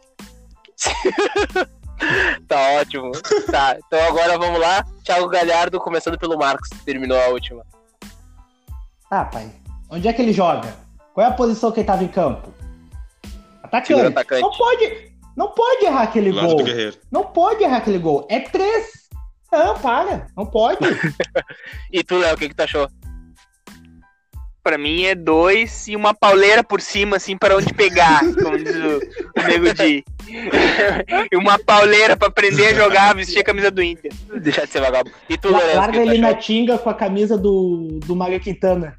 Tá 2.48 2.80
ótimo. 2.80 3.11
Tá, 3.49 3.77
então 3.77 3.99
agora 4.07 4.38
vamos 4.38 4.60
lá. 4.60 4.86
Thiago 5.03 5.27
Galhardo, 5.27 5.80
começando 5.80 6.18
pelo 6.18 6.38
Marcos, 6.38 6.69
terminou 6.86 7.19
a 7.19 7.27
última. 7.27 7.65
Ah, 9.10 9.26
pai. 9.26 9.49
Onde 9.90 10.07
é 10.07 10.14
que 10.14 10.22
ele 10.22 10.34
joga? 10.34 10.76
Qual 11.14 11.26
é 11.26 11.30
a 11.30 11.34
posição 11.34 11.72
que 11.72 11.80
ele 11.80 11.88
tava 11.88 12.03
em 12.03 12.07
campo? 12.07 12.53
Atacante. 13.64 14.02
atacante. 14.02 14.41
Não 14.41 14.52
pode, 14.52 15.11
não 15.36 15.52
pode 15.52 15.86
errar 15.86 16.03
aquele 16.03 16.32
Do 16.32 16.36
lado 16.36 16.56
gol. 16.56 16.65
Não 17.11 17.23
pode 17.26 17.64
errar 17.64 17.77
aquele 17.77 17.99
gol. 17.99 18.27
É 18.30 18.40
três. 18.40 19.06
Não, 19.52 19.77
para. 19.80 20.27
Não 20.36 20.45
pode. 20.45 20.80
E 21.91 22.03
tu, 22.03 22.18
Léo, 22.18 22.36
o 22.36 22.38
que, 22.38 22.49
que 22.49 22.56
tu 22.56 22.61
achou? 22.61 22.90
Pra 24.66 24.78
mim 24.80 25.04
é 25.04 25.14
dois 25.14 25.88
e 25.88 25.96
uma 25.96 26.12
pauleira 26.12 26.64
por 26.64 26.82
cima, 26.82 27.18
assim, 27.18 27.38
para 27.38 27.56
onde 27.56 27.72
pegar, 27.72 28.22
como 28.42 28.58
diz 28.58 28.76
o, 28.76 28.98
o 28.98 29.44
Nego 29.48 29.72
Di. 29.76 30.04
e 31.32 31.38
uma 31.38 31.60
pauleira 31.60 32.18
pra 32.18 32.30
aprender 32.30 32.70
a 32.70 32.74
jogar, 32.74 33.14
vestir 33.14 33.42
a 33.42 33.44
camisa 33.44 33.70
do 33.70 33.84
Inter. 33.84 34.12
Deixar 34.42 34.66
de 34.66 34.72
ser 34.72 34.82
vagabundo. 34.82 35.16
E 35.30 35.38
tu, 35.38 35.52
Larga 35.52 36.02
tu 36.02 36.10
ele 36.10 36.18
na 36.18 36.34
tinga 36.34 36.80
com 36.80 36.90
a 36.90 36.96
camisa 36.96 37.38
do, 37.38 38.00
do 38.04 38.16
Mario 38.16 38.40
Quintana. 38.40 38.98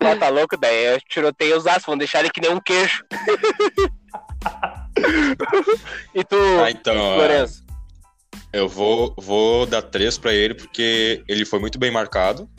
Pô, 0.00 0.16
tá 0.18 0.28
louco? 0.28 0.56
Daí 0.56 0.86
eu 0.86 1.00
tirotei 1.08 1.54
os 1.54 1.64
aços, 1.64 1.86
vão 1.86 1.96
deixar 1.96 2.18
ele 2.18 2.30
que 2.30 2.40
nem 2.40 2.50
um 2.50 2.58
queijo. 2.58 3.04
e 6.12 6.24
tu, 6.24 6.36
Ah, 6.60 6.72
então, 6.72 7.18
Lourenço? 7.18 7.62
eu 8.52 8.68
vou, 8.68 9.14
vou 9.16 9.64
dar 9.64 9.82
três 9.82 10.18
pra 10.18 10.34
ele, 10.34 10.54
porque 10.54 11.22
ele 11.28 11.44
foi 11.44 11.60
muito 11.60 11.78
bem 11.78 11.92
marcado. 11.92 12.50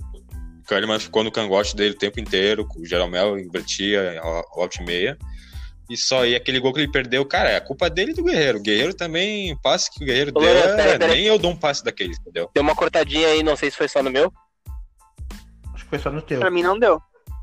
O 0.63 0.65
Kahneman 0.65 0.97
ficou 0.99 1.23
no 1.23 1.31
cangote 1.31 1.75
dele 1.75 1.93
o 1.93 1.97
tempo 1.97 2.19
inteiro, 2.21 2.65
o 2.77 2.85
Jeromel 2.85 3.37
invertia 3.37 4.19
a 4.21 4.41
volta 4.55 4.81
e 4.81 4.85
meia. 4.85 5.17
E 5.89 5.97
só 5.97 6.23
aí 6.23 6.33
aquele 6.35 6.59
gol 6.59 6.71
que 6.73 6.79
ele 6.79 6.91
perdeu, 6.91 7.25
cara, 7.25 7.49
é 7.49 7.57
a 7.57 7.61
culpa 7.61 7.89
dele 7.89 8.11
e 8.11 8.15
do 8.15 8.23
Guerreiro. 8.23 8.59
O 8.59 8.61
Guerreiro 8.61 8.93
também, 8.93 9.51
o 9.51 9.61
passe 9.61 9.91
que 9.91 10.01
o 10.01 10.07
Guerreiro 10.07 10.31
Ô, 10.33 10.39
deu, 10.39 10.49
é, 10.49 10.97
peraí. 10.97 11.11
nem 11.11 11.25
eu 11.25 11.37
dou 11.37 11.51
um 11.51 11.55
passe 11.57 11.83
daquele, 11.83 12.13
entendeu? 12.13 12.49
Deu 12.53 12.63
uma 12.63 12.73
cortadinha 12.75 13.27
aí, 13.27 13.43
não 13.43 13.57
sei 13.57 13.69
se 13.69 13.75
foi 13.77 13.89
só 13.89 14.01
no 14.01 14.09
meu. 14.09 14.31
Acho 15.73 15.83
que 15.83 15.89
foi 15.89 15.99
só 15.99 16.09
no 16.09 16.21
teu. 16.21 16.39
Pra 16.39 16.49
mim 16.49 16.63
não 16.63 16.79
deu. 16.79 17.01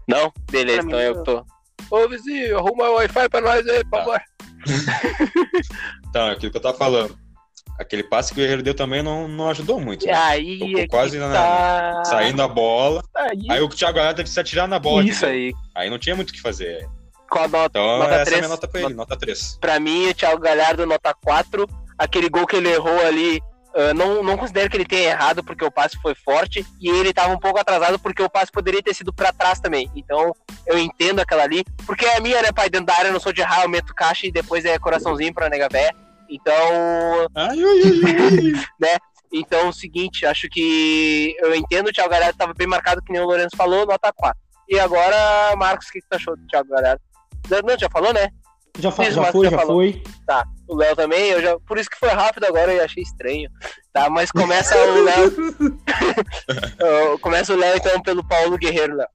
Não? 0.08 0.32
Beleza, 0.50 0.78
Pra 0.80 0.88
então 0.88 1.00
eu 1.00 1.22
tô. 1.22 1.44
Ô, 1.90 2.08
vizinho, 2.08 2.56
arruma 2.58 2.88
o 2.88 2.94
Wi-Fi 2.94 3.28
pra 3.28 3.40
nós 3.42 3.66
aí, 3.68 3.84
por 3.84 3.90
Tá. 3.90 3.98
favor. 3.98 4.20
Então, 6.08 6.26
é 6.28 6.32
aquilo 6.32 6.50
que 6.50 6.58
eu 6.58 6.62
tava 6.62 6.76
falando. 6.76 7.16
Aquele 7.80 8.02
passe 8.02 8.34
que 8.34 8.38
o 8.38 8.42
Guerreiro 8.42 8.62
deu 8.62 8.74
também 8.74 9.02
não, 9.02 9.26
não 9.26 9.48
ajudou 9.48 9.80
muito. 9.80 10.04
E 10.04 10.08
né? 10.08 10.12
aí, 10.14 10.58
Tocou 10.58 10.78
é 10.78 10.82
que 10.82 10.88
quase 10.88 11.18
na- 11.18 11.32
tá... 11.32 12.02
Saindo 12.04 12.42
a 12.42 12.46
bola. 12.48 13.02
Aí, 13.16 13.46
Aí 13.48 13.60
o 13.62 13.68
Thiago 13.70 13.96
Galhardo 13.96 14.16
teve 14.16 14.28
que 14.28 14.34
se 14.34 14.38
atirar 14.38 14.68
na 14.68 14.78
bola. 14.78 15.02
Isso 15.02 15.24
aí. 15.24 15.52
Aí 15.74 15.88
não 15.88 15.98
tinha 15.98 16.14
muito 16.14 16.28
o 16.28 16.32
que 16.34 16.42
fazer. 16.42 16.86
Qual 17.30 17.44
a 17.44 17.48
nota? 17.48 17.78
Então, 17.78 17.98
Nota 17.98 18.10
essa 18.10 18.18
é 18.18 18.20
a 18.20 18.24
três. 18.26 18.38
minha 18.40 18.48
nota 18.50 18.68
pra 18.68 18.80
ele, 18.82 18.92
nota 18.94 19.16
3. 19.16 19.58
Pra 19.60 19.80
mim, 19.80 20.08
o 20.08 20.14
Thiago 20.14 20.40
Galhardo, 20.42 20.84
nota 20.84 21.14
4. 21.24 21.66
Aquele 21.96 22.28
gol 22.28 22.46
que 22.46 22.56
ele 22.56 22.68
errou 22.68 23.00
ali, 23.06 23.40
ah, 23.74 23.94
não, 23.94 24.22
não 24.22 24.36
considero 24.36 24.68
que 24.68 24.76
ele 24.76 24.84
tenha 24.84 25.10
errado, 25.12 25.42
porque 25.42 25.64
o 25.64 25.70
passe 25.70 25.96
foi 26.02 26.14
forte. 26.14 26.66
E 26.80 26.90
ele 26.90 27.14
tava 27.14 27.32
um 27.32 27.38
pouco 27.38 27.58
atrasado, 27.58 27.98
porque 27.98 28.22
o 28.22 28.28
passe 28.28 28.52
poderia 28.52 28.82
ter 28.82 28.92
sido 28.94 29.10
pra 29.12 29.32
trás 29.32 29.58
também. 29.58 29.90
Então, 29.96 30.34
eu 30.66 30.76
entendo 30.78 31.20
aquela 31.20 31.44
ali. 31.44 31.64
Porque 31.86 32.04
é 32.04 32.20
minha, 32.20 32.42
né, 32.42 32.52
pai? 32.52 32.68
Dentro 32.68 32.88
da 32.88 32.94
área, 32.94 33.08
eu 33.08 33.12
não 33.14 33.20
sou 33.20 33.32
de 33.32 33.40
raio, 33.42 33.64
eu 33.64 33.68
meto 33.70 33.94
caixa 33.94 34.26
e 34.26 34.30
depois 34.32 34.66
é 34.66 34.78
coraçãozinho 34.78 35.32
pra 35.32 35.48
nega 35.48 35.68
véia. 35.70 35.94
Então, 36.30 36.54
Ai, 37.34 37.58
ai, 37.60 37.82
ai, 37.82 38.62
ai. 38.84 38.98
então, 39.32 39.60
é 39.60 39.64
o 39.64 39.72
seguinte, 39.72 40.24
acho 40.24 40.48
que 40.48 41.34
eu 41.40 41.54
entendo 41.54 41.88
o 41.88 41.92
Thiago 41.92 42.10
Galhardo 42.10 42.38
tava 42.38 42.54
bem 42.54 42.66
marcado, 42.66 43.02
que 43.02 43.12
nem 43.12 43.20
o 43.20 43.26
Lourenço 43.26 43.56
falou, 43.56 43.84
nota 43.86 44.12
4. 44.12 44.38
E 44.68 44.78
agora, 44.78 45.56
Marcos, 45.56 45.88
o 45.88 45.92
que, 45.92 46.00
que 46.00 46.06
tu 46.08 46.14
achou 46.14 46.36
do 46.36 46.46
Thiago 46.46 46.68
Galhardo? 46.70 47.02
Não, 47.66 47.76
já 47.78 47.90
falou, 47.90 48.12
né? 48.12 48.28
Já, 48.78 48.92
fa- 48.92 49.02
Isso, 49.02 49.14
já 49.14 49.20
Marcos 49.22 49.36
fui, 49.40 49.44
já 49.46 49.50
já 49.50 49.58
falou. 49.58 49.76
fui. 49.76 50.02
O 50.68 50.76
Léo 50.76 50.94
também, 50.94 51.30
eu 51.30 51.42
já, 51.42 51.58
por 51.60 51.76
isso 51.78 51.90
que 51.90 51.98
foi 51.98 52.10
rápido 52.10 52.44
agora, 52.44 52.72
eu 52.72 52.84
achei 52.84 53.02
estranho. 53.02 53.50
Tá, 53.92 54.08
mas 54.08 54.30
começa 54.30 54.76
o 54.76 55.02
Léo. 55.02 55.32
Começa 57.20 57.52
o 57.52 57.56
Léo 57.56 57.76
então 57.76 58.00
pelo 58.02 58.24
Paulo 58.24 58.56
Guerreiro, 58.56 58.94
Léo. 58.94 59.08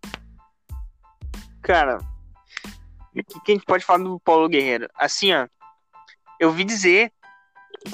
Cara, 1.62 1.98
o 1.98 3.24
que, 3.24 3.40
que 3.40 3.52
a 3.54 3.56
gente 3.56 3.66
pode 3.66 3.86
falar 3.86 4.04
do 4.04 4.20
Paulo 4.20 4.50
Guerreiro? 4.50 4.90
Assim, 4.96 5.34
ó, 5.34 5.48
eu 6.40 6.52
vi 6.52 6.64
dizer 6.64 7.12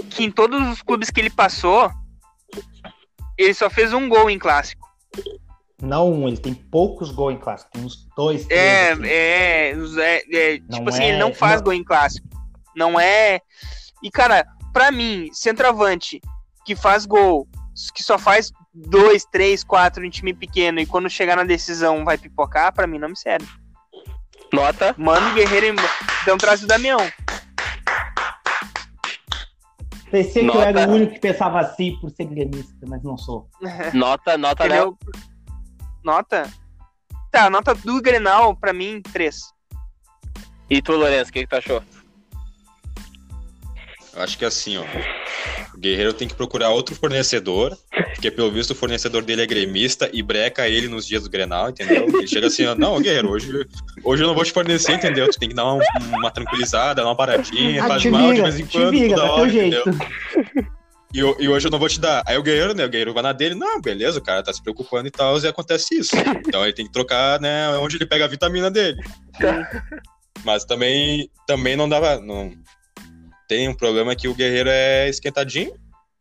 que 0.09 0.23
em 0.23 0.31
todos 0.31 0.61
os 0.69 0.81
clubes 0.81 1.09
que 1.09 1.19
ele 1.19 1.30
passou, 1.30 1.91
ele 3.38 3.53
só 3.53 3.69
fez 3.69 3.93
um 3.93 4.07
gol 4.07 4.30
em 4.30 4.39
clássico. 4.39 4.89
Não 5.81 6.11
um, 6.11 6.27
ele 6.27 6.38
tem 6.38 6.53
poucos 6.53 7.11
gols 7.11 7.34
em 7.34 7.38
clássico. 7.39 7.72
Tem 7.72 7.84
uns 7.84 8.07
dois, 8.15 8.45
três. 8.45 8.61
É, 8.61 8.91
assim. 8.91 9.05
é, 9.05 9.72
é, 9.72 10.53
é, 10.55 10.59
tipo 10.59 10.89
assim, 10.89 11.03
é- 11.03 11.09
ele 11.09 11.18
não 11.18 11.34
faz 11.34 11.55
não- 11.55 11.63
gol 11.63 11.73
em 11.73 11.84
clássico. 11.84 12.27
Não 12.76 12.99
é. 12.99 13.41
E, 14.03 14.11
cara, 14.11 14.45
pra 14.72 14.91
mim, 14.91 15.30
centroavante 15.34 16.22
que 16.65 16.76
faz 16.76 17.05
gol, 17.05 17.47
que 17.95 18.03
só 18.03 18.18
faz 18.19 18.51
dois, 18.73 19.26
três, 19.26 19.63
quatro 19.63 20.05
em 20.05 20.09
time 20.09 20.34
pequeno 20.34 20.80
e 20.80 20.85
quando 20.85 21.09
chegar 21.09 21.35
na 21.35 21.43
decisão 21.43 22.05
vai 22.05 22.18
pipocar, 22.18 22.72
pra 22.72 22.88
mim 22.88 22.99
não 22.99 23.09
me 23.09 23.18
serve. 23.18 23.47
Nota. 24.53 24.93
Mano, 24.97 25.34
Guerreiro, 25.34 25.76
então 26.22 26.38
traz 26.38 26.61
o 26.63 26.68
Damião. 26.68 26.99
Pensei 30.11 30.43
que 30.43 30.49
eu 30.49 30.53
Nota. 30.53 30.67
era 30.67 30.89
o 30.89 30.93
único 30.93 31.13
que 31.13 31.19
pensava 31.21 31.61
assim 31.61 31.97
por 31.99 32.11
ser 32.11 32.25
gremista, 32.25 32.85
mas 32.85 33.01
não 33.01 33.17
sou. 33.17 33.49
Nota, 33.93 34.38
nota, 34.38 34.65
Léo. 34.65 34.97
Nota? 36.03 36.51
Tá, 37.31 37.49
nota 37.49 37.73
do 37.73 38.01
Grenal, 38.01 38.53
pra 38.55 38.73
mim, 38.73 39.01
três. 39.01 39.39
E 40.69 40.81
tu, 40.81 40.91
Lourenço, 40.93 41.29
o 41.29 41.33
que, 41.33 41.41
que 41.41 41.47
tu 41.47 41.55
achou? 41.55 41.81
Eu 44.13 44.21
acho 44.21 44.38
que 44.38 44.43
é 44.43 44.47
assim, 44.47 44.77
ó. 44.77 44.83
O 45.73 45.77
Guerreiro 45.79 46.13
tem 46.13 46.27
que 46.27 46.35
procurar 46.35 46.69
outro 46.69 46.93
fornecedor, 46.95 47.77
porque 48.13 48.29
pelo 48.29 48.51
visto 48.51 48.71
o 48.71 48.75
fornecedor 48.75 49.23
dele 49.23 49.41
é 49.41 49.45
gremista 49.45 50.09
e 50.11 50.21
breca 50.21 50.67
ele 50.67 50.88
nos 50.88 51.07
dias 51.07 51.23
do 51.23 51.29
Grenal, 51.29 51.69
entendeu? 51.69 52.05
Ele 52.07 52.27
chega 52.27 52.47
assim, 52.47 52.65
ó, 52.65 52.75
não, 52.75 53.01
Guerreiro, 53.01 53.29
hoje, 53.29 53.65
hoje 54.03 54.23
eu 54.23 54.27
não 54.27 54.35
vou 54.35 54.43
te 54.43 54.51
fornecer, 54.51 54.93
entendeu? 54.93 55.29
Tu 55.29 55.39
tem 55.39 55.49
que 55.49 55.55
dar 55.55 55.65
uma, 55.65 55.83
uma 56.17 56.29
tranquilizada, 56.29 57.01
dar 57.01 57.07
uma 57.07 57.15
paradinha, 57.15 57.83
Ah, 57.83 57.88
faz 57.88 58.05
mal 58.05 58.33
de 58.33 58.41
vez 58.41 58.59
em 58.59 58.65
quando, 58.65 58.91
vira, 58.91 59.15
toda 59.15 59.27
dá 59.27 59.33
hora, 59.33 59.47
entendeu? 59.49 59.83
E, 61.13 61.19
e 61.19 61.49
hoje 61.49 61.67
eu 61.67 61.71
não 61.71 61.79
vou 61.79 61.89
te 61.89 61.99
dar. 61.99 62.23
Aí 62.25 62.38
o 62.38 62.43
Guerreiro, 62.43 62.73
né, 62.73 62.85
o 62.85 62.89
Guerreiro 62.89 63.13
vai 63.13 63.23
na 63.23 63.33
dele, 63.33 63.55
não, 63.55 63.81
beleza, 63.81 64.19
o 64.19 64.23
cara 64.23 64.43
tá 64.43 64.51
se 64.53 64.61
preocupando 64.61 65.07
e 65.07 65.11
tal, 65.11 65.38
e 65.39 65.47
acontece 65.47 65.95
isso. 65.97 66.15
Então 66.47 66.63
ele 66.63 66.73
tem 66.73 66.85
que 66.85 66.91
trocar, 66.91 67.39
né, 67.39 67.69
onde 67.77 67.95
ele 67.95 68.05
pega 68.05 68.25
a 68.25 68.29
vitamina 68.29 68.69
dele. 68.69 69.01
Mas 70.43 70.65
também, 70.65 71.29
também 71.47 71.75
não 71.75 71.88
dava. 71.88 72.19
Não... 72.19 72.51
Tem 73.51 73.67
um 73.67 73.73
problema 73.73 74.15
que 74.15 74.29
o 74.29 74.33
Guerreiro 74.33 74.69
é 74.69 75.09
esquentadinho. 75.09 75.75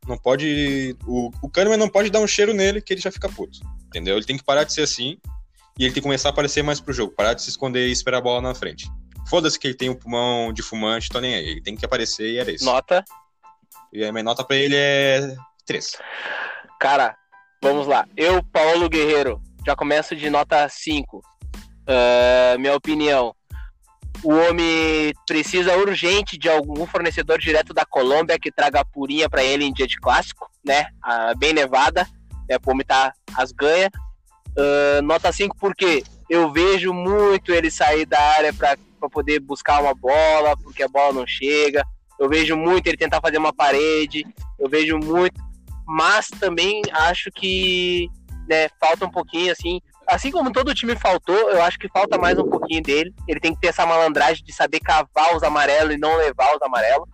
Não 0.05 0.19
pode. 0.19 0.97
O, 1.07 1.31
o 1.40 1.48
Kahneman 1.48 1.77
não 1.77 1.89
pode 1.89 2.11
dar 2.11 2.19
um 2.19 2.27
cheiro 2.27 2.52
nele 2.52 2.82
que 2.82 2.93
ele 2.93 3.01
já 3.01 3.12
fica 3.12 3.28
puto. 3.28 3.61
Entendeu? 3.86 4.16
Ele 4.16 4.27
tem 4.27 4.36
que 4.36 4.43
parar 4.43 4.65
de 4.65 4.73
ser 4.73 4.82
assim. 4.82 5.16
E 5.78 5.85
ele 5.85 5.94
tem 5.94 6.02
que 6.02 6.09
começar 6.09 6.31
a 6.31 6.32
aparecer 6.32 6.65
mais 6.65 6.81
pro 6.81 6.93
jogo. 6.93 7.15
Parar 7.15 7.35
de 7.35 7.43
se 7.43 7.51
esconder 7.51 7.86
e 7.86 7.93
esperar 7.93 8.19
a 8.19 8.20
bola 8.20 8.40
na 8.40 8.52
frente. 8.52 8.90
Foda-se 9.28 9.57
que 9.61 9.69
ele 9.69 9.77
tem 9.77 9.89
um 9.89 9.94
pulmão 9.94 10.52
de 10.52 10.61
fumante, 10.61 11.09
tô 11.09 11.20
nem 11.20 11.36
aí. 11.36 11.51
Ele 11.51 11.62
tem 11.62 11.77
que 11.77 11.85
aparecer 11.85 12.28
e 12.28 12.39
era 12.39 12.51
isso. 12.51 12.65
Nota. 12.65 13.05
E 13.93 14.05
a 14.05 14.11
minha 14.11 14.24
nota 14.24 14.43
pra 14.43 14.57
ele 14.57 14.74
é 14.74 15.32
3. 15.66 15.98
Cara, 16.81 17.16
vamos 17.62 17.86
lá. 17.86 18.09
Eu, 18.16 18.43
Paulo 18.43 18.89
Guerreiro, 18.89 19.40
já 19.65 19.77
começo 19.77 20.16
de 20.16 20.28
nota 20.28 20.69
5. 20.69 21.23
Ah, 21.86 22.57
minha 22.59 22.74
opinião. 22.74 23.32
O 24.23 24.33
homem 24.33 25.13
precisa 25.27 25.77
urgente 25.77 26.37
de 26.37 26.49
algum 26.49 26.87
fornecedor 26.87 27.39
direto 27.39 27.73
da 27.73 27.85
Colômbia 27.85 28.39
que 28.39 28.53
traga 28.53 28.81
a 28.81 28.85
purinha 28.85 29.29
pra 29.29 29.43
ele 29.43 29.65
em 29.65 29.73
dia 29.73 29.87
de 29.87 29.99
clássico, 29.99 30.51
né? 30.65 30.87
A 31.03 31.35
bem 31.35 31.53
nevada, 31.53 32.07
né? 32.49 32.57
O 32.65 32.71
homem 32.71 32.87
tá 32.87 33.13
as 33.35 33.53
ganha. 33.53 33.91
Ah, 34.57 35.01
nota 35.03 35.33
5 35.33 35.57
porque 35.59 36.03
eu 36.29 36.53
vejo 36.53 36.93
muito 36.93 37.53
ele 37.53 37.71
sair 37.71 38.05
da 38.05 38.21
área 38.21 38.53
pra 38.53 38.77
poder 39.11 39.41
buscar 39.41 39.83
uma 39.83 39.95
bola, 39.95 40.57
porque 40.63 40.83
a 40.83 40.89
bola 40.89 41.13
não 41.13 41.27
chega. 41.27 41.83
Eu 42.19 42.29
vejo 42.29 42.57
muito 42.57 42.87
ele 42.87 42.99
tentar 42.99 43.21
fazer 43.21 43.39
uma 43.39 43.53
parede. 43.53 44.27
Eu 44.59 44.69
vejo 44.69 44.99
muito 44.99 45.41
mas 45.91 46.29
também 46.29 46.83
acho 46.93 47.33
que 47.33 48.09
né, 48.49 48.69
falta 48.81 49.05
um 49.05 49.11
pouquinho, 49.11 49.51
assim. 49.51 49.81
Assim 50.11 50.32
como 50.32 50.51
todo 50.51 50.74
time 50.74 50.97
faltou, 50.97 51.51
eu 51.51 51.62
acho 51.62 51.78
que 51.78 51.89
falta 51.89 52.19
mais 52.19 52.37
um 52.37 52.49
pouquinho 52.49 52.82
dele. 52.82 53.15
Ele 53.28 53.39
tem 53.39 53.55
que 53.55 53.61
ter 53.61 53.69
essa 53.69 53.87
malandragem 53.87 54.45
de 54.45 54.53
saber 54.53 54.81
cavar 54.81 55.37
os 55.37 55.43
amarelos 55.45 55.95
e 55.95 55.99
não 55.99 56.16
levar 56.16 56.53
os 56.55 56.62
amarelos. 56.62 57.09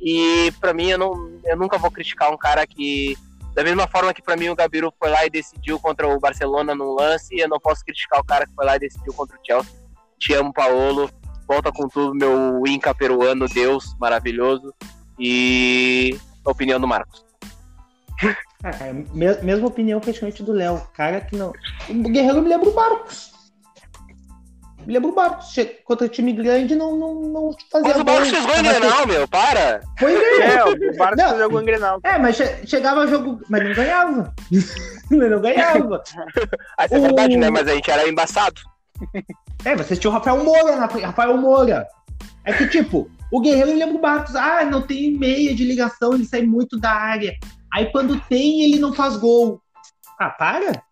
E 0.00 0.52
pra 0.60 0.74
mim, 0.74 0.88
eu, 0.88 0.98
não, 0.98 1.12
eu 1.44 1.56
nunca 1.56 1.78
vou 1.78 1.90
criticar 1.90 2.32
um 2.32 2.36
cara 2.36 2.66
que. 2.66 3.16
Da 3.54 3.62
mesma 3.62 3.86
forma 3.86 4.12
que 4.12 4.22
pra 4.22 4.36
mim 4.36 4.48
o 4.48 4.56
Gabiru 4.56 4.92
foi 4.98 5.10
lá 5.10 5.24
e 5.24 5.30
decidiu 5.30 5.78
contra 5.78 6.08
o 6.08 6.18
Barcelona 6.18 6.74
no 6.74 6.94
lance, 6.94 7.36
eu 7.36 7.48
não 7.48 7.58
posso 7.58 7.84
criticar 7.84 8.20
o 8.20 8.24
cara 8.24 8.46
que 8.46 8.54
foi 8.54 8.64
lá 8.64 8.76
e 8.76 8.80
decidiu 8.80 9.12
contra 9.12 9.36
o 9.36 9.40
Chelsea. 9.44 9.72
Te 10.18 10.34
amo, 10.34 10.52
Paolo. 10.52 11.10
Volta 11.48 11.72
com 11.72 11.88
tudo, 11.88 12.14
meu 12.14 12.62
Inca 12.66 12.94
peruano, 12.94 13.46
Deus 13.46 13.96
maravilhoso. 13.98 14.72
E 15.18 16.18
opinião 16.44 16.80
do 16.80 16.86
Marcos. 16.86 17.29
Ah, 18.62 18.70
cara, 18.72 18.92
me- 18.92 19.42
mesma 19.42 19.66
opinião 19.66 20.00
praticamente 20.00 20.42
do 20.42 20.52
Léo. 20.52 20.80
Cara 20.94 21.20
que 21.20 21.34
não. 21.36 21.52
O 21.88 21.94
Guerreiro 22.10 22.42
me 22.42 22.48
lembra 22.48 22.68
o 22.68 22.72
Barcos. 22.72 23.30
Me 24.86 24.92
lembra 24.94 25.10
o 25.10 25.14
Barcos. 25.14 25.54
Contra 25.84 26.08
time 26.08 26.32
grande 26.32 26.74
não, 26.74 26.96
não, 26.96 27.14
não 27.22 27.50
fazia 27.70 27.88
Mas 27.88 28.00
o 28.00 28.04
Barcos 28.04 28.28
fez 28.30 28.44
gol 28.46 28.56
em 28.56 28.62
Grenal, 28.62 29.06
meu, 29.06 29.28
para! 29.28 29.80
Foi 29.98 30.12
bem. 30.12 30.42
É, 30.42 30.64
o 30.64 31.16
Não. 31.16 31.38
jogou 31.38 31.60
em 31.62 31.64
Grenal. 31.64 32.00
É, 32.02 32.18
mas 32.18 32.36
che- 32.36 32.66
chegava 32.66 33.06
jogo, 33.06 33.40
mas 33.48 33.64
não 33.64 33.74
ganhava. 33.74 34.34
mas 35.10 35.30
não 35.30 35.40
ganhava. 35.40 36.02
Ah, 36.78 36.86
isso 36.86 36.94
é 36.94 36.98
O- 36.98 37.02
verdade, 37.02 37.36
né? 37.36 37.50
Mas 37.50 37.68
a 37.68 37.74
gente 37.74 37.90
era 37.90 38.08
embaçado. 38.08 38.60
É, 39.64 39.74
vocês 39.76 39.98
tinham 39.98 40.12
o 40.12 40.14
Rafael 40.14 40.42
Moura 40.44 40.76
na 40.76 40.88
frente. 40.88 41.04
Rafael 41.06 41.36
Moura. 41.36 41.86
É 42.44 42.52
que, 42.52 42.66
tipo, 42.68 43.10
o 43.30 43.40
Guerreiro 43.40 43.74
lembra 43.78 43.94
o 43.96 44.00
Barcos. 44.00 44.34
Ah, 44.36 44.64
não 44.64 44.82
tem 44.82 45.10
meia 45.16 45.54
de 45.54 45.64
ligação, 45.64 46.14
ele 46.14 46.24
sai 46.24 46.42
muito 46.42 46.78
da 46.78 46.90
área. 46.90 47.34
Aí 47.72 47.90
quando 47.92 48.20
tem, 48.22 48.62
ele 48.62 48.78
não 48.78 48.92
faz 48.92 49.16
gol. 49.16 49.60
Ah, 50.18 50.30
para. 50.30 50.82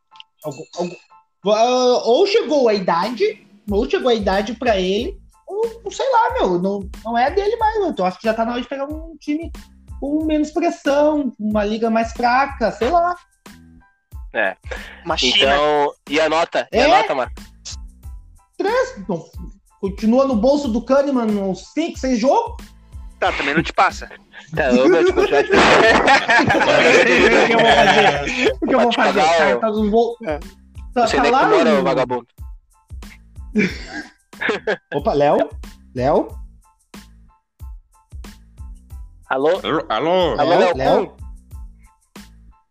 Ah, 0.45 2.03
Ou 2.05 2.27
chegou 2.27 2.69
a 2.69 2.75
idade, 2.75 3.47
ou 3.71 3.89
chegou 3.89 4.11
a 4.11 4.15
idade 4.15 4.55
pra 4.55 4.79
ele, 4.79 5.19
ou 5.47 5.91
sei 5.91 6.07
lá, 6.11 6.35
meu, 6.35 6.59
não, 6.61 6.89
não 7.05 7.17
é 7.19 7.31
dele 7.31 7.57
mais. 7.57 7.79
meu. 7.81 7.95
Eu 7.97 8.05
acho 8.05 8.19
que 8.19 8.27
já 8.27 8.35
tá 8.35 8.45
na 8.45 8.53
hora 8.53 8.61
de 8.63 8.69
pegar 8.69 8.85
um 8.87 9.17
time 9.19 9.51
com 10.01 10.25
menos 10.25 10.51
pressão, 10.51 11.33
uma 11.39 11.65
liga 11.65 11.91
mais 11.91 12.13
fraca, 12.13 12.71
sei 12.73 12.91
lá. 12.91 13.17
Uma 15.05 15.17
China. 15.17 15.37
Então, 15.37 15.93
e 16.09 16.21
a 16.21 16.29
nota? 16.29 16.69
E 16.73 16.79
a 16.79 16.85
É? 16.85 16.89
nota, 16.89 17.15
mano? 17.15 17.33
Três, 18.57 18.95
continua 19.81 20.27
no 20.27 20.37
bolso 20.37 20.69
do 20.69 20.83
Kahneman 20.85 21.27
uns 21.43 21.73
5, 21.73 21.99
6 21.99 22.19
jogos. 22.19 22.65
Tá, 23.19 23.33
também 23.33 23.55
não 23.55 23.63
te 23.63 23.73
passa. 23.73 24.09
Tá, 24.55 24.71
ô, 24.71 24.89
meu, 24.89 25.05
tipo, 25.05 25.27
já 25.27 25.41
O 25.41 25.45
que 25.47 25.55
eu 27.55 27.61
vou 27.61 27.73
fazer? 27.75 28.53
O 28.63 28.67
que 28.67 28.75
eu 28.75 28.81
vou 28.81 28.93
fazer? 28.93 29.21
Cara, 29.23 29.57
tá 29.59 29.71
nos. 29.71 29.93
É. 30.27 30.39
Tá, 30.95 31.07
Você 31.07 31.17
tá 31.17 31.23
nem 31.23 31.33
que 31.33 31.39
lá 31.39 31.49
mora, 31.49 31.83
vagabundo. 31.83 32.27
Opa, 34.95 35.13
Léo? 35.13 35.49
Léo? 35.95 36.29
Alô? 39.29 39.61
Alô? 39.89 40.35
Alô? 40.39 40.59
Léo? 40.59 40.59
Léo? 40.59 40.77
Léo? 40.77 41.17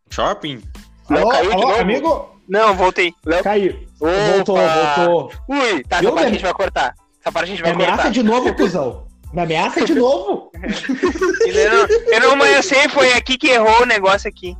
Shopping? 0.09 0.61
Léo 1.09 1.21
Alô, 1.21 1.29
caiu 1.29 1.49
de 1.49 1.55
alô, 1.55 1.67
novo? 1.67 1.81
amigo? 1.81 2.29
Não, 2.49 2.73
voltei. 2.73 3.13
Caiu. 3.43 3.87
Opa! 3.99 4.11
Voltou, 4.35 4.57
voltou. 4.57 5.31
Ui, 5.49 5.83
tá, 5.83 5.99
Viu, 5.99 6.09
essa 6.09 6.15
parte 6.15 6.27
a 6.27 6.31
gente 6.31 6.41
vai 6.43 6.53
cortar. 6.53 6.95
Essa 7.21 7.31
parte 7.31 7.43
a 7.45 7.47
gente 7.47 7.57
Me 7.57 7.63
vai 7.63 7.73
ameaça 7.73 7.95
cortar. 7.95 8.11
de 8.11 8.23
novo, 8.23 8.53
cuzão. 8.55 9.06
Me 9.33 9.41
ameaça 9.41 9.83
de 9.85 9.93
novo. 9.95 10.51
Eu 11.45 11.71
não, 11.71 11.87
eu 12.13 12.19
não 12.21 12.31
amanhecei, 12.33 12.87
foi 12.89 13.11
aqui 13.13 13.37
que 13.37 13.47
errou 13.49 13.83
o 13.83 13.85
negócio 13.85 14.27
aqui. 14.29 14.55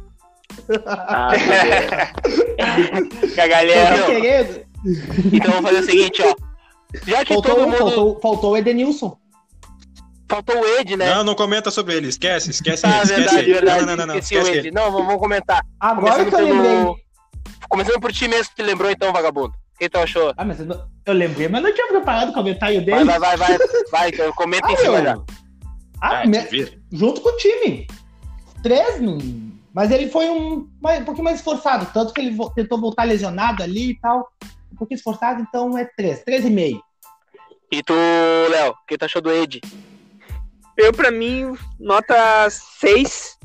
Ah, 0.86 1.32
a 3.42 3.48
galera. 3.48 4.06
querendo. 4.06 4.66
então 5.34 5.52
vamos 5.52 5.70
fazer 5.72 5.80
o 5.80 5.86
seguinte, 5.86 6.22
ó. 6.24 6.36
Já 7.06 7.24
que 7.26 7.34
Faltou, 7.34 7.56
todo 7.56 7.66
mundo. 7.68 7.78
Faltou, 7.78 7.96
faltou, 7.98 8.22
faltou 8.22 8.52
o 8.52 8.58
Edenilson. 8.58 9.18
o 10.32 10.80
Ed, 10.80 10.96
né? 10.98 11.16
Não, 11.16 11.24
não 11.24 11.36
comenta 11.36 11.70
sobre 11.72 11.96
ele. 11.96 12.08
Esquece, 12.08 12.52
esquece 12.52 12.86
ele, 12.86 12.96
esquece 12.96 13.14
verdade, 13.16 13.40
ele. 13.40 13.54
verdade. 13.54 13.80
Não, 13.80 13.88
não, 13.88 13.96
não, 13.98 14.06
não. 14.08 14.16
Esqueci 14.18 14.36
o 14.36 14.40
Esquece 14.40 14.60
Ed. 14.60 14.68
ele. 14.68 14.76
Não, 14.76 14.92
vamos, 14.92 15.06
vamos 15.08 15.22
comentar. 15.22 15.62
Agora 15.80 16.26
Começando 16.26 16.30
que 16.30 16.36
eu 16.36 16.46
lembrei. 16.56 16.72
pelo. 16.78 17.00
Começando 17.70 18.00
por 18.00 18.12
ti 18.14 18.28
mesmo 18.28 18.54
que 18.56 18.64
lembrou, 18.64 18.90
então, 18.90 19.12
vagabundo. 19.12 19.54
O 19.78 19.80
que 19.80 19.90
tu 19.90 20.00
achou? 20.00 20.34
Ah, 20.36 20.44
mas 20.44 20.60
eu, 20.60 20.66
não- 20.66 20.88
eu 21.06 21.14
lembrei, 21.14 21.48
mas 21.48 21.62
não 21.62 21.72
tinha 21.72 21.88
preparado 21.88 22.30
o 22.30 22.34
comentário 22.34 22.78
Vai, 22.78 22.86
dele. 22.86 23.06
vai, 23.06 23.20
vai, 23.20 23.38
vai. 23.38 23.58
Vai, 23.92 24.10
então 24.10 24.34
comenta 24.34 24.68
Ah, 24.68 24.74
em 24.74 24.78
cima 24.78 25.02
já. 25.04 25.14
Ah, 26.02 26.22
Ah, 26.22 26.26
me- 26.26 26.82
junto 26.92 27.22
com 27.22 27.30
o 27.30 27.38
time. 27.38 27.86
Três, 28.64 29.00
mas 29.72 29.92
ele 29.92 30.10
foi 30.10 30.30
um, 30.32 30.68
um 30.84 31.06
pouquinho 31.06 31.24
mais 31.26 31.38
esforçado, 31.38 31.86
tanto 31.94 32.12
que 32.12 32.22
ele 32.22 32.36
tentou 32.56 32.82
voltar 32.82 33.04
lesionado 33.04 33.62
ali 33.62 33.92
e 33.92 34.00
tal. 34.00 34.28
Um 34.74 34.76
pouquinho 34.76 34.98
esforçado, 34.98 35.42
então 35.48 35.78
é 35.78 35.86
três, 35.86 36.24
três 36.24 36.44
e 36.44 36.50
meio. 36.50 36.82
E 37.72 37.84
tu, 37.84 37.94
Léo, 38.50 38.72
o 38.72 38.86
que 38.88 38.98
tu 38.98 39.06
achou 39.06 39.22
do 39.22 39.32
Ed? 39.32 39.62
Eu, 40.76 40.92
pra 40.92 41.12
mim, 41.12 41.54
nota 41.80 42.50
6. 42.50 43.38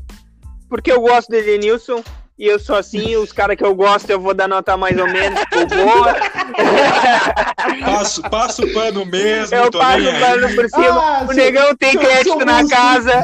Porque 0.68 0.90
eu 0.90 1.00
gosto 1.02 1.28
do 1.28 1.36
Edenilson. 1.36 2.02
E 2.38 2.46
eu 2.46 2.58
sou 2.58 2.76
assim, 2.76 3.14
os 3.16 3.30
caras 3.30 3.56
que 3.56 3.64
eu 3.64 3.74
gosto 3.74 4.08
eu 4.10 4.18
vou 4.18 4.34
dar 4.34 4.48
nota 4.48 4.76
mais 4.76 4.96
ou 4.98 5.06
menos, 5.06 5.38
tipo, 5.40 5.66
boa. 5.66 6.14
Passo, 7.84 8.22
passo 8.22 8.64
o 8.64 8.72
pano 8.72 9.04
mesmo, 9.06 9.54
Eu 9.54 9.70
passo 9.70 9.98
o 10.08 10.20
pano 10.20 10.54
por 10.54 10.68
cima. 10.68 11.00
Ah, 11.00 11.22
O 11.24 11.26
seu- 11.26 11.36
negão 11.36 11.76
tem 11.76 11.92
seu- 11.92 12.00
crédito 12.00 12.36
seu 12.38 12.46
na 12.46 12.66
casa. 12.68 13.22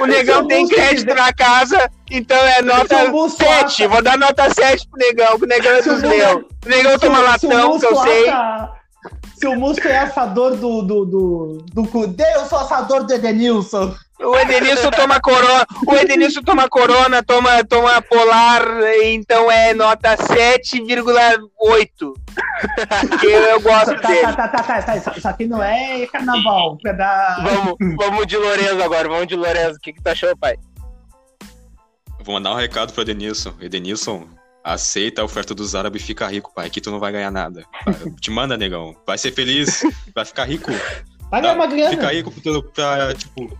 O 0.00 0.06
negão 0.06 0.46
tem 0.46 0.68
crédito 0.68 1.14
na 1.14 1.32
casa, 1.32 1.90
então 2.10 2.36
é 2.36 2.62
nota 2.62 2.98
Seu 2.98 3.10
Musto 3.12 3.38
7. 3.38 3.64
acha- 3.64 3.88
Vou 3.88 4.02
dar 4.02 4.18
nota 4.18 4.48
7 4.52 4.86
pro 4.88 4.98
negão, 4.98 5.38
que 5.38 5.44
o 5.44 5.48
negão 5.48 5.72
é 5.72 5.82
dos 5.82 6.02
meus. 6.02 6.42
O 6.66 6.68
negão 6.68 6.98
toma 6.98 7.18
latão, 7.20 7.78
que 7.78 7.86
eu 7.86 7.96
sei. 7.96 8.26
Seu 9.36 9.54
Musto 9.56 9.86
é 9.86 9.98
assador 9.98 10.56
do, 10.56 10.82
do, 10.82 11.04
do, 11.04 11.64
do 11.72 11.86
Cudê, 11.88 12.24
eu 12.34 12.44
sou 12.46 12.58
assador 12.58 13.04
do 13.04 13.12
Edenilson. 13.14 13.94
O 14.20 14.36
Edenilson 14.36 14.90
toma 14.90 15.20
corona, 15.20 15.64
o 15.86 15.94
Edenilson 15.94 16.42
toma 16.42 16.68
corona, 16.68 17.22
toma, 17.22 17.62
toma 17.64 18.02
polar, 18.02 18.62
então 19.04 19.48
é 19.50 19.72
nota 19.72 20.16
7,8. 20.16 22.14
Porque 23.08 23.26
eu 23.26 23.60
gosto 23.60 23.94
Tá, 24.00 24.08
dele. 24.08 24.20
tá, 24.22 24.32
tá, 24.32 24.48
tá, 24.48 24.62
tá, 24.62 24.82
tá. 24.82 24.96
Isso, 25.16 25.28
aqui 25.28 25.46
não 25.46 25.62
é 25.62 26.06
carnaval. 26.06 26.76
É 26.84 26.92
da... 26.92 27.38
Vamos, 27.42 27.76
vamos 27.96 28.26
de 28.26 28.36
Lourenço 28.36 28.82
agora, 28.82 29.08
vamos 29.08 29.26
de 29.28 29.36
Lourenço. 29.36 29.76
O 29.76 29.80
que, 29.80 29.92
que 29.92 30.02
tu 30.02 30.08
achou, 30.08 30.36
pai? 30.36 30.56
Vou 32.22 32.34
mandar 32.34 32.52
um 32.52 32.56
recado 32.56 32.92
pro 32.92 33.02
Edenilson. 33.02 33.54
Edenilson, 33.60 34.26
aceita 34.64 35.22
a 35.22 35.24
oferta 35.24 35.54
dos 35.54 35.74
árabes 35.74 36.02
e 36.02 36.06
fica 36.06 36.26
rico, 36.26 36.52
pai. 36.52 36.66
Aqui 36.66 36.80
tu 36.80 36.90
não 36.90 36.98
vai 36.98 37.12
ganhar 37.12 37.30
nada. 37.30 37.64
Te 38.20 38.30
manda, 38.30 38.56
negão. 38.56 38.96
Vai 39.06 39.16
ser 39.16 39.32
feliz, 39.32 39.82
vai 40.14 40.24
ficar 40.24 40.44
rico. 40.44 40.70
Vai 41.30 41.40
ganhar 41.40 41.54
uma 41.54 41.66
grana. 41.66 41.90
Fica 41.90 42.12
rico 42.12 42.32
pra, 42.74 43.14
tipo, 43.14 43.56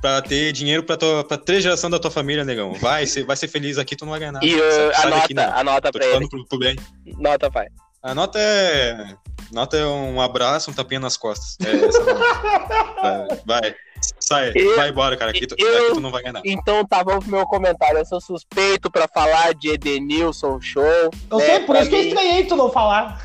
pra 0.00 0.22
ter 0.22 0.52
dinheiro 0.52 0.82
pra, 0.82 0.96
tua, 0.96 1.24
pra 1.24 1.36
três 1.36 1.62
gerações 1.62 1.90
da 1.90 1.98
tua 1.98 2.10
família, 2.10 2.44
negão. 2.44 2.72
Vai 2.74 3.06
ser, 3.06 3.24
vai 3.24 3.36
ser 3.36 3.48
feliz 3.48 3.78
aqui, 3.78 3.96
tu 3.96 4.04
não 4.04 4.10
vai 4.10 4.20
ganhar 4.20 4.32
nada. 4.32 4.46
E 4.46 4.54
uh, 4.54 4.58
Sai- 4.72 4.88
a 4.90 4.94
sai 4.94 5.10
daqui, 5.10 5.34
nota, 5.34 5.46
negão. 5.46 5.60
a 5.60 5.64
nota 5.64 5.92
Tô 5.92 5.98
pra 5.98 6.04
ele. 6.06 6.14
falando 6.14 6.28
pro, 6.30 6.46
pro 6.46 6.58
bem. 6.58 6.76
Nota, 7.18 7.50
pai. 7.50 7.66
A 8.02 8.14
nota 8.14 8.38
é. 8.38 9.14
Nota 9.50 9.76
é 9.76 9.84
um 9.84 10.20
abraço, 10.20 10.70
um 10.70 10.74
tapinha 10.74 11.00
nas 11.00 11.16
costas. 11.16 11.56
É 11.66 11.84
essa 11.86 12.04
nota. 12.04 12.94
vai, 13.02 13.28
vai. 13.60 13.74
Sai, 14.20 14.52
Eu- 14.54 14.76
vai 14.76 14.90
embora, 14.90 15.16
cara. 15.16 15.30
Aqui 15.32 15.46
tu, 15.46 15.56
eu- 15.58 15.78
aqui 15.86 15.94
tu 15.94 16.00
não 16.00 16.10
vai 16.12 16.22
ganhar 16.22 16.34
nada. 16.34 16.48
Então 16.48 16.84
tá, 16.86 17.02
vamos 17.02 17.24
pro 17.24 17.34
meu 17.36 17.46
comentário. 17.46 17.98
Eu 17.98 18.04
sou 18.06 18.20
suspeito 18.20 18.88
pra 18.90 19.08
falar 19.08 19.52
de 19.54 19.70
Edenilson 19.70 20.60
Show. 20.60 20.84
Eu 20.84 21.38
né, 21.38 21.44
sei, 21.46 21.60
por 21.60 21.74
isso 21.76 21.88
que 21.88 21.94
eu 21.96 22.00
mim. 22.00 22.08
estranhei 22.08 22.44
tu 22.44 22.54
não 22.54 22.70
falar. 22.70 23.20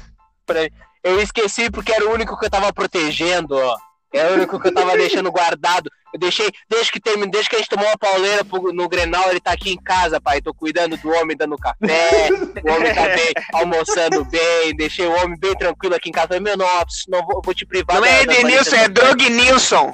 Eu 1.04 1.20
esqueci 1.22 1.70
porque 1.70 1.92
era 1.92 2.08
o 2.10 2.14
único 2.14 2.38
que 2.40 2.46
eu 2.46 2.50
tava 2.50 2.72
protegendo, 2.74 3.56
ó. 3.56 3.78
Era 4.14 4.32
o 4.32 4.36
único 4.36 4.60
que 4.60 4.68
eu 4.68 4.74
tava 4.74 4.96
deixando 4.96 5.32
guardado. 5.32 5.90
Eu 6.14 6.20
deixei, 6.20 6.48
desde 6.70 6.92
que 6.92 7.00
terminou, 7.00 7.32
desde 7.32 7.50
que 7.50 7.56
a 7.56 7.60
gente 7.60 7.70
tomou 7.70 7.88
uma 7.88 7.98
pauleira 7.98 8.46
no 8.72 8.88
Grenal, 8.88 9.32
ele 9.32 9.40
tá 9.40 9.52
aqui 9.52 9.72
em 9.72 9.82
casa, 9.82 10.22
pai. 10.22 10.40
Tô 10.40 10.54
cuidando 10.54 10.96
do 10.98 11.10
homem, 11.10 11.36
dando 11.36 11.58
café. 11.58 12.30
o 12.64 12.72
homem 12.72 12.94
tá 12.94 13.08
bem, 13.08 13.34
almoçando 13.54 14.24
bem. 14.26 14.76
Deixei 14.76 15.08
o 15.08 15.16
homem 15.24 15.38
bem 15.40 15.56
tranquilo 15.56 15.96
aqui 15.96 16.10
em 16.10 16.12
casa. 16.12 16.28
Falei, 16.28 16.44
meu, 16.44 16.56
não, 16.56 16.68
não 17.08 17.26
vou, 17.26 17.42
vou 17.44 17.54
te 17.56 17.66
privar. 17.66 17.96
Não 17.96 18.04
da- 18.04 18.08
é 18.10 18.26
da 18.26 18.34
Edenilson, 18.34 18.76
é 18.76 18.80
manifestação." 18.82 18.94
Drognilson. 18.94 19.92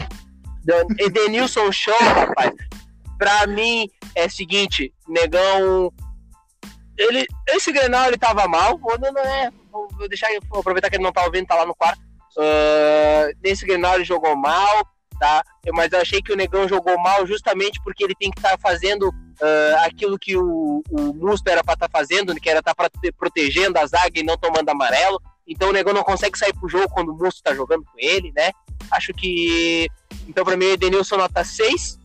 Edenilson 0.99 1.71
Show, 1.71 1.97
rapaz. 1.99 2.51
Pra 3.17 3.47
mim 3.47 3.87
é 4.15 4.25
o 4.25 4.29
seguinte, 4.29 4.93
negão. 5.07 5.91
Ele, 6.97 7.25
esse 7.49 7.71
Grenal 7.71 8.07
ele 8.07 8.17
tava 8.17 8.45
mal. 8.47 8.77
Vou, 8.77 8.99
não, 8.99 9.11
não 9.13 9.21
é, 9.21 9.49
vou, 9.71 9.87
vou 9.97 10.09
deixar 10.09 10.27
vou 10.49 10.59
aproveitar 10.59 10.89
que 10.89 10.97
ele 10.97 11.03
não 11.03 11.13
tá 11.13 11.23
ouvindo, 11.23 11.47
tá 11.47 11.55
lá 11.55 11.65
no 11.65 11.73
quarto. 11.75 12.01
Ah, 12.37 13.29
nesse 13.43 13.65
Grenal 13.65 14.03
jogou 14.03 14.35
mal, 14.35 14.85
tá? 15.19 15.43
Mas 15.73 15.91
eu 15.91 15.99
achei 15.99 16.21
que 16.21 16.33
o 16.33 16.35
negão 16.35 16.67
jogou 16.67 16.97
mal 16.99 17.25
justamente 17.25 17.81
porque 17.83 18.03
ele 18.03 18.15
tem 18.15 18.31
que 18.31 18.39
estar 18.39 18.57
fazendo 18.59 19.11
ah, 19.41 19.85
aquilo 19.85 20.17
que 20.17 20.37
o, 20.37 20.83
o 20.89 21.13
Musto 21.13 21.47
era 21.47 21.63
pra 21.63 21.73
estar 21.73 21.89
fazendo, 21.89 22.35
que 22.35 22.49
era 22.49 22.59
estar 22.59 22.75
protegendo 23.17 23.77
a 23.79 23.85
zaga 23.85 24.19
e 24.19 24.23
não 24.23 24.37
tomando 24.37 24.69
amarelo. 24.69 25.21
Então 25.47 25.69
o 25.69 25.73
negão 25.73 25.93
não 25.93 26.03
consegue 26.03 26.37
sair 26.37 26.53
pro 26.53 26.69
jogo 26.69 26.89
quando 26.89 27.09
o 27.09 27.17
Musto 27.17 27.41
tá 27.41 27.55
jogando 27.55 27.83
com 27.83 27.97
ele, 27.97 28.31
né? 28.35 28.51
Acho 28.91 29.13
que 29.13 29.89
então, 30.27 30.45
pra 30.45 30.55
mim, 30.55 30.65
o 30.65 30.73
Edenilson 30.73 31.17
nota 31.17 31.43
6. 31.43 31.99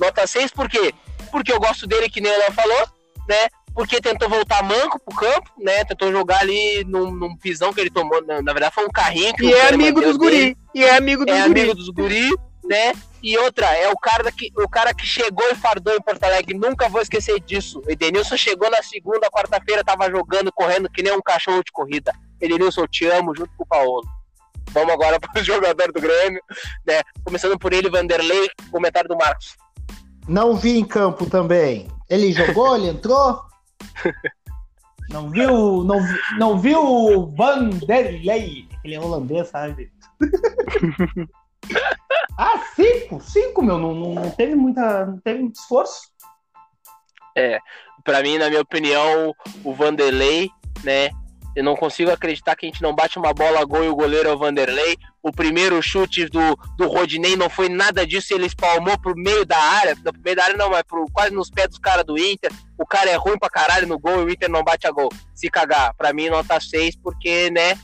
Nota 0.00 0.26
6 0.26 0.50
por 0.50 0.68
quê? 0.68 0.92
Porque 1.30 1.52
eu 1.52 1.60
gosto 1.60 1.86
dele, 1.86 2.08
que 2.10 2.20
nem 2.20 2.32
o 2.32 2.38
Léo 2.38 2.52
falou, 2.52 2.88
né? 3.28 3.48
Porque 3.76 4.00
tentou 4.00 4.26
voltar 4.30 4.62
manco 4.62 4.98
pro 4.98 5.14
campo, 5.14 5.50
né? 5.58 5.84
Tentou 5.84 6.10
jogar 6.10 6.40
ali 6.40 6.82
num, 6.84 7.10
num 7.10 7.36
pisão 7.36 7.74
que 7.74 7.80
ele 7.82 7.90
tomou. 7.90 8.24
Na, 8.24 8.40
na 8.40 8.52
verdade, 8.54 8.74
foi 8.74 8.86
um 8.86 8.90
carrinho 8.90 9.34
que 9.34 9.44
E 9.44 9.52
é 9.52 9.68
amigo 9.68 10.00
dos 10.00 10.16
dele. 10.16 10.54
guri. 10.54 10.58
E 10.74 10.82
é 10.82 10.96
amigo 10.96 11.26
dos 11.26 11.34
É 11.34 11.46
guri. 11.46 11.60
amigo 11.60 11.74
dos 11.74 11.88
guri, 11.90 12.30
né? 12.64 12.94
E 13.22 13.36
outra, 13.36 13.66
é 13.76 13.88
o 13.90 13.96
cara, 13.98 14.32
que, 14.32 14.50
o 14.56 14.66
cara 14.66 14.94
que 14.94 15.04
chegou 15.06 15.46
e 15.50 15.54
fardou 15.54 15.94
em 15.94 16.00
Porto 16.00 16.24
Alegre. 16.24 16.56
Nunca 16.56 16.88
vou 16.88 17.02
esquecer 17.02 17.38
disso. 17.40 17.82
O 17.86 17.90
Edenilson 17.90 18.36
chegou 18.38 18.70
na 18.70 18.82
segunda, 18.82 19.28
quarta-feira, 19.30 19.84
tava 19.84 20.10
jogando, 20.10 20.50
correndo 20.50 20.88
que 20.90 21.02
nem 21.02 21.12
um 21.12 21.20
cachorro 21.20 21.62
de 21.62 21.70
corrida. 21.70 22.14
Edenilson, 22.40 22.80
eu 22.80 22.88
te 22.88 23.04
amo, 23.06 23.36
junto 23.36 23.50
com 23.58 23.64
o 23.64 23.66
Paulo. 23.66 24.02
Vamos 24.70 24.94
agora 24.94 25.20
para 25.20 25.38
o 25.38 25.44
jogador 25.44 25.92
do 25.92 26.00
Grêmio, 26.00 26.40
né? 26.86 27.02
Começando 27.22 27.58
por 27.58 27.74
ele, 27.74 27.90
Vanderlei, 27.90 28.48
comentário 28.70 29.08
do 29.08 29.16
Marcos. 29.18 29.54
Não 30.26 30.56
vi 30.56 30.78
em 30.78 30.84
campo 30.84 31.28
também. 31.28 31.88
Ele 32.08 32.32
jogou, 32.32 32.74
ele 32.76 32.88
entrou? 32.88 33.42
Não 35.08 35.30
viu, 35.30 35.84
não, 35.84 36.00
não 36.38 36.58
viu 36.58 36.82
o 36.82 37.26
Vanderlei? 37.26 38.68
Ele 38.84 38.94
é 38.94 39.00
holandês, 39.00 39.48
sabe? 39.48 39.92
ah, 42.36 42.58
cinco, 42.74 43.20
cinco, 43.20 43.62
meu, 43.62 43.78
não, 43.78 43.94
não, 43.94 44.30
teve 44.32 44.54
muita, 44.56 45.06
não 45.06 45.18
teve 45.18 45.40
muito 45.42 45.60
esforço. 45.60 46.10
É, 47.36 47.60
para 48.02 48.22
mim, 48.22 48.38
na 48.38 48.48
minha 48.48 48.62
opinião, 48.62 49.32
o 49.62 49.72
Vanderlei, 49.74 50.50
né, 50.82 51.10
eu 51.56 51.64
não 51.64 51.74
consigo 51.74 52.10
acreditar 52.10 52.54
que 52.54 52.66
a 52.66 52.68
gente 52.68 52.82
não 52.82 52.94
bate 52.94 53.18
uma 53.18 53.32
bola 53.32 53.60
a 53.60 53.64
gol 53.64 53.82
e 53.82 53.88
o 53.88 53.96
goleiro 53.96 54.28
é 54.28 54.32
o 54.32 54.38
Vanderlei. 54.38 54.98
O 55.22 55.32
primeiro 55.32 55.80
chute 55.82 56.26
do, 56.26 56.54
do 56.76 56.86
Rodinei 56.86 57.34
não 57.34 57.48
foi 57.48 57.70
nada 57.70 58.06
disso, 58.06 58.34
ele 58.34 58.44
espalmou 58.44 58.98
pro 59.00 59.16
meio 59.16 59.46
da 59.46 59.56
área. 59.56 59.96
Pro 59.96 60.12
meio 60.22 60.36
da 60.36 60.44
área 60.44 60.56
não, 60.56 60.68
mas 60.68 60.82
pro, 60.82 61.06
quase 61.10 61.34
nos 61.34 61.48
pés 61.48 61.68
dos 61.68 61.78
caras 61.78 62.04
do 62.04 62.18
Inter. 62.18 62.52
O 62.78 62.84
cara 62.84 63.08
é 63.08 63.16
ruim 63.16 63.38
pra 63.38 63.48
caralho 63.48 63.86
no 63.86 63.98
gol 63.98 64.20
e 64.20 64.24
o 64.26 64.30
Inter 64.30 64.50
não 64.50 64.62
bate 64.62 64.86
a 64.86 64.90
gol. 64.90 65.08
Se 65.34 65.48
cagar, 65.48 65.94
pra 65.94 66.12
mim 66.12 66.28
nota 66.28 66.60
6, 66.60 66.96
porque, 66.96 67.50
né, 67.50 67.74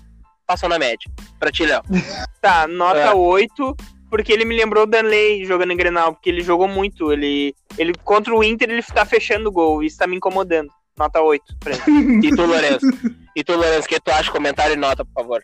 passou 0.46 0.68
na 0.68 0.78
média. 0.78 1.10
Pra 1.40 1.50
ti, 1.50 1.64
Léo. 1.64 1.80
tá, 2.42 2.68
nota 2.68 2.98
é. 2.98 3.14
8, 3.14 3.74
porque 4.10 4.34
ele 4.34 4.44
me 4.44 4.54
lembrou 4.54 4.84
o 4.84 4.86
Danley 4.86 5.46
jogando 5.46 5.72
em 5.72 5.76
Grenal, 5.78 6.12
porque 6.12 6.28
ele 6.28 6.42
jogou 6.42 6.68
muito. 6.68 7.10
Ele, 7.10 7.54
ele 7.78 7.94
contra 8.04 8.34
o 8.34 8.44
Inter 8.44 8.68
ele 8.68 8.82
tá 8.82 9.06
fechando 9.06 9.48
o 9.48 9.52
gol, 9.52 9.82
isso 9.82 9.96
tá 9.96 10.06
me 10.06 10.16
incomodando. 10.16 10.68
Nota 10.98 11.22
8 11.22 11.56
pra 11.58 11.72
ele. 11.72 12.20
e 12.28 12.36
tu, 12.36 12.44
Lourenço? 12.44 13.21
E 13.34 13.42
tu, 13.42 13.54
Lourenço, 13.54 13.86
o 13.86 13.88
que 13.88 14.00
tu 14.00 14.10
acha? 14.10 14.30
Comentário 14.30 14.74
e 14.74 14.76
nota, 14.76 15.04
por 15.04 15.22
favor. 15.22 15.42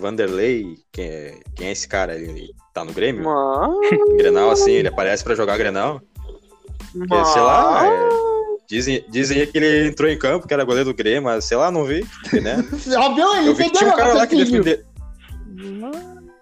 Vanderlei, 0.00 0.76
quem 0.92 1.06
é, 1.06 1.40
quem 1.56 1.68
é 1.68 1.72
esse 1.72 1.88
cara? 1.88 2.14
Ele 2.14 2.52
tá 2.72 2.84
no 2.84 2.92
Grêmio? 2.92 3.24
Grenal, 4.16 4.50
assim, 4.50 4.72
ele 4.72 4.88
aparece 4.88 5.24
pra 5.24 5.34
jogar 5.34 5.58
Grenal? 5.58 6.00
Porque, 6.92 7.24
sei 7.26 7.42
lá, 7.42 7.86
é, 7.86 8.08
dizem, 8.68 9.04
dizem 9.08 9.46
que 9.46 9.58
ele 9.58 9.88
entrou 9.88 10.08
em 10.08 10.18
campo, 10.18 10.46
que 10.46 10.54
era 10.54 10.64
goleiro 10.64 10.90
do 10.90 10.96
Grêmio, 10.96 11.24
mas 11.24 11.44
sei 11.44 11.56
lá, 11.56 11.70
não 11.70 11.84
vi, 11.84 12.06
né? 12.32 12.56
Óbvio, 12.96 13.24
Eu 13.44 13.54
vi 13.54 13.64
que 13.64 13.78
tinha 13.78 13.90
um 13.90 13.96
cara 13.96 14.14
lá 14.14 14.26
que 14.26 14.36
defendeu. 14.36 14.84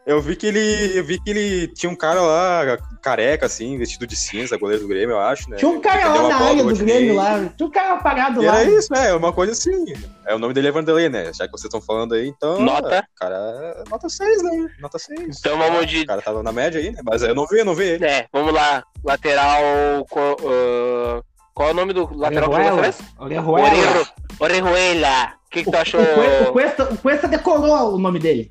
Eu 0.07 0.21
vi 0.21 0.37
que 0.37 0.47
ele. 0.47 0.99
Eu 0.99 1.05
vi 1.05 1.19
que 1.19 1.31
ele 1.31 1.69
tinha 1.69 1.91
um 1.91 1.97
cara 1.97 2.21
lá, 2.21 2.79
careca, 3.05 3.45
assim, 3.45 3.77
vestido 3.77 4.07
de 4.07 4.17
cinza, 4.17 4.57
goleiro 4.57 4.83
do 4.83 4.89
Grêmio, 4.89 5.13
eu 5.13 5.21
acho, 5.21 5.51
né? 5.51 5.59
Tinha 5.59 5.71
um 5.71 5.79
cara 5.79 6.09
lá 6.09 6.29
na 6.29 6.37
área 6.37 6.65
do 6.65 6.75
Grêmio 6.75 7.15
lá. 7.15 7.53
Tinha 7.55 7.67
um 7.67 7.71
cara 7.71 7.93
apagado 7.93 8.43
e 8.43 8.47
lá. 8.47 8.61
Era 8.61 8.71
isso, 8.71 8.95
é, 8.95 9.15
uma 9.15 9.31
coisa 9.31 9.53
assim. 9.53 9.93
É 10.25 10.35
o 10.35 10.39
nome 10.39 10.55
dele 10.55 10.69
é 10.69 10.73
Vanderlei, 10.73 11.11
né? 11.11 11.31
Já 11.35 11.45
que 11.45 11.53
vocês 11.53 11.65
estão 11.65 11.83
falando 11.83 12.15
aí, 12.15 12.27
então. 12.27 12.59
Nota? 12.63 13.07
Cara, 13.17 13.85
nota 13.91 14.09
6, 14.09 14.43
né? 14.43 14.71
Nota 14.81 14.99
6. 14.99 15.39
Então 15.39 15.59
vamos 15.59 15.87
de. 15.87 16.01
O 16.01 16.07
cara 16.07 16.23
tava 16.23 16.43
na 16.43 16.51
média 16.51 16.81
aí, 16.81 16.91
né? 16.91 17.01
Mas 17.05 17.23
eu 17.23 17.35
não 17.35 17.47
vi, 17.47 17.59
eu 17.59 17.65
não 17.67 17.75
vi 17.75 17.85
ele. 17.85 18.07
É, 18.07 18.27
vamos 18.33 18.55
lá. 18.55 18.83
Lateral. 19.05 19.61
Uh, 20.01 21.23
qual 21.53 21.69
é 21.69 21.73
o 21.73 21.75
nome 21.75 21.93
do 21.93 22.11
lateral 22.17 22.49
que 22.51 22.93
você 22.93 23.05
Orejuela. 23.19 24.07
Orejuela. 24.41 25.35
O 25.47 25.51
que, 25.51 25.63
que 25.63 25.71
tu 25.71 25.77
achou? 25.77 26.01
O 26.01 26.53
Cuesta, 26.53 26.85
o 26.85 26.97
Cuesta 26.97 27.29
decorou 27.29 27.95
o 27.95 27.99
nome 27.99 28.19
dele. 28.19 28.51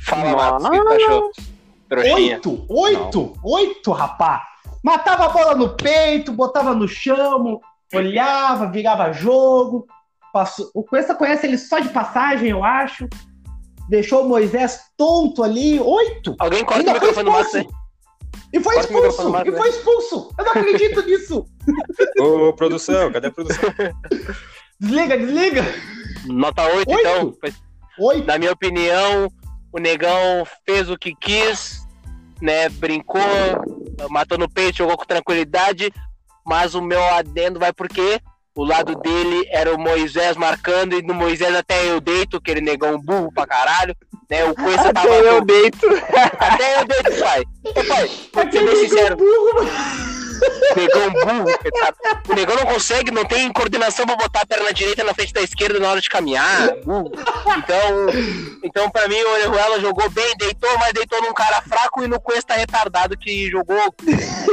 Fala, 0.00 0.58
Marcos, 0.58 0.64
o 0.64 0.70
que 0.70 0.80
tu 0.80 0.88
achou? 0.88 1.30
Trouxinha. 1.90 2.36
Oito, 2.36 2.64
oito, 2.68 3.32
Não. 3.36 3.52
oito, 3.52 3.90
rapá. 3.90 4.44
Matava 4.82 5.26
a 5.26 5.28
bola 5.28 5.54
no 5.56 5.76
peito, 5.76 6.32
botava 6.32 6.72
no 6.72 6.86
chão, 6.86 7.60
olhava, 7.92 8.70
virava 8.70 9.12
jogo. 9.12 9.86
Passou... 10.32 10.70
O 10.72 10.84
Cuesta 10.84 11.16
conhece 11.16 11.46
ele 11.46 11.58
só 11.58 11.80
de 11.80 11.88
passagem, 11.88 12.50
eu 12.50 12.62
acho. 12.62 13.08
Deixou 13.88 14.24
o 14.24 14.28
Moisés 14.28 14.80
tonto 14.96 15.42
ali. 15.42 15.80
Oito. 15.80 16.36
Alguém 16.38 16.64
corta 16.64 16.90
o 16.90 16.94
microfone 16.94 17.24
do 17.24 17.32
Marcos 17.32 17.54
E 18.52 18.60
foi 18.60 18.74
corta 18.76 18.92
expulso! 18.92 19.36
E 19.44 19.52
foi 19.52 19.68
expulso! 19.68 20.34
Eu 20.38 20.44
não 20.44 20.52
acredito 20.52 21.02
nisso! 21.02 21.44
Ô, 22.20 22.52
produção, 22.52 23.10
cadê 23.10 23.26
a 23.26 23.32
produção? 23.32 23.68
Desliga, 24.78 25.18
desliga! 25.18 25.64
Nota 26.26 26.62
8, 26.62 26.76
oito. 26.76 26.92
então. 26.92 27.34
Oito. 27.98 28.26
Na 28.26 28.38
minha 28.38 28.52
opinião, 28.52 29.28
o 29.72 29.78
negão 29.78 30.46
fez 30.66 30.90
o 30.90 30.96
que 30.96 31.14
quis, 31.14 31.86
né? 32.40 32.68
Brincou, 32.68 33.20
matou 34.08 34.38
no 34.38 34.48
peito, 34.48 34.78
jogou 34.78 34.96
com 34.96 35.04
tranquilidade. 35.04 35.92
Mas 36.44 36.74
o 36.74 36.82
meu 36.82 37.02
adendo 37.14 37.58
vai 37.60 37.72
porque 37.72 38.20
o 38.54 38.64
lado 38.64 38.94
dele 38.96 39.46
era 39.50 39.74
o 39.74 39.78
Moisés 39.78 40.36
marcando, 40.36 40.94
e 40.94 41.02
no 41.02 41.14
Moisés 41.14 41.54
até 41.54 41.88
eu 41.88 42.00
deito, 42.00 42.38
aquele 42.38 42.60
negão 42.60 42.98
burro 42.98 43.32
pra 43.32 43.46
caralho. 43.46 43.96
Né? 44.28 44.44
O 44.44 44.54
Coisa 44.54 44.92
tava. 44.92 45.08
Até 45.08 45.28
eu 45.28 45.44
deito. 45.44 45.86
Até 46.38 46.80
eu 46.80 46.84
deito, 46.86 47.20
pai. 47.20 47.44
Ô, 47.64 47.72
pai, 47.72 48.10
vou 48.32 48.52
ser 48.52 48.76
sincero. 48.76 49.16
Burro. 49.16 50.19
Negão 50.76 51.10
burro. 51.10 51.44
O 52.28 52.34
negão 52.34 52.56
não 52.56 52.66
consegue, 52.66 53.10
não 53.10 53.24
tem 53.24 53.52
coordenação 53.52 54.06
pra 54.06 54.16
botar 54.16 54.42
a 54.42 54.46
perna 54.46 54.72
direita 54.72 55.04
na 55.04 55.14
frente 55.14 55.32
da 55.32 55.42
esquerda 55.42 55.78
na 55.78 55.90
hora 55.90 56.00
de 56.00 56.08
caminhar. 56.08 56.68
Então, 57.58 58.06
então 58.62 58.90
pra 58.90 59.08
mim, 59.08 59.20
o 59.20 59.32
Orejuela 59.32 59.80
jogou 59.80 60.08
bem, 60.10 60.36
deitou, 60.36 60.78
mas 60.78 60.92
deitou 60.92 61.20
num 61.22 61.32
cara 61.32 61.60
fraco 61.62 62.02
e 62.02 62.08
no 62.08 62.20
Cuesta 62.20 62.54
retardado 62.54 63.16
que 63.16 63.50
jogou. 63.50 63.94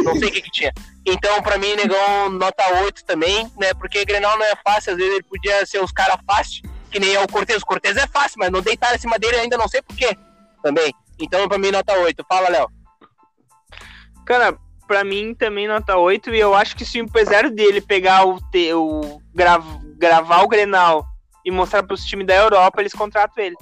Não 0.03 0.15
sei 0.15 0.29
o 0.29 0.31
que 0.31 0.41
que 0.41 0.51
tinha. 0.51 0.73
Então, 1.05 1.41
pra 1.41 1.57
mim, 1.57 1.73
negão, 1.75 2.29
nota 2.29 2.81
8 2.83 3.05
também, 3.05 3.49
né? 3.57 3.73
Porque 3.75 4.03
Grenal 4.03 4.37
não 4.37 4.45
é 4.45 4.55
fácil, 4.63 4.91
às 4.91 4.97
vezes 4.97 5.13
ele 5.13 5.23
podia 5.23 5.65
ser 5.65 5.81
os 5.81 5.91
caras 5.91 6.17
fáceis, 6.25 6.61
que 6.91 6.99
nem 6.99 7.13
é 7.13 7.21
o 7.21 7.27
Cortez. 7.27 7.61
O 7.61 7.65
Cortez 7.65 7.95
é 7.95 8.07
fácil, 8.07 8.39
mas 8.39 8.51
não 8.51 8.61
deitar 8.61 8.93
em 8.93 8.99
cima 8.99 9.17
dele 9.17 9.37
ainda 9.37 9.57
não 9.57 9.67
sei 9.67 9.81
porquê 9.81 10.17
também. 10.61 10.93
Então, 11.19 11.47
pra 11.47 11.57
mim, 11.57 11.71
nota 11.71 11.93
8. 11.93 12.25
Fala, 12.27 12.49
Léo. 12.49 12.67
Cara, 14.25 14.57
pra 14.87 15.03
mim 15.03 15.35
também 15.35 15.67
nota 15.67 15.97
8. 15.97 16.33
E 16.33 16.39
eu 16.39 16.55
acho 16.55 16.75
que 16.75 16.85
se 16.85 16.99
o 16.99 17.03
empresário 17.03 17.51
dele 17.51 17.81
pegar 17.81 18.25
o, 18.25 18.39
te, 18.49 18.73
o 18.73 19.21
grav, 19.33 19.63
gravar 19.97 20.43
o 20.43 20.47
Grenal 20.47 21.05
e 21.45 21.51
mostrar 21.51 21.83
pros 21.83 22.05
times 22.05 22.25
da 22.25 22.35
Europa, 22.35 22.81
eles 22.81 22.93
contratam 22.93 23.43
ele. 23.43 23.55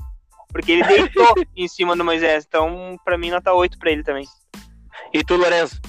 Porque 0.50 0.72
ele 0.72 0.84
deitou 0.84 1.34
em 1.58 1.68
cima 1.68 1.96
do 1.96 2.06
Moisés. 2.06 2.46
Então, 2.48 2.98
pra 3.04 3.18
mim, 3.18 3.32
nota 3.32 3.54
8 3.54 3.78
pra 3.78 3.92
ele 3.92 4.04
também. 4.04 4.26
E 5.14 5.24
tu, 5.24 5.36
Lorenzo? 5.36 5.82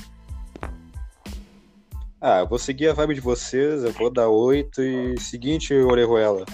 Ah, 2.21 2.41
eu 2.41 2.49
vou 2.49 2.59
seguir 2.59 2.89
a 2.89 2.95
vibe 2.95 3.15
de 3.15 3.21
vocês, 3.21 3.85
eu 3.85 3.93
vou 3.93 4.11
dar 4.11 4.29
8 4.29 4.83
e 4.83 5.21
seguinte, 5.21 5.75
Orejuela. 5.75 6.45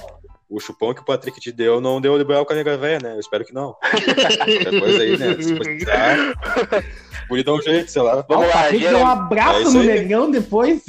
O 0.53 0.61
chupão 0.61 0.93
que 0.93 1.01
o 1.01 1.05
Patrick 1.05 1.41
te 1.41 1.51
deu 1.51 1.81
não 1.81 1.99
deu 1.99 2.19
de 2.19 2.25
com 2.27 2.53
a 2.53 2.57
nega 2.57 2.77
velha, 2.77 2.99
né? 3.03 3.15
Eu 3.15 3.21
espero 3.21 3.43
que 3.43 3.55
não. 3.55 3.75
Depois 4.71 5.01
aí, 5.01 5.17
né? 5.17 5.35
Podia 7.27 7.43
dar 7.43 7.55
um 7.55 7.63
jeito, 7.63 7.91
sei 7.91 8.03
lá. 8.03 8.23
Vamos 8.29 8.49
lá, 8.49 8.53
Patrick 8.53 8.87
deu 8.87 8.99
um 8.99 9.07
abraço 9.07 9.69
é 9.69 9.71
no 9.71 9.83
negão 9.83 10.31
depois. 10.31 10.83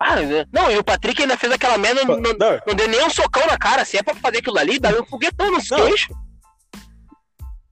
Ah, 0.00 0.16
não, 0.52 0.72
e 0.72 0.76
o 0.76 0.82
Patrick 0.82 1.22
ainda 1.22 1.38
fez 1.38 1.52
aquela 1.52 1.78
merda, 1.78 2.04
não, 2.04 2.16
não, 2.16 2.32
não, 2.66 2.74
deu 2.74 2.88
nem 2.88 3.04
um 3.04 3.08
socão 3.08 3.46
na 3.46 3.56
cara. 3.56 3.84
Se 3.84 3.96
é 3.96 4.02
pra 4.02 4.12
fazer 4.16 4.38
aquilo 4.38 4.58
ali, 4.58 4.80
dá 4.80 4.90
um 4.90 5.06
foguetão 5.06 5.52
no 5.52 5.62
queixo. 5.62 6.12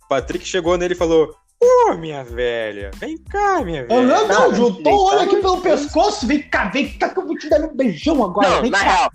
Patrick 0.08 0.46
chegou 0.46 0.78
nele 0.78 0.94
e 0.94 0.96
falou: 0.96 1.34
Ô, 1.60 1.66
oh, 1.90 1.94
minha 1.94 2.22
velha, 2.22 2.92
vem 2.94 3.18
cá, 3.18 3.60
minha 3.64 3.84
velha. 3.84 4.02
Não, 4.06 4.28
não, 4.28 4.54
juntou 4.54 5.06
olha 5.06 5.22
aqui 5.22 5.36
pelo 5.36 5.60
pescoço, 5.60 6.28
vem 6.28 6.42
cá, 6.42 6.66
vem 6.66 6.96
cá 6.96 7.08
que 7.08 7.18
eu 7.18 7.26
vou 7.26 7.36
te 7.36 7.48
dar 7.48 7.60
um 7.60 7.74
beijão 7.74 8.22
agora. 8.22 8.48
Não, 8.48 8.62
vem 8.62 8.70
na 8.70 8.78
cá. 8.78 8.84
real, 8.84 9.10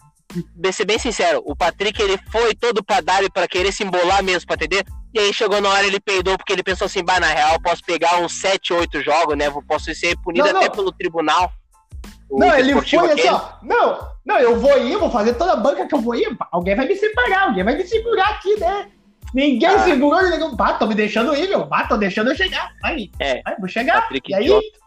ser 0.72 0.86
bem 0.86 1.00
sincero, 1.00 1.42
o 1.46 1.56
Patrick 1.56 2.02
ele 2.02 2.20
foi 2.32 2.54
todo 2.56 2.84
pra 2.84 3.02
dar 3.02 3.28
pra 3.32 3.48
querer 3.48 3.72
se 3.72 3.84
embolar 3.84 4.24
mesmo, 4.24 4.46
pra 4.46 4.56
entender? 4.56 4.84
E 5.14 5.20
aí 5.20 5.34
chegou 5.34 5.60
na 5.60 5.70
hora 5.70 5.88
ele 5.88 6.00
peidou 6.00 6.38
porque 6.38 6.54
ele 6.54 6.64
pensou 6.64 6.86
assim, 6.86 7.04
bah, 7.04 7.20
na 7.20 7.28
real, 7.28 7.60
posso 7.62 7.84
pegar 7.84 8.20
uns 8.22 8.40
7, 8.40 8.74
8 8.74 9.02
jogos, 9.02 9.36
né? 9.36 9.52
Posso 9.68 9.94
ser 9.96 10.16
punido 10.18 10.46
não, 10.48 10.54
não. 10.54 10.62
até 10.62 10.70
pelo 10.70 10.92
tribunal. 10.92 11.52
Não, 12.32 12.56
ele 12.56 12.80
foi 12.82 13.12
assim, 13.12 13.28
ó. 13.28 13.42
Não, 13.64 14.08
não, 14.24 14.38
eu 14.38 14.60
vou 14.60 14.78
ir, 14.78 14.98
vou 14.98 15.10
fazer 15.10 15.34
toda 15.34 15.54
a 15.54 15.58
banca 15.58 15.88
que 15.88 15.96
eu 15.96 16.02
vou 16.02 16.14
ir. 16.14 16.38
Alguém 16.52 16.76
vai 16.76 16.88
me 16.88 16.96
separar, 16.96 17.48
alguém 17.48 17.64
vai 17.64 17.76
me 17.76 17.88
segurar 17.88 18.30
aqui, 18.30 18.60
né? 18.60 18.88
Ninguém 19.34 19.70
ah. 19.70 19.80
segurou, 19.80 20.20
ele 20.20 20.30
negou, 20.30 20.56
bah, 20.56 20.74
tô 20.74 20.86
me 20.86 20.96
deixando 20.96 21.36
ir, 21.36 21.50
meu. 21.50 21.66
Bah, 21.66 21.88
tô 21.88 21.98
deixando 21.98 22.30
eu 22.30 22.36
chegar. 22.36 22.72
Vai, 22.82 23.10
é, 23.20 23.42
vai 23.42 23.56
vou 23.58 23.68
chegar. 23.68 24.02
Patrick 24.04 24.32
e 24.32 24.36
aí, 24.36 24.44
idiota. 24.46 24.79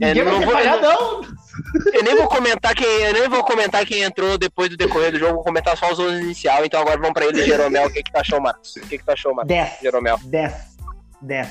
Ninguém 0.00 0.22
é, 0.22 0.24
vai 0.24 0.40
separar, 0.40 0.80
não. 0.80 1.20
Eu 1.92 2.02
nem 2.02 2.16
vou 2.16 2.28
comentar 2.28 2.74
quem, 2.74 2.86
eu 2.86 3.12
nem 3.12 3.28
vou 3.28 3.44
comentar 3.44 3.84
quem 3.84 4.02
entrou 4.02 4.38
depois 4.38 4.70
do 4.70 4.76
decorrer 4.76 5.12
do 5.12 5.18
jogo, 5.18 5.34
vou 5.34 5.44
comentar 5.44 5.76
só 5.76 5.92
os 5.92 5.98
11 5.98 6.22
inicial. 6.22 6.64
Então 6.64 6.80
agora 6.80 6.98
vamos 6.98 7.12
para 7.12 7.26
ele, 7.26 7.44
Jeromel. 7.44 7.86
O 7.86 7.92
que 7.92 8.02
que 8.02 8.10
tu 8.10 8.16
achou, 8.16 8.40
Marcos? 8.40 8.76
O 8.76 8.80
que 8.80 8.98
que 8.98 9.04
tu 9.04 9.10
achou, 9.10 9.34
Marcos? 9.34 9.48
10. 9.48 9.80
Jeromel. 9.82 10.18
10. 10.24 10.54
10. 11.20 11.48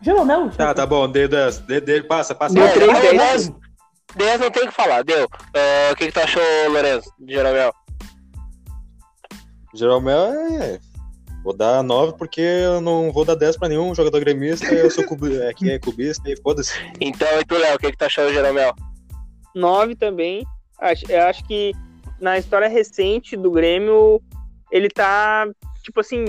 Jeromel? 0.00 0.50
Tá, 0.50 0.74
tá 0.74 0.86
bom, 0.86 1.08
deu 1.08 1.28
10. 1.28 1.58
Deu, 1.58 2.04
passa, 2.06 2.34
passa. 2.34 2.54
Deu 2.54 2.72
3, 2.72 3.00
10. 3.18 3.52
10 4.16 4.40
não 4.40 4.50
tem 4.50 4.64
o 4.64 4.68
que 4.68 4.74
falar, 4.74 5.02
deu. 5.04 5.24
Uh, 5.24 5.92
o 5.92 5.96
que 5.96 6.06
que 6.06 6.12
tu 6.12 6.20
achou, 6.20 6.42
Lourenço, 6.68 7.12
Jeromel? 7.28 7.72
Jeromel 9.74 10.32
é 10.60 10.93
Vou 11.44 11.54
dar 11.54 11.82
9 11.82 12.14
porque 12.16 12.40
eu 12.40 12.80
não 12.80 13.12
vou 13.12 13.22
dar 13.24 13.34
10 13.34 13.58
pra 13.58 13.68
nenhum 13.68 13.94
jogador 13.94 14.18
gremista, 14.18 14.64
eu 14.74 14.90
sou 14.90 15.04
cubi, 15.04 15.36
é, 15.38 15.52
que 15.52 15.70
é 15.70 15.78
cubista 15.78 16.30
e 16.30 16.40
foda-se. 16.40 16.72
Então, 16.98 17.28
e 17.38 17.44
tu, 17.44 17.54
Léo, 17.54 17.76
o 17.76 17.78
que, 17.78 17.90
que 17.90 17.98
tu 17.98 18.04
achou, 18.04 18.32
Jeromel? 18.32 18.74
9 19.54 19.94
também. 19.94 20.42
Acho, 20.80 21.04
eu 21.10 21.22
acho 21.24 21.46
que 21.46 21.72
na 22.18 22.38
história 22.38 22.66
recente 22.66 23.36
do 23.36 23.50
Grêmio, 23.50 24.22
ele 24.72 24.88
tá 24.88 25.46
tipo 25.82 26.00
assim, 26.00 26.24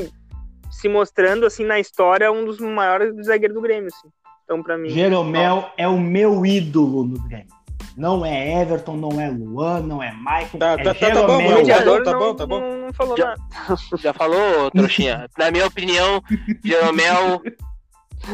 se 0.70 0.90
mostrando 0.90 1.46
assim 1.46 1.64
na 1.64 1.80
história 1.80 2.30
um 2.30 2.44
dos 2.44 2.60
maiores 2.60 3.16
zagueiros 3.26 3.56
do 3.56 3.62
Grêmio, 3.62 3.88
assim. 3.88 4.10
Então, 4.44 4.62
para 4.62 4.78
mim. 4.78 4.90
Jeromel 4.90 5.72
é 5.78 5.88
o 5.88 5.98
meu 5.98 6.46
ídolo 6.46 7.06
no 7.06 7.20
Grêmio. 7.24 7.55
Não 7.98 8.26
é 8.26 8.62
Everton, 8.62 8.98
não 8.98 9.20
é 9.22 9.30
Luan, 9.30 9.80
não 9.82 10.04
é 10.04 10.12
Michael. 10.12 10.50
Tá, 10.60 10.72
é 10.74 10.84
tá, 10.84 10.94
tá, 10.94 11.12
tá 11.12 11.28
bom, 11.28 11.38
O 11.38 11.50
Tá 11.50 11.56
mediador 11.56 11.98
bom, 12.00 12.04
tá 12.04 12.12
não, 12.12 12.20
bom, 12.20 12.36
tá 12.36 12.46
bom. 12.46 12.60
não- 12.60 12.86
não 12.88 12.94
falou 12.94 13.18
Já- 13.18 13.26
nada. 13.28 13.76
Já 13.98 14.14
falou, 14.14 14.72
trouxinha? 14.72 15.30
Na 15.38 15.50
minha 15.52 15.66
opinião, 15.66 16.22
Jeromel. 16.64 17.42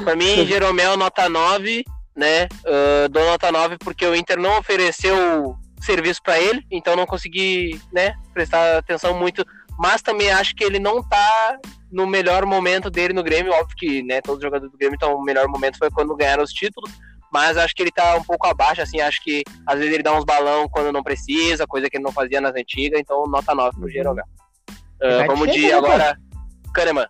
Pra 0.04 0.16
mim, 0.16 0.46
Jeromel 0.46 0.96
nota 0.98 1.28
9, 1.30 1.84
né? 2.16 2.48
Ah, 2.66 3.08
dou 3.10 3.24
nota 3.26 3.52
9 3.52 3.78
porque 3.78 4.06
o 4.06 4.16
Inter 4.16 4.40
não 4.40 4.58
ofereceu 4.60 5.56
serviço 5.82 6.22
pra 6.24 6.40
ele, 6.40 6.64
então 6.72 6.96
não 6.96 7.06
consegui, 7.08 7.80
né, 7.92 8.14
prestar 8.34 8.78
atenção 8.78 9.18
muito. 9.18 9.44
Mas 9.80 10.02
também 10.02 10.30
acho 10.32 10.56
que 10.56 10.64
ele 10.64 10.78
não 10.80 11.02
tá 11.02 11.58
no 11.92 12.06
melhor 12.06 12.46
momento 12.46 12.90
dele 12.92 13.14
no 13.14 13.24
Grêmio. 13.24 13.52
Óbvio 13.52 13.76
que, 13.76 14.04
né, 14.04 14.22
todos 14.22 14.38
os 14.38 14.44
jogadores 14.44 14.72
do 14.72 14.78
Grêmio 14.78 14.94
estão. 14.96 15.16
O 15.16 15.24
melhor 15.24 15.48
momento 15.48 15.78
foi 15.80 15.90
quando 15.90 16.16
ganharam 16.16 16.44
os 16.44 16.52
títulos. 16.54 16.92
Mas 17.32 17.56
acho 17.58 17.74
que 17.74 17.82
ele 17.82 17.92
tá 17.92 18.16
um 18.16 18.24
pouco 18.24 18.46
abaixo, 18.48 18.82
assim. 18.82 19.00
Acho 19.00 19.24
que 19.24 19.44
às 19.66 19.80
vezes 19.80 19.94
ele 19.94 20.04
dá 20.04 20.14
uns 20.14 20.26
balão 20.26 20.68
quando 20.70 20.92
não 20.92 21.02
precisa, 21.02 21.66
coisa 21.66 21.90
que 21.90 21.98
ele 21.98 22.04
não 22.04 22.12
fazia 22.12 22.42
nas 22.42 22.54
antigas. 22.56 23.00
Então, 23.00 23.24
nota 23.26 23.56
9 23.56 23.80
pro 23.80 23.90
Jeromel. 23.90 24.26
Ah, 25.02 25.18
Vai 25.20 25.28
vamos 25.28 25.52
de 25.52 25.62
né, 25.68 25.74
agora. 25.74 26.18
Kahneman. 26.74 27.08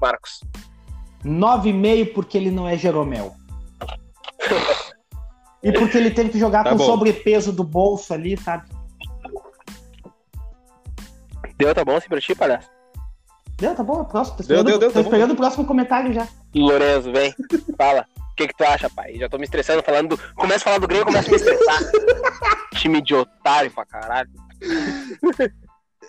Marcos. 0.00 0.40
9,5 1.24 2.12
porque 2.14 2.38
ele 2.38 2.50
não 2.52 2.68
é 2.68 2.76
Jeromel. 2.78 3.34
E 5.62 5.72
porque 5.72 5.98
ele 5.98 6.10
teve 6.12 6.30
que 6.30 6.38
jogar 6.38 6.62
Tá 6.62 6.70
com 6.70 6.76
o 6.76 6.78
bom. 6.78 6.86
sobrepeso 6.86 7.52
do 7.52 7.64
bolso 7.64 8.14
ali, 8.14 8.36
sabe? 8.36 8.68
Deu, 11.58 11.74
tá 11.74 11.84
bom 11.84 11.96
assim 11.96 12.08
pra 12.08 12.20
ti, 12.20 12.34
palhaço? 12.34 12.68
Deu, 13.56 13.74
tá 13.74 13.82
bom, 13.82 14.02
é 14.02 14.04
próximo. 14.04 14.36
Tô 14.36 14.42
Deu, 14.42 14.56
esperando, 14.58 14.66
deu, 14.66 14.78
deu, 14.78 14.88
tô 14.88 14.94
tá 14.94 15.00
bom. 15.02 15.06
esperando 15.08 15.30
o 15.32 15.36
próximo 15.36 15.64
comentário 15.64 16.12
já. 16.12 16.28
Lorenzo, 16.54 17.10
vem. 17.10 17.34
Fala. 17.76 18.06
O 18.36 18.42
que, 18.44 18.48
que 18.48 18.54
tu 18.54 18.64
acha, 18.64 18.90
pai? 18.90 19.14
Já 19.14 19.30
tô 19.30 19.38
me 19.38 19.44
estressando 19.44 19.82
falando 19.82 20.10
do. 20.10 20.34
Começa 20.34 20.58
a 20.58 20.64
falar 20.64 20.78
do 20.78 20.86
Grêmio, 20.86 21.06
começa 21.06 21.26
a 21.26 21.30
me 21.30 21.36
estressar. 21.36 21.80
Time 22.76 23.00
de 23.00 23.14
otário 23.14 23.70
pra 23.70 23.86
caralho. 23.86 24.28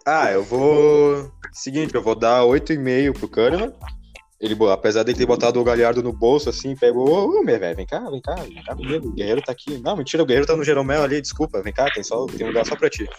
Ah, 0.06 0.30
eu 0.34 0.44
vou. 0.44 1.32
Seguinte, 1.54 1.96
eu 1.96 2.04
vou 2.04 2.16
dar 2.16 2.42
8,5 2.42 3.18
pro 3.18 3.30
Kahneman. 3.30 3.74
Ele, 4.42 4.58
apesar 4.70 5.04
de 5.04 5.12
ele 5.12 5.18
ter 5.18 5.26
botado 5.26 5.62
o 5.62 5.64
Galhardo 5.64 6.04
no 6.04 6.12
bolso, 6.12 6.50
assim, 6.50 6.76
pegou. 6.76 7.30
Ô, 7.30 7.42
meu 7.42 7.58
velho, 7.58 7.78
vem 7.78 7.86
cá, 7.86 8.00
vem 8.10 8.22
cá, 8.22 8.36
vem 8.36 8.62
cá 8.62 8.76
comigo. 8.76 9.08
O 9.08 9.14
Guerreiro 9.14 9.42
tá 9.42 9.54
aqui. 9.54 9.78
Não, 9.78 9.96
mentira, 9.96 10.22
o 10.22 10.26
Guerreiro 10.26 10.46
tá 10.46 10.56
no 10.58 10.66
Jeromel 10.66 11.04
ali, 11.04 11.22
desculpa, 11.22 11.62
vem 11.62 11.72
cá, 11.72 11.90
tem, 11.92 12.04
só, 12.04 12.26
tem 12.26 12.46
um 12.46 12.50
lugar 12.50 12.66
só 12.66 12.76
pra 12.76 12.90
ti. 12.90 13.10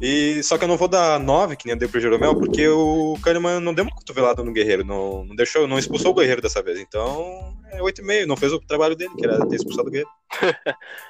E 0.00 0.42
só 0.42 0.58
que 0.58 0.64
eu 0.64 0.68
não 0.68 0.76
vou 0.76 0.88
dar 0.88 1.20
9, 1.20 1.56
que 1.56 1.66
nem 1.66 1.74
eu 1.74 1.78
dei 1.78 1.86
pro 1.88 2.00
Jeromel, 2.00 2.34
porque 2.34 2.66
o 2.68 3.16
Kahneman 3.22 3.60
não 3.60 3.72
deu 3.72 3.84
uma 3.84 3.94
cotovelada 3.94 4.42
no 4.42 4.52
Guerreiro, 4.52 4.84
não, 4.84 5.24
não 5.24 5.36
deixou, 5.36 5.68
não 5.68 5.78
expulsou 5.78 6.10
o 6.10 6.14
Guerreiro 6.14 6.42
dessa 6.42 6.62
vez. 6.62 6.80
Então, 6.80 7.56
é 7.70 7.78
8,5, 7.80 8.26
não 8.26 8.36
fez 8.36 8.52
o 8.52 8.58
trabalho 8.60 8.96
dele, 8.96 9.14
que 9.16 9.24
era 9.24 9.46
ter 9.46 9.56
expulsado 9.56 9.88
o 9.88 9.90
Guerreiro. 9.90 10.10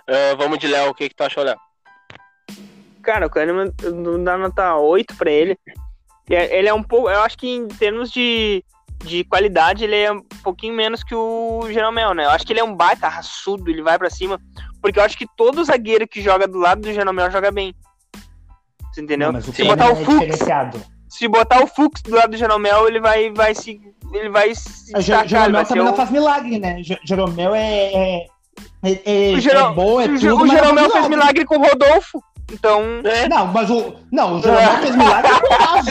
Ah, 0.06 0.34
vamos 0.36 0.59
de 0.59 0.66
Léo, 0.66 0.90
o 0.90 0.94
que, 0.94 1.09
que 1.09 1.14
tu 1.14 1.22
achou, 1.24 1.42
Léo? 1.42 1.56
Cara, 3.02 3.26
o 3.26 3.30
Kahneman 3.30 3.72
não 3.94 4.22
dá 4.22 4.36
nota 4.36 4.76
8 4.76 5.16
pra 5.16 5.30
ele. 5.30 5.59
É- 6.30 6.59
Ele 6.59 6.68
é 6.68 6.74
um 6.74 6.82
pouco. 6.82 7.09
Eu 7.10 7.20
acho 7.22 7.36
que 7.36 7.48
em 7.48 7.66
termos 7.66 8.10
de, 8.12 8.64
de 9.04 9.24
qualidade, 9.24 9.84
ele 9.84 9.96
é 9.96 10.12
um 10.12 10.22
pouquinho 10.42 10.74
menos 10.74 11.02
que 11.02 11.14
o 11.14 11.66
Jeromel, 11.72 12.14
né? 12.14 12.24
Eu 12.26 12.30
acho 12.30 12.46
que 12.46 12.52
ele 12.52 12.60
é 12.60 12.64
um 12.64 12.76
baita 12.76 13.09
raçudo, 13.09 13.70
ele 13.70 13.82
vai 13.82 13.98
pra 13.98 14.09
cima. 14.10 14.38
Porque 14.80 14.98
eu 14.98 15.02
acho 15.02 15.16
que 15.18 15.26
todo 15.36 15.64
zagueiro 15.64 16.06
que 16.06 16.20
joga 16.22 16.46
do 16.46 16.59
lado 16.59 16.82
do 16.82 16.92
Jeromel 16.92 17.30
joga 17.30 17.50
bem. 17.50 17.74
Você 18.93 19.01
entendeu? 19.01 19.32
Não, 19.32 19.39
o 19.40 19.43
se 19.43 19.64
botar 19.64 19.86
o 19.89 19.93
é 19.93 19.97
Fux, 19.97 20.20
diferenciado. 20.20 20.81
se 21.09 21.28
botar 21.28 21.62
o 21.62 21.66
Fux 21.66 22.02
do 22.02 22.14
lado 22.14 22.31
do 22.31 22.36
Jeromel, 22.36 22.86
ele 22.89 23.01
vai, 23.01 23.31
vai 23.31 23.55
se. 23.55 23.81
Ele 24.12 24.28
vai 24.28 24.55
se 24.55 24.94
O 24.94 25.01
Jer- 25.01 25.23
destacar, 25.23 25.28
Jeromel 25.28 25.64
também 25.66 25.85
não 25.85 25.93
o- 25.93 25.97
faz 25.97 26.10
milagre, 26.10 26.59
né? 26.59 26.82
Jer- 26.82 27.01
Jeromel 27.05 27.55
é. 27.55 27.60
é, 27.62 28.27
é, 28.85 29.31
é, 29.32 29.35
O 29.36 29.40
Jero- 29.40 29.59
é 29.59 29.73
bom, 29.73 30.01
é 30.01 30.05
o 30.05 30.19
tudo, 30.19 30.35
o 30.35 30.39
não 30.40 30.47
Jeromel 30.48 30.90
fez 30.90 31.09
milagre 31.09 31.44
com 31.47 31.56
o 31.56 31.62
Rodolfo. 31.66 32.23
Então. 32.52 32.82
É, 33.05 33.27
Não, 33.28 33.47
mas 33.47 33.70
o. 33.70 33.94
Não, 34.12 34.36
o 34.36 34.43
Jeromel 34.43 34.77
fez 34.82 34.94
milagre 34.97 35.31
com 35.40 35.47
o 35.48 35.55
Eraso. 35.55 35.90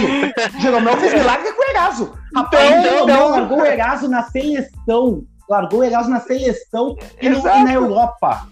O 0.57 0.61
Jeromel 0.61 0.98
fez 0.98 1.14
milagre 1.14 1.52
com 1.53 1.61
o 1.61 1.69
Eraso. 1.72 2.14
Rapaz, 2.36 2.64
Então, 2.69 2.80
o 2.80 2.84
Jeromel 2.84 3.15
então- 3.15 3.30
largou 3.32 3.57
o 3.61 3.65
Eraso 3.65 4.07
na 4.10 4.23
seleção. 4.23 5.23
Largou 5.49 5.80
o 5.80 5.84
Eraso 5.84 6.10
na 6.10 6.19
seleção 6.19 6.95
e, 7.19 7.30
no- 7.30 7.40
e 7.40 7.64
na 7.64 7.73
Europa. 7.73 8.48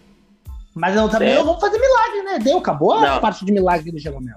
Mas 0.80 0.96
eu 0.96 1.10
também 1.10 1.32
É. 1.32 1.36
não 1.36 1.46
vou 1.46 1.60
fazer 1.60 1.78
milagre, 1.78 2.22
né? 2.24 2.40
Deu, 2.40 2.58
acabou 2.60 2.94
a 2.94 3.02
Não. 3.02 3.20
parte 3.22 3.44
de 3.46 3.52
milagre 3.52 3.92
do 3.92 4.00
Jeromel. 4.00 4.36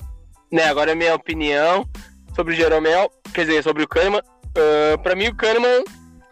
né, 0.51 0.65
agora 0.65 0.91
é 0.91 0.93
a 0.93 0.97
minha 0.97 1.15
opinião 1.15 1.87
sobre 2.37 2.53
o 2.53 2.57
Jeromel, 2.57 3.11
quer 3.33 3.47
dizer, 3.47 3.63
sobre 3.63 3.83
o 3.85 3.89
Kahneman. 3.89 4.21
Ah, 4.57 4.99
pra 4.99 5.15
mim, 5.15 5.29
o 5.29 5.35
Kahneman, 5.35 5.83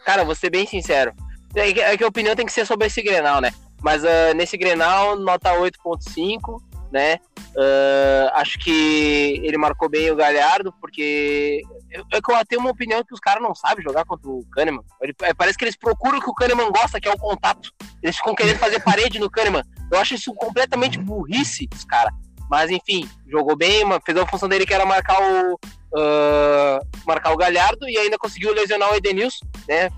cara, 0.05 0.25
vou 0.25 0.35
ser 0.35 0.51
bem 0.51 0.67
sincero. 0.67 1.13
É 1.55 1.73
que, 1.73 1.81
é 1.81 1.97
que 1.97 2.05
a 2.05 2.09
opinião 2.09 2.37
tem 2.37 2.45
que 2.45 2.53
ser 2.53 2.67
sobre 2.67 2.87
esse 2.89 3.01
Grenal, 3.03 3.41
né? 3.41 3.51
Mas 3.83 4.05
ah, 4.05 4.35
nesse 4.35 4.59
Grenal, 4.59 5.17
nota 5.17 5.55
8.5, 5.55 6.61
né? 6.93 7.19
Ah, 7.57 8.33
acho 8.41 8.59
que 8.59 9.41
ele 9.45 9.59
marcou 9.59 9.89
bem 9.89 10.11
o 10.11 10.17
Galhardo, 10.17 10.73
porque 10.81 11.61
eu- 11.91 12.05
é 12.13 12.21
que 12.21 12.33
eu 12.33 12.47
tenho 12.47 12.61
uma 12.61 12.71
opinião 12.71 13.03
que 13.05 13.15
os 13.15 13.21
caras 13.21 13.43
não 13.43 13.55
sabem 13.55 13.83
jogar 13.85 14.05
contra 14.05 14.29
o 14.29 14.45
Kahneman. 14.53 14.83
Ele- 15.03 15.15
é, 15.23 15.35
parece 15.35 15.57
que 15.59 15.65
eles 15.65 15.77
procuram 15.77 16.19
o 16.19 16.21
que 16.23 16.31
o 16.31 16.35
Kahneman 16.35 16.71
gosta, 16.71 17.01
que 17.01 17.09
é 17.09 17.13
o 17.13 17.19
contato. 17.19 17.71
Eles 18.03 18.17
ficam 18.17 18.35
querendo 18.35 18.59
fazer 18.59 18.81
parede 18.85 19.19
no 19.19 19.31
Kahneman. 19.31 19.63
Eu 19.93 19.99
acho 19.99 20.15
isso 20.15 20.33
completamente 20.35 20.99
burrice 20.99 21.67
dos 21.67 21.85
caras. 21.85 22.13
Mas 22.49 22.71
enfim, 22.71 23.09
jogou 23.29 23.57
bem, 23.57 23.85
fez 24.05 24.19
a 24.19 24.27
função 24.27 24.49
dele 24.49 24.67
que 24.67 24.75
era 24.75 24.85
marcar 24.85 25.19
o 25.21 25.59
ah, 25.97 26.81
marcar 27.07 27.33
o 27.33 27.37
Galhardo 27.37 27.89
e 27.89 27.97
ainda 27.99 28.17
conseguiu 28.19 28.53
lesionar 28.55 28.93
o 28.93 28.97
Edenilson, 28.97 29.45
né? 29.69 29.89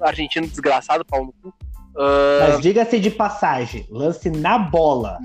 Argentino 0.00 0.46
desgraçado, 0.46 1.04
pau 1.04 1.24
no 1.24 1.32
cu. 1.32 1.52
Ah, 1.98 2.48
Mas 2.50 2.60
diga-se 2.60 3.00
de 3.00 3.10
passagem, 3.10 3.86
lance 3.90 4.30
na 4.30 4.58
bola. 4.58 5.18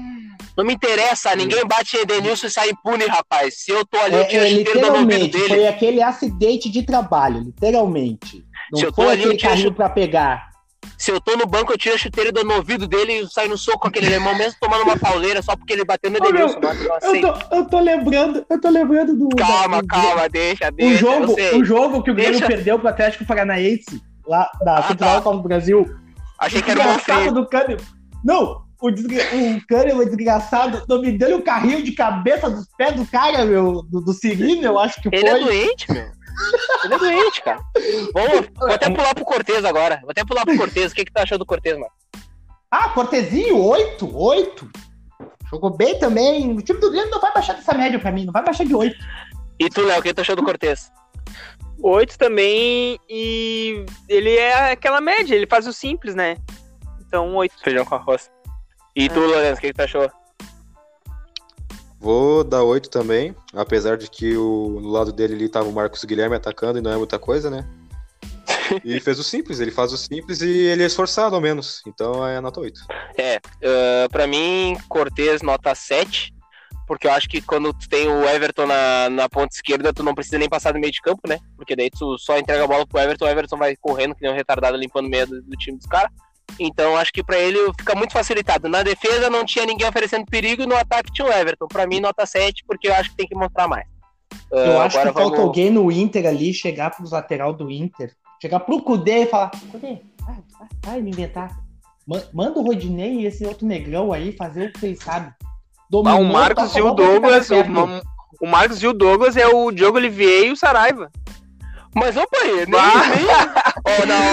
Não 0.58 0.64
me 0.66 0.74
interessa, 0.74 1.36
ninguém 1.36 1.66
bate 1.66 1.98
em 1.98 2.02
Edenilson 2.02 2.48
e 2.48 2.50
sai 2.52 2.70
impune, 2.70 3.06
rapaz. 3.06 3.56
Se 3.64 3.72
eu 3.72 3.86
tô 3.86 3.98
ali, 4.00 4.16
eu 4.16 4.22
É, 4.22 4.26
tiro 4.26 4.42
é, 4.44 4.50
do 4.50 4.52
ouvido 4.58 4.74
literalmente, 4.74 5.28
dele. 5.30 5.48
foi 5.48 5.68
aquele 5.68 6.02
acidente 6.02 6.70
de 6.70 6.84
trabalho, 6.84 7.40
literalmente. 7.40 8.44
Não 8.72 8.80
Se 8.80 8.86
eu 8.86 8.92
tô 8.92 9.04
foi 9.04 9.12
ali, 9.14 9.24
eu 9.24 9.32
aquele 9.32 9.56
tiro 9.56 9.70
chu- 9.70 9.74
pra 9.74 9.90
pegar. 9.90 10.52
Se 10.98 11.12
eu 11.12 11.20
tô 11.20 11.36
no 11.38 11.46
banco, 11.46 11.72
eu 11.74 11.78
tiro 11.78 11.96
a 11.96 11.98
chuteira 11.98 12.32
do 12.32 12.44
no 12.44 12.56
ouvido 12.56 12.88
dele 12.88 13.14
e 13.22 13.28
saio 13.28 13.50
no 13.50 13.58
soco 13.58 13.80
com 13.80 13.88
aquele 13.88 14.08
alemão, 14.08 14.36
mesmo 14.38 14.58
tomando 14.60 14.84
uma 14.84 14.98
pauleira, 14.98 15.42
só 15.42 15.56
porque 15.56 15.74
ele 15.74 15.84
bateu 15.86 16.12
no 16.12 16.18
Edenilson. 16.24 16.60
meu, 16.60 16.74
Não, 16.74 16.76
não 17.02 17.16
Eu 17.16 17.22
tô, 17.22 17.56
eu 17.56 17.66
tô 17.66 17.80
lembrando, 17.80 18.46
eu 18.50 18.62
tô 18.62 18.70
lembrando 18.70 19.14
do. 19.16 19.30
Calma, 19.30 19.82
do- 19.82 19.88
calma, 19.88 20.30
deixa, 20.30 20.68
O 20.68 20.72
deixa. 20.72 20.98
jogo, 20.98 21.24
eu 21.24 21.36
sei. 21.36 21.62
o 21.62 21.66
jogo 21.66 22.04
que 22.04 22.12
o 22.12 22.14
Grêmio 22.16 22.34
Deixa. 22.40 22.48
perdeu 22.48 22.78
pro 22.80 22.90
Atlético 22.90 23.26
Paranaense, 23.26 24.02
lá 24.28 24.50
da 24.64 24.78
Ah, 24.78 24.84
semifinal 24.84 25.22
tá. 25.22 25.30
da 25.30 25.36
do 25.36 25.42
Brasil. 25.44 25.96
Achei 26.40 26.62
que 26.62 26.72
era 26.72 26.88
um 26.90 27.00
frio. 27.00 27.32
do 27.34 27.48
Kahneman. 27.48 27.78
Não, 28.24 28.63
o, 28.84 28.92
desgra... 28.92 29.24
o 29.34 29.66
Kahneman 29.66 30.06
desgraçado, 30.06 30.84
não 30.90 31.02
me 31.02 31.18
deu 31.18 31.38
um 31.38 31.42
carrinho 31.42 31.82
de 31.82 31.94
cabeça 31.94 32.50
dos 32.50 32.68
pés 32.78 32.94
do 32.96 33.06
cara, 33.06 33.46
meu, 33.46 33.82
do, 33.84 34.02
do 34.02 34.14
Cirino, 34.14 34.66
eu 34.66 34.78
acho 34.78 35.02
que 35.02 35.08
Ele 35.08 35.26
é 35.26 35.32
foi. 35.32 35.44
doente, 35.46 35.92
meu. 35.92 36.12
Ele 36.84 36.94
é 36.94 36.98
doente, 36.98 37.42
cara. 37.42 37.62
Vamos, 38.14 38.50
vou 38.58 38.72
até 38.72 38.90
pular 38.90 39.16
pro 39.16 39.24
Cortez 39.24 39.64
agora. 39.64 40.00
Vou 40.02 40.12
até 40.12 40.26
pular 40.26 40.44
pro 40.46 40.58
Cortez. 40.58 40.92
O 40.92 40.96
que, 40.96 41.06
que 41.06 41.14
tu 41.14 41.18
achou 41.20 41.38
do 41.38 41.46
Cortez, 41.46 41.78
mano? 41.78 41.92
Ah, 42.70 42.90
Cortezinho, 42.90 43.58
oito, 43.58 44.14
oito. 44.18 44.70
Jogou 45.50 45.70
bem 45.70 45.98
também. 46.00 46.52
O 46.52 46.62
time 46.62 46.80
do 46.80 46.92
Grêmio 46.92 47.12
não 47.12 47.22
vai 47.22 47.32
baixar 47.32 47.54
dessa 47.54 47.74
média 47.74 48.00
pra 48.00 48.12
mim, 48.12 48.26
não 48.26 48.34
vai 48.34 48.44
baixar 48.44 48.66
de 48.66 48.76
oito. 48.76 48.98
E 49.60 49.70
tu, 49.70 49.82
Léo, 49.86 50.00
o 50.00 50.04
que 50.04 50.14
tu 50.14 50.22
achou 50.22 50.36
do 50.36 50.44
Cortez? 50.44 50.92
8 51.82 52.18
também, 52.18 52.98
e 53.10 53.86
ele 54.08 54.36
é 54.38 54.72
aquela 54.72 55.02
média, 55.02 55.36
ele 55.36 55.46
faz 55.46 55.68
o 55.68 55.74
simples, 55.74 56.16
né? 56.16 56.38
Então, 57.06 57.36
8. 57.36 57.56
Feijão 57.62 57.86
com 57.86 57.96
arroz. 57.96 58.32
E 58.96 59.10
tu, 59.10 59.20
É. 59.24 59.28
Lourenço, 59.28 59.58
o 59.58 59.62
que, 59.62 59.68
que 59.68 59.74
tu 59.74 59.82
achou? 59.82 60.12
Vou 62.00 62.44
dar 62.44 62.64
8 62.64 62.90
também, 62.90 63.34
apesar 63.54 63.98
de 63.98 64.10
que 64.10 64.36
o, 64.36 64.78
no 64.82 64.90
lado 64.90 65.14
dele 65.14 65.36
ali 65.36 65.48
tava 65.48 65.70
o 65.70 65.72
Marcos 65.72 66.04
Guilherme 66.04 66.36
atacando 66.36 66.78
e 66.78 66.82
não 66.82 66.92
é 66.92 66.98
muita 66.98 67.18
coisa, 67.18 67.50
né? 67.50 67.66
E 68.84 69.00
fez 69.00 69.20
o 69.20 69.24
simples, 69.24 69.60
ele 69.60 69.72
faz 69.72 69.94
o 69.94 69.98
simples 69.98 70.42
e 70.42 70.50
ele 70.50 70.84
é 70.84 70.86
esforçado 70.86 71.36
ao 71.36 71.42
menos. 71.42 71.82
Então 71.88 72.26
é 72.26 72.40
nota 72.42 72.60
8. 72.60 72.80
É, 73.18 73.38
uh, 73.38 74.10
pra 74.10 74.28
mim, 74.28 74.78
Cortez 74.90 75.42
nota 75.42 75.74
7. 75.74 76.34
Porque 76.86 77.08
eu 77.08 77.12
acho 77.12 77.30
que 77.30 77.42
quando 77.42 77.74
tu 77.74 77.88
tem 77.88 78.10
o 78.10 78.28
Everton 78.28 78.68
na, 78.68 79.10
na 79.10 79.30
ponta 79.30 79.56
esquerda, 79.56 79.94
tu 79.94 80.04
não 80.04 80.14
precisa 80.14 80.38
nem 80.38 80.50
passar 80.50 80.74
do 80.74 80.80
meio 80.80 80.92
de 80.92 81.02
campo, 81.02 81.22
né? 81.28 81.40
Porque 81.56 81.76
daí 81.76 81.90
tu 81.90 82.18
só 82.18 82.38
entrega 82.38 82.66
a 82.66 82.68
bola 82.68 82.86
pro 82.86 83.00
Everton, 83.00 83.26
o 83.26 83.30
Everton 83.30 83.58
vai 83.58 83.76
correndo 83.78 84.14
que 84.14 84.22
nem 84.22 84.32
um 84.32 84.36
retardado 84.36 84.76
limpando 84.76 85.06
o 85.06 85.10
meio 85.10 85.26
do, 85.26 85.42
do 85.42 85.58
time 85.58 85.78
dos 85.78 85.88
caras. 85.88 86.12
Então 86.60 86.96
acho 86.98 87.12
que 87.12 87.24
pra 87.24 87.38
ele 87.38 87.58
fica 87.78 87.96
muito 87.96 88.14
facilitado. 88.14 88.68
Na 88.70 88.84
defesa 88.84 89.30
não 89.30 89.46
tinha 89.46 89.66
ninguém 89.66 89.88
oferecendo 89.88 90.26
perigo, 90.26 90.66
no 90.66 90.76
ataque 90.76 91.12
tinha 91.12 91.28
o 91.28 91.32
Everton. 91.32 91.68
Pra 91.68 91.88
mim, 91.88 92.00
nota 92.00 92.26
7, 92.26 92.64
porque 92.68 92.88
eu 92.88 92.94
acho 92.96 93.10
que 93.12 93.18
tem 93.18 93.28
que 93.28 93.36
mostrar 93.36 93.68
mais. 93.68 93.86
Uh, 94.52 94.56
Eu 94.58 94.82
acho 94.82 94.96
que 94.96 95.00
agora 95.02 95.14
falta 95.14 95.30
vamos- 95.38 95.40
alguém 95.46 95.70
no 95.70 95.92
Inter 95.92 96.26
ali 96.28 96.54
chegar 96.54 96.90
pros 96.92 97.12
lateral 97.12 97.54
do 97.54 97.70
Inter, 97.70 98.12
chegar 98.42 98.60
pro 98.60 98.82
Cudê 98.82 99.24
e 99.24 99.28
falar: 99.28 99.52
Cudê, 99.72 100.00
vai, 100.22 100.36
vai, 100.60 100.68
vai 100.86 101.02
me 101.02 101.12
inventar. 101.12 101.56
Ma- 102.08 102.24
Manda 102.34 102.60
o 102.60 102.64
Rodinei 102.66 103.20
e 103.22 103.26
esse 103.26 103.46
outro 103.46 103.66
negrão 103.66 104.12
aí 104.12 104.32
fazer 104.34 104.70
o 104.70 104.74
que 104.74 104.86
eles 104.86 105.00
sabem. 105.04 105.30
Ah, 105.30 105.46
o 105.48 105.92
Dominou, 105.92 106.24
Marcos 106.24 106.74
toca 106.74 106.80
e 106.80 106.82
o 106.82 106.96
cara 106.96 107.08
Douglas, 107.08 107.50
o, 107.52 108.46
O 108.46 108.48
Marcos 108.48 108.82
e 108.84 108.88
o 108.88 108.94
Douglas 108.94 109.38
é 109.38 109.48
o 109.48 109.72
Diogo 109.72 109.98
Olivier 109.98 110.46
e 110.48 110.52
o 110.52 110.56
Saraiva. 110.58 111.12
Mas, 111.96 112.18
ô 112.18 112.26
pai, 112.28 112.48
nem. 112.56 112.66
Bah. 112.68 112.92
nem... 113.16 113.26
Ó, 113.86 114.06
não, 114.06 114.24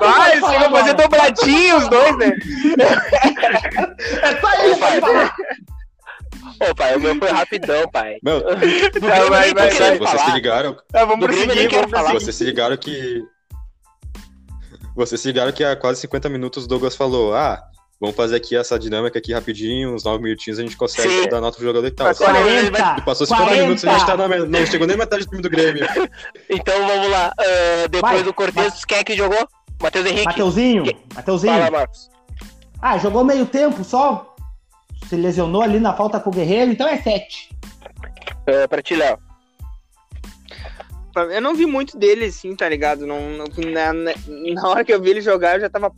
Vai, 0.00 0.40
você 0.40 0.58
vai 0.58 0.70
fazer 0.70 0.94
dobradinho 0.94 1.76
os 1.76 1.88
dois, 1.88 2.16
né? 2.18 2.32
É 4.22 4.40
só 4.40 4.48
falar. 5.00 5.34
ó. 6.60 6.70
Ô, 6.70 6.74
pai, 6.74 6.96
o 6.96 7.00
meu 7.00 7.16
foi 7.16 7.30
rapidão, 7.30 7.88
pai. 7.90 8.16
Meu, 8.22 8.42
Tá, 8.42 8.56
vai, 9.28 9.52
vai, 9.54 9.70
vai. 9.70 9.98
vocês 9.98 10.22
se 10.22 10.30
ligaram, 10.32 10.76
Tá, 10.90 11.04
vamos 11.04 11.26
prosseguir, 11.26 11.70
vamos 11.70 11.90
falar. 11.90 12.12
vocês 12.12 12.34
se 12.34 12.44
ligaram 12.44 12.76
que. 12.76 13.22
Vocês 14.96 15.20
se 15.20 15.26
ligaram 15.28 15.52
que 15.52 15.64
há 15.64 15.74
quase 15.76 16.00
50 16.02 16.28
minutos 16.28 16.64
o 16.64 16.68
Douglas 16.68 16.94
falou: 16.96 17.34
Ah, 17.34 17.60
vamos 18.00 18.16
fazer 18.16 18.36
aqui 18.36 18.56
essa 18.56 18.78
dinâmica 18.78 19.18
aqui 19.18 19.32
rapidinho, 19.32 19.94
uns 19.94 20.04
9 20.04 20.22
minutinhos 20.22 20.58
a 20.58 20.62
gente 20.62 20.76
consegue 20.76 21.08
Sim. 21.22 21.28
dar 21.28 21.40
nota 21.40 21.56
pro 21.56 21.66
jogador 21.66 21.86
e 21.86 21.90
tal. 21.90 22.06
Mas 22.06 22.20
olha, 22.20 22.38
ele 22.38 22.70
vai- 22.70 22.80
40, 22.80 23.02
Passou 23.02 23.26
50 23.26 23.50
minutos 23.54 23.84
e 23.84 23.88
a 23.88 23.92
gente 23.98 24.06
tá 24.06 24.16
na, 24.16 24.28
não 24.28 24.66
chegou 24.66 24.86
nem 24.86 24.96
metade 24.96 25.24
do 25.24 25.30
time 25.30 25.42
do 25.42 25.50
Grêmio. 25.50 25.86
Então 26.50 26.86
vamos 26.86 27.08
lá. 27.10 27.32
ah, 27.38 27.86
depois 27.88 28.12
Vai, 28.14 28.22
do 28.22 28.34
Cortez, 28.34 28.84
quem 28.84 28.98
é 28.98 29.04
que 29.04 29.16
jogou? 29.16 29.46
Matheus 29.82 30.06
Henrique. 30.06 30.24
Mateuzinho, 30.26 30.84
Que- 30.84 30.96
Mateuzinho. 31.14 31.52
Fala, 31.54 31.70
Marcos. 31.70 32.10
Ah, 32.80 32.98
jogou 32.98 33.24
meio 33.24 33.46
tempo 33.46 33.82
só. 33.84 34.34
Se 35.08 35.16
lesionou 35.16 35.62
ali 35.62 35.78
na 35.80 35.92
falta 35.94 36.18
com 36.20 36.30
o 36.30 36.32
Guerreiro, 36.32 36.70
então 36.72 36.86
é 36.88 36.96
7. 37.00 37.50
Ah, 38.46 38.68
pra 38.68 38.80
ti, 38.82 38.94
Léo. 38.94 39.18
Eu 41.30 41.40
não 41.40 41.54
vi 41.54 41.64
muito 41.64 41.96
dele, 41.96 42.24
assim, 42.26 42.56
tá 42.56 42.68
ligado? 42.68 43.06
Não, 43.06 43.18
na- 43.72 43.92
na 44.54 44.68
hora 44.68 44.84
que 44.84 44.92
eu 44.92 45.00
vi 45.00 45.10
ele 45.10 45.20
jogar, 45.20 45.54
eu 45.56 45.60
já 45.60 45.70
tava 45.70 45.92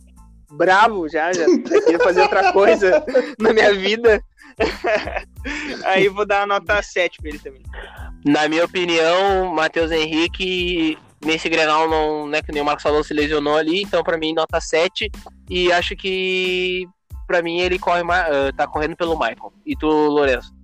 bravo, 0.51 1.07
já, 1.09 1.31
já 1.33 1.45
queria 1.45 1.99
fazer 1.99 2.21
outra 2.21 2.51
coisa 2.53 3.03
na 3.39 3.53
minha 3.53 3.73
vida. 3.73 4.21
Aí 5.85 6.07
vou 6.09 6.25
dar 6.25 6.43
a 6.43 6.47
nota 6.47 6.81
7 6.81 7.19
pra 7.19 7.29
ele 7.29 7.39
também. 7.39 7.61
Na 8.25 8.47
minha 8.47 8.65
opinião, 8.65 9.53
Matheus 9.53 9.91
Henrique, 9.91 10.97
nesse 11.23 11.47
Grenal, 11.49 11.89
não, 11.89 12.27
né, 12.27 12.41
que 12.41 12.51
nem 12.51 12.61
o 12.61 12.65
Marcos 12.65 12.83
falou, 12.83 13.03
se 13.03 13.13
lesionou 13.13 13.55
ali, 13.55 13.83
então 13.83 14.03
pra 14.03 14.17
mim, 14.17 14.33
nota 14.33 14.59
7. 14.59 15.11
E 15.49 15.71
acho 15.71 15.95
que, 15.95 16.87
pra 17.25 17.41
mim, 17.41 17.59
ele 17.59 17.77
corre 17.79 18.03
mais, 18.03 18.25
ah, 18.25 18.51
tá 18.55 18.67
correndo 18.67 18.95
pelo 18.95 19.17
Michael. 19.17 19.53
E 19.65 19.75
tu, 19.75 19.87
Lourenço? 19.87 20.56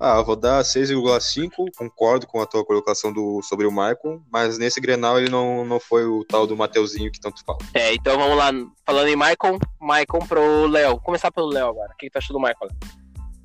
Ah, 0.00 0.18
eu 0.18 0.24
vou 0.24 0.36
dar 0.36 0.62
6,5, 0.62 1.50
concordo 1.76 2.26
com 2.26 2.40
a 2.40 2.46
tua 2.46 2.64
colocação 2.64 3.12
do, 3.12 3.42
sobre 3.42 3.66
o 3.66 3.70
Michael, 3.70 4.22
mas 4.30 4.56
nesse 4.56 4.80
Grenal 4.80 5.18
ele 5.18 5.28
não, 5.28 5.64
não 5.64 5.80
foi 5.80 6.04
o 6.04 6.24
tal 6.24 6.46
do 6.46 6.56
Mateuzinho 6.56 7.10
que 7.10 7.18
tanto 7.18 7.44
fala. 7.44 7.58
É, 7.74 7.94
então 7.94 8.16
vamos 8.16 8.36
lá. 8.36 8.52
Falando 8.86 9.08
em 9.08 9.16
Michael, 9.16 9.58
Michael 9.80 10.28
pro 10.28 10.66
Léo. 10.68 10.90
Vou 10.90 11.00
começar 11.00 11.32
pelo 11.32 11.48
Léo 11.48 11.66
agora. 11.66 11.92
O 11.92 11.96
que, 11.96 12.06
que 12.06 12.12
tu 12.12 12.18
achou 12.18 12.32
do 12.32 12.40
Michael? 12.40 12.70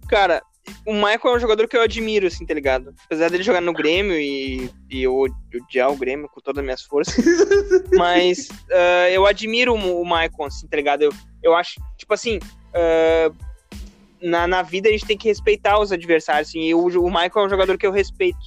Cara, 0.07 0.43
o 0.85 0.93
Michael 0.93 1.19
é 1.25 1.35
um 1.38 1.39
jogador 1.39 1.67
que 1.67 1.75
eu 1.75 1.81
admiro, 1.81 2.27
assim, 2.27 2.45
tá 2.45 2.53
ligado? 2.53 2.93
Apesar 3.05 3.31
dele 3.31 3.41
jogar 3.41 3.61
no 3.61 3.73
Grêmio 3.73 4.15
e, 4.19 4.69
e 4.91 5.01
eu 5.01 5.25
odiar 5.55 5.91
o 5.91 5.97
Grêmio 5.97 6.30
com 6.30 6.39
todas 6.39 6.59
as 6.59 6.63
minhas 6.63 6.84
forças. 6.84 7.15
mas 7.97 8.47
ah, 8.71 9.09
eu 9.09 9.25
admiro 9.25 9.73
o, 9.73 10.01
o 10.01 10.05
Michael, 10.05 10.45
assim, 10.45 10.67
tá 10.67 10.77
ligado? 10.77 11.01
Eu, 11.01 11.11
eu 11.41 11.55
acho, 11.55 11.81
tipo 11.97 12.13
assim, 12.13 12.38
ah, 12.75 13.31
na, 14.23 14.47
na 14.47 14.61
vida 14.61 14.87
a 14.87 14.91
gente 14.91 15.05
tem 15.05 15.17
que 15.17 15.27
respeitar 15.27 15.77
os 15.79 15.91
adversários, 15.91 16.49
assim, 16.49 16.61
e 16.61 16.73
o, 16.73 16.87
Michael 16.87 17.31
é 17.35 17.45
um 17.45 17.49
jogador 17.49 17.77
que 17.77 17.85
eu 17.85 17.91
respeito. 17.91 18.39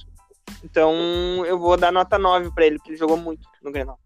Então 0.63 1.45
eu 1.45 1.59
vou 1.59 1.77
dar 1.77 1.91
nota 1.91 2.17
9 2.17 2.51
pra 2.51 2.65
ele, 2.65 2.77
porque 2.77 2.91
ele 2.91 2.97
jogou 2.97 3.17
muito 3.17 3.47
no 3.63 3.71
Grenal. 3.71 3.99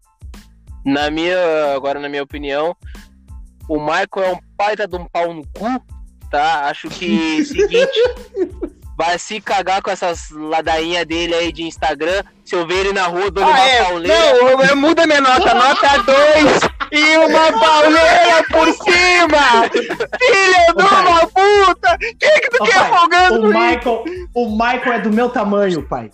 Na 0.84 1.10
minha, 1.10 1.74
agora 1.74 1.98
na 1.98 2.08
minha 2.08 2.22
opinião, 2.22 2.76
o 3.68 3.78
Michael 3.78 4.08
é 4.16 4.32
um 4.32 4.40
baita 4.56 4.86
de 4.86 4.96
um 4.96 5.06
pau 5.06 5.32
no 5.32 5.42
cu, 5.42 5.82
tá? 6.30 6.68
Acho 6.68 6.88
que 6.88 7.44
seguinte, 7.44 7.98
vai 8.96 9.18
se 9.18 9.40
cagar 9.40 9.80
com 9.82 9.90
essas 9.90 10.30
ladainhas 10.30 11.04
dele 11.06 11.34
aí 11.34 11.52
de 11.52 11.62
Instagram. 11.64 12.22
Se 12.44 12.54
eu 12.56 12.66
ver 12.66 12.80
ele 12.86 12.92
na 12.92 13.06
rua, 13.06 13.30
dou 13.30 13.42
Ah, 13.44 13.48
uma 13.48 13.60
é? 13.60 13.82
pauleira. 13.84 14.14
Não, 14.66 14.76
muda 14.76 15.06
minha 15.06 15.20
nota, 15.20 15.54
nota 15.54 15.88
2 16.02 16.60
e 16.92 17.16
uma 17.18 17.52
pauleira 17.58 18.44
por 18.50 18.66
cima! 18.72 19.70
Filha 20.18 20.74
de 20.76 20.82
uma 20.82 21.20
puta! 21.28 21.96
Quem 22.18 22.40
que 22.40 22.50
tu 22.50 22.62
Ô, 22.62 22.66
quer 22.66 22.74
pai, 22.78 22.90
folgando 22.98 23.34
O 23.42 23.50
isso? 23.50 23.58
Michael, 23.58 24.04
o 24.34 24.50
Michael 24.50 24.92
é 24.92 24.98
do 24.98 25.10
meu 25.12 25.28
tamanho, 25.30 25.82
pai. 25.88 26.10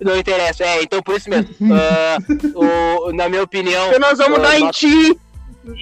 Não 0.00 0.16
interessa, 0.18 0.64
é, 0.64 0.82
então 0.82 1.00
por 1.02 1.16
isso 1.16 1.30
mesmo. 1.30 1.48
Ah, 1.72 2.18
o- 2.54 3.12
na 3.12 3.28
minha 3.28 3.42
opinião. 3.42 3.86
Então 3.88 4.00
nós 4.00 4.18
vamos 4.18 4.38
ah, 4.40 4.42
dar 4.42 4.56
em 4.58 4.64
nota- 4.64 4.72
ti, 4.78 5.18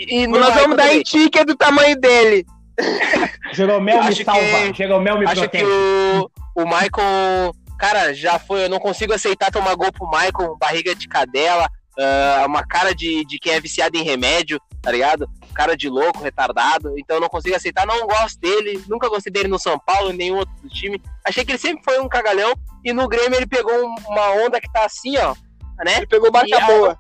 E 0.09 0.27
nós 0.27 0.39
Michael 0.47 0.61
vamos 0.63 0.77
dar 0.77 0.83
também. 0.85 1.01
em 1.01 1.03
ti 1.03 1.31
que 1.31 1.39
é 1.39 1.45
do 1.45 1.57
tamanho 1.57 1.99
dele. 1.99 2.47
Jeromel 3.53 4.05
me 4.05 4.25
salva. 4.25 4.41
que- 4.41 4.75
Jeromel 4.75 5.19
me 5.19 5.25
Acho 5.27 5.41
que 5.43 5.49
protege. 5.49 5.65
o, 5.65 6.31
o 6.57 6.65
Michael, 6.65 7.55
cara, 7.79 8.13
já 8.15 8.39
foi. 8.39 8.65
Eu 8.65 8.69
não 8.71 8.79
consigo 8.79 9.13
aceitar 9.13 9.51
tomar 9.51 9.75
gol 9.75 9.93
pro 9.93 10.09
Michael, 10.09 10.57
barriga 10.59 10.95
de 10.95 11.07
cadela, 11.09 11.69
ah, 11.99 12.45
uma 12.47 12.67
cara 12.67 12.95
de, 12.95 13.25
de 13.25 13.39
quem 13.39 13.53
é 13.55 13.61
viciado 13.61 13.97
em 13.97 14.03
remédio, 14.03 14.61
tá 14.83 14.91
ligado? 14.91 15.29
Cara 15.55 15.77
de 15.77 15.89
louco, 15.89 16.23
retardado. 16.23 16.95
Então 16.99 17.17
eu 17.17 17.21
não 17.21 17.29
consigo 17.29 17.57
aceitar, 17.57 17.87
não 17.87 18.07
gosto 18.07 18.39
dele. 18.41 18.83
Nunca 18.89 19.09
gostei 19.09 19.33
dele 19.33 19.49
no 19.49 19.59
São 19.59 19.79
Paulo, 19.79 20.11
em 20.11 20.17
nenhum 20.17 20.37
outro 20.37 20.55
time. 20.69 21.01
Achei 21.25 21.45
que 21.45 21.53
ele 21.53 21.59
sempre 21.59 21.83
foi 21.85 21.99
um 21.99 22.09
cagalhão. 22.09 22.53
E 22.85 22.93
no 22.93 23.09
Grêmio 23.09 23.37
ele 23.37 23.47
pegou 23.47 23.73
um- 23.75 23.95
uma 24.09 24.31
onda 24.47 24.61
que 24.61 24.71
tá 24.71 24.85
assim, 24.85 25.17
ó. 25.17 25.35
Né? 25.85 25.97
Ele 25.99 26.07
pegou 26.07 26.31
barca 26.31 26.49
boa. 26.67 26.99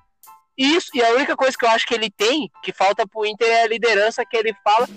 Isso, 0.56 0.88
e 0.94 1.02
a 1.02 1.12
única 1.12 1.36
coisa 1.36 1.56
que 1.56 1.66
eu 1.66 1.68
acho 1.68 1.86
que 1.86 1.94
ele 1.94 2.10
tem, 2.10 2.50
que 2.62 2.72
falta 2.72 3.06
pro 3.06 3.26
Inter, 3.26 3.46
é 3.46 3.62
a 3.64 3.68
liderança 3.68 4.24
que 4.24 4.36
ele 4.36 4.54
fala. 4.64 4.88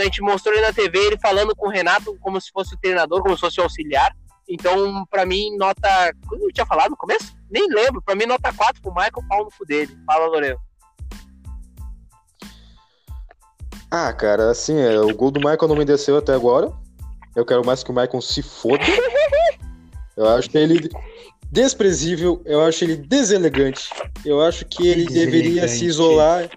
A 0.00 0.04
gente 0.04 0.20
mostrou 0.20 0.54
ele 0.54 0.66
na 0.66 0.72
TV, 0.72 0.98
ele 0.98 1.18
falando 1.18 1.54
com 1.54 1.68
o 1.68 1.70
Renato 1.70 2.16
como 2.20 2.40
se 2.40 2.50
fosse 2.50 2.74
o 2.74 2.78
treinador, 2.78 3.22
como 3.22 3.36
se 3.36 3.40
fosse 3.40 3.60
o 3.60 3.62
auxiliar. 3.62 4.14
Então, 4.48 5.06
pra 5.06 5.24
mim, 5.24 5.56
nota. 5.56 5.88
Como 6.28 6.44
eu 6.44 6.52
tinha 6.52 6.66
falado 6.66 6.90
no 6.90 6.96
começo? 6.96 7.34
Nem 7.48 7.66
lembro. 7.68 8.02
Pra 8.02 8.14
mim, 8.14 8.26
nota 8.26 8.52
4 8.52 8.82
pro 8.82 8.92
Michael, 8.92 9.28
pau 9.28 9.44
no 9.44 9.50
cu 9.56 9.64
dele. 9.64 9.96
Fala, 10.04 10.26
Lorena. 10.26 10.58
Ah, 13.90 14.12
cara, 14.12 14.50
assim, 14.50 14.76
é, 14.80 14.98
o 14.98 15.14
gol 15.14 15.30
do 15.30 15.38
Michael 15.38 15.68
não 15.68 15.76
me 15.76 15.84
desceu 15.84 16.16
até 16.16 16.34
agora. 16.34 16.72
Eu 17.36 17.46
quero 17.46 17.64
mais 17.64 17.84
que 17.84 17.90
o 17.90 17.94
Michael 17.94 18.20
se 18.20 18.42
foda. 18.42 18.82
Eu 20.16 20.28
acho 20.28 20.48
ele 20.56 20.88
desprezível, 21.54 22.42
eu 22.44 22.60
acho 22.62 22.82
ele 22.82 22.96
deselegante. 22.96 23.88
Eu 24.26 24.40
acho 24.40 24.64
que 24.64 24.88
ele 24.88 25.06
deveria 25.06 25.68
se 25.68 25.84
isolar. 25.84 26.50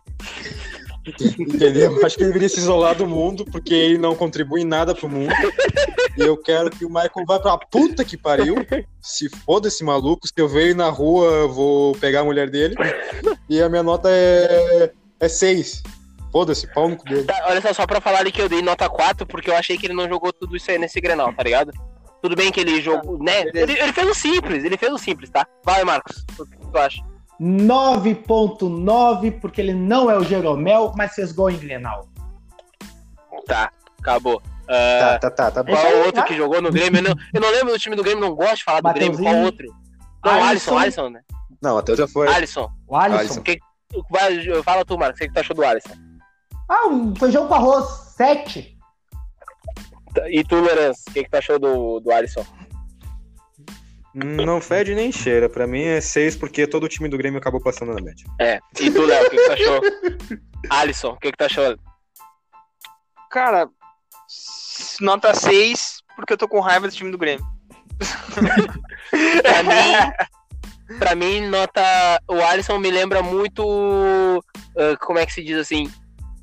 Entendeu? 1.39 1.95
Eu 1.95 2.05
acho 2.05 2.17
que 2.17 2.23
ele 2.23 2.29
deveria 2.29 2.49
se 2.49 2.57
isolar 2.57 2.95
do 2.95 3.05
mundo, 3.05 3.45
porque 3.45 3.75
ele 3.75 3.99
não 3.99 4.15
contribui 4.15 4.61
em 4.61 4.65
nada 4.65 4.95
pro 4.95 5.07
mundo. 5.07 5.31
E 6.17 6.21
eu 6.21 6.35
quero 6.35 6.71
que 6.71 6.83
o 6.83 6.89
Michael 6.89 7.25
vá 7.27 7.39
pra 7.39 7.59
puta 7.59 8.03
que 8.03 8.17
pariu. 8.17 8.55
Se 8.99 9.29
foda 9.45 9.67
esse 9.67 9.83
maluco. 9.83 10.27
Se 10.27 10.33
eu 10.35 10.47
ver 10.49 10.63
ele 10.63 10.73
na 10.73 10.89
rua, 10.89 11.27
eu 11.27 11.53
vou 11.53 11.95
pegar 11.97 12.21
a 12.21 12.25
mulher 12.25 12.49
dele. 12.49 12.75
E 13.47 13.61
a 13.61 13.69
minha 13.69 13.83
nota 13.83 14.09
é, 14.11 14.91
é 15.19 15.29
6. 15.29 15.83
Foda-se, 16.31 16.65
pau 16.73 16.89
no 16.89 16.97
cu 16.97 17.05
dele. 17.05 17.23
Tá, 17.23 17.45
olha 17.47 17.61
só, 17.61 17.71
só 17.71 17.85
pra 17.85 18.01
falar 18.01 18.19
ali 18.21 18.31
que 18.31 18.41
eu 18.41 18.49
dei 18.49 18.63
nota 18.63 18.89
4, 18.89 19.27
porque 19.27 19.51
eu 19.51 19.55
achei 19.55 19.77
que 19.77 19.85
ele 19.85 19.93
não 19.93 20.09
jogou 20.09 20.33
tudo 20.33 20.57
isso 20.57 20.71
aí 20.71 20.79
nesse 20.79 20.99
Grenal, 20.99 21.31
tá 21.33 21.43
ligado? 21.43 21.71
Tudo 22.22 22.35
bem 22.35 22.52
que 22.52 22.60
ele 22.60 22.81
jogou, 22.81 23.18
né? 23.19 23.41
Ele, 23.53 23.73
ele 23.73 23.94
fez 23.94 24.07
o 24.07 24.14
simples, 24.14 24.64
ele 24.64 24.77
fez 24.77 24.91
o 24.91 24.98
simples, 24.98 25.30
tá? 25.30 25.45
Vai, 25.64 25.84
Marcos. 25.84 26.26
O 26.39 26.45
que 26.45 26.57
tu 26.57 26.77
acha? 26.77 27.02
9.9, 27.39 29.39
porque 29.39 29.61
ele 29.61 29.73
não 29.73 30.10
é 30.10 30.18
o 30.18 30.23
Jeromel, 30.23 30.91
mas 30.95 31.14
fez 31.14 31.31
gol 31.31 31.52
em 31.52 31.57
Grenal. 31.57 32.07
Tá, 33.45 33.72
acabou. 33.99 34.41
Ah, 34.68 35.18
Tá, 35.22 35.30
tá, 35.30 35.31
tá, 35.31 35.52
tá 35.52 35.64
bom. 35.64 35.73
Qual 35.73 35.98
outro 35.98 36.14
tá? 36.14 36.23
que 36.23 36.35
jogou 36.35 36.61
no 36.61 36.72
Grêmio? 36.72 36.99
Eu 36.99 37.03
não, 37.03 37.15
eu 37.34 37.41
não 37.41 37.52
lembro 37.52 37.73
do 37.73 37.80
time 37.80 37.95
do 37.95 38.03
Grêmio, 38.03 38.22
não 38.22 38.35
gosto 38.35 38.57
de 38.57 38.64
falar 38.64 38.81
do 38.81 38.94
Grêmio. 38.94 39.18
Qual 39.18 39.35
outro? 39.38 39.68
Não, 40.26 40.31
Alisson, 40.31 40.77
Alisson. 40.77 40.80
Alisson, 40.80 41.10
né? 41.10 41.22
Não, 41.61 41.77
até 41.77 41.95
já 41.95 42.07
foi. 42.07 42.27
Alisson. 42.27 42.69
O 42.88 42.95
Alisson. 42.95 43.19
Alisson. 43.19 43.41
Que, 43.41 43.60
vai, 44.10 44.64
fala 44.64 44.84
tu, 44.84 44.98
Marcos, 44.98 45.18
o 45.18 45.22
que 45.22 45.27
que 45.27 45.34
tu 45.34 45.39
achou 45.39 45.56
do 45.56 45.64
Alisson? 45.64 45.94
Ah, 46.68 46.88
um 46.88 47.15
feijão 47.15 47.48
com 47.48 47.53
arroz, 47.53 47.85
7. 48.18 48.76
E 50.30 50.44
tu, 50.44 50.56
Lourenço, 50.56 51.03
o 51.07 51.14
que, 51.14 51.23
que 51.23 51.30
tu 51.30 51.35
achou 51.35 51.60
do, 51.60 51.99
do 51.99 52.11
Alisson? 52.11 52.45
Não 54.14 54.60
fede 54.60 54.95
nem 54.95 55.11
cheira. 55.11 55.48
Pra 55.48 55.68
mim 55.68 55.84
é 55.84 56.02
6 56.02 56.35
porque 56.38 56.65
todo 56.65 56.85
o 56.85 56.89
time 56.89 57.07
do 57.07 57.18
Grêmio 57.18 57.39
acabou 57.39 57.61
passando 57.61 57.94
na 57.94 58.02
média. 58.02 58.26
É. 58.39 58.60
E 58.80 58.89
tu, 58.89 59.06
Léo, 59.06 59.26
o 59.26 59.30
que, 59.30 59.38
que 59.38 59.45
tu 59.45 59.52
achou? 59.52 59.81
Alisson, 60.69 61.10
o 61.10 61.18
que, 61.18 61.31
que 61.31 61.38
tu 61.38 61.44
achou? 61.45 61.77
Cara, 63.30 63.69
nota 65.02 65.34
6, 65.34 66.02
porque 66.15 66.34
eu 66.34 66.38
tô 66.38 66.48
com 66.48 66.60
raiva 66.60 66.88
desse 66.88 66.98
time 66.98 67.11
do 67.11 67.18
Grêmio. 67.18 67.45
Pra 69.41 69.64
mim, 69.64 70.98
pra 70.99 71.15
mim, 71.15 71.48
nota. 71.48 71.81
O 72.27 72.41
Alisson 72.41 72.77
me 72.77 72.91
lembra 72.91 73.23
muito. 73.23 74.44
ah, 74.77 74.98
como 74.99 75.19
é 75.19 75.26
que 75.26 75.34
se 75.34 75.44
diz 75.44 75.57
assim? 75.57 75.91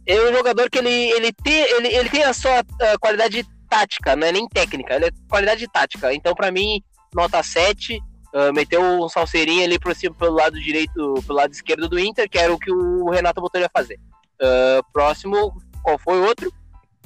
É 0.06 0.20
um 0.20 0.34
jogador 0.34 0.68
que 0.70 0.78
ele, 0.78 0.90
ele, 0.90 1.32
tem, 1.32 1.62
ele, 1.76 1.88
ele 1.88 2.10
tem 2.10 2.24
a 2.24 2.32
sua 2.32 2.58
ah, 2.58 2.98
qualidade 2.98 3.46
tática, 3.74 4.14
não 4.14 4.26
é 4.26 4.32
nem 4.32 4.46
técnica, 4.48 4.94
é 4.94 5.10
qualidade 5.28 5.66
tática. 5.66 6.14
Então, 6.14 6.34
pra 6.34 6.52
mim, 6.52 6.80
nota 7.12 7.42
7. 7.42 8.00
ah, 8.32 8.52
meteu 8.52 8.80
um 8.80 9.08
salseirinho 9.08 9.64
ali 9.64 9.78
por 9.78 9.94
cima, 9.94 10.14
pelo 10.14 10.34
lado 10.34 10.60
direito, 10.60 11.14
pelo 11.26 11.38
lado 11.38 11.52
esquerdo 11.52 11.88
do 11.88 11.98
Inter, 11.98 12.28
que 12.28 12.38
era 12.38 12.52
o 12.52 12.58
que 12.58 12.70
o 12.70 13.10
Renato 13.10 13.40
botou 13.40 13.58
ele 13.58 13.66
a 13.66 13.70
fazer. 13.76 13.98
Ah, 14.40 14.80
próximo, 14.92 15.52
qual 15.82 15.98
foi 15.98 16.20
o 16.20 16.24
outro? 16.24 16.52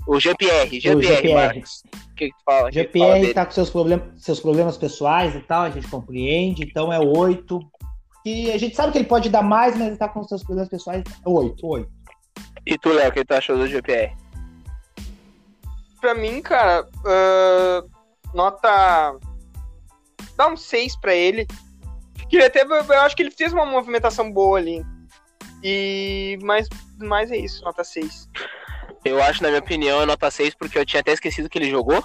O 0.07 0.19
Jean-Pierre, 0.19 0.81
Jean-Pierre, 0.81 1.35
Marcos. 1.35 1.83
O 2.11 2.15
que, 2.15 2.31
que 2.31 2.37
tu 2.37 2.43
fala? 2.45 2.73
Jean-Pierre 2.73 3.35
tá 3.35 3.45
com 3.45 3.53
seus 3.53 3.69
problemas, 3.69 4.23
seus 4.23 4.41
problemas 4.41 4.77
pessoais 4.79 5.35
e 5.35 5.41
tal, 5.41 5.65
a 5.65 5.71
gente 5.71 5.87
compreende, 5.89 6.63
então 6.65 6.93
é 6.93 6.99
oito. 6.99 7.61
E 8.25 8.51
a 8.51 8.59
gente 8.59 8.75
sabe 8.75 8.93
que 8.93 8.99
ele 8.99 9.07
pode 9.07 9.29
dar 9.29 9.43
mais, 9.43 9.77
mas 9.77 9.89
ele 9.89 9.97
tá 9.97 10.09
com 10.09 10.23
seus 10.25 10.43
problemas 10.43 10.69
pessoais. 10.69 11.03
É 11.25 11.29
oito, 11.29 11.67
oito. 11.67 11.91
E 12.67 12.77
tu, 12.79 12.91
Léo, 12.91 13.11
o 13.11 13.13
que 13.13 13.25
tu 13.25 13.33
achou 13.33 13.57
do 13.57 13.67
GPR? 13.67 14.15
Pra 16.01 16.15
mim, 16.15 16.41
cara, 16.41 16.87
uh, 16.99 17.91
nota. 18.35 19.17
Dá 20.37 20.47
um 20.47 20.57
6 20.57 20.99
pra 21.01 21.15
ele. 21.15 21.47
Que 22.29 22.37
ele 22.37 22.51
teve, 22.51 22.73
eu 22.73 23.01
acho 23.01 23.17
que 23.17 23.23
ele 23.23 23.31
fez 23.31 23.53
uma 23.53 23.67
movimentação 23.67 24.31
boa 24.31 24.59
ali. 24.59 24.85
E. 25.63 26.39
Mas, 26.43 26.69
mas 26.99 27.31
é 27.31 27.37
isso, 27.37 27.65
nota 27.65 27.83
6. 27.83 28.29
Eu 29.05 29.23
acho, 29.23 29.43
na 29.43 29.49
minha 29.49 29.61
opinião, 29.61 30.03
é 30.03 30.07
nota 30.07 30.31
6, 30.31 30.55
porque 30.55 30.79
eu 30.79 30.87
tinha 30.87 31.01
até 31.01 31.13
esquecido 31.13 31.49
que 31.49 31.59
ele 31.59 31.71
jogou, 31.71 32.03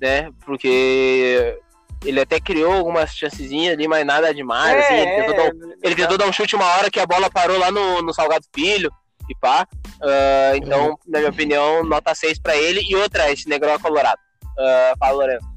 né? 0.00 0.30
Porque 0.44 1.58
ele 2.04 2.20
até 2.20 2.40
criou 2.40 2.72
algumas 2.72 3.14
chancezinhas 3.14 3.74
ali, 3.74 3.86
mas 3.86 4.04
nada 4.04 4.34
demais. 4.34 4.76
É, 4.76 4.80
assim, 4.80 4.94
ele, 4.94 5.16
tentou, 5.16 5.34
é, 5.34 5.36
dar, 5.36 5.54
um, 5.54 5.72
ele 5.82 5.94
tentou 5.94 6.18
dar 6.18 6.26
um 6.26 6.32
chute 6.32 6.56
uma 6.56 6.66
hora 6.76 6.90
que 6.90 7.00
a 7.00 7.06
bola 7.06 7.30
parou 7.30 7.58
lá 7.58 7.70
no, 7.70 8.02
no 8.02 8.12
Salgado 8.12 8.46
Filho 8.54 8.90
e 9.28 9.34
pá. 9.36 9.66
Uh, 10.00 10.56
então, 10.56 10.98
na 11.06 11.18
minha 11.18 11.30
opinião, 11.30 11.84
nota 11.84 12.14
6 12.14 12.38
pra 12.38 12.56
ele. 12.56 12.80
E 12.88 12.96
outra, 12.96 13.30
esse 13.30 13.48
Negrão 13.48 13.72
é 13.72 13.78
colorado. 13.78 14.18
Uh, 14.58 14.98
fala, 14.98 15.12
Lourenço. 15.12 15.56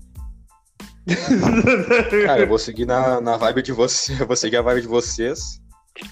Cara, 2.26 2.42
eu 2.42 2.48
vou 2.48 2.60
seguir 2.60 2.86
na, 2.86 3.20
na 3.20 3.38
vibe 3.38 3.62
de 3.62 3.72
vocês. 3.72 4.20
Vou 4.20 4.36
seguir 4.36 4.58
a 4.58 4.62
vibe 4.62 4.82
de 4.82 4.88
vocês. 4.88 5.60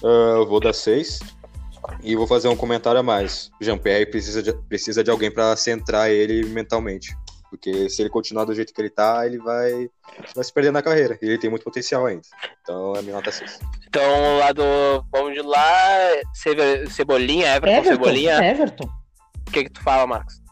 Uh, 0.02 0.44
vou 0.46 0.60
dar 0.60 0.72
6. 0.72 1.20
E 2.02 2.16
vou 2.16 2.26
fazer 2.26 2.48
um 2.48 2.56
comentário 2.56 3.00
a 3.00 3.02
mais. 3.02 3.50
O 3.60 3.64
Jean-Pierre 3.64 4.06
precisa 4.06 4.42
de, 4.42 4.52
precisa 4.52 5.02
de 5.02 5.10
alguém 5.10 5.30
para 5.30 5.54
centrar 5.56 6.10
ele 6.10 6.44
mentalmente. 6.46 7.16
Porque 7.50 7.88
se 7.88 8.02
ele 8.02 8.10
continuar 8.10 8.44
do 8.44 8.54
jeito 8.54 8.72
que 8.74 8.80
ele 8.80 8.90
tá, 8.90 9.26
ele 9.26 9.38
vai, 9.38 9.88
vai 10.34 10.44
se 10.44 10.52
perder 10.52 10.70
na 10.70 10.82
carreira. 10.82 11.18
E 11.22 11.26
ele 11.26 11.38
tem 11.38 11.48
muito 11.48 11.64
potencial 11.64 12.06
ainda. 12.06 12.22
Então 12.62 12.94
é 12.94 12.98
a 12.98 13.02
minha 13.02 13.14
nota 13.14 13.32
6. 13.32 13.58
Então, 13.86 14.38
lá 14.38 14.52
do. 14.52 14.62
Vamos 15.10 15.34
de 15.34 15.40
lá. 15.40 15.66
Cebolinha, 16.90 17.56
Everton, 17.56 17.78
Everton 17.78 18.04
Cebolinha. 18.04 18.44
Everton. 18.44 18.88
O 19.46 19.50
que, 19.50 19.64
que 19.64 19.70
tu 19.70 19.82
fala, 19.82 20.06
Marcos? 20.06 20.42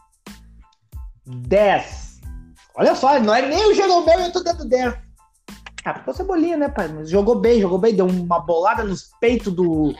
10. 1.25 2.21
Olha 2.75 2.95
só, 2.95 3.19
não 3.19 3.33
é 3.33 3.41
nem 3.41 3.69
o 3.69 3.73
Jeromel, 3.73 4.19
eu 4.19 4.31
tô 4.31 4.41
dando 4.41 4.65
10. 4.65 4.93
Ah, 5.83 5.95
ficou 5.95 6.13
Cebolinha, 6.13 6.57
né, 6.57 6.69
pai? 6.69 6.87
Mas 6.87 7.09
jogou 7.09 7.35
bem, 7.35 7.61
jogou 7.61 7.77
bem, 7.77 7.95
deu 7.95 8.05
uma 8.05 8.39
bolada 8.39 8.83
nos 8.83 9.09
peitos 9.21 9.53
do, 9.53 9.95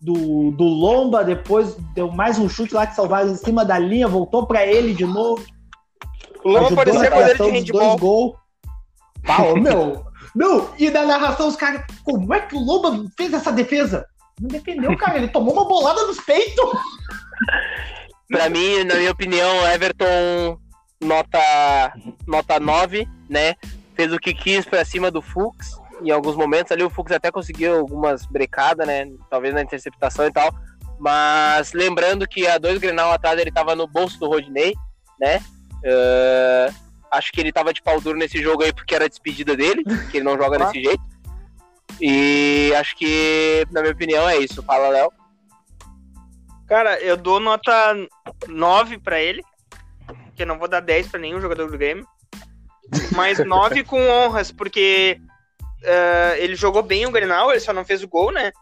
do, 0.00 0.50
do 0.50 0.64
Lomba, 0.64 1.24
depois 1.24 1.74
deu 1.94 2.10
mais 2.10 2.38
um 2.38 2.48
chute 2.48 2.74
lá 2.74 2.86
que 2.86 2.94
salvaram 2.94 3.30
em 3.30 3.36
cima 3.36 3.64
da 3.64 3.78
linha, 3.78 4.08
voltou 4.08 4.46
pra 4.46 4.66
ele 4.66 4.92
de 4.92 5.06
novo. 5.06 5.42
O 6.44 6.50
Lomba 6.50 6.76
parecia 6.76 7.10
goleiro 7.10 7.44
de 7.44 7.50
handball. 7.50 7.98
Gol. 7.98 8.36
Pau, 9.24 9.56
meu. 9.60 10.04
Meu, 10.34 10.72
e 10.78 10.90
da 10.90 11.04
narração 11.04 11.48
os 11.48 11.56
caras, 11.56 11.84
como 12.04 12.32
é 12.32 12.40
que 12.40 12.54
o 12.54 12.60
Lomba 12.60 13.04
fez 13.16 13.32
essa 13.32 13.52
defesa? 13.52 14.06
Não 14.40 14.48
defendeu, 14.48 14.96
cara, 14.96 15.18
ele 15.18 15.28
tomou 15.28 15.52
uma 15.52 15.64
bolada 15.64 16.06
nos 16.06 16.18
peitos. 16.20 16.70
pra 18.28 18.48
mim, 18.48 18.82
na 18.84 18.94
minha 18.94 19.10
opinião, 19.10 19.66
Everton 19.68 20.58
nota 21.00 21.92
nota 22.26 22.58
9, 22.58 23.06
né? 23.28 23.54
Fez 23.94 24.12
o 24.12 24.18
que 24.18 24.32
quis 24.32 24.64
pra 24.64 24.84
cima 24.84 25.10
do 25.10 25.20
Fux. 25.20 25.78
Em 26.02 26.10
alguns 26.10 26.34
momentos 26.34 26.72
ali 26.72 26.82
o 26.82 26.90
Fux 26.90 27.12
até 27.12 27.30
conseguiu 27.30 27.76
algumas 27.78 28.24
brecadas, 28.24 28.86
né? 28.86 29.06
Talvez 29.28 29.52
na 29.52 29.62
interceptação 29.62 30.26
e 30.26 30.32
tal. 30.32 30.52
Mas 30.98 31.72
lembrando 31.72 32.26
que 32.26 32.46
há 32.46 32.58
dois 32.58 32.78
Grenal 32.78 33.12
atrás 33.12 33.38
ele 33.38 33.52
tava 33.52 33.76
no 33.76 33.86
bolso 33.86 34.18
do 34.18 34.28
Rodney, 34.28 34.74
né? 35.20 35.42
Uh, 35.82 36.74
acho 37.10 37.32
que 37.32 37.40
ele 37.40 37.52
tava 37.52 37.72
de 37.72 37.82
pau 37.82 38.00
duro 38.00 38.18
nesse 38.18 38.40
jogo 38.42 38.62
aí 38.62 38.72
porque 38.72 38.94
era 38.94 39.04
a 39.04 39.08
despedida 39.08 39.56
dele, 39.56 39.84
que 40.10 40.18
ele 40.18 40.24
não 40.24 40.36
joga 40.36 40.58
desse 40.58 40.82
jeito. 40.82 41.02
E 42.00 42.72
acho 42.76 42.96
que, 42.96 43.66
na 43.70 43.80
minha 43.80 43.92
opinião, 43.92 44.28
é 44.28 44.38
isso. 44.38 44.62
Fala, 44.62 44.88
Léo. 44.88 45.12
Cara, 46.66 46.98
eu 47.00 47.16
dou 47.16 47.38
nota 47.38 47.94
9 48.48 48.98
para 48.98 49.20
ele. 49.20 49.42
Que 50.34 50.44
não 50.44 50.58
vou 50.58 50.68
dar 50.68 50.80
10 50.80 51.08
para 51.08 51.20
nenhum 51.20 51.40
jogador 51.40 51.70
do 51.70 51.76
Grêmio. 51.76 52.06
Mas 53.14 53.38
9 53.44 53.84
com 53.84 54.08
honras, 54.08 54.50
porque 54.50 55.20
uh, 55.82 56.36
ele 56.38 56.54
jogou 56.54 56.82
bem 56.82 57.06
o 57.06 57.10
Grenal, 57.10 57.50
ele 57.50 57.60
só 57.60 57.72
não 57.72 57.84
fez 57.84 58.02
o 58.02 58.08
gol, 58.08 58.32
né? 58.32 58.52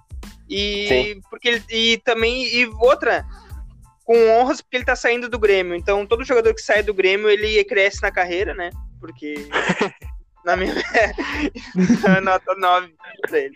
E 0.49 0.89
Sim. 0.89 1.21
porque 1.31 1.49
ele, 1.49 1.65
e 1.71 1.99
também 1.99 2.45
e 2.45 2.67
outra, 2.81 3.25
com 4.11 4.29
honras 4.29 4.61
porque 4.61 4.77
ele 4.77 4.85
tá 4.85 4.97
saindo 4.97 5.29
do 5.29 5.39
Grêmio. 5.39 5.77
Então, 5.77 6.05
todo 6.05 6.25
jogador 6.25 6.53
que 6.53 6.61
sai 6.61 6.83
do 6.83 6.93
Grêmio, 6.93 7.31
ele 7.31 7.63
cresce 7.63 8.03
na 8.03 8.11
carreira, 8.11 8.53
né? 8.53 8.71
Porque. 8.99 9.35
na 10.45 10.57
minha. 10.57 10.75
nota 12.21 12.57
9 12.57 12.93
pra 13.29 13.39
ele. 13.39 13.55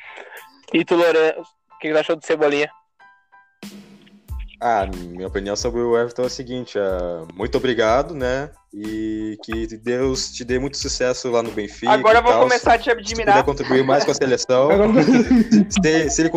E 0.72 0.84
tu, 0.84 0.94
Lourenço, 0.94 1.40
o 1.40 1.78
que 1.80 1.92
você 1.92 1.98
achou 1.98 2.14
do 2.14 2.24
Cebolinha? 2.24 2.70
Ah, 4.60 4.88
minha 4.94 5.26
opinião 5.26 5.56
sobre 5.56 5.80
o 5.80 5.98
Everton 5.98 6.22
é 6.22 6.26
a 6.26 6.30
seguinte: 6.30 6.78
é, 6.78 6.82
muito 7.34 7.58
obrigado, 7.58 8.14
né? 8.14 8.48
E 8.72 9.36
que 9.42 9.66
Deus 9.78 10.30
te 10.30 10.44
dê 10.44 10.60
muito 10.60 10.78
sucesso 10.78 11.32
lá 11.32 11.42
no 11.42 11.50
Benfica. 11.50 11.90
Agora 11.90 12.20
eu 12.20 12.22
vou 12.22 12.32
começar 12.38 12.74
a 12.74 12.78
te 12.78 12.92
admirar. 12.92 13.38
Se 13.38 13.42
puder 13.42 13.44
contribuir 13.44 13.84
mais 13.84 14.04
com 14.04 14.12
a 14.12 14.14
seleção. 14.14 14.68
se, 15.68 16.10
se 16.10 16.22
ele 16.22 16.30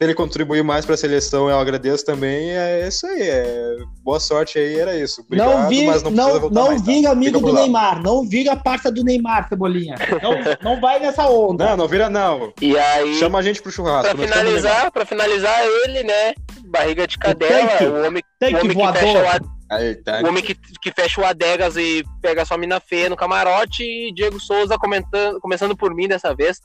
ele 0.00 0.14
contribuir 0.14 0.64
mais 0.64 0.86
para 0.86 0.94
a 0.94 0.98
seleção, 0.98 1.50
eu 1.50 1.58
agradeço 1.58 2.06
também. 2.06 2.50
É 2.50 2.88
isso 2.88 3.06
aí. 3.06 3.22
É... 3.22 3.76
Boa 4.02 4.18
sorte 4.18 4.58
aí, 4.58 4.78
era 4.78 4.96
isso. 4.96 5.20
Obrigado, 5.20 5.50
não 5.50 5.68
vira, 5.68 5.86
mas 5.92 6.02
não, 6.02 6.10
não, 6.10 6.50
não 6.50 6.66
mais, 6.68 6.82
vira 6.82 7.08
tá? 7.08 7.12
amigo 7.12 7.38
do 7.38 7.52
Neymar. 7.52 8.02
Não 8.02 8.26
vira 8.26 8.56
parça 8.56 8.90
do 8.90 9.04
Neymar, 9.04 9.46
Cebolinha. 9.48 9.96
Não, 10.22 10.72
não 10.72 10.80
vai 10.80 10.98
nessa 10.98 11.28
onda. 11.28 11.66
Não, 11.66 11.76
não 11.76 11.88
vira 11.88 12.08
não. 12.08 12.50
E 12.62 12.78
aí, 12.78 13.14
Chama 13.16 13.40
a 13.40 13.42
gente 13.42 13.60
pro 13.60 13.70
churrasco. 13.70 14.16
Para 14.16 14.26
finalizar, 14.26 14.90
para 14.90 15.04
finalizar 15.04 15.60
ele, 15.84 16.02
né? 16.02 16.32
Barriga 16.64 17.06
de 17.06 17.18
cadela, 17.18 17.82
o 17.82 18.06
homem, 18.06 18.22
o 18.42 18.56
homem 18.56 18.76
que 18.76 18.98
fecha 18.98 19.18
o 19.18 19.50
Aí, 19.70 19.94
tá. 19.96 20.20
O 20.22 20.28
homem 20.28 20.42
que, 20.42 20.56
que 20.82 20.90
fecha 20.90 21.20
o 21.20 21.24
Adegas 21.24 21.76
e 21.76 22.02
pega 22.20 22.44
sua 22.44 22.58
mina 22.58 22.80
feia 22.80 23.08
no 23.08 23.16
camarote 23.16 23.84
e 23.84 24.12
Diego 24.12 24.40
Souza 24.40 24.76
comentando, 24.78 25.38
começando 25.40 25.76
por 25.76 25.94
mim 25.94 26.08
dessa 26.08 26.34
vez. 26.34 26.60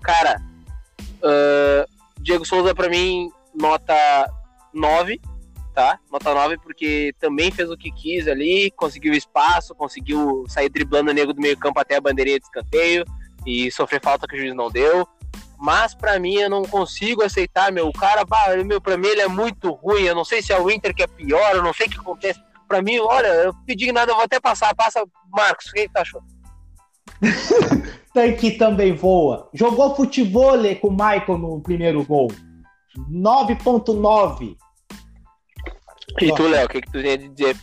Cara, 0.00 0.40
uh, 1.24 1.95
Diego 2.26 2.44
Souza, 2.44 2.74
para 2.74 2.88
mim, 2.88 3.30
nota 3.54 3.94
9, 4.74 5.20
tá? 5.72 6.00
Nota 6.10 6.34
9, 6.34 6.58
porque 6.58 7.14
também 7.20 7.52
fez 7.52 7.70
o 7.70 7.76
que 7.76 7.92
quis 7.92 8.26
ali, 8.26 8.68
conseguiu 8.72 9.12
espaço, 9.12 9.76
conseguiu 9.76 10.44
sair 10.48 10.68
driblando 10.68 11.12
o 11.12 11.14
nego 11.14 11.32
do 11.32 11.40
meio-campo 11.40 11.78
até 11.78 11.94
a 11.94 12.00
bandeirinha 12.00 12.40
de 12.40 12.46
escanteio 12.46 13.04
e 13.46 13.70
sofrer 13.70 14.02
falta 14.02 14.26
que 14.26 14.34
o 14.34 14.38
juiz 14.40 14.56
não 14.56 14.68
deu. 14.68 15.06
Mas 15.56 15.94
para 15.94 16.18
mim 16.18 16.34
eu 16.34 16.50
não 16.50 16.64
consigo 16.64 17.22
aceitar, 17.22 17.70
meu. 17.70 17.86
O 17.86 17.92
cara, 17.92 18.24
bah, 18.24 18.56
meu, 18.64 18.80
pra 18.80 18.98
mim 18.98 19.06
ele 19.06 19.20
é 19.20 19.28
muito 19.28 19.70
ruim. 19.70 20.02
Eu 20.02 20.14
não 20.16 20.24
sei 20.24 20.42
se 20.42 20.52
é 20.52 20.60
o 20.60 20.68
Inter 20.68 20.92
que 20.92 21.04
é 21.04 21.06
pior, 21.06 21.54
eu 21.54 21.62
não 21.62 21.72
sei 21.72 21.86
o 21.86 21.90
que 21.90 22.00
acontece. 22.00 22.42
Pra 22.66 22.82
mim, 22.82 22.98
olha, 22.98 23.28
eu 23.28 23.54
pedi 23.64 23.92
nada, 23.92 24.10
eu 24.10 24.16
vou 24.16 24.24
até 24.24 24.40
passar. 24.40 24.74
Passa, 24.74 25.04
Marcos, 25.30 25.68
o 25.68 25.72
que, 25.72 25.86
que 25.86 25.94
tá 25.94 26.00
achando? 26.00 26.24
Tanque 28.16 28.52
também 28.52 28.94
voa. 28.94 29.50
Jogou 29.52 29.94
futebol 29.94 30.56
com 30.80 30.88
o 30.88 30.90
Michael 30.90 31.36
no 31.36 31.60
primeiro 31.60 32.02
gol. 32.02 32.28
9.9. 33.12 34.56
E 36.22 36.34
tu, 36.34 36.48
Léo, 36.48 36.64
o 36.64 36.68
que, 36.70 36.80
que 36.80 36.90
tu 36.90 37.02
tinha 37.02 37.18
de 37.18 37.28
dizer? 37.28 37.58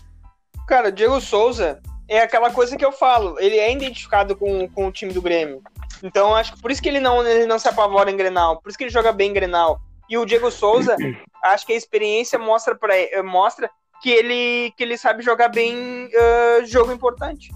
Cara, 0.67 0.91
Diego 0.91 1.19
Souza 1.19 1.81
é 2.07 2.19
aquela 2.19 2.51
coisa 2.51 2.77
que 2.77 2.85
eu 2.85 2.91
falo. 2.91 3.39
Ele 3.39 3.57
é 3.57 3.73
identificado 3.73 4.35
com, 4.35 4.69
com 4.69 4.85
o 4.85 4.91
time 4.91 5.11
do 5.11 5.23
Grêmio. 5.23 5.63
Então, 6.03 6.35
acho 6.35 6.53
que 6.53 6.61
por 6.61 6.69
isso 6.69 6.83
que 6.83 6.89
ele 6.89 6.99
não, 6.99 7.25
ele 7.25 7.47
não 7.47 7.57
se 7.57 7.67
apavora 7.67 8.11
em 8.11 8.15
Grenal. 8.15 8.61
Por 8.61 8.69
isso 8.69 8.77
que 8.77 8.83
ele 8.83 8.91
joga 8.91 9.11
bem 9.11 9.31
em 9.31 9.33
Grenal. 9.33 9.81
E 10.07 10.19
o 10.19 10.25
Diego 10.25 10.51
Souza, 10.51 10.95
acho 11.45 11.65
que 11.65 11.73
a 11.73 11.77
experiência 11.77 12.37
mostra, 12.37 12.75
pra, 12.75 12.93
mostra 13.23 13.71
que, 14.03 14.11
ele, 14.11 14.71
que 14.77 14.83
ele 14.83 14.99
sabe 14.99 15.23
jogar 15.23 15.47
bem 15.47 16.05
uh, 16.05 16.63
jogo 16.63 16.91
importante. 16.91 17.49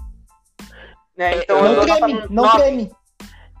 Né? 1.18 1.34
É, 1.34 1.42
então, 1.42 1.74
não 1.74 1.84
treme, 1.84 2.22
não 2.30 2.56
treme. 2.56 2.90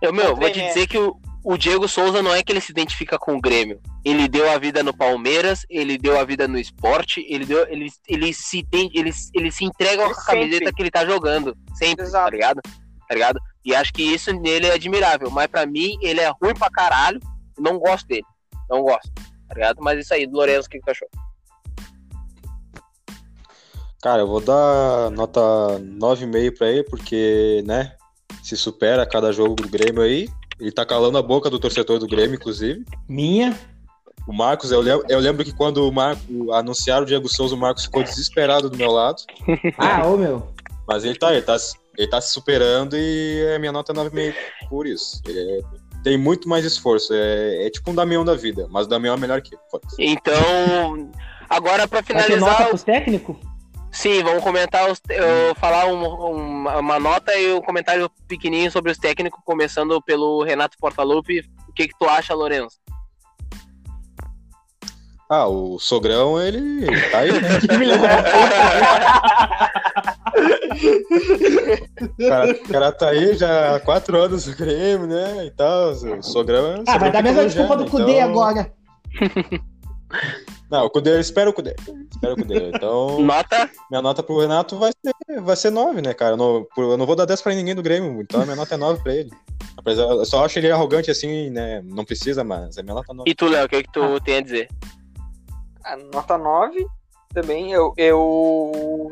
Eu, 0.00 0.12
meu, 0.12 0.36
vou 0.36 0.48
te 0.48 0.60
dizer 0.60 0.86
que 0.86 0.96
o, 0.96 1.20
o 1.44 1.58
Diego 1.58 1.88
Souza 1.88 2.22
não 2.22 2.32
é 2.32 2.40
que 2.40 2.52
ele 2.52 2.60
se 2.60 2.70
identifica 2.70 3.18
com 3.18 3.34
o 3.34 3.40
Grêmio. 3.40 3.80
Ele 4.04 4.28
deu 4.28 4.48
a 4.48 4.56
vida 4.58 4.80
no 4.80 4.96
Palmeiras, 4.96 5.66
ele 5.68 5.98
deu 5.98 6.18
a 6.18 6.24
vida 6.24 6.46
no 6.46 6.56
esporte, 6.56 7.26
ele 7.28 7.44
deu, 7.44 7.66
ele, 7.68 7.88
ele 8.06 8.32
se 8.32 8.62
tem, 8.62 8.88
ele, 8.94 9.10
ele 9.34 9.50
se 9.50 9.64
entrega 9.64 10.04
com 10.04 10.12
a 10.12 10.24
camiseta 10.24 10.72
que 10.72 10.80
ele 10.80 10.90
tá 10.90 11.04
jogando. 11.04 11.58
Sempre, 11.74 11.96
tá 11.96 12.02
Exato. 12.04 12.24
tá 12.26 12.30
ligado? 12.30 12.60
Tá 13.08 13.14
ligado? 13.14 13.40
E 13.64 13.74
acho 13.74 13.92
que 13.92 14.02
isso 14.02 14.32
nele 14.32 14.68
é 14.68 14.74
admirável. 14.74 15.28
Mas 15.28 15.48
para 15.48 15.66
mim, 15.66 15.98
ele 16.00 16.20
é 16.20 16.30
ruim 16.40 16.54
pra 16.54 16.70
caralho. 16.70 17.18
Não 17.58 17.76
gosto 17.76 18.06
dele. 18.06 18.24
Não 18.70 18.82
gosto. 18.82 19.10
Tá 19.48 19.54
ligado? 19.54 19.78
Mas 19.80 19.98
isso 19.98 20.14
aí, 20.14 20.26
Lourenço, 20.26 20.68
o 20.68 20.70
que, 20.70 20.78
que 20.78 20.84
tu 20.84 20.90
achou? 20.90 21.08
Cara, 24.02 24.22
eu 24.22 24.26
vou 24.28 24.40
dar 24.40 25.10
nota 25.10 25.40
9,5 25.80 26.56
pra 26.56 26.68
ele, 26.70 26.84
porque, 26.84 27.62
né, 27.66 27.92
se 28.42 28.56
supera 28.56 29.02
a 29.02 29.06
cada 29.06 29.32
jogo 29.32 29.54
do 29.56 29.68
Grêmio 29.68 30.02
aí. 30.02 30.28
Ele 30.60 30.72
tá 30.72 30.84
calando 30.84 31.18
a 31.18 31.22
boca 31.22 31.48
do 31.50 31.58
torcedor 31.58 31.98
do 31.98 32.06
Grêmio, 32.06 32.34
inclusive. 32.36 32.84
Minha. 33.08 33.58
O 34.26 34.32
Marcos, 34.32 34.70
eu 34.70 34.80
lembro, 34.80 35.06
eu 35.08 35.18
lembro 35.18 35.44
que 35.44 35.52
quando 35.54 35.88
o 35.88 35.92
Marco 35.92 36.22
anunciaram 36.52 37.02
o 37.02 37.06
Diego 37.06 37.28
Souza, 37.28 37.54
o 37.54 37.58
Marcos 37.58 37.84
ficou 37.84 38.02
desesperado 38.02 38.68
do 38.68 38.76
meu 38.76 38.90
lado. 38.90 39.22
Ah, 39.78 40.06
ô 40.06 40.16
meu. 40.16 40.48
Mas 40.86 41.04
ele 41.04 41.18
tá, 41.18 41.32
ele 41.32 41.42
tá, 41.42 41.56
ele 41.96 42.08
tá 42.08 42.20
se 42.20 42.32
superando 42.32 42.96
e 42.96 43.52
a 43.54 43.58
minha 43.58 43.72
nota 43.72 43.92
é 43.92 43.94
9,5 43.94 44.34
por 44.68 44.86
isso. 44.86 45.20
Ele 45.26 45.38
é- 45.40 45.60
tem 46.04 46.16
muito 46.16 46.48
mais 46.48 46.64
esforço. 46.64 47.12
É, 47.12 47.66
é 47.66 47.70
tipo 47.70 47.90
um 47.90 47.94
Damião 47.94 48.24
da 48.24 48.34
vida, 48.34 48.66
mas 48.70 48.86
o 48.86 48.88
Damião 48.88 49.14
é 49.14 49.18
melhor 49.18 49.40
que. 49.42 49.56
Então, 49.98 51.10
agora 51.48 51.88
pra 51.88 52.00
Vai 52.00 52.04
ter 52.04 52.14
nota 52.14 52.24
finalizar, 52.26 52.68
pros 52.68 52.82
técnicos? 52.82 53.36
Sim, 53.90 54.22
vamos 54.22 54.42
comentar, 54.42 54.90
os, 54.90 55.00
eu 55.08 55.54
falar 55.56 55.86
um- 55.86 56.32
uma, 56.34 56.78
uma 56.78 57.00
nota 57.00 57.34
e 57.36 57.52
um 57.52 57.60
comentário 57.60 58.10
pequenininho 58.26 58.70
sobre 58.70 58.92
os 58.92 58.98
técnicos, 58.98 59.40
começando 59.44 60.00
pelo 60.02 60.42
Renato 60.42 60.76
Portaluppi. 60.78 61.40
O 61.68 61.72
que 61.72 61.88
que 61.88 61.98
tu 61.98 62.06
acha, 62.08 62.34
Lourenço? 62.34 62.76
Ah, 65.30 65.46
o 65.46 65.78
Sogrão, 65.78 66.40
ele 66.40 66.86
tá 67.10 67.18
aí. 67.18 67.32
né? 67.32 67.48
O 72.18 72.28
cara, 72.28 72.52
o 72.52 72.68
cara 72.68 72.92
tá 72.92 73.08
aí 73.08 73.36
já 73.36 73.76
há 73.76 73.80
quatro 73.80 74.16
anos 74.16 74.46
no 74.46 74.54
Grêmio, 74.54 75.06
né? 75.06 75.46
E 75.46 75.50
tal. 75.50 75.90
O 75.90 76.22
Sogrão 76.22 76.76
é. 76.76 76.84
Ah, 76.86 76.98
vai 76.98 77.10
dar 77.10 77.18
a 77.18 77.22
mesma 77.22 77.44
desculpa 77.44 77.76
do 77.76 77.86
Cudê 77.90 78.18
então... 78.18 78.30
agora. 78.30 78.72
Não, 80.70 80.84
o 80.84 80.90
Cudê, 80.90 81.18
espera 81.18 81.48
o 81.48 81.52
Cudê. 81.52 81.74
Espera 82.10 82.34
o 82.34 82.36
Cudê. 82.36 82.70
Então, 82.74 83.20
Nota? 83.22 83.70
minha 83.90 84.02
nota 84.02 84.22
pro 84.22 84.40
Renato 84.40 84.78
vai 84.78 84.92
ser, 84.92 85.40
vai 85.40 85.56
ser 85.56 85.70
9, 85.70 86.02
né, 86.02 86.12
cara? 86.12 86.32
Eu 86.32 86.36
não, 86.36 86.66
eu 86.76 86.96
não 86.96 87.06
vou 87.06 87.16
dar 87.16 87.24
10 87.24 87.40
pra 87.40 87.54
ninguém 87.54 87.74
do 87.74 87.82
Grêmio, 87.82 88.20
então 88.20 88.42
a 88.42 88.44
minha 88.44 88.56
nota 88.56 88.74
é 88.74 88.78
9 88.78 89.02
pra 89.02 89.14
ele. 89.14 89.30
Apesar, 89.76 90.02
eu 90.02 90.26
só 90.26 90.44
acho 90.44 90.58
ele 90.58 90.70
arrogante 90.70 91.10
assim, 91.10 91.50
né? 91.50 91.80
Não 91.84 92.04
precisa, 92.04 92.44
mas 92.44 92.76
a 92.76 92.82
minha 92.82 92.94
nota 92.94 93.12
é 93.12 93.14
9. 93.14 93.30
E 93.30 93.34
tu, 93.34 93.46
Léo, 93.46 93.64
o 93.64 93.68
que 93.68 93.82
que 93.82 93.92
tu 93.92 94.20
tem 94.20 94.36
a 94.38 94.40
dizer? 94.42 94.68
Ah, 95.84 95.96
nota 95.96 96.36
9 96.36 96.86
também. 97.32 97.72
Eu, 97.72 97.94
eu, 97.96 99.10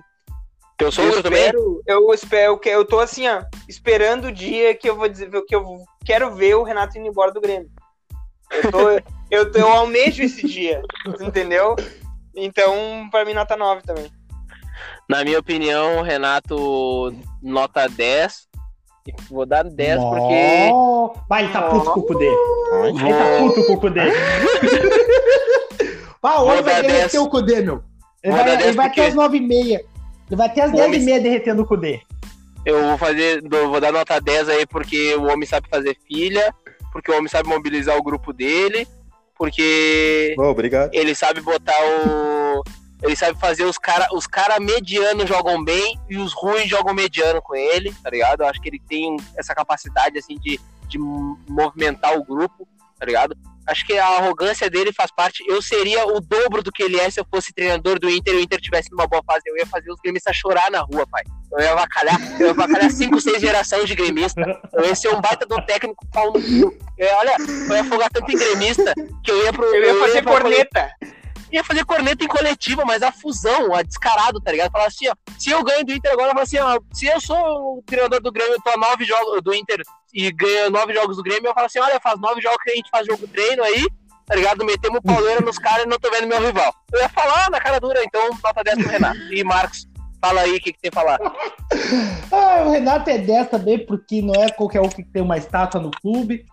Teu 0.77 0.89
eu 0.89 0.93
sogro 0.93 1.23
também? 1.23 1.41
espero, 1.41 1.83
eu 1.87 2.13
espero 2.13 2.59
que 2.59 2.69
eu 2.69 2.85
tô 2.85 3.01
assim, 3.01 3.27
ó, 3.29 3.43
esperando 3.67 4.27
o 4.27 4.33
dia 4.33 4.75
que 4.75 4.89
eu 4.91 4.97
vou 4.97 5.09
dizer 5.09 5.31
que 5.47 5.55
eu 5.55 5.85
quero 6.05 6.35
ver 6.35 6.55
o 6.57 6.63
Renato 6.63 6.99
indo 6.99 7.07
embora 7.07 7.33
do 7.33 7.41
Grêmio. 7.41 7.71
Eu 8.51 8.71
tô, 8.71 9.16
eu, 9.31 9.51
eu 9.53 9.69
almejo 9.69 10.23
esse 10.23 10.47
dia, 10.47 10.83
entendeu? 11.21 11.75
Então, 12.35 13.09
pra 13.11 13.25
mim, 13.25 13.33
nota 13.35 13.57
9 13.57 13.83
também. 13.83 14.11
Na 15.09 15.25
minha 15.25 15.39
opinião, 15.39 16.03
Renato, 16.03 17.15
nota 17.43 17.89
10. 17.89 18.47
E 19.09 19.13
Vou 19.31 19.47
dar 19.47 19.63
10 19.65 20.01
porque. 20.03 20.71
Ó, 20.73 21.15
Vai, 21.29 21.45
ele 21.45 21.53
tá 21.53 21.63
puto 21.63 21.93
com 21.93 22.01
o 22.01 22.03
Cudê. 22.03 22.29
Ai, 22.73 22.89
Ele 22.91 22.99
tá 23.15 23.39
puto 23.39 23.65
com 23.67 23.73
o 23.75 23.81
Cudê. 23.81 24.01
Ah, 26.23 26.43
hoje 26.43 26.63
vai 26.63 26.83
derreter 26.83 27.11
10. 27.13 27.15
o 27.15 27.29
Cudê, 27.29 27.61
meu. 27.63 27.85
Ele 28.23 28.35
Vou 28.35 28.43
vai, 28.43 28.45
dar 28.45 28.57
10 28.57 28.67
ele 28.69 28.77
vai 28.77 28.87
porque- 28.89 29.01
até 29.01 29.11
as 29.11 29.15
9h30. 29.15 29.75
Ele 30.29 30.37
vai 30.37 30.47
até 30.49 30.61
as 30.63 30.73
O 30.73 30.77
homem- 30.77 31.01
10h30 31.01 31.23
derretendo 31.23 31.63
o 31.63 31.67
Cudê. 31.67 32.01
Eu 32.65 32.83
vou 32.85 32.99
fazer. 32.99 33.45
eu 33.49 33.71
Vou 33.71 33.81
dar 33.81 33.93
nota 33.93 34.21
10 34.21 34.49
aí 34.49 34.67
porque 34.67 35.15
o 35.15 35.27
homem 35.31 35.47
sabe 35.47 35.69
fazer 35.69 35.97
filha, 36.09 36.53
porque 36.93 37.13
o 37.13 37.17
homem 37.17 37.29
sabe 37.29 37.49
mobilizar 37.49 37.97
o 37.97 38.03
grupo 38.03 38.33
dele, 38.33 38.89
porque 39.37 40.35
Bom, 40.37 40.51
obrigado. 40.51 40.93
ele 40.93 41.15
sabe 41.15 41.41
botar 41.41 41.77
o. 41.85 42.63
Ele 43.03 43.15
sabe 43.15 43.39
fazer 43.39 43.65
os 43.65 43.77
cara, 43.77 44.09
os 44.13 44.27
cara 44.27 44.59
medianos 44.59 45.29
jogam 45.29 45.63
bem 45.63 46.01
e 46.09 46.17
os 46.17 46.33
ruins 46.33 46.69
jogam 46.69 46.95
mediano 46.95 47.43
com 47.43 47.55
ele, 47.55 47.95
tá 48.03 48.09
ligado? 48.09 48.41
Eu 48.41 48.47
acho 48.47 48.61
que 48.61 48.71
ele 48.71 48.81
tem 48.89 49.17
essa 49.37 49.55
capacidade 49.55 50.19
assim 50.19 50.39
de, 50.39 50.59
de 50.89 50.99
movimentar 50.99 52.17
o 52.17 52.25
grupo, 52.25 52.67
tá 52.99 53.05
ligado? 53.05 53.37
Acho 53.67 53.85
que 53.87 53.99
a 53.99 54.07
arrogância 54.07 54.71
dele 54.71 54.93
faz 54.93 55.11
parte. 55.11 55.45
Eu 55.49 55.61
seria 55.61 56.07
o 56.07 56.21
dobro 56.21 56.63
do 56.63 56.71
que 56.71 56.83
ele 56.83 56.99
é 56.99 57.11
se 57.11 57.19
eu 57.21 57.27
fosse 57.29 57.53
treinador 57.53 57.99
do 57.99 58.09
Inter 58.09 58.35
e 58.35 58.37
o 58.39 58.41
Inter 58.41 58.61
tivesse 58.61 58.91
numa 58.91 59.07
boa 59.07 59.23
fase. 59.25 59.43
Eu 59.47 59.57
ia 59.57 59.67
fazer 59.67 59.91
os 59.91 60.01
gremistas 60.01 60.37
chorar 60.37 60.71
na 60.71 60.81
rua, 60.81 61.07
pai. 61.11 61.23
Eu 61.53 61.61
ia 61.61 61.73
avacalhar, 61.73 62.19
eu 62.41 62.47
ia 62.47 62.53
avacalhar 62.53 62.91
cinco, 62.91 63.21
seis 63.21 63.41
gerações 63.41 63.89
de 63.89 63.95
gremista. 63.95 64.43
Eu 64.73 64.85
ia 64.85 64.95
ser 64.95 65.09
um 65.09 65.21
baita 65.21 65.47
do 65.47 65.57
técnico 65.65 66.07
pau 66.13 66.33
no 66.33 66.41
cu. 66.41 66.77
Eu 66.99 67.07
ia, 67.07 67.17
olha, 67.19 67.37
eu 67.69 67.75
ia 67.75 67.81
afogar 67.83 68.11
tanto 68.11 68.31
em 68.31 68.37
gremista 68.37 68.95
que 69.25 69.31
eu 69.31 69.45
ia 69.45 69.53
pro. 69.53 69.65
Eu 69.65 69.95
ia 69.95 70.01
fazer 70.01 70.23
pra 70.23 70.33
corneta. 70.33 70.91
Ia 71.51 71.65
fazer 71.65 71.85
corneta 71.85 72.25
em 72.25 72.29
coletiva, 72.29 72.85
mas 72.85 73.03
a 73.03 73.13
fusão, 73.13 73.75
a 73.75 73.83
descarado, 73.83 74.41
tá 74.41 74.51
ligado? 74.51 74.73
Falar 74.73 74.87
assim, 74.87 75.09
ó, 75.09 75.15
se 75.39 75.51
eu 75.51 75.63
ganho 75.63 75.85
do 75.85 75.93
Inter 75.93 76.13
agora, 76.13 76.33
eu 76.35 76.41
assim, 76.41 76.59
ó, 76.59 76.81
se 76.93 77.07
eu 77.07 77.21
sou 77.21 77.79
o 77.79 77.83
treinador 77.85 78.21
do 78.21 78.33
Grêmio, 78.33 78.55
eu 78.55 78.63
tô 78.63 78.71
a 78.71 78.77
nove 78.77 79.05
jogos 79.05 79.43
do 79.43 79.55
Inter 79.55 79.83
e 80.13 80.31
ganho 80.33 80.71
nove 80.71 80.95
jogos 80.95 81.17
do 81.17 81.23
Grêmio, 81.23 81.49
eu 81.49 81.55
falo 81.55 81.67
assim, 81.67 81.79
olha, 81.79 82.01
faz 82.01 82.21
nove 82.21 82.41
jogos 82.41 82.63
que 82.63 82.71
a 82.71 82.75
gente 82.75 82.91
faz 82.91 83.07
jogo 83.07 83.27
treino 83.29 83.63
aí, 83.63 83.87
tá 84.27 84.35
ligado? 84.35 84.65
Metemos 84.65 85.01
pauleira 85.01 85.41
nos 85.41 85.59
caras 85.59 85.85
e 85.85 85.89
não 85.89 85.99
tô 85.99 86.11
vendo 86.11 86.27
meu 86.27 86.41
rival. 86.41 86.75
Eu 86.93 87.01
ia 87.01 87.09
falar 87.09 87.51
na 87.51 87.61
cara 87.61 87.79
dura, 87.79 88.03
então 88.05 88.29
nota 88.43 88.65
10 88.65 88.79
pro 88.79 88.89
Renato. 88.89 89.19
E 89.33 89.45
Marcos, 89.45 89.87
fala 90.21 90.41
aí 90.41 90.57
o 90.57 90.61
que, 90.61 90.73
que 90.73 90.81
tem 90.81 90.91
a 90.93 90.95
falar. 90.95 91.19
Ah, 92.33 92.65
o 92.65 92.71
Renato 92.71 93.09
é 93.09 93.19
10 93.19 93.49
também, 93.49 93.87
porque 93.87 94.21
não 94.21 94.35
é 94.35 94.51
qualquer 94.51 94.81
um 94.81 94.89
que 94.89 95.05
tem 95.05 95.23
uma 95.23 95.37
estátua 95.37 95.81
no 95.81 95.91
clube. 95.91 96.45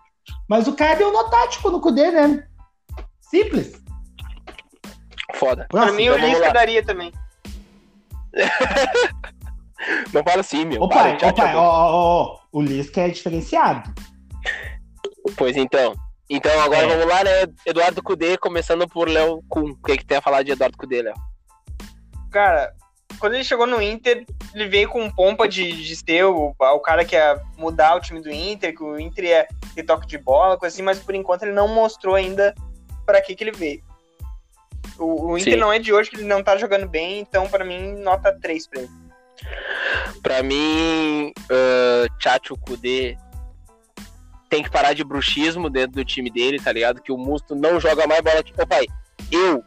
Mas 0.48 0.68
o 0.68 0.74
cara 0.74 0.94
deu 0.94 1.12
nó 1.12 1.24
tático 1.24 1.70
no 1.70 1.80
Cudê, 1.80 2.10
né? 2.10 2.46
Simples. 3.20 3.83
Foda. 5.34 5.66
Pra 5.70 5.92
mim, 5.92 6.04
então 6.04 6.16
o 6.16 6.18
Lisca 6.26 6.52
daria 6.52 6.84
também. 6.84 7.12
Não 10.12 10.22
fala 10.22 10.40
assim, 10.40 10.64
meu. 10.64 10.80
Ô 10.82 10.88
Para, 10.88 11.16
tchau. 11.16 11.32
ó, 11.56 11.60
ó, 11.60 11.92
ó, 11.92 12.38
o 12.52 12.62
Lisca 12.62 13.02
é 13.02 13.08
diferenciado. 13.08 13.92
Pois 15.36 15.56
então. 15.56 15.94
Então 16.28 16.58
agora 16.60 16.86
É. 16.86 16.88
vamos 16.88 17.06
lá, 17.06 17.22
né? 17.24 17.30
Eduardo 17.66 18.02
Cudê, 18.02 18.38
começando 18.38 18.88
por 18.88 19.08
Léo 19.08 19.42
Kuhn. 19.48 19.70
O 19.72 19.76
que, 19.76 19.98
que 19.98 20.06
tem 20.06 20.16
a 20.18 20.22
falar 20.22 20.42
de 20.42 20.52
Eduardo 20.52 20.78
Cudê, 20.78 21.02
Léo? 21.02 21.14
Cara, 22.30 22.72
quando 23.18 23.34
ele 23.34 23.44
chegou 23.44 23.66
no 23.66 23.80
Inter, 23.82 24.24
ele 24.54 24.68
veio 24.68 24.88
com 24.88 25.10
pompa 25.10 25.46
de, 25.46 25.70
de 25.72 25.96
ser 25.96 26.24
o, 26.24 26.54
o 26.58 26.80
cara 26.80 27.04
que 27.04 27.14
ia 27.14 27.40
mudar 27.58 27.94
o 27.96 28.00
time 28.00 28.20
do 28.20 28.30
Inter, 28.30 28.74
que 28.74 28.82
o 28.82 28.98
Inter 28.98 29.24
ia 29.24 29.46
ter 29.74 29.82
toque 29.82 30.06
de 30.06 30.16
bola, 30.18 30.56
coisa 30.56 30.74
assim, 30.74 30.82
mas 30.82 30.98
por 30.98 31.14
enquanto 31.14 31.42
ele 31.42 31.52
não 31.52 31.68
mostrou 31.68 32.14
ainda 32.14 32.54
pra 33.04 33.20
que, 33.20 33.34
que 33.34 33.44
ele 33.44 33.52
veio. 33.52 33.82
O, 34.98 35.32
o 35.32 35.38
Inter 35.38 35.54
Sim. 35.54 35.58
não 35.60 35.72
é 35.72 35.78
de 35.78 35.92
hoje 35.92 36.10
que 36.10 36.16
ele 36.16 36.24
não 36.24 36.42
tá 36.42 36.56
jogando 36.56 36.88
bem, 36.88 37.20
então 37.20 37.48
pra 37.48 37.64
mim, 37.64 37.94
nota 38.02 38.32
3 38.40 38.66
pra 38.68 38.80
ele. 38.82 38.90
Pra 40.22 40.42
mim, 40.42 41.32
uh, 41.50 42.18
Tchatcho 42.18 42.56
Kudê 42.56 43.16
tem 44.48 44.62
que 44.62 44.70
parar 44.70 44.92
de 44.92 45.02
bruxismo 45.02 45.68
dentro 45.68 45.92
do 45.92 46.04
time 46.04 46.30
dele, 46.30 46.60
tá 46.60 46.70
ligado? 46.70 47.02
Que 47.02 47.10
o 47.10 47.18
Musto 47.18 47.54
não 47.56 47.80
joga 47.80 48.06
mais 48.06 48.20
bola 48.20 48.42
que. 48.42 48.52
Ô 48.60 48.66
pai, 48.66 48.86
eu. 49.30 49.62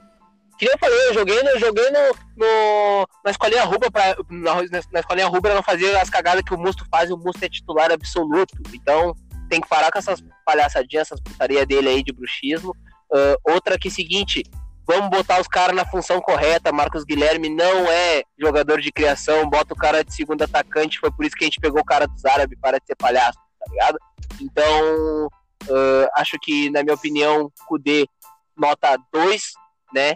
Que 0.57 0.65
nem 0.65 0.73
eu 0.73 0.79
falei, 0.79 1.07
eu 1.09 1.13
joguei, 1.13 1.43
no, 1.43 1.59
joguei 1.59 1.91
no, 1.91 1.99
no- 2.35 3.07
na 3.23 3.29
escolinha 3.29 3.63
Rubra 3.63 3.91
pra, 3.91 4.15
na, 4.29 4.55
na 4.91 4.99
escolinha 5.01 5.27
Rubra 5.27 5.53
não 5.53 5.61
fazer 5.61 5.95
as 5.97 6.09
cagadas 6.09 6.41
que 6.41 6.53
o 6.53 6.57
Musto 6.57 6.83
faz 6.89 7.09
e 7.09 7.13
o 7.13 7.17
Musto 7.17 7.43
é 7.43 7.49
titular 7.49 7.91
absoluto. 7.91 8.55
Então 8.73 9.13
tem 9.49 9.61
que 9.61 9.67
parar 9.67 9.91
com 9.91 9.99
essas 9.99 10.23
palhaçadinhas, 10.45 11.07
essas 11.07 11.19
putaria 11.21 11.63
dele 11.65 11.89
aí 11.89 12.01
de 12.03 12.11
bruxismo. 12.11 12.73
Ah, 13.13 13.35
outra 13.43 13.77
que 13.77 13.89
é 13.89 13.91
seguinte, 13.91 14.41
vamos 14.87 15.09
botar 15.09 15.39
os 15.41 15.47
caras 15.47 15.75
na 15.75 15.85
função 15.85 16.21
correta. 16.21 16.71
Marcos 16.71 17.03
Guilherme 17.03 17.49
não 17.49 17.91
é 17.91 18.23
jogador 18.39 18.79
de 18.81 18.91
criação, 18.91 19.49
bota 19.49 19.73
o 19.73 19.77
cara 19.77 20.03
de 20.03 20.13
segundo 20.13 20.41
atacante. 20.43 20.99
Foi 20.99 21.11
por 21.11 21.25
isso 21.25 21.35
que 21.35 21.43
a 21.43 21.47
gente 21.47 21.59
pegou 21.59 21.81
o 21.81 21.85
cara 21.85 22.07
dos 22.07 22.23
árabes 22.25 22.57
para 22.61 22.79
de 22.79 22.85
ser 22.85 22.95
palhaço, 22.95 23.37
tá 23.59 23.65
ligado? 23.71 23.99
Então, 24.41 25.29
ah, 25.69 26.09
acho 26.21 26.37
que, 26.41 26.69
na 26.69 26.83
minha 26.83 26.95
opinião, 26.95 27.51
Kudê 27.67 28.07
nota 28.55 28.97
2, 29.11 29.51
né? 29.93 30.13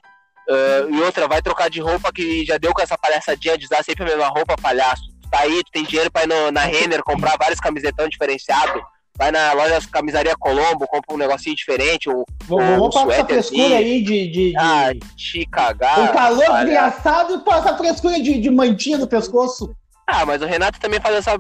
Ah, 0.50 0.88
e 0.90 1.02
outra, 1.02 1.28
vai 1.28 1.42
trocar 1.42 1.70
de 1.70 1.80
roupa 1.82 2.12
que 2.12 2.46
já 2.46 2.58
deu 2.58 2.74
com 2.74 2.82
essa 2.82 2.98
palhaçadinha 2.98 3.58
de 3.58 3.66
usar 3.66 3.84
sempre 3.84 4.04
a 4.04 4.08
mesma 4.08 4.28
roupa, 4.28 4.56
palhaço. 4.56 5.04
Tá 5.30 5.40
aí, 5.42 5.64
tu 5.64 5.72
tem 5.72 5.84
dinheiro 5.86 6.12
pra 6.12 6.24
ir 6.24 6.28
no- 6.28 6.52
na 6.52 6.62
Renner 6.62 7.02
comprar 7.04 7.38
vários 7.38 7.60
camisetão 7.60 8.08
diferenciados. 8.10 8.82
Vai 9.18 9.30
na 9.32 9.54
loja 9.54 9.80
Camisaria 9.92 10.36
Colombo, 10.38 10.88
compra 10.88 11.14
um 11.14 11.18
negocinho 11.18 11.56
diferente, 11.56 12.10
um, 12.10 12.24
Vamos, 12.46 12.66
um 12.70 12.78
vamos 12.78 12.96
suéterzinho. 12.96 13.28
frescura 13.66 13.78
aí 13.78 14.02
de. 14.04 14.28
de, 14.28 14.52
de... 14.52 14.58
Ah, 14.58 14.92
te 15.16 15.46
cagar. 15.52 16.00
um 16.00 16.08
calor 16.14 16.46
desgraçado 16.64 17.36
e 17.36 17.40
pô, 17.40 17.54
essa 17.54 17.78
frescura 17.78 18.20
de, 18.22 18.40
de 18.40 18.50
mantinha 18.50 18.98
no 18.98 19.08
pescoço. 19.08 19.76
Ah, 20.08 20.26
mas 20.26 20.42
o 20.42 20.46
Renato 20.46 20.80
também 20.80 21.00
faz 21.00 21.16
essa 21.16 21.38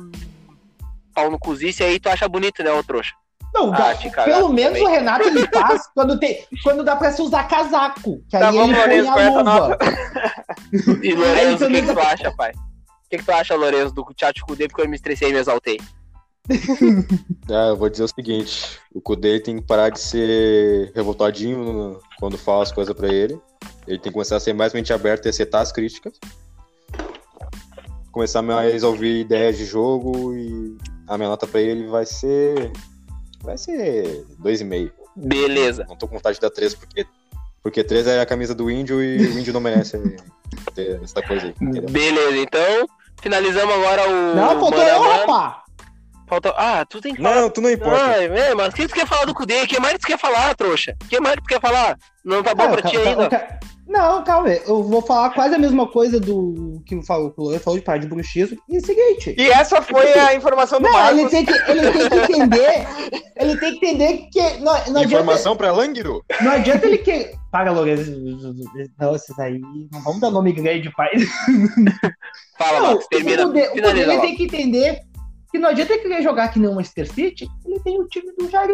pau 1.13 1.31
no 1.31 1.39
cozice 1.39 1.83
aí, 1.83 1.99
tu 1.99 2.09
acha 2.09 2.27
bonito, 2.27 2.61
né, 2.63 2.71
ô 2.71 2.83
trouxa? 2.83 3.13
Não, 3.53 3.73
Ah, 3.73 3.93
cagar 3.95 4.25
pelo 4.25 4.47
menos 4.53 4.77
também. 4.79 4.83
o 4.87 4.89
Renato 4.91 5.27
ele 5.27 5.45
faz 5.51 5.81
quando, 5.93 6.17
tem, 6.19 6.45
quando 6.63 6.83
dá 6.83 6.95
pra 6.95 7.11
se 7.11 7.21
usar 7.21 7.45
casaco. 7.49 8.21
Que 8.29 8.37
Tá 8.37 8.49
aí 8.49 8.55
bom, 8.55 8.63
ele 8.63 8.73
põe 8.75 9.01
Lourenço, 9.01 9.11
a 9.11 9.21
é 9.21 9.27
a 9.27 9.29
luva. 9.41 9.77
E 11.03 11.13
Lourenço, 11.13 11.65
o 11.65 11.67
que, 11.67 11.81
que 11.81 11.87
tu 11.87 11.93
dá- 11.95 12.11
acha, 12.11 12.31
pai? 12.37 12.51
O 12.51 13.09
que, 13.09 13.17
que 13.17 13.23
tu 13.25 13.31
acha, 13.31 13.55
Lourenço, 13.55 13.93
do 13.93 14.05
chat 14.17 14.39
Kudê, 14.41 14.67
porque 14.69 14.81
eu 14.83 14.87
me 14.89 14.95
estressei 14.95 15.29
e 15.29 15.33
me 15.33 15.39
exaltei? 15.39 15.79
Ah, 17.49 17.69
eu 17.69 17.77
vou 17.77 17.89
dizer 17.89 18.03
o 18.03 18.07
seguinte: 18.07 18.79
o 18.93 19.01
Kudê 19.01 19.39
tem 19.39 19.57
que 19.57 19.65
parar 19.65 19.89
de 19.89 19.99
ser 19.99 20.91
revoltadinho 20.95 21.99
quando 22.19 22.37
fala 22.37 22.63
as 22.63 22.71
coisas 22.71 22.95
pra 22.95 23.09
ele. 23.09 23.39
Ele 23.87 23.97
tem 23.97 24.11
que 24.11 24.11
começar 24.11 24.37
a 24.37 24.39
ser 24.39 24.53
mais 24.53 24.73
mente 24.73 24.93
aberta 24.93 25.27
e 25.27 25.29
aceitar 25.29 25.61
as 25.61 25.71
críticas. 25.71 26.13
Começar 28.11 28.41
mais 28.41 28.83
a 28.83 28.87
ouvir 28.87 29.21
ideias 29.21 29.57
de 29.57 29.65
jogo 29.65 30.33
e 30.35 30.77
a 31.07 31.17
minha 31.17 31.29
nota 31.29 31.47
pra 31.47 31.61
ele 31.61 31.87
vai 31.87 32.05
ser. 32.05 32.71
Vai 33.41 33.57
ser 33.57 34.25
2,5. 34.41 34.91
Beleza. 35.15 35.85
Não 35.89 35.95
tô 35.95 36.07
com 36.07 36.15
vontade 36.15 36.35
de 36.35 36.41
dar 36.41 36.51
3 36.51 36.75
porque 36.75 37.05
Porque 37.63 37.83
3 37.83 38.07
é 38.07 38.21
a 38.21 38.25
camisa 38.25 38.55
do 38.55 38.69
índio 38.71 39.03
e 39.03 39.17
o 39.17 39.39
índio 39.39 39.53
não 39.53 39.61
merece 39.61 39.97
ter 40.73 41.01
essa 41.03 41.21
coisa 41.21 41.47
aí. 41.47 41.55
entendeu? 41.61 41.89
Beleza, 41.89 42.37
então 42.37 42.87
finalizamos 43.21 43.73
agora 43.75 44.09
o. 44.09 44.35
Não, 44.35 44.59
faltou 44.59 44.81
eu, 44.81 45.01
rapá. 45.01 45.60
Faltou... 46.31 46.53
Ah, 46.55 46.85
tu 46.85 47.01
tem 47.01 47.13
que 47.13 47.21
falar. 47.21 47.35
Não, 47.41 47.49
tu 47.49 47.59
não 47.59 47.69
importa. 47.69 48.01
Ai, 48.05 48.25
é, 48.27 48.55
mas 48.55 48.69
o 48.69 48.71
que 48.77 48.87
tu 48.87 48.93
quer 48.93 49.05
falar 49.05 49.25
do 49.25 49.33
Kudê? 49.33 49.63
O 49.63 49.67
que 49.67 49.81
mais 49.81 49.95
tu 49.99 50.07
quer 50.07 50.17
falar, 50.17 50.55
trouxa? 50.55 50.95
O 51.03 51.07
que 51.09 51.19
mais 51.19 51.35
tu 51.35 51.43
quer 51.43 51.59
falar? 51.59 51.97
Não 52.23 52.41
tá 52.41 52.55
bom 52.55 52.69
Cara, 52.69 52.81
pra 52.81 52.89
ti 52.89 52.95
ainda? 52.95 53.27
ca- 53.27 53.59
Não, 53.85 54.23
calma 54.23 54.47
aí. 54.47 54.61
Eu 54.65 54.81
vou 54.81 55.01
falar 55.01 55.31
quase 55.31 55.55
a 55.55 55.59
mesma 55.59 55.85
coisa 55.87 56.21
do 56.21 56.81
que 56.85 56.95
o 56.95 57.03
Falo- 57.03 57.33
o 57.35 57.43
Lohan 57.43 57.59
falou 57.59 57.77
de 57.77 57.83
parar 57.83 57.97
de 57.97 58.07
bruxismo. 58.07 58.57
E 58.69 58.77
é 58.77 58.79
o 58.79 58.85
seguinte. 58.85 59.35
E 59.37 59.49
essa 59.49 59.81
foi 59.81 60.13
a 60.17 60.33
informação 60.33 60.79
do 60.79 60.87
Não, 60.87 61.09
ele 61.09 61.23
Marcos. 61.23 61.31
tem, 61.31 61.45
que, 61.45 61.51
ele 61.69 61.91
tem 61.91 62.09
que 62.09 62.15
entender. 62.33 62.87
Ele 63.35 63.57
tem 63.57 63.71
que 63.79 63.85
entender 63.85 64.17
que 64.31 64.41
não, 64.59 64.63
não, 64.63 64.73
adianta, 64.77 65.03
Informação 65.03 65.57
pra 65.57 65.73
Languido? 65.73 66.23
não 66.39 66.51
adianta 66.53 66.85
ele 66.87 66.99
que. 66.99 67.33
Para, 67.51 67.73
Lourenço. 67.73 68.09
Não, 68.97 69.13
esses 69.13 69.37
aí. 69.37 69.59
Não 69.91 70.01
vamos 70.01 70.21
dar 70.21 70.31
nome 70.31 70.53
grande, 70.53 70.89
pai. 70.95 71.09
Fala, 72.57 72.79
Não, 72.79 72.87
Marcos, 72.87 73.07
termina. 73.07 73.43
o 73.43 73.47
Kudê- 73.47 73.67
o 73.67 74.21
tem 74.21 74.35
que 74.37 74.43
entender 74.45 75.01
que 75.51 75.59
não 75.59 75.69
adianta 75.69 75.93
ele 75.93 76.01
querer 76.01 76.21
jogar 76.23 76.47
que 76.49 76.59
nem 76.59 76.69
o 76.69 76.75
Manchester 76.75 77.11
City. 77.11 77.47
Ele 77.65 77.79
tem 77.81 77.99
o 77.99 78.07
time 78.07 78.31
do 78.37 78.49
Jari. 78.49 78.73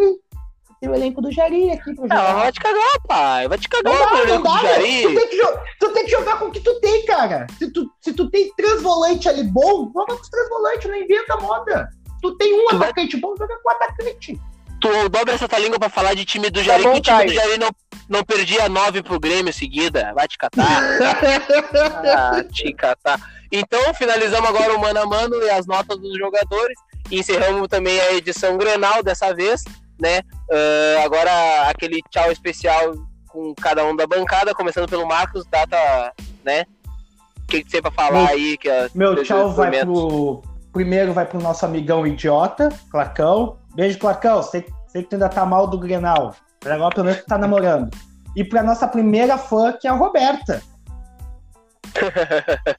Tem 0.79 0.89
o 0.89 0.93
elenco 0.93 1.21
do 1.21 1.31
Jari 1.31 1.71
aqui 1.71 1.95
pra 1.95 2.05
Não, 2.07 2.15
jogar. 2.17 2.33
vai 2.35 2.51
te 2.51 2.59
cagar, 2.59 3.01
pai. 3.07 3.47
Vai 3.47 3.57
te 3.57 3.67
cagar, 3.67 3.93
Não 3.93 4.05
dá, 4.15 4.19
elenco 4.21 4.43
dá, 4.43 4.49
do 4.57 4.61
velho. 4.61 4.75
Tu 4.75 4.83
Jari. 4.83 5.15
tem, 5.15 5.27
que 5.29 5.59
tu 5.79 5.89
tem 5.93 6.05
que 6.05 6.11
jogar 6.11 6.39
com 6.39 6.45
o 6.45 6.51
que 6.51 6.59
tu 6.59 6.79
tem, 6.79 7.05
cara. 7.05 7.47
Se 7.57 7.71
tu, 7.71 7.89
se 7.99 8.13
tu 8.13 8.29
tem 8.29 8.53
três 8.55 8.81
volantes 8.83 9.25
ali 9.25 9.43
bom, 9.43 9.89
joga 9.91 10.15
com 10.15 10.21
os 10.21 10.29
três 10.29 10.47
volantes, 10.49 10.87
não 10.89 10.95
inventa 10.97 11.35
moda. 11.37 11.89
Tu 12.21 12.35
tem 12.37 12.53
um 12.53 12.67
Tu 12.67 12.77
vai- 12.77 12.89
atacante 12.89 13.17
bom, 13.17 13.35
joga 13.37 13.57
com 13.59 13.69
o 13.69 13.71
atacante. 13.71 14.39
Tu 14.79 15.09
dobra 15.09 15.33
essa 15.33 15.47
tua 15.47 15.59
língua 15.59 15.79
pra 15.79 15.89
falar 15.89 16.13
de 16.13 16.23
time 16.25 16.49
do 16.49 16.63
Jari, 16.63 16.83
bom, 16.83 16.93
que 16.93 16.99
o 16.99 17.01
time 17.01 17.17
Caio. 17.17 17.29
do 17.29 17.33
Jari 17.33 17.57
não, 17.57 17.69
não 18.07 18.23
perdia 18.23 18.69
nove 18.69 19.01
pro 19.01 19.19
Grêmio 19.19 19.51
seguida. 19.51 20.13
Vai 20.13 20.27
te 20.27 20.37
catar. 20.37 20.67
ah, 22.15 22.43
te 22.43 22.73
catar. 22.73 23.19
Então, 23.51 23.93
finalizamos 23.93 24.47
agora 24.49 24.75
o 24.75 24.79
mano 24.79 24.99
a 25.01 25.05
mano 25.05 25.35
e 25.43 25.49
as 25.49 25.65
notas 25.65 25.97
dos 25.97 26.17
jogadores. 26.17 26.77
E 27.09 27.19
encerramos 27.19 27.67
também 27.69 27.99
a 28.01 28.13
edição 28.13 28.57
Grenal 28.57 29.01
dessa 29.01 29.33
vez, 29.33 29.63
né? 29.99 30.21
Ah, 30.51 31.03
agora, 31.05 31.69
aquele 31.69 32.01
tchau 32.11 32.31
especial 32.31 32.93
com 33.27 33.53
cada 33.55 33.85
um 33.85 33.95
da 33.95 34.05
bancada, 34.05 34.53
começando 34.53 34.89
pelo 34.89 35.07
Marcos, 35.07 35.45
data, 35.45 35.77
né? 36.43 36.65
O 37.43 37.47
que, 37.47 37.63
que 37.63 37.69
você 37.69 37.77
tem 37.77 37.81
pra 37.81 37.91
falar 37.91 38.23
Meu- 38.23 38.27
aí? 38.27 38.57
Que 38.57 38.69
é 38.69 38.89
Meu 38.93 39.23
tchau 39.23 39.51
vai 39.53 39.71
pro. 39.79 40.43
Primeiro 40.73 41.13
vai 41.13 41.25
pro 41.25 41.41
nosso 41.41 41.65
amigão 41.65 42.05
idiota, 42.05 42.69
Clacão. 42.91 43.57
Beijo, 43.77 43.99
Clacão. 43.99 44.41
Sei, 44.41 44.65
sei 44.87 45.03
que 45.03 45.09
tu 45.09 45.13
ainda 45.13 45.29
tá 45.29 45.45
mal 45.45 45.67
do 45.67 45.77
Grenal. 45.77 46.35
Mas 46.63 46.73
Agora 46.73 46.95
pelo 46.95 47.05
menos 47.05 47.21
tu 47.21 47.27
tá 47.27 47.37
namorando. 47.37 47.95
E 48.35 48.43
pra 48.43 48.63
nossa 48.63 48.87
primeira 48.87 49.37
fã, 49.37 49.71
que 49.71 49.87
é 49.87 49.91
a 49.91 49.93
Roberta. 49.93 50.63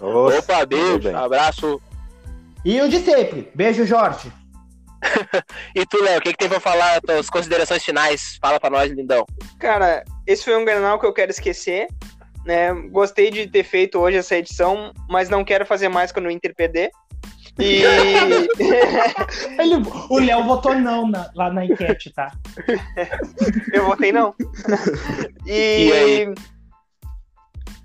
Opa, 0.00 0.64
beijo, 0.64 1.14
abraço. 1.14 1.78
E 2.64 2.80
o 2.80 2.88
de 2.88 3.00
sempre. 3.00 3.52
Beijo, 3.54 3.84
Jorge. 3.84 4.32
E 5.74 5.86
tu, 5.86 6.02
Léo, 6.02 6.18
o 6.18 6.22
que, 6.22 6.32
que 6.32 6.38
tem 6.38 6.48
pra 6.48 6.60
falar? 6.60 7.00
Tuas 7.00 7.30
considerações 7.30 7.84
finais? 7.84 8.38
Fala 8.40 8.58
pra 8.58 8.70
nós, 8.70 8.90
lindão. 8.90 9.24
Cara, 9.58 10.04
esse 10.26 10.44
foi 10.44 10.56
um 10.56 10.64
Grenal 10.64 10.98
que 10.98 11.06
eu 11.06 11.12
quero 11.12 11.30
esquecer. 11.30 11.86
Né? 12.44 12.72
Gostei 12.90 13.30
de 13.30 13.46
ter 13.46 13.62
feito 13.64 13.98
hoje 13.98 14.16
essa 14.16 14.36
edição, 14.36 14.92
mas 15.08 15.28
não 15.28 15.44
quero 15.44 15.64
fazer 15.66 15.88
mais 15.88 16.10
quando 16.12 16.26
o 16.26 16.30
Inter 16.30 16.54
perder. 16.54 16.90
E 17.58 17.82
Ele, 19.58 19.76
o 20.08 20.18
Léo 20.18 20.44
votou 20.44 20.74
não 20.74 21.08
na- 21.08 21.30
lá 21.34 21.52
na 21.52 21.64
enquete, 21.64 22.12
tá? 22.12 22.32
eu 23.72 23.84
votei 23.86 24.12
não. 24.12 24.34
E 25.46 26.32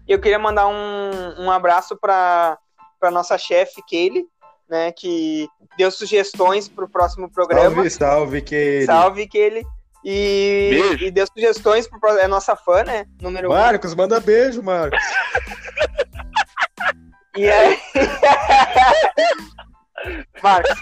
E, 0.08 0.14
eu 0.14 0.20
queria 0.20 0.40
mandar 0.40 0.68
um, 0.68 1.44
um 1.46 1.52
abraço 1.52 1.96
para 1.98 2.58
para 3.00 3.12
nossa 3.12 3.38
chefe 3.38 3.84
Kaylee, 3.90 4.26
né, 4.70 4.92
que 4.92 5.48
deu 5.78 5.92
sugestões 5.92 6.68
para 6.68 6.86
o 6.86 6.90
próximo 6.90 7.30
programa. 7.30 7.70
Salve, 7.76 7.90
salve, 7.90 8.42
que 8.42 8.84
Salve, 8.86 9.28
Kaylee. 9.28 9.66
E, 10.08 10.70
Beijo. 10.72 11.04
e 11.06 11.12
deu 11.12 11.26
sugestões 11.28 11.88
pro 11.88 12.00
pro- 12.00 12.18
é 12.18 12.28
nossa 12.28 12.56
fã, 12.56 12.84
né? 12.84 13.06
Número 13.20 13.50
um. 13.50 13.54
Marcos, 13.54 13.94
manda 13.96 14.20
beijo, 14.20 14.62
Marcos. 14.64 15.00
E 17.36 17.50
aí. 17.50 17.80
Marcos, 20.44 20.80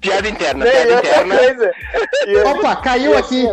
Piada 0.00 0.28
interna, 0.28 0.64
piada 0.66 0.92
interna. 0.98 1.38
coisa. 1.38 1.72
Eu- 2.26 2.48
Opa, 2.48 2.76
caiu 2.76 3.16
aqui. 3.16 3.46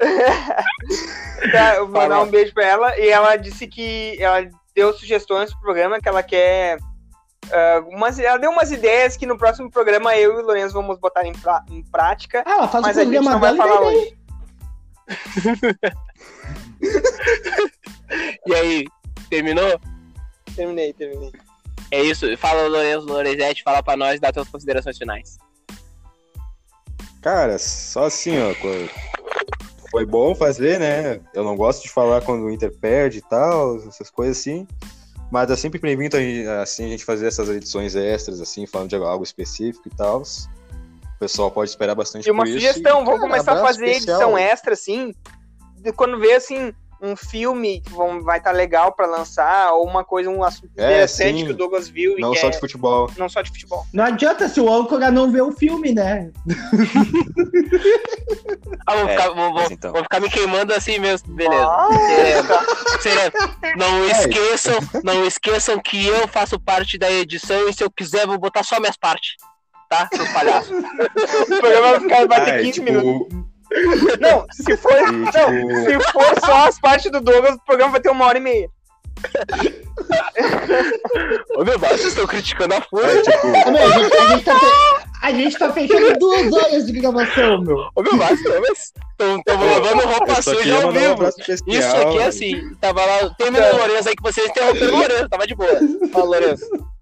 Tá, 1.52 1.74
eu 1.76 1.86
vou 1.86 1.94
mandar 2.00 2.16
Fala. 2.16 2.26
um 2.26 2.30
beijo 2.30 2.52
pra 2.54 2.64
ela 2.64 2.98
e 2.98 3.08
ela 3.08 3.36
disse 3.36 3.66
que 3.66 4.16
ela 4.20 4.48
deu 4.74 4.92
sugestões 4.94 5.50
pro 5.52 5.60
programa 5.62 6.00
que 6.00 6.08
ela 6.08 6.22
quer. 6.22 6.78
ah, 7.52 7.82
umas, 7.88 8.18
ela 8.18 8.38
deu 8.38 8.50
umas 8.50 8.70
ideias 8.72 9.16
que 9.16 9.26
no 9.26 9.36
próximo 9.38 9.70
programa 9.70 10.16
eu 10.16 10.38
e 10.38 10.42
o 10.42 10.46
Lourenço 10.46 10.74
vamos 10.74 10.98
botar 10.98 11.24
em, 11.26 11.32
pra- 11.32 11.62
em 11.70 11.82
prática, 11.84 12.42
Ah, 12.46 12.52
ela 12.52 12.68
faz 12.68 12.82
mas 12.82 12.96
o 12.96 13.00
a 13.00 13.04
gente 13.04 13.20
não 13.20 13.38
vai 13.38 13.54
falar 13.56 13.80
hoje. 13.82 14.16
E 18.46 18.54
aí, 18.54 18.84
terminou? 19.34 19.80
Terminei, 20.54 20.92
terminei. 20.92 21.32
É 21.90 22.02
isso. 22.02 22.24
Fala, 22.38 22.66
Lourenço 22.68 23.06
Lorenzetti, 23.06 23.62
fala 23.62 23.82
pra 23.82 23.96
nós, 23.96 24.20
dá 24.20 24.32
tuas 24.32 24.48
considerações 24.48 24.96
finais. 24.96 25.36
Cara, 27.20 27.58
só 27.58 28.04
assim, 28.04 28.34
ó. 28.38 28.54
Foi 29.90 30.04
bom 30.04 30.34
fazer, 30.34 30.78
né? 30.78 31.20
Eu 31.32 31.44
não 31.44 31.56
gosto 31.56 31.82
de 31.82 31.90
falar 31.90 32.20
quando 32.22 32.44
o 32.44 32.50
Inter 32.50 32.72
perde 32.78 33.18
e 33.18 33.22
tal, 33.22 33.76
essas 33.88 34.10
coisas 34.10 34.38
assim. 34.38 34.66
Mas 35.30 35.50
é 35.50 35.56
sempre 35.56 35.80
bem-vindo 35.80 36.16
a 36.16 36.20
gente- 36.20 36.46
assim, 36.48 36.84
a 36.84 36.88
gente 36.88 37.04
fazer 37.04 37.26
essas 37.26 37.48
edições 37.48 37.96
extras, 37.96 38.40
assim, 38.40 38.66
falando 38.66 38.90
de 38.90 38.96
algo 38.96 39.24
específico 39.24 39.88
e 39.88 39.96
tal. 39.96 40.22
O 40.22 41.18
pessoal 41.18 41.50
pode 41.50 41.70
esperar 41.70 41.94
bastante 41.94 42.26
E 42.28 42.30
uma 42.30 42.44
por 42.44 42.48
isso. 42.48 42.58
sugestão, 42.60 43.02
E, 43.02 43.04
vamos 43.04 43.20
cara, 43.20 43.30
começar 43.32 43.52
a 43.54 43.62
fazer 43.64 43.86
especial. 43.86 44.16
edição 44.16 44.38
extra, 44.38 44.74
assim, 44.74 45.14
quando 45.96 46.18
vê, 46.18 46.34
assim, 46.34 46.72
um 47.04 47.14
filme 47.14 47.80
que 47.82 47.90
vão, 47.92 48.22
vai 48.22 48.38
estar 48.38 48.50
legal 48.52 48.92
pra 48.92 49.06
lançar, 49.06 49.72
ou 49.74 49.86
uma 49.86 50.02
coisa, 50.02 50.30
um 50.30 50.42
assunto 50.42 50.70
É, 50.78 50.84
interessante 50.84 51.38
sim. 51.40 51.44
que 51.44 51.50
o 51.52 51.54
Douglas 51.56 51.86
viu 51.88 52.16
e 52.18 52.20
Não 52.20 52.34
só 52.34 52.46
é- 52.46 52.50
de 52.50 52.58
futebol. 52.58 53.10
não 53.18 53.28
só 53.28 53.42
de 53.42 53.50
futebol. 53.50 53.84
Não 53.92 54.04
adianta 54.04 54.48
se 54.48 54.58
o 54.60 54.72
âncora 54.72 55.10
não 55.10 55.30
vê 55.30 55.42
o 55.42 55.52
filme, 55.52 55.92
né? 55.92 56.30
Ah, 58.86 58.96
vou, 58.96 59.08
É, 59.08 59.12
ficar, 59.16 59.30
vou, 59.30 59.52
vou- 59.52 59.68
então. 59.70 59.92
vou 59.92 60.02
ficar 60.02 60.20
me 60.20 60.28
queimando 60.30 60.74
assim 60.74 60.98
mesmo, 60.98 61.34
beleza. 61.34 61.64
Ah, 61.66 61.88
seria- 63.00 63.32
não 63.76 64.04
É 64.04 64.10
esqueçam, 64.10 64.74
não 65.02 65.24
esqueçam 65.26 65.78
que 65.80 66.06
eu 66.06 66.28
faço 66.28 66.58
parte 66.60 66.98
da 66.98 67.10
edição 67.10 67.68
e 67.68 67.72
se 67.72 67.82
eu 67.82 67.90
quiser 67.90 68.26
vou 68.26 68.38
botar 68.38 68.62
só 68.62 68.78
minhas 68.80 68.96
partes. 68.96 69.36
Tá, 69.88 70.08
seus 70.14 70.28
palhaços? 70.30 70.70
o 70.76 71.60
programa 71.60 71.90
vai, 71.92 72.00
ficar, 72.00 72.26
vai 72.26 72.44
ter 72.44 72.50
Ah, 72.50 72.54
é, 72.54 72.58
15 72.62 72.72
tipo, 72.72 72.84
minutos. 72.92 73.38
Não, 74.20 74.46
se 74.52 74.76
for, 74.76 74.92
e, 74.92 75.10
não, 75.12 75.30
tipo, 75.30 76.02
se 76.02 76.12
for 76.12 76.40
só 76.44 76.68
as 76.68 76.78
partes 76.80 77.10
do 77.10 77.20
Douglas, 77.20 77.54
o 77.56 77.64
programa 77.64 77.92
vai 77.92 78.00
ter 78.00 78.10
uma 78.10 78.26
hora 78.26 78.38
e 78.38 78.40
meia. 78.40 78.70
Ô 81.56 81.64
meu, 81.64 81.78
vocês 81.78 82.04
estão 82.06 82.26
criticando 82.26 82.74
a 82.74 82.78
é, 82.78 82.80
força. 82.80 83.22
tipo, 83.22 83.46
a, 83.46 83.88
gente, 83.90 84.16
a 84.16 84.26
gente 84.28 84.44
tá 84.44 84.58
fe- 84.58 85.04
a 85.22 85.32
gente 85.32 85.58
tá 85.58 85.72
fechando 85.72 86.18
duas 86.18 86.52
horas 86.52 86.86
de 86.86 86.92
gravação, 86.92 87.60
meu. 87.62 87.88
Ô 87.94 88.02
meu, 88.02 88.16
mas 88.16 88.40
estão 88.40 89.42
lavando 89.46 90.06
roupa 90.06 90.42
suja 90.42 90.82
ao 90.82 90.92
vivo. 90.92 91.28
Isso 91.66 91.96
aqui 91.96 92.18
é 92.18 92.26
assim, 92.26 92.74
tava 92.80 93.04
lá, 93.04 93.30
termina 93.38 93.72
o 93.72 93.76
Lourenço 93.78 94.08
aí 94.08 94.16
que 94.16 94.22
vocês 94.22 94.50
interromperam 94.50 94.94
o 94.94 94.98
Lourenço, 94.98 95.28
tava 95.28 95.46
de 95.46 95.54
boa. 95.54 95.80
Fala, 96.12 96.24
Lourenço. 96.24 96.93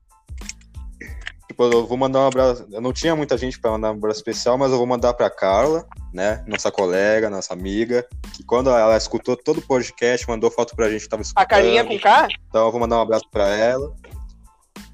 Tipo, 1.62 1.76
eu 1.76 1.86
vou 1.86 1.96
mandar 1.96 2.20
um 2.20 2.26
abraço. 2.26 2.66
Eu 2.70 2.80
não 2.80 2.92
tinha 2.92 3.14
muita 3.14 3.36
gente 3.36 3.58
pra 3.60 3.70
mandar 3.72 3.88
um 3.92 3.94
abraço 3.94 4.18
especial, 4.18 4.58
mas 4.58 4.70
eu 4.72 4.78
vou 4.78 4.86
mandar 4.86 5.14
pra 5.14 5.30
Carla, 5.30 5.84
né? 6.12 6.44
Nossa 6.46 6.70
colega, 6.70 7.30
nossa 7.30 7.52
amiga, 7.52 8.06
que 8.34 8.42
quando 8.42 8.70
ela 8.70 8.96
escutou 8.96 9.36
todo 9.36 9.58
o 9.58 9.62
podcast, 9.62 10.28
mandou 10.28 10.50
foto 10.50 10.74
pra 10.74 10.88
gente 10.90 11.02
que 11.02 11.08
tava 11.08 11.22
escutando. 11.22 11.42
A 11.44 11.46
carinha 11.46 11.84
com 11.84 11.98
K? 11.98 12.28
Então 12.48 12.66
eu 12.66 12.70
vou 12.72 12.80
mandar 12.80 12.98
um 12.98 13.02
abraço 13.02 13.24
pra 13.30 13.48
ela. 13.48 13.92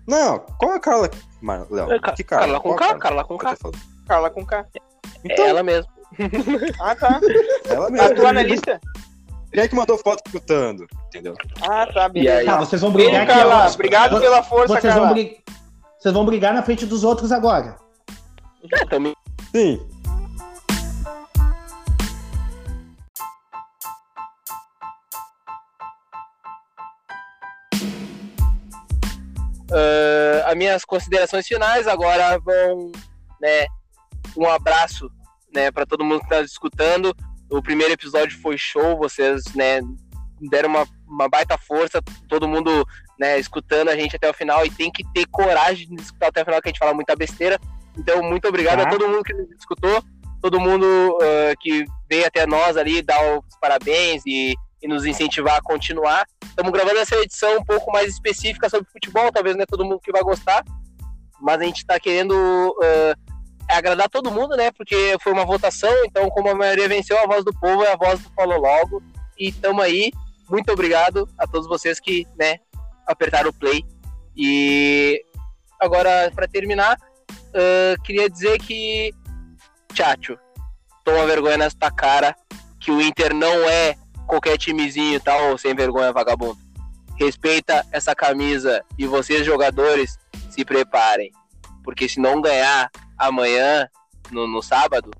Não, 0.06 0.38
qual 0.58 0.72
é 0.72 0.76
a 0.76 0.80
Carla? 0.80 1.10
Mar... 1.40 1.66
Léo, 1.70 1.92
É, 1.92 1.98
que 2.14 2.24
Carla? 2.24 2.44
Carla 2.46 2.60
com 2.60 2.68
Qual 2.76 2.78
K, 2.78 2.98
Carla 2.98 3.24
com 3.24 3.38
que 3.38 3.44
K. 3.44 3.56
Carla 4.06 4.30
com 4.30 4.46
K. 4.46 4.66
Então, 5.24 5.44
É 5.44 5.48
ela 5.48 5.62
mesmo. 5.62 5.90
Ah, 6.80 6.94
tá. 6.94 7.20
ela 7.68 7.86
A 7.88 7.90
mesmo. 7.90 8.14
tua 8.14 8.28
analista? 8.30 8.80
Quem 9.52 9.62
é 9.62 9.68
que 9.68 9.74
mandou 9.74 9.96
foto 9.98 10.22
escutando? 10.26 10.86
Entendeu? 11.08 11.34
Ah, 11.62 11.86
tá, 11.86 12.06
E 12.06 12.10
beleza. 12.10 12.38
aí? 12.40 12.46
Tá, 12.46 12.58
vocês 12.58 12.80
vão 12.80 12.90
Beijo, 12.92 13.10
brigar 13.10 13.28
aqui 13.28 13.38
Carla. 13.38 13.70
Obrigado 13.70 14.20
pela 14.20 14.42
força, 14.42 14.80
Vocês 14.80 14.94
vão, 14.94 15.04
Carla. 15.04 15.20
Vocês 15.98 16.14
vão 16.14 16.24
brigar 16.24 16.54
na 16.54 16.62
frente 16.62 16.86
dos 16.86 17.04
outros 17.04 17.32
agora. 17.32 17.76
É, 18.72 18.84
também. 18.86 19.14
Sim. 19.52 19.80
Ah, 29.70 30.50
as 30.50 30.56
minhas 30.56 30.84
considerações 30.84 31.46
finais 31.46 31.86
agora 31.86 32.38
vão, 32.38 32.92
né, 33.40 33.66
um 34.36 34.48
abraço 34.48 35.10
né, 35.54 35.70
para 35.70 35.86
todo 35.86 36.04
mundo 36.04 36.20
que 36.20 36.26
está 36.26 36.40
escutando. 36.40 37.14
O 37.50 37.62
primeiro 37.62 37.92
episódio 37.92 38.38
foi 38.40 38.56
show, 38.56 38.96
vocês, 38.96 39.44
né, 39.54 39.80
deram 40.50 40.70
uma, 40.70 40.86
uma 41.06 41.28
baita 41.28 41.58
força, 41.58 42.00
todo 42.28 42.48
mundo, 42.48 42.86
né, 43.18 43.38
escutando 43.38 43.88
a 43.88 43.96
gente 43.96 44.16
até 44.16 44.28
o 44.28 44.34
final 44.34 44.64
e 44.64 44.70
tem 44.70 44.90
que 44.90 45.04
ter 45.12 45.26
coragem 45.26 45.88
de 45.88 46.02
escutar 46.02 46.28
até 46.28 46.42
o 46.42 46.44
final, 46.44 46.62
que 46.62 46.68
a 46.68 46.70
gente 46.70 46.78
fala 46.78 46.94
muita 46.94 47.16
besteira. 47.16 47.58
Então, 47.96 48.22
muito 48.22 48.46
obrigado 48.46 48.82
Tá. 48.82 48.88
a 48.88 48.90
todo 48.90 49.08
mundo 49.08 49.24
que 49.24 49.34
nos 49.34 49.50
escutou, 49.50 50.02
todo 50.40 50.60
mundo 50.60 50.84
uh, 50.86 51.56
que 51.60 51.84
veio 52.08 52.26
até 52.26 52.46
nós 52.46 52.76
ali, 52.76 53.02
dar 53.02 53.20
os 53.38 53.56
parabéns 53.60 54.22
e, 54.24 54.54
e 54.80 54.86
nos 54.86 55.04
incentivar 55.04 55.56
a 55.56 55.62
continuar. 55.62 56.24
Estamos 56.44 56.72
gravando 56.72 56.98
essa 56.98 57.16
edição 57.16 57.58
um 57.58 57.64
pouco 57.64 57.90
mais 57.90 58.08
específica 58.12 58.68
sobre 58.68 58.88
futebol, 58.90 59.32
talvez 59.32 59.56
não 59.56 59.62
é 59.64 59.66
todo 59.66 59.84
mundo 59.84 60.00
que 60.00 60.12
vai 60.12 60.22
gostar, 60.22 60.62
mas 61.40 61.60
a 61.60 61.64
gente 61.64 61.78
está 61.78 61.98
querendo 61.98 62.32
uh, 62.34 63.36
agradar 63.68 64.08
todo 64.08 64.30
mundo, 64.30 64.56
né? 64.56 64.70
Porque 64.70 65.16
foi 65.22 65.32
uma 65.32 65.44
votação, 65.44 65.92
então 66.04 66.30
como 66.30 66.48
a 66.50 66.54
maioria 66.54 66.88
venceu, 66.88 67.18
a 67.18 67.26
voz 67.26 67.44
do 67.44 67.52
povo 67.52 67.82
é 67.84 67.92
a 67.92 67.96
voz 67.96 68.20
do 68.20 68.30
Falou 68.30 68.60
Logo. 68.60 69.02
E 69.38 69.48
estamos 69.48 69.82
aí. 69.84 70.10
Muito 70.48 70.72
obrigado 70.72 71.28
a 71.36 71.46
todos 71.46 71.68
vocês 71.68 72.00
que, 72.00 72.26
né, 72.38 72.56
apertaram 73.09 73.51
o 73.51 73.52
play. 73.52 73.85
E 74.36 75.24
agora, 75.80 76.30
para 76.35 76.47
terminar, 76.47 76.97
uh, 77.30 78.02
queria 78.05 78.28
dizer 78.28 78.59
que, 78.59 79.12
Tchatcho, 79.93 80.39
toma 81.05 81.26
vergonha 81.26 81.56
nesta 81.56 81.90
cara, 81.90 82.36
que 82.78 82.90
o 82.90 83.01
Inter 83.01 83.35
não 83.35 83.68
é 83.68 83.97
qualquer 84.26 84.59
timezinho 84.59 85.18
tal, 85.20 85.56
sem 85.56 85.74
vergonha 85.74 86.12
vagabundo. 86.12 86.59
Respeita 87.16 87.85
essa 87.90 88.14
camisa 88.14 88.85
e 88.97 89.06
vocês, 89.06 89.44
jogadores, 89.44 90.18
se 90.51 90.64
preparem. 90.64 91.32
Porque 91.82 92.09
se 92.09 92.20
não 92.20 92.40
ganhar 92.40 92.90
amanhã, 93.16 93.89
no, 94.30 94.47
no 94.47 94.62
sábado, 94.62 95.10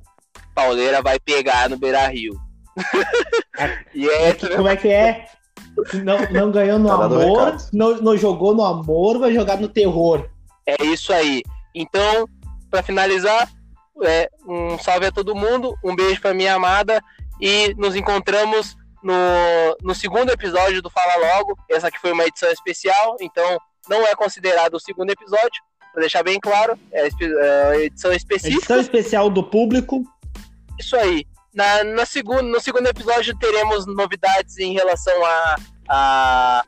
Pauleira 0.55 1.03
vai 1.03 1.19
pegar 1.19 1.69
no 1.69 1.79
Beira 1.79 2.07
Rio. 2.07 2.39
e 3.95 4.09
é 4.09 4.29
essa 4.29 4.49
Como 4.55 4.69
é 4.69 4.77
que 4.77 4.89
é? 4.89 5.27
Não, 6.05 6.19
não 6.31 6.51
ganhou 6.51 6.79
no 6.79 6.89
Tá 6.89 7.05
amor, 7.05 7.57
não, 7.73 7.97
não 7.99 8.17
jogou 8.17 8.55
no 8.55 8.65
amor, 8.65 9.19
vai 9.19 9.33
jogar 9.33 9.59
no 9.59 9.69
terror. 9.69 10.29
É 10.67 10.85
isso 10.85 11.13
aí. 11.13 11.43
Então, 11.75 12.29
para 12.71 12.83
finalizar, 12.83 13.51
é, 14.03 14.31
um 14.47 14.79
salve 14.79 15.07
a 15.07 15.13
todo 15.13 15.35
mundo, 15.35 15.75
um 15.85 15.95
beijo 15.95 16.21
para 16.21 16.35
minha 16.35 16.55
amada 16.55 17.03
e 17.41 17.75
nos 17.77 17.97
encontramos 17.97 18.77
no, 19.03 19.15
no 19.83 19.95
segundo 19.95 20.31
episódio 20.31 20.83
do 20.83 20.91
Fala 20.91 21.17
Logo. 21.17 21.57
Essa 21.71 21.89
aqui 21.89 21.99
foi 21.99 22.13
uma 22.13 22.25
edição 22.25 22.51
especial, 22.51 23.17
então 23.21 23.59
não 23.89 24.07
é 24.07 24.15
considerado 24.15 24.75
o 24.75 24.81
segundo 24.81 25.11
episódio, 25.11 25.63
para 25.93 26.01
deixar 26.01 26.23
bem 26.23 26.39
claro, 26.39 26.79
é 26.93 27.09
é 27.09 27.85
edição 27.85 28.13
específica. 28.13 28.59
Edição 28.59 28.81
especial 28.81 29.31
do 29.31 29.43
público. 29.43 30.03
Isso 30.79 30.97
aí. 30.97 31.25
Na, 31.55 31.83
na 31.85 32.05
segundo, 32.07 32.43
no 32.43 32.61
segundo 32.61 32.87
episódio 32.87 33.37
teremos 33.39 33.87
novidades 33.87 34.59
em 34.59 34.73
relação 34.75 35.25
a, 35.25 35.57
a, 35.89 36.65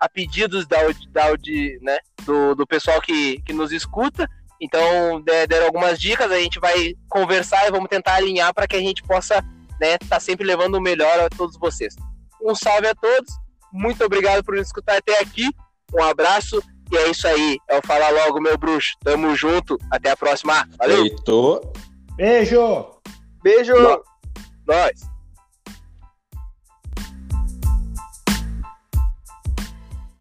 a 0.00 0.08
pedidos 0.08 0.66
da, 0.66 0.78
da, 1.10 1.26
audi- 1.26 1.78
né, 1.82 1.98
do, 2.24 2.54
do 2.54 2.66
pessoal 2.66 3.00
que, 3.00 3.40
que 3.42 3.52
nos 3.52 3.72
escuta. 3.72 4.28
Então 4.60 5.20
de- 5.22 5.46
deram 5.46 5.66
algumas 5.66 5.98
dicas, 5.98 6.30
a 6.32 6.38
gente 6.38 6.58
vai 6.58 6.94
conversar 7.08 7.66
e 7.66 7.70
vamos 7.70 7.88
tentar 7.88 8.14
alinhar 8.16 8.52
para 8.52 8.66
que 8.66 8.76
a 8.76 8.80
gente 8.80 9.02
possa 9.04 9.42
né, 9.80 9.96
tá 10.08 10.18
sempre 10.18 10.44
levando 10.44 10.74
o 10.74 10.80
melhor 10.80 11.20
a 11.20 11.28
todos 11.30 11.56
vocês. 11.56 11.94
Um 12.42 12.54
salve 12.54 12.88
a 12.88 12.94
todos, 12.94 13.32
muito 13.72 14.04
obrigado 14.04 14.42
por 14.44 14.56
nos 14.56 14.66
escutar 14.66 14.96
até 14.98 15.20
aqui, 15.20 15.48
um 15.94 16.02
abraço 16.02 16.60
e 16.90 16.96
é 16.96 17.08
isso 17.10 17.28
aí. 17.28 17.58
É 17.68 17.78
o 17.78 17.82
Fala 17.86 18.08
Logo, 18.10 18.40
meu 18.40 18.56
bruxo. 18.58 18.96
Tamo 19.04 19.36
junto, 19.36 19.78
até 19.90 20.10
a 20.10 20.16
próxima. 20.16 20.66
Valeu. 20.78 21.04
Beijo! 22.16 22.97
Beijo! 23.48 23.74
nós. 24.66 25.17